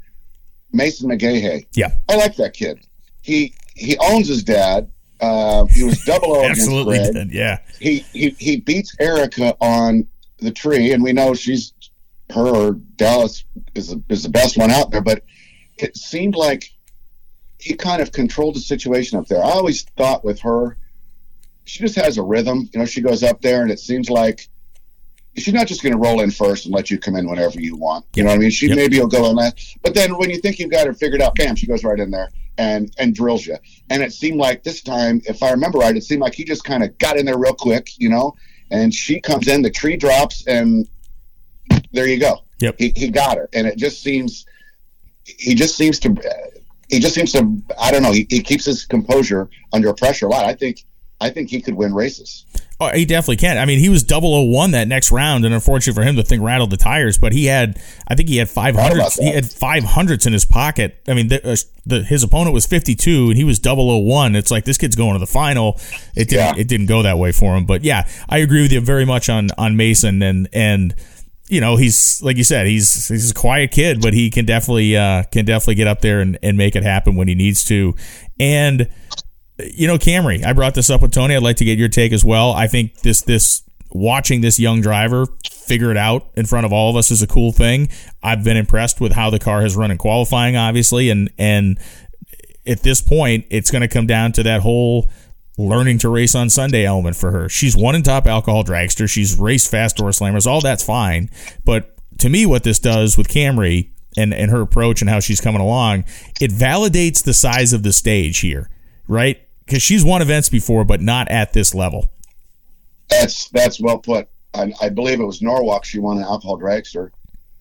Mason 0.74 1.10
McGaha. 1.10 1.66
yeah, 1.74 1.92
I 2.10 2.16
like 2.16 2.36
that 2.38 2.54
kid. 2.54 2.80
He 3.22 3.54
he 3.76 3.98
owns 4.00 4.28
his 4.28 4.44
dad. 4.44 4.90
Uh, 5.22 5.66
he 5.68 5.84
was 5.84 6.04
double 6.04 6.32
O 6.36 6.40
against 6.44 6.62
absolutely. 6.62 6.98
Greg. 6.98 7.14
did. 7.14 7.32
Yeah, 7.32 7.60
He, 7.80 8.00
he 8.14 8.30
he 8.40 8.58
beats 8.58 8.96
Erica 9.00 9.56
on 9.62 10.08
the 10.40 10.52
tree, 10.52 10.92
and 10.92 11.04
we 11.04 11.14
know 11.14 11.34
she's 11.34 11.74
her 12.32 12.48
or 12.48 12.72
Dallas 12.98 13.46
is 13.76 13.90
the, 13.90 14.04
is 14.10 14.24
the 14.24 14.30
best 14.30 14.58
one 14.58 14.72
out 14.72 14.90
there. 14.92 15.02
But 15.02 15.24
it 15.78 15.96
seemed 15.96 16.36
like 16.36 16.72
he 17.66 17.74
kind 17.74 18.00
of 18.00 18.12
controlled 18.12 18.56
the 18.56 18.60
situation 18.60 19.18
up 19.18 19.28
there. 19.28 19.44
I 19.44 19.50
always 19.50 19.82
thought 19.98 20.24
with 20.24 20.40
her, 20.42 20.78
she 21.64 21.80
just 21.80 21.96
has 21.96 22.20
a 22.20 22.22
rhythm. 22.24 22.70
You 22.72 22.80
know, 22.80 22.86
she 22.86 23.02
goes 23.02 23.24
up 23.24 23.42
there, 23.42 23.64
and 23.64 23.72
it 23.72 23.80
seems 23.80 24.08
like 24.08 24.48
she's 25.36 25.52
not 25.52 25.66
just 25.66 25.82
going 25.82 25.94
to 25.94 25.98
roll 25.98 26.22
in 26.22 26.30
first 26.30 26.66
and 26.66 26.76
let 26.76 26.92
you 26.92 27.00
come 27.00 27.16
in 27.16 27.28
whenever 27.28 27.60
you 27.60 27.76
want. 27.76 28.06
You 28.16 28.22
know 28.22 28.30
what 28.30 28.36
I 28.36 28.38
mean? 28.38 28.52
She 28.52 28.68
Yep. 28.68 28.76
maybe 28.76 29.00
will 29.00 29.08
go 29.08 29.28
in 29.32 29.36
last, 29.36 29.80
but 29.82 29.96
then 29.96 30.16
when 30.20 30.30
you 30.30 30.38
think 30.38 30.60
you've 30.60 30.70
got 30.70 30.86
her 30.86 30.94
figured 30.94 31.24
out, 31.24 31.34
bam, 31.34 31.56
she 31.56 31.66
goes 31.66 31.84
right 31.84 32.00
in 32.00 32.12
there 32.12 32.30
and 32.60 32.94
and 33.00 33.16
drills 33.16 33.48
you. 33.48 33.58
And 33.90 34.04
it 34.04 34.14
seemed 34.14 34.38
like 34.38 34.62
this 34.64 34.84
time, 34.84 35.24
if 35.26 35.42
I 35.42 35.50
remember 35.50 35.80
right, 35.80 35.98
it 35.98 36.04
seemed 36.04 36.22
like 36.22 36.36
he 36.36 36.44
just 36.44 36.64
kind 36.66 36.84
of 36.84 36.96
got 37.00 37.18
in 37.18 37.26
there 37.26 37.40
real 37.40 37.56
quick, 37.56 37.90
you 37.98 38.10
know. 38.10 38.36
And 38.70 38.94
she 38.94 39.20
comes 39.20 39.48
in, 39.48 39.64
the 39.64 39.72
tree 39.72 39.98
drops, 39.98 40.46
and 40.46 40.88
there 41.94 42.08
you 42.08 42.20
go. 42.20 42.44
Yep. 42.60 42.76
He, 42.78 42.94
he 42.96 43.10
got 43.10 43.38
her, 43.38 43.50
and 43.54 43.66
it 43.66 43.78
just 43.78 44.04
seems 44.04 44.46
he 45.26 45.56
just 45.56 45.76
seems 45.76 45.98
to 46.02 46.16
he 46.90 47.00
just 47.00 47.16
seems 47.16 47.32
to 47.34 47.62
I 47.80 47.92
don't 47.92 48.04
know. 48.04 48.12
He, 48.12 48.28
he 48.30 48.42
keeps 48.42 48.66
his 48.66 48.86
composure 48.86 49.50
under 49.74 49.94
pressure 49.94 50.28
a 50.28 50.30
lot. 50.30 50.46
I 50.46 50.54
think 50.54 50.86
I 51.22 51.30
think 51.30 51.50
he 51.50 51.62
could 51.62 51.76
win 51.76 51.94
races. 51.94 52.46
oh, 52.82 52.90
he 52.90 53.06
definitely 53.06 53.38
can. 53.38 53.58
I 53.58 53.64
mean, 53.64 53.80
he 53.80 53.88
was 53.88 54.04
double 54.04 54.36
O 54.36 54.44
one 54.44 54.72
that 54.72 54.88
next 54.90 55.12
round, 55.12 55.46
and 55.46 55.54
unfortunately 55.54 56.00
for 56.02 56.06
him, 56.06 56.18
the 56.18 56.24
thing 56.24 56.44
rattled 56.44 56.72
the 56.72 56.78
tires. 56.78 57.18
But 57.18 57.32
he 57.32 57.46
had, 57.46 57.82
I 58.08 58.16
think 58.16 58.28
he 58.28 58.36
had 58.36 58.50
five 58.50 58.76
about 58.76 58.90
hundreds. 58.90 59.16
He 59.16 59.32
had 59.32 59.50
five 59.50 59.86
hundreds 59.86 60.28
in 60.28 60.34
his 60.34 60.44
pocket. 60.44 61.02
I 61.08 61.14
mean, 61.14 61.30
the, 61.30 61.54
uh, 61.54 61.56
the 61.86 62.04
his 62.04 62.22
opponent 62.22 62.54
was 62.54 62.66
fifty 62.66 62.96
two, 62.96 63.30
and 63.30 63.38
he 63.38 63.46
was 63.46 63.60
double 63.60 63.90
O 63.90 63.98
one. 64.00 64.36
It's 64.36 64.52
like 64.52 64.66
this 64.66 64.78
kid's 64.78 64.98
going 64.98 65.14
to 65.14 65.20
the 65.20 65.26
final. 65.26 65.80
It 66.18 66.28
didn't. 66.28 66.56
Yeah. 66.56 66.56
It 66.58 66.68
didn't 66.68 66.88
go 66.88 67.02
that 67.04 67.18
way 67.18 67.32
for 67.32 67.56
him. 67.56 67.66
But 67.66 67.86
yeah, 67.86 68.08
I 68.28 68.40
agree 68.40 68.62
with 68.62 68.74
you 68.74 68.82
very 68.82 69.06
much 69.06 69.30
on 69.30 69.50
on 69.58 69.78
Mason 69.78 70.22
and 70.22 70.50
and. 70.52 70.94
You 71.48 71.62
know, 71.62 71.76
he's 71.76 72.22
like 72.24 72.38
you 72.38 72.44
said, 72.44 72.68
he's 72.68 73.08
he's 73.08 73.32
a 73.32 73.34
quiet 73.34 73.72
kid, 73.72 74.02
but 74.02 74.14
he 74.14 74.30
can 74.30 74.46
definitely 74.46 74.98
uh, 74.98 75.24
can 75.32 75.46
definitely 75.46 75.76
get 75.76 75.88
up 75.88 76.02
there 76.02 76.20
and, 76.20 76.40
and 76.42 76.58
make 76.58 76.76
it 76.76 76.84
happen 76.84 77.16
when 77.16 77.28
he 77.28 77.36
needs 77.36 77.64
to. 77.66 77.96
And 78.40 78.90
you 79.60 79.88
know, 79.88 79.98
Camrie, 79.98 80.44
I 80.44 80.54
brought 80.54 80.74
this 80.74 80.90
up 80.90 81.02
with 81.02 81.12
Tony. 81.12 81.36
I'd 81.36 81.44
like 81.44 81.58
to 81.58 81.66
get 81.66 81.78
your 81.78 81.88
take 81.88 82.12
as 82.14 82.26
well. 82.26 82.52
I 82.52 82.68
think 82.68 83.02
this 83.02 83.22
this 83.22 83.62
watching 83.92 84.42
this 84.42 84.60
young 84.60 84.82
driver 84.82 85.26
figure 85.50 85.92
it 85.92 85.98
out 85.98 86.28
in 86.36 86.46
front 86.46 86.66
of 86.66 86.74
all 86.74 86.90
of 86.90 86.96
us 86.96 87.12
is 87.12 87.22
a 87.22 87.28
cool 87.28 87.52
thing. 87.52 87.90
I've 88.22 88.44
been 88.44 88.58
impressed 88.58 89.00
with 89.00 89.14
how 89.14 89.30
the 89.30 89.40
car 89.40 89.62
has 89.62 89.76
run 89.76 89.92
in 89.92 89.98
qualifying, 89.98 90.56
obviously, 90.56 91.10
and 91.10 91.32
and 91.38 91.80
at 92.68 92.82
this 92.82 93.02
point, 93.02 93.46
it's 93.50 93.72
going 93.72 93.84
to 93.84 93.88
come 93.88 94.08
down 94.08 94.32
to 94.34 94.44
that 94.44 94.62
whole 94.62 95.10
learning 95.58 96.00
to 96.00 96.10
race 96.10 96.36
on 96.36 96.50
Sunday 96.50 96.86
element 96.86 97.16
for 97.16 97.32
her. 97.32 97.50
She's 97.50 97.76
one 97.76 97.96
in 97.96 98.04
top 98.04 98.28
alcohol 98.28 98.64
dragster. 98.64 99.10
She's 99.10 99.40
raced 99.40 99.72
fast 99.72 99.98
door 99.98 100.10
slammers. 100.10 100.46
All 100.46 100.62
that's 100.62 100.84
fine. 100.84 101.30
But 101.64 101.96
to 102.20 102.30
me, 102.30 102.46
what 102.46 102.64
this 102.64 102.80
does 102.80 103.18
with 103.18 103.28
Camrie 103.28 103.92
and, 104.18 104.34
and 104.34 104.52
her 104.52 104.62
approach 104.62 105.02
and 105.02 105.10
how 105.10 105.20
she's 105.20 105.42
coming 105.42 105.62
along, 105.62 106.06
it 106.42 106.52
validates 106.52 107.24
the 107.24 107.34
size 107.34 107.74
of 107.74 107.84
the 107.84 107.94
stage 107.94 108.40
here, 108.40 108.70
right? 109.08 109.42
Because 109.66 109.82
she's 109.82 110.06
won 110.06 110.22
events 110.22 110.50
before, 110.50 110.86
but 110.86 111.02
not 111.02 111.30
at 111.30 111.54
this 111.54 111.74
level. 111.74 112.10
That's 113.10 113.50
that's 113.50 113.80
well 113.80 114.00
put. 114.00 114.28
I, 114.54 114.74
I 114.82 114.90
believe 114.90 115.20
it 115.20 115.26
was 115.26 115.42
Norwalk. 115.42 115.86
She 115.86 116.00
won 116.00 116.18
an 116.18 116.24
alcohol 116.24 116.60
dragster, 116.60 117.12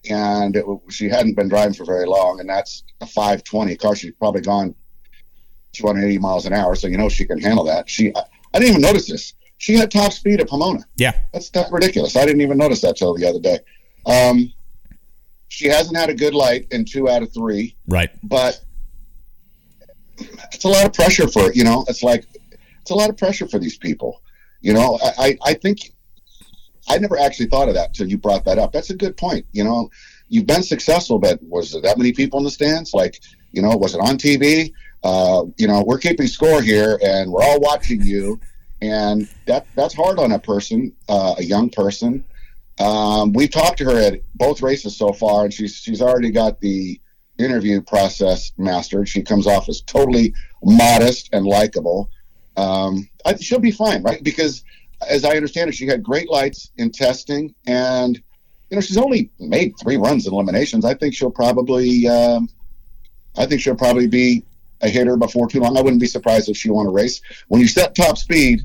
and 0.09 0.57
it, 0.57 0.65
she 0.91 1.09
hadn't 1.09 1.35
been 1.35 1.49
driving 1.49 1.75
for 1.75 1.85
very 1.85 2.07
long. 2.07 2.41
And 2.41 2.49
that's 2.49 2.85
a 3.01 3.07
520 3.07 3.77
car. 3.77 3.97
She's 3.97 4.15
probably 4.15 4.43
gone 4.43 4.75
280 5.75 6.19
miles 6.19 6.47
an 6.47 6.53
hour, 6.53 6.75
so 6.75 6.87
you 6.87 6.97
know 6.97 7.09
she 7.09 7.25
can 7.27 7.41
handle 7.41 7.65
that. 7.65 7.89
She, 7.89 8.15
I, 8.15 8.21
I 8.55 8.59
didn't 8.59 8.71
even 8.71 8.83
notice 8.83 9.09
this. 9.09 9.35
She 9.59 9.75
had 9.75 9.91
top 9.91 10.13
speed 10.13 10.41
at 10.41 10.49
Pomona. 10.49 10.85
Yeah. 10.97 11.19
That's 11.33 11.51
that's 11.51 11.71
ridiculous. 11.73 12.17
I 12.17 12.25
didn't 12.27 12.41
even 12.43 12.59
notice 12.59 12.81
that 12.83 12.97
till 12.97 13.15
the 13.15 13.27
other 13.27 13.41
day. 13.41 13.59
Um, 14.07 14.53
she 15.49 15.67
hasn't 15.69 15.97
had 15.97 16.11
a 16.11 16.15
good 16.15 16.35
light 16.35 16.67
in 16.71 16.85
two 16.85 17.09
out 17.09 17.23
of 17.23 17.33
three, 17.33 17.77
Right. 17.87 18.11
but 18.23 18.61
it's 20.53 20.65
a 20.65 20.69
lot 20.69 20.85
of 20.87 20.93
pressure 20.93 21.29
for 21.29 21.53
you 21.53 21.65
know. 21.65 21.85
It's 21.89 22.03
like 22.03 22.25
it's 22.81 22.91
a 22.91 22.95
lot 22.95 23.11
of 23.11 23.17
pressure 23.17 23.47
for 23.49 23.59
these 23.59 23.77
people. 23.77 24.23
You 24.61 24.73
know, 24.73 24.99
I, 25.03 25.13
I, 25.19 25.39
I 25.51 25.55
think 25.55 25.93
I 26.89 26.99
never 26.99 27.19
actually 27.19 27.47
thought 27.47 27.69
of 27.69 27.75
that 27.75 27.95
till 27.95 28.09
you 28.09 28.19
brought 28.19 28.45
that 28.45 28.59
up. 28.59 28.73
That's 28.73 28.91
a 28.91 28.97
good 28.97 29.17
point. 29.17 29.47
You 29.53 29.65
know, 29.65 29.91
you've 30.29 30.47
been 30.47 30.63
successful, 30.63 31.19
but 31.19 31.39
was 31.43 31.73
there 31.73 31.83
that 31.83 31.99
many 31.99 32.13
people 32.13 32.39
in 32.39 32.45
the 32.45 32.51
stands? 32.51 32.93
Like, 32.95 33.21
you 33.53 33.63
know, 33.63 33.77
was 33.77 33.95
it 33.95 34.01
on 34.01 34.17
TV? 34.19 34.73
Uh, 35.05 35.45
you 35.59 35.69
know, 35.69 35.85
we're 35.87 35.99
keeping 35.99 36.27
score 36.27 36.63
here, 36.63 36.99
and 37.05 37.31
we're 37.31 37.43
all 37.43 37.61
watching 37.61 38.01
you, 38.03 38.41
and 38.81 39.29
that 39.47 39.67
that's 39.77 39.95
hard 39.95 40.19
on 40.19 40.33
a 40.33 40.39
person, 40.39 40.93
uh, 41.11 41.35
a 41.39 41.45
young 41.45 41.69
person. 41.69 42.25
Um, 42.81 43.35
we've 43.35 43.51
talked 43.51 43.79
to 43.79 43.85
her 43.85 43.99
at 43.99 44.21
both 44.35 44.63
races 44.63 44.97
so 44.97 45.13
far, 45.13 45.45
and 45.45 45.53
she's 45.53 45.77
she's 45.77 46.01
already 46.01 46.31
got 46.31 46.59
the 46.61 46.99
interview 47.39 47.83
process 47.83 48.53
mastered. 48.57 49.07
She 49.07 49.23
comes 49.23 49.47
off 49.47 49.69
as 49.69 49.83
totally 49.83 50.33
modest 50.63 51.29
and 51.33 51.45
likable. 51.45 52.09
Um, 52.57 53.07
I, 53.27 53.37
she'll 53.37 53.59
be 53.59 53.73
fine, 53.73 54.03
right? 54.03 54.25
Because 54.25 54.65
as 55.07 55.25
I 55.27 55.37
understand 55.37 55.69
it, 55.69 55.75
she 55.75 55.87
had 55.87 56.03
great 56.03 56.31
lights 56.31 56.71
in 56.79 56.91
testing, 56.91 57.55
and 57.67 58.17
you 58.71 58.77
know 58.77 58.81
she's 58.81 58.97
only 58.97 59.31
made 59.39 59.75
three 59.83 59.99
runs 59.99 60.27
in 60.27 60.33
eliminations. 60.33 60.87
I 60.87 60.95
think 60.95 61.15
she'll 61.15 61.31
probably, 61.31 62.09
um, 62.09 62.49
I 63.37 63.45
think 63.45 63.61
she'll 63.61 63.77
probably 63.77 64.07
be 64.07 64.45
a 64.85 64.89
hitter 64.89 65.17
before 65.17 65.49
too 65.49 65.61
long. 65.61 65.77
I 65.77 65.81
wouldn't 65.81 66.01
be 66.01 66.07
surprised 66.07 66.49
if 66.49 66.57
she 66.57 66.71
won 66.71 66.87
a 66.87 66.91
race. 66.91 67.21
When 67.49 67.61
you 67.61 67.67
set 67.67 67.95
top 67.95 68.19
speed 68.19 68.61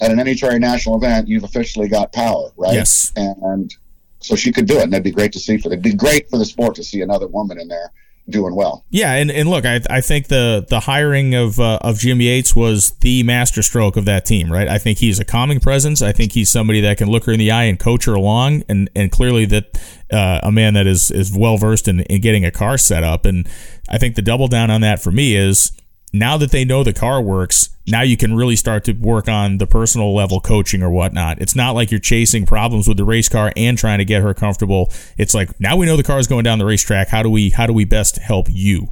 at 0.00 0.10
an 0.10 0.18
NHRA 0.18 0.58
national 0.58 0.96
event, 0.96 1.28
you've 1.28 1.44
officially 1.44 1.88
got 1.88 2.12
power, 2.12 2.50
right? 2.56 2.74
Yes. 2.74 3.12
And 3.16 3.72
so 4.20 4.34
she 4.34 4.50
could 4.50 4.66
do 4.66 4.78
it, 4.78 4.82
and 4.84 4.92
that'd 4.92 5.04
be 5.04 5.10
great 5.10 5.32
to 5.32 5.38
see 5.38 5.58
for. 5.58 5.68
It'd 5.68 5.82
be 5.82 5.94
great 5.94 6.28
for 6.30 6.38
the 6.38 6.44
sport 6.44 6.74
to 6.76 6.84
see 6.84 7.02
another 7.02 7.26
woman 7.28 7.60
in 7.60 7.68
there 7.68 7.92
doing 8.28 8.54
well. 8.54 8.84
Yeah, 8.90 9.12
and, 9.12 9.30
and 9.30 9.48
look, 9.48 9.64
I, 9.64 9.80
I 9.88 10.00
think 10.00 10.28
the 10.28 10.66
the 10.68 10.80
hiring 10.80 11.34
of 11.34 11.60
uh, 11.60 11.78
of 11.82 11.98
Jim 11.98 12.20
Yates 12.20 12.56
was 12.56 12.90
the 13.00 13.22
masterstroke 13.22 13.96
of 13.96 14.04
that 14.06 14.24
team, 14.24 14.52
right? 14.52 14.68
I 14.68 14.78
think 14.78 14.98
he's 14.98 15.18
a 15.18 15.24
calming 15.24 15.60
presence. 15.60 16.02
I 16.02 16.12
think 16.12 16.32
he's 16.32 16.50
somebody 16.50 16.80
that 16.80 16.98
can 16.98 17.08
look 17.08 17.24
her 17.24 17.32
in 17.32 17.38
the 17.38 17.50
eye 17.50 17.64
and 17.64 17.78
coach 17.78 18.04
her 18.06 18.14
along, 18.14 18.64
and 18.68 18.90
and 18.94 19.10
clearly 19.10 19.46
that 19.46 19.78
uh, 20.12 20.40
a 20.42 20.52
man 20.52 20.74
that 20.74 20.86
is 20.86 21.10
is 21.10 21.36
well 21.36 21.56
versed 21.56 21.88
in, 21.88 22.00
in 22.00 22.20
getting 22.20 22.44
a 22.44 22.50
car 22.50 22.78
set 22.78 23.04
up. 23.04 23.24
And 23.24 23.48
I 23.88 23.98
think 23.98 24.16
the 24.16 24.22
double 24.22 24.48
down 24.48 24.70
on 24.70 24.80
that 24.80 25.02
for 25.02 25.12
me 25.12 25.36
is 25.36 25.72
now 26.12 26.36
that 26.36 26.50
they 26.50 26.64
know 26.64 26.82
the 26.82 26.92
car 26.92 27.20
works, 27.20 27.70
now 27.86 28.02
you 28.02 28.16
can 28.16 28.34
really 28.34 28.56
start 28.56 28.84
to 28.84 28.92
work 28.92 29.28
on 29.28 29.58
the 29.58 29.66
personal 29.66 30.14
level 30.14 30.40
coaching 30.40 30.82
or 30.82 30.90
whatnot. 30.90 31.40
It's 31.40 31.54
not 31.54 31.74
like 31.74 31.90
you're 31.90 32.00
chasing 32.00 32.46
problems 32.46 32.88
with 32.88 32.96
the 32.96 33.04
race 33.04 33.28
car 33.28 33.52
and 33.56 33.76
trying 33.78 33.98
to 33.98 34.04
get 34.04 34.22
her 34.22 34.34
comfortable. 34.34 34.90
It's 35.16 35.34
like 35.34 35.60
now 35.60 35.76
we 35.76 35.86
know 35.86 35.96
the 35.96 36.02
car 36.02 36.18
is 36.18 36.26
going 36.26 36.44
down 36.44 36.58
the 36.58 36.64
racetrack. 36.64 37.08
How 37.08 37.22
do 37.22 37.30
we 37.30 37.50
how 37.50 37.66
do 37.66 37.72
we 37.72 37.84
best 37.84 38.16
help 38.18 38.46
you? 38.50 38.88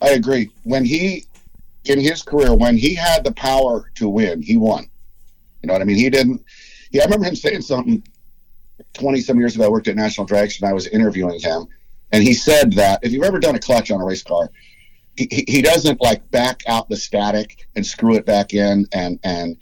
I 0.00 0.10
agree. 0.10 0.50
When 0.64 0.84
he 0.84 1.24
in 1.84 2.00
his 2.00 2.22
career, 2.22 2.54
when 2.54 2.76
he 2.76 2.94
had 2.94 3.24
the 3.24 3.32
power 3.32 3.90
to 3.96 4.08
win, 4.08 4.42
he 4.42 4.56
won. 4.56 4.88
You 5.62 5.66
know 5.66 5.72
what 5.72 5.82
I 5.82 5.84
mean? 5.84 5.96
He 5.96 6.10
didn't. 6.10 6.42
Yeah, 6.90 7.02
I 7.02 7.04
remember 7.06 7.26
him 7.26 7.36
saying 7.36 7.62
something 7.62 8.02
twenty 8.94 9.20
some 9.20 9.38
years 9.38 9.54
ago. 9.56 9.64
I 9.64 9.68
worked 9.68 9.88
at 9.88 9.96
National 9.96 10.26
Dragster 10.26 10.62
and 10.62 10.70
I 10.70 10.72
was 10.72 10.86
interviewing 10.86 11.40
him, 11.40 11.66
and 12.12 12.22
he 12.22 12.34
said 12.34 12.72
that 12.74 13.00
if 13.02 13.12
you've 13.12 13.24
ever 13.24 13.40
done 13.40 13.56
a 13.56 13.58
clutch 13.58 13.90
on 13.90 14.00
a 14.00 14.04
race 14.04 14.22
car, 14.22 14.50
he, 15.30 15.44
he 15.46 15.62
doesn't 15.62 16.00
like 16.00 16.28
back 16.30 16.62
out 16.66 16.88
the 16.88 16.96
static 16.96 17.66
and 17.76 17.86
screw 17.86 18.14
it 18.14 18.26
back 18.26 18.54
in 18.54 18.86
and 18.92 19.18
and 19.24 19.56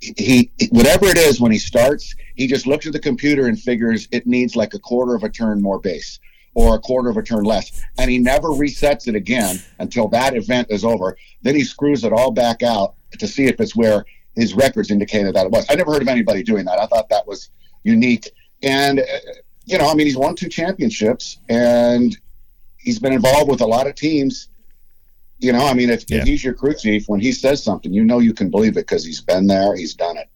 he 0.00 0.50
whatever 0.70 1.06
it 1.06 1.18
is 1.18 1.40
when 1.40 1.50
he 1.50 1.58
starts 1.58 2.14
he 2.36 2.46
just 2.46 2.66
looks 2.66 2.86
at 2.86 2.92
the 2.92 3.00
computer 3.00 3.46
and 3.46 3.60
figures 3.60 4.08
it 4.12 4.26
needs 4.26 4.54
like 4.54 4.74
a 4.74 4.78
quarter 4.78 5.14
of 5.14 5.24
a 5.24 5.28
turn 5.28 5.60
more 5.60 5.80
base 5.80 6.20
or 6.54 6.74
a 6.74 6.78
quarter 6.78 7.08
of 7.08 7.16
a 7.16 7.22
turn 7.22 7.44
less. 7.44 7.84
And 7.98 8.10
he 8.10 8.18
never 8.18 8.48
resets 8.48 9.06
it 9.06 9.14
again 9.14 9.62
until 9.78 10.08
that 10.08 10.34
event 10.34 10.68
is 10.70 10.84
over. 10.84 11.16
Then 11.42 11.54
he 11.54 11.62
screws 11.62 12.02
it 12.02 12.12
all 12.12 12.32
back 12.32 12.64
out 12.64 12.94
to 13.16 13.28
see 13.28 13.44
if 13.44 13.60
it's 13.60 13.76
where 13.76 14.04
his 14.34 14.54
records 14.54 14.90
indicated 14.90 15.36
that 15.36 15.46
it 15.46 15.52
was. 15.52 15.66
I 15.68 15.76
never 15.76 15.92
heard 15.92 16.02
of 16.02 16.08
anybody 16.08 16.42
doing 16.42 16.64
that. 16.64 16.80
I 16.80 16.86
thought 16.86 17.10
that 17.10 17.28
was 17.28 17.50
unique. 17.84 18.28
And 18.64 18.98
uh, 18.98 19.04
you 19.68 19.76
know 19.76 19.88
i 19.88 19.94
mean 19.94 20.06
he's 20.06 20.16
won 20.16 20.34
two 20.34 20.48
championships 20.48 21.38
and 21.48 22.16
he's 22.78 22.98
been 22.98 23.12
involved 23.12 23.50
with 23.50 23.60
a 23.60 23.66
lot 23.66 23.86
of 23.86 23.94
teams 23.94 24.48
you 25.38 25.52
know, 25.52 25.66
I 25.66 25.74
mean, 25.74 25.90
if, 25.90 26.04
yeah. 26.08 26.18
if 26.18 26.24
he's 26.24 26.42
your 26.42 26.54
crew 26.54 26.74
chief, 26.74 27.08
when 27.08 27.20
he 27.20 27.32
says 27.32 27.62
something, 27.62 27.92
you 27.92 28.04
know 28.04 28.18
you 28.18 28.34
can 28.34 28.50
believe 28.50 28.72
it 28.72 28.86
because 28.86 29.04
he's 29.04 29.20
been 29.20 29.46
there, 29.46 29.74
he's 29.76 29.94
done 29.94 30.16
it. 30.16 30.28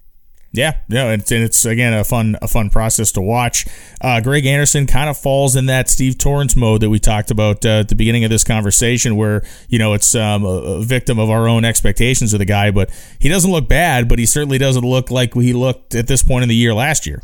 Yeah, 0.55 0.77
no, 0.87 1.09
it's 1.09 1.33
and 1.33 1.43
it's 1.43 1.65
again 1.65 1.95
a 1.95 2.05
fun 2.05 2.37
a 2.43 2.47
fun 2.47 2.69
process 2.69 3.11
to 3.13 3.23
watch. 3.23 3.67
Uh, 4.03 4.21
Greg 4.21 4.45
Anderson 4.45 4.87
kind 4.87 5.09
of 5.09 5.17
falls 5.17 5.57
in 5.57 5.65
that 5.67 5.89
Steve 5.89 6.19
Torrence 6.19 6.55
mode 6.55 6.83
that 6.83 6.91
we 6.91 6.99
talked 6.99 7.31
about 7.31 7.65
uh, 7.65 7.81
at 7.81 7.89
the 7.89 7.95
beginning 7.95 8.23
of 8.25 8.29
this 8.29 8.45
conversation, 8.45 9.17
where 9.17 9.43
you 9.69 9.79
know 9.79 9.95
it's 9.95 10.15
um, 10.15 10.45
a, 10.45 10.49
a, 10.49 10.83
victim 10.83 11.19
of 11.19 11.31
our 11.31 11.49
own 11.49 11.65
expectations 11.65 12.35
of 12.35 12.39
the 12.39 12.45
guy, 12.45 12.71
but 12.71 12.91
he 13.19 13.31
doesn't 13.31 13.51
look 13.51 13.67
bad, 13.67 14.11
but 14.11 14.19
he 14.19 14.27
certainly 14.27 14.59
doesn't 14.59 14.85
look 14.85 15.11
like 15.11 15.33
he 15.33 15.55
looked 15.55 15.95
at 15.95 16.07
this 16.07 16.23
point 16.23 16.43
in 16.43 16.51
the 16.51 16.55
year 16.55 16.75
last 16.75 17.07
year. 17.07 17.23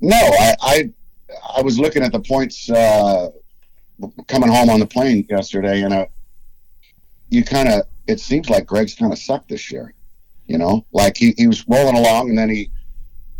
No, 0.00 0.16
I 0.16 0.56
I, 0.62 0.90
I 1.58 1.60
was 1.60 1.78
looking 1.78 2.02
at 2.02 2.12
the 2.12 2.20
points 2.20 2.70
uh, 2.70 3.28
coming 4.26 4.48
home 4.48 4.70
on 4.70 4.80
the 4.80 4.86
plane 4.86 5.26
yesterday, 5.28 5.82
and 5.82 5.92
uh, 5.92 6.06
you 7.28 7.44
kind 7.44 7.68
of 7.68 7.82
it 8.06 8.20
seems 8.20 8.48
like 8.48 8.66
Greg's 8.66 8.94
kind 8.94 9.12
of 9.12 9.18
sucked 9.18 9.48
this 9.48 9.70
year. 9.70 9.94
You 10.46 10.58
know, 10.58 10.86
like 10.92 11.16
he, 11.16 11.34
he 11.36 11.48
was 11.48 11.66
rolling 11.66 11.96
along 11.96 12.28
and 12.28 12.38
then 12.38 12.48
he 12.48 12.70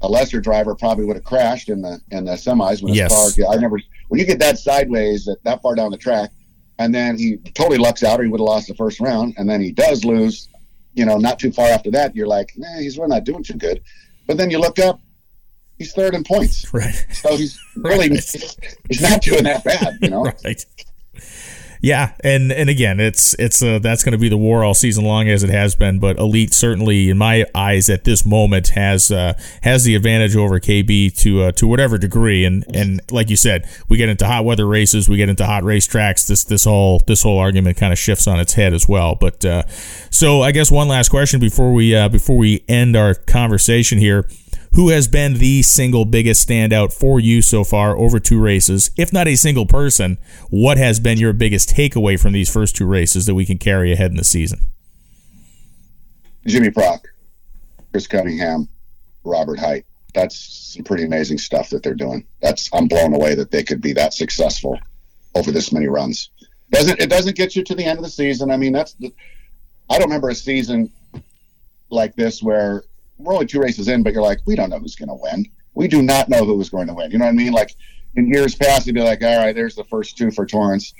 a 0.02 0.08
lesser 0.08 0.40
driver 0.40 0.74
probably 0.74 1.04
would 1.04 1.16
have 1.16 1.24
crashed 1.24 1.68
in 1.68 1.82
the 1.82 2.00
in 2.10 2.24
the 2.24 2.32
semis 2.32 2.82
when 2.82 2.90
his 2.90 2.98
yes. 2.98 3.36
car. 3.36 3.52
I 3.52 3.56
never 3.56 3.78
when 4.08 4.20
you 4.20 4.26
get 4.26 4.38
that 4.40 4.58
sideways 4.58 5.24
that, 5.24 5.42
that 5.44 5.62
far 5.62 5.74
down 5.74 5.90
the 5.90 5.96
track, 5.96 6.30
and 6.78 6.94
then 6.94 7.18
he 7.18 7.38
totally 7.54 7.78
lucks 7.78 8.02
out, 8.02 8.20
or 8.20 8.24
he 8.24 8.28
would 8.28 8.40
have 8.40 8.46
lost 8.46 8.68
the 8.68 8.74
first 8.74 9.00
round, 9.00 9.34
and 9.36 9.48
then 9.48 9.60
he 9.60 9.72
does 9.72 10.04
lose. 10.04 10.48
You 10.94 11.04
know, 11.04 11.18
not 11.18 11.38
too 11.38 11.52
far 11.52 11.68
after 11.68 11.90
that, 11.90 12.16
you're 12.16 12.26
like, 12.26 12.52
nah, 12.56 12.78
he's 12.78 12.96
really 12.96 13.10
not 13.10 13.24
doing 13.24 13.42
too 13.42 13.54
good. 13.54 13.82
But 14.26 14.38
then 14.38 14.50
you 14.50 14.58
look 14.58 14.78
up, 14.78 14.98
he's 15.76 15.92
third 15.92 16.14
in 16.14 16.24
points. 16.24 16.64
Right. 16.72 17.06
So 17.12 17.36
he's 17.36 17.58
really 17.76 18.08
right. 18.08 18.56
he's 18.88 19.02
not 19.02 19.20
doing 19.20 19.44
that 19.44 19.62
bad. 19.62 19.98
You 20.00 20.10
know. 20.10 20.22
right. 20.44 20.64
Yeah, 21.80 22.12
and 22.20 22.52
and 22.52 22.70
again, 22.70 23.00
it's 23.00 23.34
it's 23.38 23.62
uh, 23.62 23.78
that's 23.78 24.02
going 24.02 24.12
to 24.12 24.18
be 24.18 24.28
the 24.28 24.36
war 24.36 24.64
all 24.64 24.74
season 24.74 25.04
long 25.04 25.28
as 25.28 25.42
it 25.42 25.50
has 25.50 25.74
been. 25.74 25.98
But 25.98 26.18
Elite 26.18 26.54
certainly, 26.54 27.10
in 27.10 27.18
my 27.18 27.44
eyes, 27.54 27.88
at 27.88 28.04
this 28.04 28.24
moment 28.24 28.68
has 28.68 29.10
uh, 29.10 29.34
has 29.62 29.84
the 29.84 29.94
advantage 29.94 30.36
over 30.36 30.58
KB 30.58 31.16
to 31.18 31.42
uh, 31.42 31.52
to 31.52 31.66
whatever 31.66 31.98
degree. 31.98 32.44
And 32.44 32.64
and 32.74 33.00
like 33.10 33.30
you 33.30 33.36
said, 33.36 33.68
we 33.88 33.96
get 33.96 34.08
into 34.08 34.26
hot 34.26 34.44
weather 34.44 34.66
races, 34.66 35.08
we 35.08 35.16
get 35.16 35.28
into 35.28 35.44
hot 35.46 35.64
race 35.64 35.86
tracks. 35.86 36.26
This 36.26 36.44
this 36.44 36.64
whole 36.64 37.02
this 37.06 37.22
whole 37.22 37.38
argument 37.38 37.76
kind 37.76 37.92
of 37.92 37.98
shifts 37.98 38.26
on 38.26 38.40
its 38.40 38.54
head 38.54 38.72
as 38.72 38.88
well. 38.88 39.14
But 39.14 39.44
uh, 39.44 39.64
so 40.10 40.42
I 40.42 40.52
guess 40.52 40.70
one 40.70 40.88
last 40.88 41.10
question 41.10 41.40
before 41.40 41.72
we 41.72 41.94
uh, 41.94 42.08
before 42.08 42.36
we 42.36 42.64
end 42.68 42.96
our 42.96 43.14
conversation 43.14 43.98
here 43.98 44.26
who 44.76 44.90
has 44.90 45.08
been 45.08 45.38
the 45.38 45.62
single 45.62 46.04
biggest 46.04 46.46
standout 46.46 46.92
for 46.92 47.18
you 47.18 47.40
so 47.40 47.64
far 47.64 47.96
over 47.96 48.20
two 48.20 48.38
races? 48.38 48.90
If 48.94 49.10
not 49.10 49.26
a 49.26 49.34
single 49.34 49.64
person, 49.64 50.18
what 50.50 50.76
has 50.76 51.00
been 51.00 51.16
your 51.16 51.32
biggest 51.32 51.70
takeaway 51.70 52.20
from 52.20 52.34
these 52.34 52.52
first 52.52 52.76
two 52.76 52.84
races 52.84 53.24
that 53.24 53.34
we 53.34 53.46
can 53.46 53.56
carry 53.56 53.90
ahead 53.90 54.10
in 54.10 54.18
the 54.18 54.24
season? 54.24 54.68
Jimmy 56.46 56.70
Prock, 56.70 57.08
Chris 57.90 58.06
Cunningham, 58.06 58.68
Robert 59.24 59.58
Hight. 59.58 59.86
That's 60.12 60.74
some 60.74 60.84
pretty 60.84 61.04
amazing 61.04 61.38
stuff 61.38 61.70
that 61.70 61.82
they're 61.82 61.94
doing. 61.94 62.26
That's 62.42 62.68
I'm 62.74 62.86
blown 62.86 63.14
away 63.14 63.34
that 63.34 63.50
they 63.50 63.62
could 63.62 63.80
be 63.80 63.94
that 63.94 64.12
successful 64.12 64.78
over 65.34 65.52
this 65.52 65.72
many 65.72 65.88
runs. 65.88 66.30
Doesn't 66.70 67.00
it 67.00 67.08
doesn't 67.08 67.36
get 67.36 67.56
you 67.56 67.64
to 67.64 67.74
the 67.74 67.84
end 67.84 67.98
of 67.98 68.04
the 68.04 68.10
season? 68.10 68.50
I 68.50 68.58
mean, 68.58 68.74
that's 68.74 68.92
the, 68.92 69.10
I 69.88 69.94
don't 69.94 70.08
remember 70.08 70.28
a 70.28 70.34
season 70.34 70.92
like 71.88 72.14
this 72.14 72.42
where 72.42 72.84
we're 73.18 73.34
only 73.34 73.46
two 73.46 73.60
races 73.60 73.88
in, 73.88 74.02
but 74.02 74.12
you're 74.12 74.22
like, 74.22 74.40
we 74.46 74.54
don't 74.54 74.70
know 74.70 74.78
who's 74.78 74.96
going 74.96 75.08
to 75.08 75.18
win. 75.20 75.46
We 75.74 75.88
do 75.88 76.02
not 76.02 76.28
know 76.28 76.44
who 76.44 76.60
is 76.60 76.70
going 76.70 76.86
to 76.88 76.94
win. 76.94 77.10
You 77.10 77.18
know 77.18 77.24
what 77.24 77.32
I 77.32 77.34
mean? 77.34 77.52
Like 77.52 77.74
in 78.16 78.26
years 78.26 78.54
past, 78.54 78.86
you'd 78.86 78.94
be 78.94 79.02
like, 79.02 79.22
all 79.22 79.36
right, 79.36 79.54
there's 79.54 79.74
the 79.74 79.84
first 79.84 80.16
two 80.16 80.30
for 80.30 80.46
Torrence. 80.46 80.94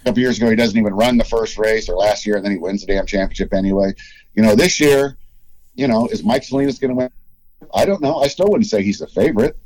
A 0.00 0.04
couple 0.04 0.20
years 0.20 0.38
ago, 0.38 0.48
he 0.48 0.56
doesn't 0.56 0.78
even 0.78 0.94
run 0.94 1.18
the 1.18 1.24
first 1.24 1.58
race, 1.58 1.88
or 1.88 1.96
last 1.96 2.24
year, 2.24 2.36
and 2.36 2.44
then 2.44 2.52
he 2.52 2.58
wins 2.58 2.80
the 2.80 2.86
damn 2.86 3.06
championship 3.06 3.52
anyway. 3.52 3.92
You 4.34 4.42
know, 4.42 4.54
this 4.54 4.80
year, 4.80 5.18
you 5.74 5.88
know, 5.88 6.06
is 6.08 6.24
Mike 6.24 6.42
Salinas 6.42 6.78
going 6.78 6.90
to 6.90 6.94
win? 6.94 7.10
I 7.74 7.84
don't 7.84 8.00
know. 8.00 8.16
I 8.16 8.28
still 8.28 8.46
wouldn't 8.48 8.68
say 8.68 8.82
he's 8.82 9.00
the 9.00 9.06
favorite. 9.06 9.58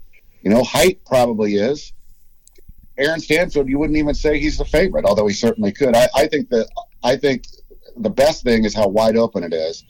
You 0.43 0.51
know, 0.51 0.65
Hight 0.65 1.05
probably 1.05 1.55
is. 1.55 1.93
Aaron 2.99 3.21
Stanfield, 3.21 3.69
you 3.69 3.79
wouldn't 3.79 3.99
even 3.99 4.15
say 4.15 4.39
he's 4.39 4.59
the 4.59 4.65
favorite, 4.65 5.05
although 5.05 5.27
he 5.27 5.35
certainly 5.35 5.73
could. 5.73 5.95
I, 5.95 6.09
I 6.15 6.27
think 6.27 6.49
that 6.51 6.69
I 7.03 7.17
think 7.17 7.47
the 7.97 8.11
best 8.11 8.43
thing 8.43 8.65
is 8.65 8.75
how 8.75 8.89
wide 8.89 9.17
open 9.17 9.45
it 9.45 9.53
is 9.53 9.85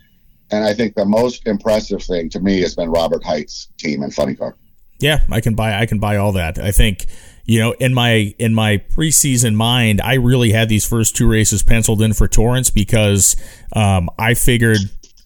and 0.55 0.65
I 0.65 0.75
think 0.75 0.95
the 0.95 1.05
most 1.05 1.47
impressive 1.47 2.03
thing 2.03 2.31
to 2.31 2.41
me 2.41 2.61
has 2.61 2.75
been 2.75 2.91
Robert 2.91 3.25
Hight's 3.25 3.69
team 3.79 4.03
in 4.03 4.11
Funny 4.11 4.35
Car. 4.35 4.57
Yeah, 5.01 5.21
I 5.31 5.41
can 5.41 5.55
buy 5.55 5.79
I 5.79 5.87
can 5.87 5.99
buy 5.99 6.17
all 6.17 6.33
that. 6.33 6.59
I 6.59 6.71
think 6.71 7.07
you 7.45 7.59
know 7.61 7.73
in 7.73 7.93
my 7.93 8.35
in 8.39 8.55
my 8.55 8.79
preseason 8.79 9.55
mind, 9.55 10.01
I 10.01 10.15
really 10.15 10.53
had 10.53 10.69
these 10.69 10.87
first 10.87 11.17
two 11.17 11.29
races 11.29 11.63
penciled 11.63 12.01
in 12.01 12.15
for 12.15 12.29
Torrence 12.29 12.71
because 12.71 13.37
um, 13.75 14.09
I 14.19 14.35
figured 14.35 14.79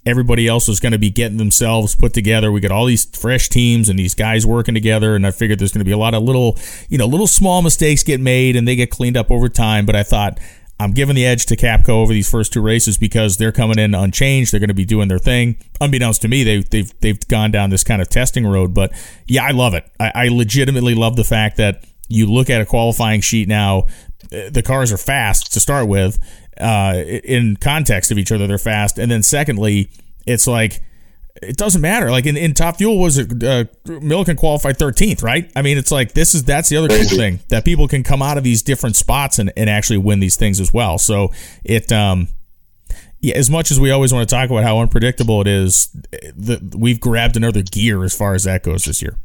everybody 0.08 0.48
else 0.48 0.66
was 0.66 0.80
going 0.80 0.92
to 0.92 0.98
be 0.98 1.10
getting 1.10 1.36
themselves 1.36 1.94
put 1.94 2.14
together. 2.14 2.50
We 2.50 2.60
got 2.60 2.70
all 2.70 2.86
these 2.86 3.04
fresh 3.04 3.50
teams 3.50 3.88
and 3.88 3.98
these 3.98 4.14
guys 4.14 4.46
working 4.46 4.74
together, 4.74 5.14
and 5.14 5.26
I 5.26 5.30
figured 5.30 5.58
there's 5.58 5.72
going 5.72 5.80
to 5.80 5.84
be 5.84 5.92
a 5.92 5.98
lot 5.98 6.14
of 6.14 6.22
little, 6.22 6.58
you 6.88 6.96
know, 6.96 7.06
little 7.06 7.26
small 7.26 7.60
mistakes 7.60 8.02
get 8.02 8.20
made 8.20 8.56
and 8.56 8.66
they 8.66 8.74
get 8.74 8.90
cleaned 8.90 9.16
up 9.16 9.30
over 9.30 9.48
time. 9.48 9.84
But 9.84 9.96
I 9.96 10.02
thought 10.02 10.40
I'm 10.80 10.92
giving 10.92 11.16
the 11.16 11.26
edge 11.26 11.46
to 11.46 11.56
Capco 11.56 11.90
over 11.90 12.12
these 12.12 12.30
first 12.30 12.52
two 12.52 12.60
races 12.60 12.96
because 12.96 13.36
they're 13.36 13.52
coming 13.52 13.78
in 13.78 13.94
unchanged. 13.94 14.52
They're 14.52 14.60
going 14.60 14.68
to 14.68 14.74
be 14.74 14.84
doing 14.84 15.08
their 15.08 15.18
thing. 15.18 15.56
Unbeknownst 15.80 16.22
to 16.22 16.28
me, 16.28 16.44
they, 16.44 16.58
they've 16.58 17.00
they've 17.00 17.28
gone 17.28 17.50
down 17.50 17.70
this 17.70 17.82
kind 17.82 18.00
of 18.00 18.08
testing 18.08 18.46
road. 18.46 18.74
But 18.74 18.92
yeah, 19.26 19.44
I 19.44 19.50
love 19.50 19.74
it. 19.74 19.90
I, 19.98 20.12
I 20.14 20.28
legitimately 20.28 20.94
love 20.94 21.16
the 21.16 21.24
fact 21.24 21.56
that 21.56 21.84
you 22.08 22.26
look 22.26 22.48
at 22.48 22.60
a 22.60 22.66
qualifying 22.66 23.20
sheet 23.20 23.48
now. 23.48 23.86
Uh, 24.32 24.50
the 24.50 24.62
cars 24.64 24.92
are 24.92 24.98
fast 24.98 25.52
to 25.54 25.60
start 25.60 25.88
with. 25.88 26.18
Uh, 26.60 27.04
in 27.24 27.56
context 27.56 28.10
of 28.10 28.18
each 28.18 28.32
other, 28.32 28.46
they're 28.46 28.58
fast, 28.58 28.98
and 28.98 29.10
then 29.10 29.22
secondly, 29.22 29.90
it's 30.26 30.46
like 30.46 30.82
it 31.42 31.56
doesn't 31.56 31.80
matter. 31.80 32.10
Like 32.10 32.26
in, 32.26 32.36
in 32.36 32.54
top 32.54 32.76
fuel, 32.78 32.98
was 32.98 33.18
it 33.18 33.30
uh, 33.42 33.64
Millican 33.86 34.36
qualified 34.36 34.78
13th, 34.78 35.22
right? 35.22 35.50
I 35.54 35.62
mean, 35.62 35.78
it's 35.78 35.90
like 35.90 36.12
this 36.12 36.34
is 36.34 36.44
that's 36.44 36.68
the 36.68 36.76
other 36.76 36.88
cool 36.88 37.04
thing 37.04 37.40
that 37.48 37.64
people 37.64 37.88
can 37.88 38.02
come 38.02 38.22
out 38.22 38.38
of 38.38 38.44
these 38.44 38.62
different 38.62 38.96
spots 38.96 39.38
and, 39.38 39.52
and 39.56 39.68
actually 39.70 39.98
win 39.98 40.20
these 40.20 40.36
things 40.36 40.60
as 40.60 40.72
well. 40.72 40.98
So 40.98 41.32
it, 41.64 41.90
um, 41.92 42.28
yeah, 43.20 43.34
as 43.34 43.50
much 43.50 43.70
as 43.70 43.80
we 43.80 43.90
always 43.90 44.12
want 44.12 44.28
to 44.28 44.34
talk 44.34 44.50
about 44.50 44.62
how 44.62 44.78
unpredictable 44.78 45.40
it 45.40 45.46
is, 45.46 45.88
the, 46.36 46.76
we've 46.76 47.00
grabbed 47.00 47.36
another 47.36 47.62
gear 47.62 48.04
as 48.04 48.16
far 48.16 48.34
as 48.34 48.44
that 48.44 48.62
goes 48.62 48.84
this 48.84 49.02
year. 49.02 49.16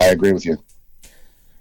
I 0.00 0.06
agree 0.06 0.32
with 0.32 0.44
you. 0.44 0.58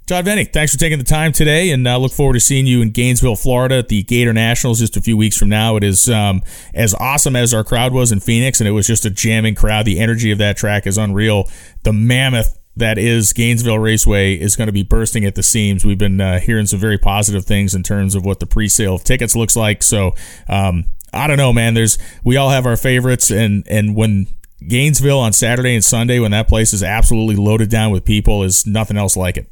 Todd 0.08 0.24
Veney, 0.24 0.48
thanks 0.54 0.72
for 0.72 0.78
taking 0.78 1.00
the 1.00 1.04
time 1.04 1.32
today, 1.32 1.72
and 1.72 1.88
uh, 1.88 1.98
look 1.98 2.12
forward 2.12 2.36
to 2.36 2.40
seeing 2.40 2.68
you 2.68 2.84
in 2.84 2.92
Gainesville, 2.92 3.36
Florida, 3.36 3.78
at 3.78 3.88
the 3.88 4.04
Gator 4.04 4.34
Nationals 4.34 4.78
just 4.78 4.96
a 4.96 5.02
few 5.02 5.18
weeks 5.18 5.36
from 5.36 5.50
now. 5.50 5.78
It 5.78 5.84
is 5.84 6.08
um, 6.08 6.44
as 6.76 6.94
awesome 7.00 7.36
as 7.36 7.56
our 7.56 7.64
crowd 7.64 7.92
was 7.92 8.12
in 8.12 8.20
Phoenix, 8.20 8.62
and 8.62 8.68
it 8.68 8.72
was 8.72 8.86
just 8.86 9.04
a 9.06 9.10
jamming 9.10 9.56
crowd. 9.56 9.88
The 9.88 10.00
energy 10.00 10.30
of 10.30 10.38
that 10.38 10.58
track 10.58 10.86
is 10.86 11.00
unreal. 11.00 11.50
The 11.82 11.92
mammoth 11.92 12.60
that 12.76 13.00
is 13.00 13.34
Gainesville 13.34 13.80
Raceway 13.80 14.36
is 14.36 14.56
going 14.56 14.68
to 14.68 14.72
be 14.72 14.84
bursting 14.84 15.26
at 15.26 15.34
the 15.34 15.42
seams. 15.42 15.84
We've 15.84 15.98
been 15.98 16.22
uh, 16.22 16.40
hearing 16.40 16.68
some 16.68 16.78
very 16.78 17.00
positive 17.00 17.46
things 17.46 17.74
in 17.74 17.82
terms 17.82 18.14
of 18.14 18.24
what 18.24 18.40
the 18.40 18.46
pre-sale 18.46 18.94
of 18.94 19.04
tickets 19.04 19.36
looks 19.36 19.56
like. 19.56 19.82
So 19.82 20.14
um, 20.48 20.86
I 21.14 21.26
don't 21.26 21.38
know, 21.38 21.52
man. 21.52 21.74
There's 21.74 21.98
we 22.24 22.38
all 22.38 22.52
have 22.52 22.68
our 22.68 22.78
favorites, 22.78 23.32
and 23.32 23.66
and 23.68 23.96
when 23.96 24.28
Gainesville 24.68 25.20
on 25.20 25.34
Saturday 25.34 25.74
and 25.74 25.84
Sunday, 25.84 26.20
when 26.20 26.30
that 26.30 26.48
place 26.48 26.74
is 26.74 26.84
absolutely 26.84 27.38
loaded 27.38 27.72
down 27.72 27.90
with 27.90 28.06
people, 28.06 28.44
is 28.44 28.68
nothing 28.68 28.98
else 28.98 29.18
like 29.18 29.38
it. 29.38 29.50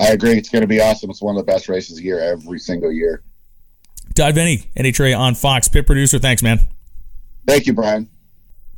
I 0.00 0.12
agree. 0.12 0.38
It's 0.38 0.48
going 0.48 0.62
to 0.62 0.68
be 0.68 0.80
awesome. 0.80 1.10
It's 1.10 1.20
one 1.20 1.36
of 1.36 1.44
the 1.44 1.52
best 1.52 1.68
races 1.68 1.98
a 1.98 2.02
year 2.02 2.18
every 2.18 2.58
single 2.58 2.90
year. 2.90 3.22
Todd 4.14 4.34
Veney, 4.34 4.66
NHRA 4.74 5.16
on 5.16 5.34
Fox, 5.34 5.68
pit 5.68 5.86
producer. 5.86 6.18
Thanks, 6.18 6.42
man. 6.42 6.60
Thank 7.46 7.66
you, 7.66 7.74
Brian. 7.74 8.08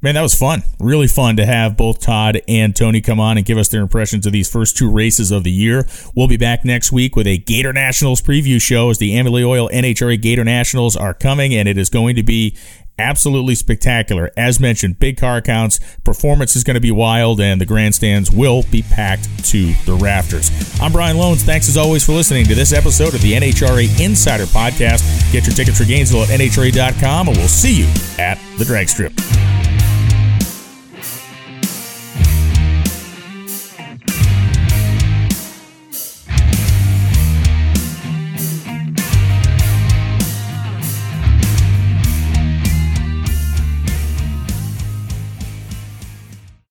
Man, 0.03 0.17
that 0.17 0.23
was 0.23 0.35
fun. 0.35 0.65
Really 0.81 1.07
fun 1.07 1.37
to 1.37 1.47
have 1.47 1.77
both 1.77 2.01
Todd 2.01 2.43
and 2.49 2.75
Tony 2.75 3.01
come 3.01 3.21
on 3.21 3.37
and 3.37 3.47
give 3.47 3.57
us 3.57 3.69
their 3.69 3.83
impressions 3.83 4.27
of 4.27 4.33
these 4.33 4.51
first 4.51 4.77
two 4.77 4.91
races 4.91 5.31
of 5.31 5.45
the 5.45 5.53
year. 5.53 5.87
We'll 6.17 6.27
be 6.27 6.37
back 6.37 6.65
next 6.65 6.91
week 6.91 7.15
with 7.15 7.29
a 7.29 7.39
Gator 7.39 7.73
Nationals 7.73 8.21
preview 8.21 8.61
show 8.61 8.91
as 8.91 8.99
the 8.99 9.17
Amalie 9.17 9.45
Oil 9.45 9.69
NHRA 9.69 10.21
Gator 10.21 10.43
Nationals 10.43 10.97
are 10.97 11.15
coming, 11.15 11.55
and 11.55 11.69
it 11.69 11.79
is 11.79 11.89
going 11.89 12.17
to 12.17 12.25
be 12.25 12.57
absolutely 12.99 13.55
spectacular. 13.55 14.31
As 14.37 14.61
mentioned, 14.61 14.99
big 14.99 15.17
car 15.17 15.41
counts, 15.41 15.81
performance 16.05 16.57
is 16.57 16.65
going 16.65 16.75
to 16.75 16.81
be 16.81 16.91
wild, 16.91 17.41
and 17.41 17.61
the 17.61 17.67
grandstands 17.67 18.31
will 18.31 18.65
be 18.71 18.83
packed 18.83 19.29
to 19.47 19.73
the 19.85 19.95
rafters. 19.95 20.51
I'm 20.81 20.93
Brian 20.93 21.17
Lohnes. 21.17 21.43
Thanks 21.43 21.69
as 21.69 21.77
always 21.77 22.05
for 22.05 22.13
listening 22.13 22.47
to 22.47 22.55
this 22.55 22.73
episode 22.73 23.15
of 23.15 23.23
the 23.23 23.33
NHRA 23.33 24.01
Insider 24.01 24.45
Podcast. 24.45 25.33
Get 25.33 25.47
your 25.47 25.55
tickets 25.55 25.79
for 25.79 25.85
Gainesville 25.85 26.23
at 26.23 26.29
NHRA.com, 26.29 27.29
and 27.29 27.37
we'll 27.37 27.49
see 27.49 27.81
you 27.81 27.89
at 28.19 28.39
the 28.59 28.65
drag 28.65 28.89
strip. 28.89 29.13